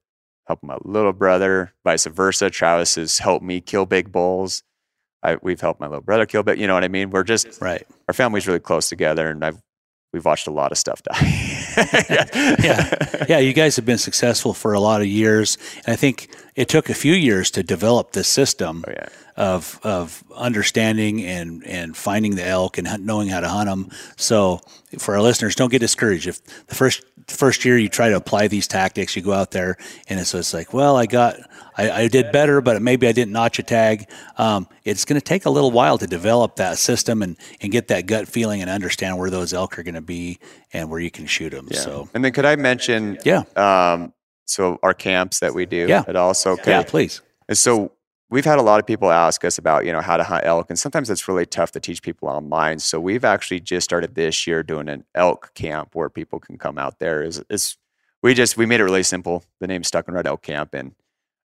helping 0.48 0.66
my 0.68 0.80
little 0.84 1.14
brother, 1.14 1.74
vice 1.84 2.08
versa. 2.08 2.50
Travis 2.50 2.96
has 2.96 3.20
helped 3.20 3.46
me 3.46 3.62
kill 3.62 3.86
big 3.86 4.12
bulls. 4.12 4.64
I, 5.22 5.38
we've 5.44 5.62
helped 5.62 5.80
my 5.80 5.86
little 5.88 6.02
brother 6.02 6.26
kill 6.26 6.42
but 6.42 6.58
You 6.58 6.66
know 6.66 6.74
what 6.74 6.84
I 6.84 6.88
mean? 6.88 7.12
We're 7.12 7.24
just 7.24 7.62
Right. 7.62 7.86
our 8.08 8.16
family's 8.16 8.48
really 8.48 8.60
close 8.60 8.90
together, 8.90 9.30
and 9.30 9.46
I've 9.46 9.62
we've 10.14 10.26
watched 10.26 10.48
a 10.48 10.52
lot 10.52 10.72
of 10.72 10.78
stuff 10.78 11.02
die. 11.04 11.54
Yeah. 12.64 13.26
yeah, 13.30 13.38
you 13.38 13.54
guys 13.54 13.76
have 13.76 13.86
been 13.86 14.00
successful 14.00 14.52
for 14.54 14.74
a 14.74 14.80
lot 14.80 15.02
of 15.02 15.08
years, 15.08 15.60
and 15.86 15.94
I 15.94 15.96
think 15.96 16.30
it 16.56 16.68
took 16.70 16.90
a 16.90 16.96
few 16.96 17.14
years 17.14 17.52
to 17.52 17.62
develop 17.62 18.14
this 18.14 18.28
system 18.28 18.84
Oh, 18.88 18.92
yeah. 18.92 19.10
Of 19.38 19.80
of 19.84 20.24
understanding 20.36 21.24
and 21.24 21.66
and 21.66 21.96
finding 21.96 22.36
the 22.36 22.46
elk 22.46 22.78
and 22.78 22.88
hunt- 22.88 23.06
knowing 23.06 23.30
how 23.30 23.40
to 23.40 23.48
hunt 23.48 23.70
them. 23.70 23.90
So, 24.18 24.60
for 24.98 25.16
our 25.16 25.22
listeners, 25.22 25.56
don't 25.56 25.72
get 25.72 25.80
discouraged 25.80 26.28
if 26.28 26.44
the 26.68 26.76
first 26.76 27.04
first 27.28 27.64
year 27.64 27.78
you 27.78 27.90
try 27.90 28.10
to 28.10 28.16
apply 28.16 28.48
these 28.48 28.68
tactics, 28.68 29.16
you 29.16 29.22
go 29.22 29.34
out 29.34 29.52
there 29.52 29.78
and 30.10 30.20
it's, 30.20 30.34
it's 30.34 30.54
like, 30.54 30.74
well, 30.74 30.98
I 30.98 31.06
got. 31.06 31.38
I, 31.80 31.92
I 31.92 32.08
did 32.08 32.32
better, 32.32 32.60
but 32.60 32.82
maybe 32.82 33.08
I 33.08 33.12
didn't 33.12 33.34
notch 33.34 33.60
a 33.60 33.64
tag. 33.64 34.10
Um, 34.40 34.68
it's 34.84 35.06
going 35.06 35.22
to 35.22 35.24
take 35.24 35.46
a 35.46 35.50
little 35.52 35.70
while 35.70 36.00
to 36.00 36.08
develop 36.08 36.56
that 36.56 36.80
system 36.80 37.22
and, 37.22 37.38
and 37.62 37.72
get 37.72 37.90
that 37.90 38.08
gut 38.08 38.28
feeling 38.28 38.62
and 38.62 38.70
understand 38.72 39.20
where 39.20 39.30
those 39.30 39.54
elk 39.54 39.78
are 39.78 39.84
going 39.84 39.94
to 39.94 40.02
be 40.02 40.40
and 40.74 40.90
where 40.90 41.00
you 41.00 41.12
can 41.12 41.28
shoot 41.28 41.52
them. 41.52 41.68
Yeah. 41.70 41.80
So, 41.82 42.10
and 42.16 42.26
then 42.26 42.32
could 42.32 42.46
I 42.46 42.56
mention? 42.56 43.20
yeah, 43.24 43.44
Um, 43.56 44.12
so 44.46 44.80
our 44.82 44.96
camps 44.96 45.40
that 45.42 45.54
we 45.54 45.68
do. 45.68 45.86
Yeah. 45.88 46.04
It 46.08 46.16
also 46.16 46.54
okay. 46.54 46.72
yeah, 46.72 46.82
please. 46.82 47.22
And 47.48 47.56
so 47.56 47.92
we've 48.30 48.46
had 48.46 48.60
a 48.60 48.64
lot 48.64 48.80
of 48.80 48.86
people 48.86 49.12
ask 49.12 49.46
us 49.46 49.58
about, 49.58 49.86
you 49.86 49.92
know, 49.92 50.02
how 50.02 50.18
to 50.18 50.24
hunt 50.24 50.46
elk. 50.46 50.70
And 50.70 50.78
sometimes 50.78 51.10
it's 51.10 51.28
really 51.28 51.46
tough 51.46 51.72
to 51.72 51.80
teach 51.80 52.02
people 52.02 52.28
online. 52.28 52.80
So 52.80 53.00
we've 53.00 53.26
actually 53.26 53.60
just 53.60 53.86
started 53.86 54.16
this 54.16 54.46
year 54.46 54.64
doing 54.64 54.90
an 54.90 55.06
elk 55.16 55.54
camp 55.54 55.96
where 55.96 56.10
people 56.10 56.40
can 56.40 56.58
come 56.58 56.78
out 56.78 57.00
there. 57.00 57.24
Is 57.24 57.44
is 57.50 57.78
we 58.22 58.34
just 58.34 58.58
we 58.58 58.66
made 58.66 58.80
it 58.80 58.86
really 58.86 59.04
simple. 59.04 59.44
The 59.60 59.68
name 59.68 59.84
Stuck 59.84 60.08
N 60.08 60.16
Rut 60.16 60.28
Elk 60.28 60.42
Camp. 60.42 60.74
And 60.74 60.96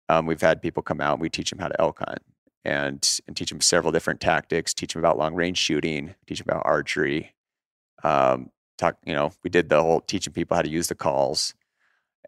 um, 0.09 0.25
we've 0.25 0.41
had 0.41 0.61
people 0.61 0.83
come 0.83 1.01
out 1.01 1.13
and 1.13 1.21
we 1.21 1.29
teach 1.29 1.49
them 1.49 1.59
how 1.59 1.67
to 1.67 1.81
elk 1.81 1.99
hunt 1.99 2.21
and 2.63 3.19
and 3.27 3.35
teach 3.35 3.49
them 3.49 3.61
several 3.61 3.91
different 3.91 4.21
tactics, 4.21 4.73
teach 4.73 4.93
them 4.93 5.01
about 5.01 5.17
long 5.17 5.33
range 5.35 5.57
shooting, 5.57 6.15
teach 6.27 6.39
them 6.39 6.49
about 6.49 6.65
archery. 6.65 7.33
Um, 8.03 8.51
talk, 8.77 8.97
you 9.05 9.13
know, 9.13 9.31
we 9.43 9.49
did 9.49 9.69
the 9.69 9.81
whole 9.81 10.01
teaching 10.01 10.33
people 10.33 10.55
how 10.55 10.61
to 10.61 10.69
use 10.69 10.87
the 10.87 10.95
calls. 10.95 11.55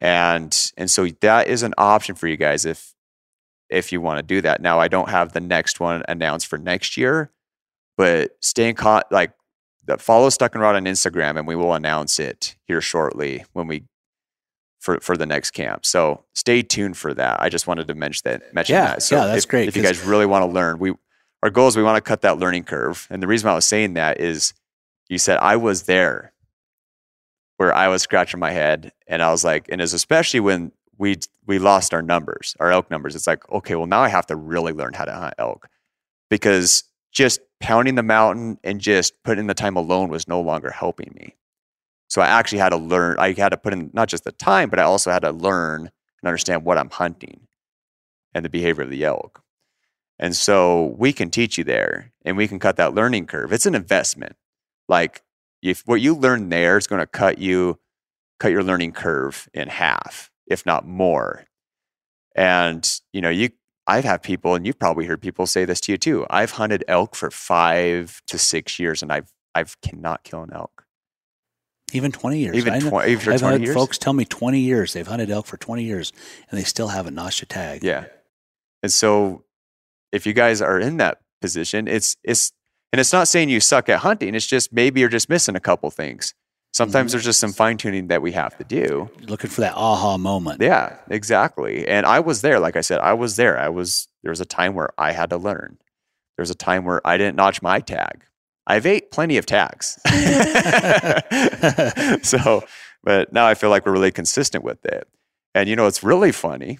And 0.01 0.71
and 0.77 0.89
so 0.89 1.07
that 1.21 1.47
is 1.47 1.61
an 1.61 1.73
option 1.77 2.15
for 2.15 2.27
you 2.27 2.37
guys 2.37 2.65
if 2.65 2.95
if 3.69 3.91
you 3.91 4.01
want 4.01 4.17
to 4.19 4.23
do 4.23 4.41
that. 4.41 4.61
Now 4.61 4.79
I 4.79 4.87
don't 4.87 5.09
have 5.09 5.33
the 5.33 5.39
next 5.39 5.79
one 5.79 6.03
announced 6.07 6.47
for 6.47 6.57
next 6.57 6.97
year, 6.97 7.31
but 7.97 8.31
stay 8.41 8.69
in 8.69 8.75
con 8.75 9.03
like 9.11 9.33
the 9.85 9.97
follow 9.97 10.29
Stuck 10.29 10.55
N 10.55 10.61
Rut 10.61 10.75
on 10.75 10.85
Instagram 10.85 11.37
and 11.37 11.47
we 11.47 11.55
will 11.55 11.73
announce 11.73 12.19
it 12.19 12.55
here 12.65 12.81
shortly 12.81 13.45
when 13.53 13.67
we 13.67 13.83
for 14.79 14.99
for 14.99 15.17
the 15.17 15.25
next 15.25 15.51
camp. 15.51 15.85
So 15.85 16.23
stay 16.33 16.61
tuned 16.61 16.97
for 16.97 17.13
that. 17.13 17.41
I 17.41 17.49
just 17.49 17.67
wanted 17.67 17.87
to 17.87 17.95
mention 17.95 18.21
that 18.25 18.53
mention 18.53 18.75
Yeah, 18.75 18.85
that. 18.85 19.03
So 19.03 19.17
yeah, 19.17 19.25
that's 19.27 19.45
if, 19.45 19.49
great, 19.49 19.67
If 19.67 19.75
you 19.75 19.83
guys 19.83 20.03
really 20.03 20.25
want 20.25 20.43
to 20.43 20.47
learn, 20.47 20.79
we 20.79 20.93
our 21.43 21.49
goal 21.49 21.67
is 21.67 21.77
we 21.77 21.83
want 21.83 21.97
to 21.97 22.07
cut 22.07 22.21
that 22.21 22.37
learning 22.37 22.63
curve. 22.63 23.07
And 23.09 23.21
the 23.21 23.27
reason 23.27 23.47
why 23.47 23.53
I 23.53 23.55
was 23.55 23.65
saying 23.65 23.93
that 23.93 24.19
is 24.19 24.53
you 25.07 25.17
said 25.17 25.37
I 25.37 25.55
was 25.55 25.83
there 25.83 26.33
where 27.57 27.73
I 27.73 27.89
was 27.89 28.01
scratching 28.01 28.39
my 28.39 28.51
head 28.51 28.93
and 29.07 29.21
I 29.21 29.31
was 29.31 29.43
like, 29.43 29.67
and 29.69 29.81
it's 29.81 29.93
especially 29.93 30.39
when 30.39 30.71
we 30.99 31.17
we 31.47 31.57
lost 31.57 31.93
our 31.95 32.03
numbers, 32.03 32.55
our 32.59 32.71
elk 32.71 32.91
numbers. 32.91 33.15
It's 33.15 33.25
like, 33.25 33.49
okay, 33.51 33.75
well 33.75 33.87
now 33.87 34.01
I 34.01 34.09
have 34.09 34.27
to 34.27 34.35
really 34.35 34.73
learn 34.73 34.93
how 34.93 35.05
to 35.05 35.13
hunt 35.13 35.33
elk 35.39 35.67
because 36.29 36.83
just 37.11 37.39
pounding 37.59 37.95
the 37.95 38.03
mountain 38.03 38.59
and 38.63 38.79
just 38.79 39.23
putting 39.23 39.41
in 39.41 39.47
the 39.47 39.55
time 39.55 39.75
alone 39.75 40.09
was 40.09 40.27
no 40.27 40.39
longer 40.41 40.69
helping 40.69 41.11
me. 41.15 41.35
So 42.07 42.21
I 42.21 42.27
actually 42.27 42.59
had 42.59 42.69
to 42.69 42.77
learn, 42.77 43.17
I 43.19 43.33
had 43.33 43.49
to 43.49 43.57
put 43.57 43.73
in 43.73 43.89
not 43.93 44.09
just 44.09 44.23
the 44.23 44.31
time, 44.31 44.69
but 44.69 44.79
I 44.79 44.83
also 44.83 45.11
had 45.11 45.21
to 45.23 45.31
learn 45.31 45.81
and 45.81 46.27
understand 46.27 46.65
what 46.65 46.77
I'm 46.77 46.89
hunting 46.89 47.47
and 48.33 48.43
the 48.43 48.49
behavior 48.49 48.83
of 48.83 48.89
the 48.89 49.03
elk. 49.03 49.41
And 50.17 50.35
so 50.35 50.95
we 50.97 51.13
can 51.13 51.29
teach 51.29 51.57
you 51.57 51.63
there 51.63 52.11
and 52.25 52.35
we 52.35 52.47
can 52.47 52.59
cut 52.59 52.75
that 52.77 52.93
learning 52.93 53.27
curve. 53.27 53.53
It's 53.53 53.65
an 53.65 53.75
investment. 53.75 54.35
Like 54.87 55.23
if 55.61 55.81
what 55.85 56.01
you 56.01 56.13
learn 56.13 56.49
there 56.49 56.77
is 56.77 56.87
going 56.87 56.99
to 56.99 57.07
cut 57.07 57.37
you, 57.37 57.79
cut 58.39 58.51
your 58.51 58.63
learning 58.63 58.93
curve 58.93 59.47
in 59.53 59.69
half, 59.69 60.28
if 60.49 60.65
not 60.65 60.85
more. 60.87 61.45
And, 62.35 62.87
you 63.13 63.21
know, 63.21 63.29
you, 63.29 63.49
I've 63.87 64.03
had 64.03 64.21
people, 64.21 64.55
and 64.55 64.65
you've 64.65 64.79
probably 64.79 65.05
heard 65.05 65.21
people 65.21 65.45
say 65.47 65.65
this 65.65 65.79
to 65.81 65.91
you 65.91 65.97
too. 65.97 66.25
I've 66.29 66.51
hunted 66.51 66.83
elk 66.87 67.15
for 67.15 67.31
five 67.31 68.21
to 68.27 68.37
six 68.37 68.79
years 68.79 69.01
and 69.01 69.11
I've, 69.11 69.31
I've 69.55 69.79
cannot 69.81 70.23
kill 70.23 70.43
an 70.43 70.51
elk. 70.53 70.85
Even 71.91 72.11
20 72.11 72.37
years. 72.37 72.55
Even 72.55 72.73
I 72.73 72.79
know- 72.79 72.89
20 72.89 73.11
even 73.11 73.23
for 73.23 73.33
I've 73.33 73.39
20 73.39 73.51
had 73.53 73.61
years? 73.63 73.75
folks 73.75 73.97
tell 73.97 74.13
me 74.13 74.25
20 74.25 74.59
years. 74.59 74.93
They've 74.93 75.07
hunted 75.07 75.31
elk 75.31 75.47
for 75.47 75.57
20 75.57 75.83
years 75.83 76.13
and 76.49 76.59
they 76.59 76.63
still 76.63 76.89
haven't 76.89 77.15
notched 77.15 77.41
a 77.41 77.45
tag. 77.47 77.83
Yeah. 77.83 78.05
And 78.83 78.93
so 78.93 79.43
if 80.11 80.27
you 80.27 80.33
guys 80.33 80.61
are 80.61 80.79
in 80.79 80.97
that 80.97 81.19
position, 81.41 81.87
it's 81.87 82.15
it's 82.23 82.51
and 82.93 82.99
it's 82.99 83.11
not 83.11 83.27
saying 83.27 83.49
you 83.49 83.59
suck 83.59 83.89
at 83.89 83.99
hunting. 83.99 84.35
It's 84.35 84.45
just 84.45 84.71
maybe 84.71 84.99
you're 84.99 85.09
just 85.09 85.29
missing 85.29 85.55
a 85.55 85.59
couple 85.59 85.89
things. 85.89 86.33
Sometimes 86.71 87.09
mm-hmm. 87.09 87.15
there's 87.15 87.25
just 87.25 87.39
some 87.39 87.51
fine 87.51 87.77
tuning 87.77 88.07
that 88.07 88.21
we 88.21 88.31
have 88.33 88.55
to 88.57 88.63
do. 88.63 89.09
Looking 89.21 89.49
for 89.49 89.61
that 89.61 89.73
aha 89.75 90.17
moment. 90.17 90.61
Yeah, 90.61 90.97
exactly. 91.09 91.87
And 91.87 92.05
I 92.05 92.19
was 92.19 92.41
there. 92.41 92.59
Like 92.59 92.75
I 92.75 92.81
said, 92.81 92.99
I 92.99 93.13
was 93.13 93.37
there. 93.37 93.57
I 93.57 93.69
was 93.69 94.07
there 94.23 94.29
was 94.29 94.41
a 94.41 94.45
time 94.45 94.75
where 94.75 94.89
I 94.97 95.11
had 95.11 95.31
to 95.31 95.37
learn. 95.37 95.77
There 96.37 96.43
was 96.43 96.51
a 96.51 96.55
time 96.55 96.85
where 96.85 97.05
I 97.05 97.17
didn't 97.17 97.35
notch 97.35 97.61
my 97.61 97.79
tag. 97.79 98.23
I've 98.67 98.85
ate 98.85 99.11
plenty 99.11 99.37
of 99.37 99.45
tags. 99.45 99.99
so, 102.21 102.63
but 103.03 103.33
now 103.33 103.47
I 103.47 103.55
feel 103.55 103.71
like 103.71 103.85
we're 103.85 103.91
really 103.91 104.11
consistent 104.11 104.63
with 104.63 104.85
it. 104.85 105.07
And 105.55 105.67
you 105.67 105.75
know, 105.75 105.85
what's 105.85 106.03
really 106.03 106.31
funny 106.31 106.77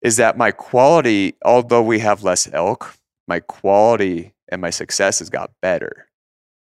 is 0.00 0.16
that 0.16 0.38
my 0.38 0.52
quality, 0.52 1.34
although 1.44 1.82
we 1.82 1.98
have 1.98 2.22
less 2.22 2.48
elk, 2.52 2.94
my 3.26 3.40
quality 3.40 4.32
and 4.48 4.60
my 4.60 4.70
success 4.70 5.18
has 5.18 5.28
got 5.28 5.50
better. 5.60 6.06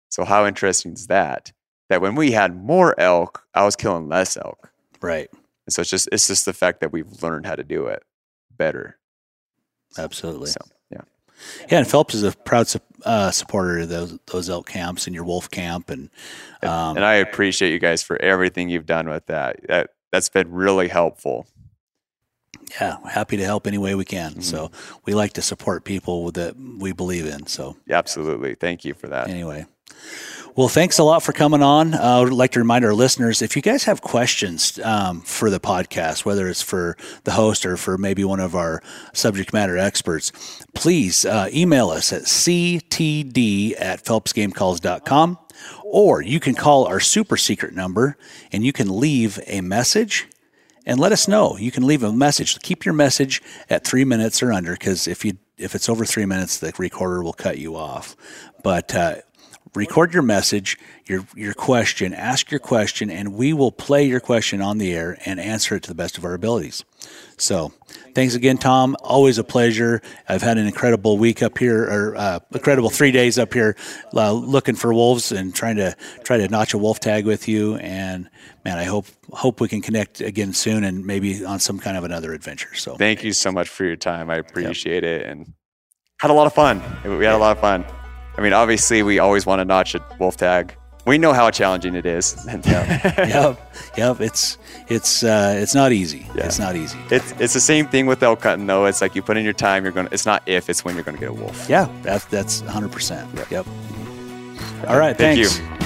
So 0.09 0.25
how 0.25 0.47
interesting 0.47 0.93
is 0.93 1.09
that? 1.09 1.53
That 1.89 2.01
when 2.01 2.15
we 2.15 2.33
had 2.33 2.57
more 2.57 2.99
elk, 2.99 3.45
I 3.55 3.65
was 3.65 3.77
killing 3.77 4.09
less 4.09 4.37
elk. 4.37 4.71
Right. 5.01 5.29
And 5.67 5.73
so 5.73 5.83
it's 5.83 5.91
just 5.91 6.09
it's 6.13 6.27
just 6.27 6.45
the 6.45 6.53
fact 6.53 6.81
that 6.81 6.93
we've 6.93 7.23
learned 7.23 7.47
how 7.47 7.55
to 7.55 7.65
do 7.65 7.87
it 7.87 8.03
better. 8.57 8.99
Absolutely. 9.99 10.49
So 10.49 10.61
yeah. 10.91 11.03
Yeah, 11.71 11.79
and 11.79 11.87
Phelps 11.89 12.15
is 12.15 12.23
a 12.23 12.33
proud 12.33 12.67
uh, 13.05 13.31
supporter 13.31 13.81
of 13.81 13.89
those 13.89 14.19
those 14.27 14.51
elk 14.51 14.69
camps 14.69 15.07
and 15.07 15.15
your 15.15 15.25
wolf 15.25 15.51
camp, 15.51 15.91
and 15.91 16.11
um, 16.63 16.97
and 16.97 17.05
I 17.05 17.15
appreciate 17.15 17.73
you 17.73 17.79
guys 17.79 18.03
for 18.03 18.21
everything 18.21 18.69
you've 18.69 18.87
done 18.87 19.09
with 19.09 19.27
that. 19.27 19.61
That 19.69 19.91
that's 20.13 20.29
been 20.29 20.51
really 20.51 20.89
helpful. 20.89 21.47
yeah, 22.81 22.97
happy 23.09 23.37
to 23.37 23.45
help 23.45 23.67
any 23.67 23.79
way 23.79 23.95
we 23.95 24.05
can. 24.05 24.33
Mm-hmm. 24.33 24.41
So 24.41 24.71
we 25.05 25.15
like 25.15 25.35
to 25.35 25.43
support 25.43 25.85
people 25.85 26.31
that 26.33 26.57
we 26.57 26.93
believe 26.93 27.27
in. 27.27 27.47
So 27.47 27.77
Absolutely. 27.91 28.55
Thank 28.55 28.85
you 28.85 28.95
for 28.95 29.09
that. 29.09 29.29
anyway. 29.29 29.67
Well, 30.57 30.69
thanks 30.69 30.99
a 30.99 31.05
lot 31.05 31.23
for 31.23 31.35
coming 31.35 31.63
on. 31.63 31.93
Uh, 31.93 31.99
I 32.01 32.21
would 32.21 32.33
like 32.33 32.53
to 32.53 32.61
remind 32.61 32.83
our 32.83 32.95
listeners 32.95 33.43
if 33.43 33.57
you 33.57 33.61
guys 33.61 33.85
have 33.85 34.01
questions 34.01 34.81
um, 34.83 35.21
for 35.21 35.51
the 35.51 35.61
podcast, 35.61 36.25
whether 36.25 36.49
it's 36.49 36.63
for 36.63 36.97
the 37.25 37.33
host 37.33 37.67
or 37.67 37.77
for 37.77 37.99
maybe 37.99 38.25
one 38.25 38.41
of 38.41 38.55
our 38.55 38.83
subject 39.13 39.53
matter 39.53 39.77
experts, 39.77 40.33
please 40.75 41.27
uh, 41.27 41.51
email 41.53 41.91
us 41.91 42.11
at 42.11 42.23
ctd 42.23 43.75
at 43.79 44.03
phelpsgamecalls.com 44.03 45.39
or 45.85 46.23
you 46.23 46.41
can 46.41 46.55
call 46.55 46.87
our 46.87 47.01
super 47.01 47.37
secret 47.37 47.75
number 47.75 48.17
and 48.51 48.65
you 48.65 48.73
can 48.73 48.99
leave 48.99 49.39
a 49.47 49.61
message 49.61 50.27
and 50.87 50.99
let 50.99 51.13
us 51.13 51.29
know. 51.29 51.59
You 51.59 51.71
can 51.71 51.87
leave 51.87 52.03
a 52.03 52.13
message. 52.13 52.59
Keep 52.61 52.87
your 52.87 52.95
message 52.95 53.43
at 53.69 53.85
three 53.85 54.05
minutes 54.05 54.43
or 54.43 54.53
under, 54.53 54.73
because 54.73 55.07
if 55.07 55.23
you 55.23 55.37
if 55.59 55.75
it's 55.75 55.89
over 55.89 56.05
three 56.05 56.27
minutes, 56.27 56.59
the 56.59 56.73
recorder 56.79 57.23
will 57.23 57.33
cut 57.33 57.59
you 57.59 57.77
off. 57.77 58.15
But 58.63 58.95
uh, 58.95 59.17
record 59.77 60.13
your 60.13 60.23
message, 60.23 60.79
your 61.05 61.27
your 61.37 61.55
question, 61.55 62.15
ask 62.15 62.51
your 62.51 62.59
question, 62.59 63.11
and 63.11 63.35
we 63.35 63.53
will 63.53 63.71
play 63.71 64.05
your 64.05 64.21
question 64.21 64.61
on 64.61 64.79
the 64.79 64.93
air 64.95 65.19
and 65.25 65.39
answer 65.39 65.77
it 65.77 65.83
to 65.85 65.89
the 65.89 65.95
best 65.95 66.19
of 66.19 66.25
our 66.25 66.35
abilities. 66.35 66.85
So, 67.37 67.73
thanks 68.15 68.35
again, 68.35 68.57
Tom. 68.57 68.97
Always 69.01 69.39
a 69.39 69.45
pleasure. 69.45 70.01
I've 70.29 70.43
had 70.43 70.57
an 70.59 70.67
incredible 70.67 71.19
week 71.19 71.43
up 71.43 71.59
here, 71.59 71.85
or 71.85 72.17
uh, 72.17 72.41
incredible 72.53 72.91
three 72.91 73.13
days 73.13 73.39
up 73.39 73.53
here, 73.53 73.77
uh, 74.15 74.33
looking 74.33 74.75
for 74.75 74.93
wolves 74.93 75.31
and 75.31 75.55
trying 75.55 75.77
to 75.77 75.95
try 76.25 76.39
to 76.39 76.49
notch 76.49 76.73
a 76.73 76.79
wolf 76.79 76.99
tag 76.99 77.27
with 77.27 77.47
you. 77.47 77.77
And 77.77 78.31
man, 78.65 78.79
I 78.79 78.85
hope 78.85 79.07
hope 79.33 79.61
we 79.61 79.69
can 79.69 79.83
connect 79.83 80.21
again 80.21 80.53
soon, 80.55 80.83
and 80.83 81.05
maybe 81.05 81.45
on 81.45 81.61
some 81.61 81.79
kind 81.79 81.97
of 81.97 82.05
another 82.05 82.33
adventure. 82.33 82.75
So, 82.75 82.97
Thank 82.97 83.23
you 83.23 83.33
so 83.33 83.53
much 83.53 83.69
for 83.69 83.85
your 83.85 83.97
time. 83.97 84.31
I 84.31 84.37
appreciate 84.37 85.05
it 85.05 85.27
and 85.27 85.53
had 86.19 86.31
a 86.31 86.35
lot 86.35 86.47
of 86.47 86.55
fun. 86.55 86.83
We 87.05 87.25
had 87.25 87.35
a 87.35 87.39
lot 87.39 87.55
of 87.55 87.61
fun. 87.61 87.85
I 88.37 88.43
mean, 88.43 88.53
obviously, 88.53 89.03
we 89.03 89.19
always 89.19 89.47
want 89.47 89.61
to 89.61 89.65
notch 89.65 89.95
a 89.95 90.05
wolf 90.19 90.37
tag. 90.37 90.77
We 91.07 91.19
know 91.19 91.33
how 91.33 91.51
challenging 91.51 91.95
it 91.95 92.05
is. 92.05 92.35
And, 92.49 92.67
uh, 92.67 92.71
yep, 93.19 93.61
yep. 93.97 94.21
It's 94.21 94.59
it's 94.89 95.23
uh, 95.23 95.55
it's 95.57 95.75
not 95.75 95.93
easy. 95.93 96.27
Yeah. 96.35 96.47
It's 96.47 96.59
not 96.59 96.75
easy. 96.77 96.99
it's 97.11 97.33
it's 97.41 97.55
the 97.55 97.61
same 97.61 97.87
thing 97.89 98.07
with 98.07 98.23
elk 98.23 98.43
hunting, 98.43 98.67
though. 98.67 98.87
It's 98.87 99.01
like 99.01 99.15
you 99.15 99.23
put 99.23 99.37
in 99.37 99.45
your 99.45 99.53
time. 99.53 99.85
You're 99.85 99.93
gonna. 99.93 100.09
It's 100.13 100.27
not 100.27 100.43
if. 100.47 100.69
It's 100.69 100.85
when 100.85 100.95
you're 100.95 101.05
gonna 101.05 101.19
get 101.19 101.31
a 101.31 101.33
wolf. 101.33 101.69
Yeah, 101.69 101.89
that's 102.03 102.25
that's 102.27 102.63
100. 102.63 102.91
percent 102.93 103.29
Yep. 103.51 103.67
All 104.89 104.99
right. 104.99 105.17
Thank 105.17 105.39
thanks. 105.45 105.59
you. 105.59 105.86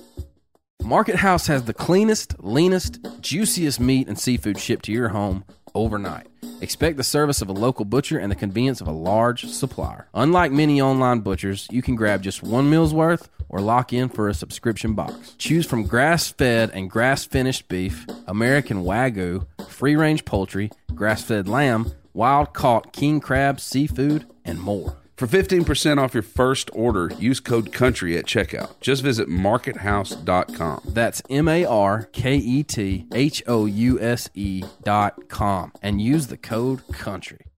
Market 0.83 1.15
House 1.17 1.47
has 1.47 1.63
the 1.63 1.73
cleanest, 1.73 2.35
leanest, 2.39 2.99
juiciest 3.21 3.79
meat 3.79 4.07
and 4.07 4.19
seafood 4.19 4.59
shipped 4.59 4.85
to 4.85 4.91
your 4.91 5.09
home 5.09 5.45
overnight. 5.73 6.27
Expect 6.59 6.97
the 6.97 7.03
service 7.03 7.41
of 7.41 7.49
a 7.49 7.53
local 7.53 7.85
butcher 7.85 8.19
and 8.19 8.31
the 8.31 8.35
convenience 8.35 8.81
of 8.81 8.87
a 8.87 8.91
large 8.91 9.45
supplier. 9.45 10.07
Unlike 10.13 10.51
many 10.51 10.81
online 10.81 11.21
butchers, 11.21 11.67
you 11.71 11.81
can 11.81 11.95
grab 11.95 12.21
just 12.21 12.43
one 12.43 12.69
meal's 12.69 12.93
worth 12.93 13.29
or 13.49 13.59
lock 13.59 13.93
in 13.93 14.09
for 14.09 14.27
a 14.27 14.33
subscription 14.33 14.93
box. 14.93 15.35
Choose 15.37 15.65
from 15.65 15.87
grass 15.87 16.29
fed 16.29 16.71
and 16.71 16.89
grass 16.89 17.25
finished 17.25 17.67
beef, 17.67 18.05
American 18.27 18.83
Wagyu, 18.83 19.47
free 19.67 19.95
range 19.95 20.25
poultry, 20.25 20.71
grass 20.93 21.23
fed 21.23 21.47
lamb, 21.47 21.91
wild 22.13 22.53
caught 22.53 22.93
king 22.93 23.19
crab, 23.19 23.59
seafood, 23.59 24.25
and 24.45 24.59
more. 24.59 25.00
For 25.21 25.27
15% 25.27 25.99
off 25.99 26.15
your 26.15 26.23
first 26.23 26.71
order, 26.73 27.11
use 27.19 27.39
code 27.39 27.71
COUNTRY 27.71 28.17
at 28.17 28.25
checkout. 28.25 28.71
Just 28.81 29.03
visit 29.03 29.29
markethouse.com. 29.29 30.81
That's 30.83 31.21
M 31.29 31.47
A 31.47 31.63
R 31.63 32.09
K 32.11 32.37
E 32.37 32.63
T 32.63 33.05
H 33.13 33.43
O 33.45 33.67
U 33.67 34.01
S 34.01 34.31
E 34.33 34.63
dot 34.81 35.29
com 35.29 35.73
and 35.83 36.01
use 36.01 36.25
the 36.25 36.37
code 36.37 36.81
COUNTRY. 36.91 37.50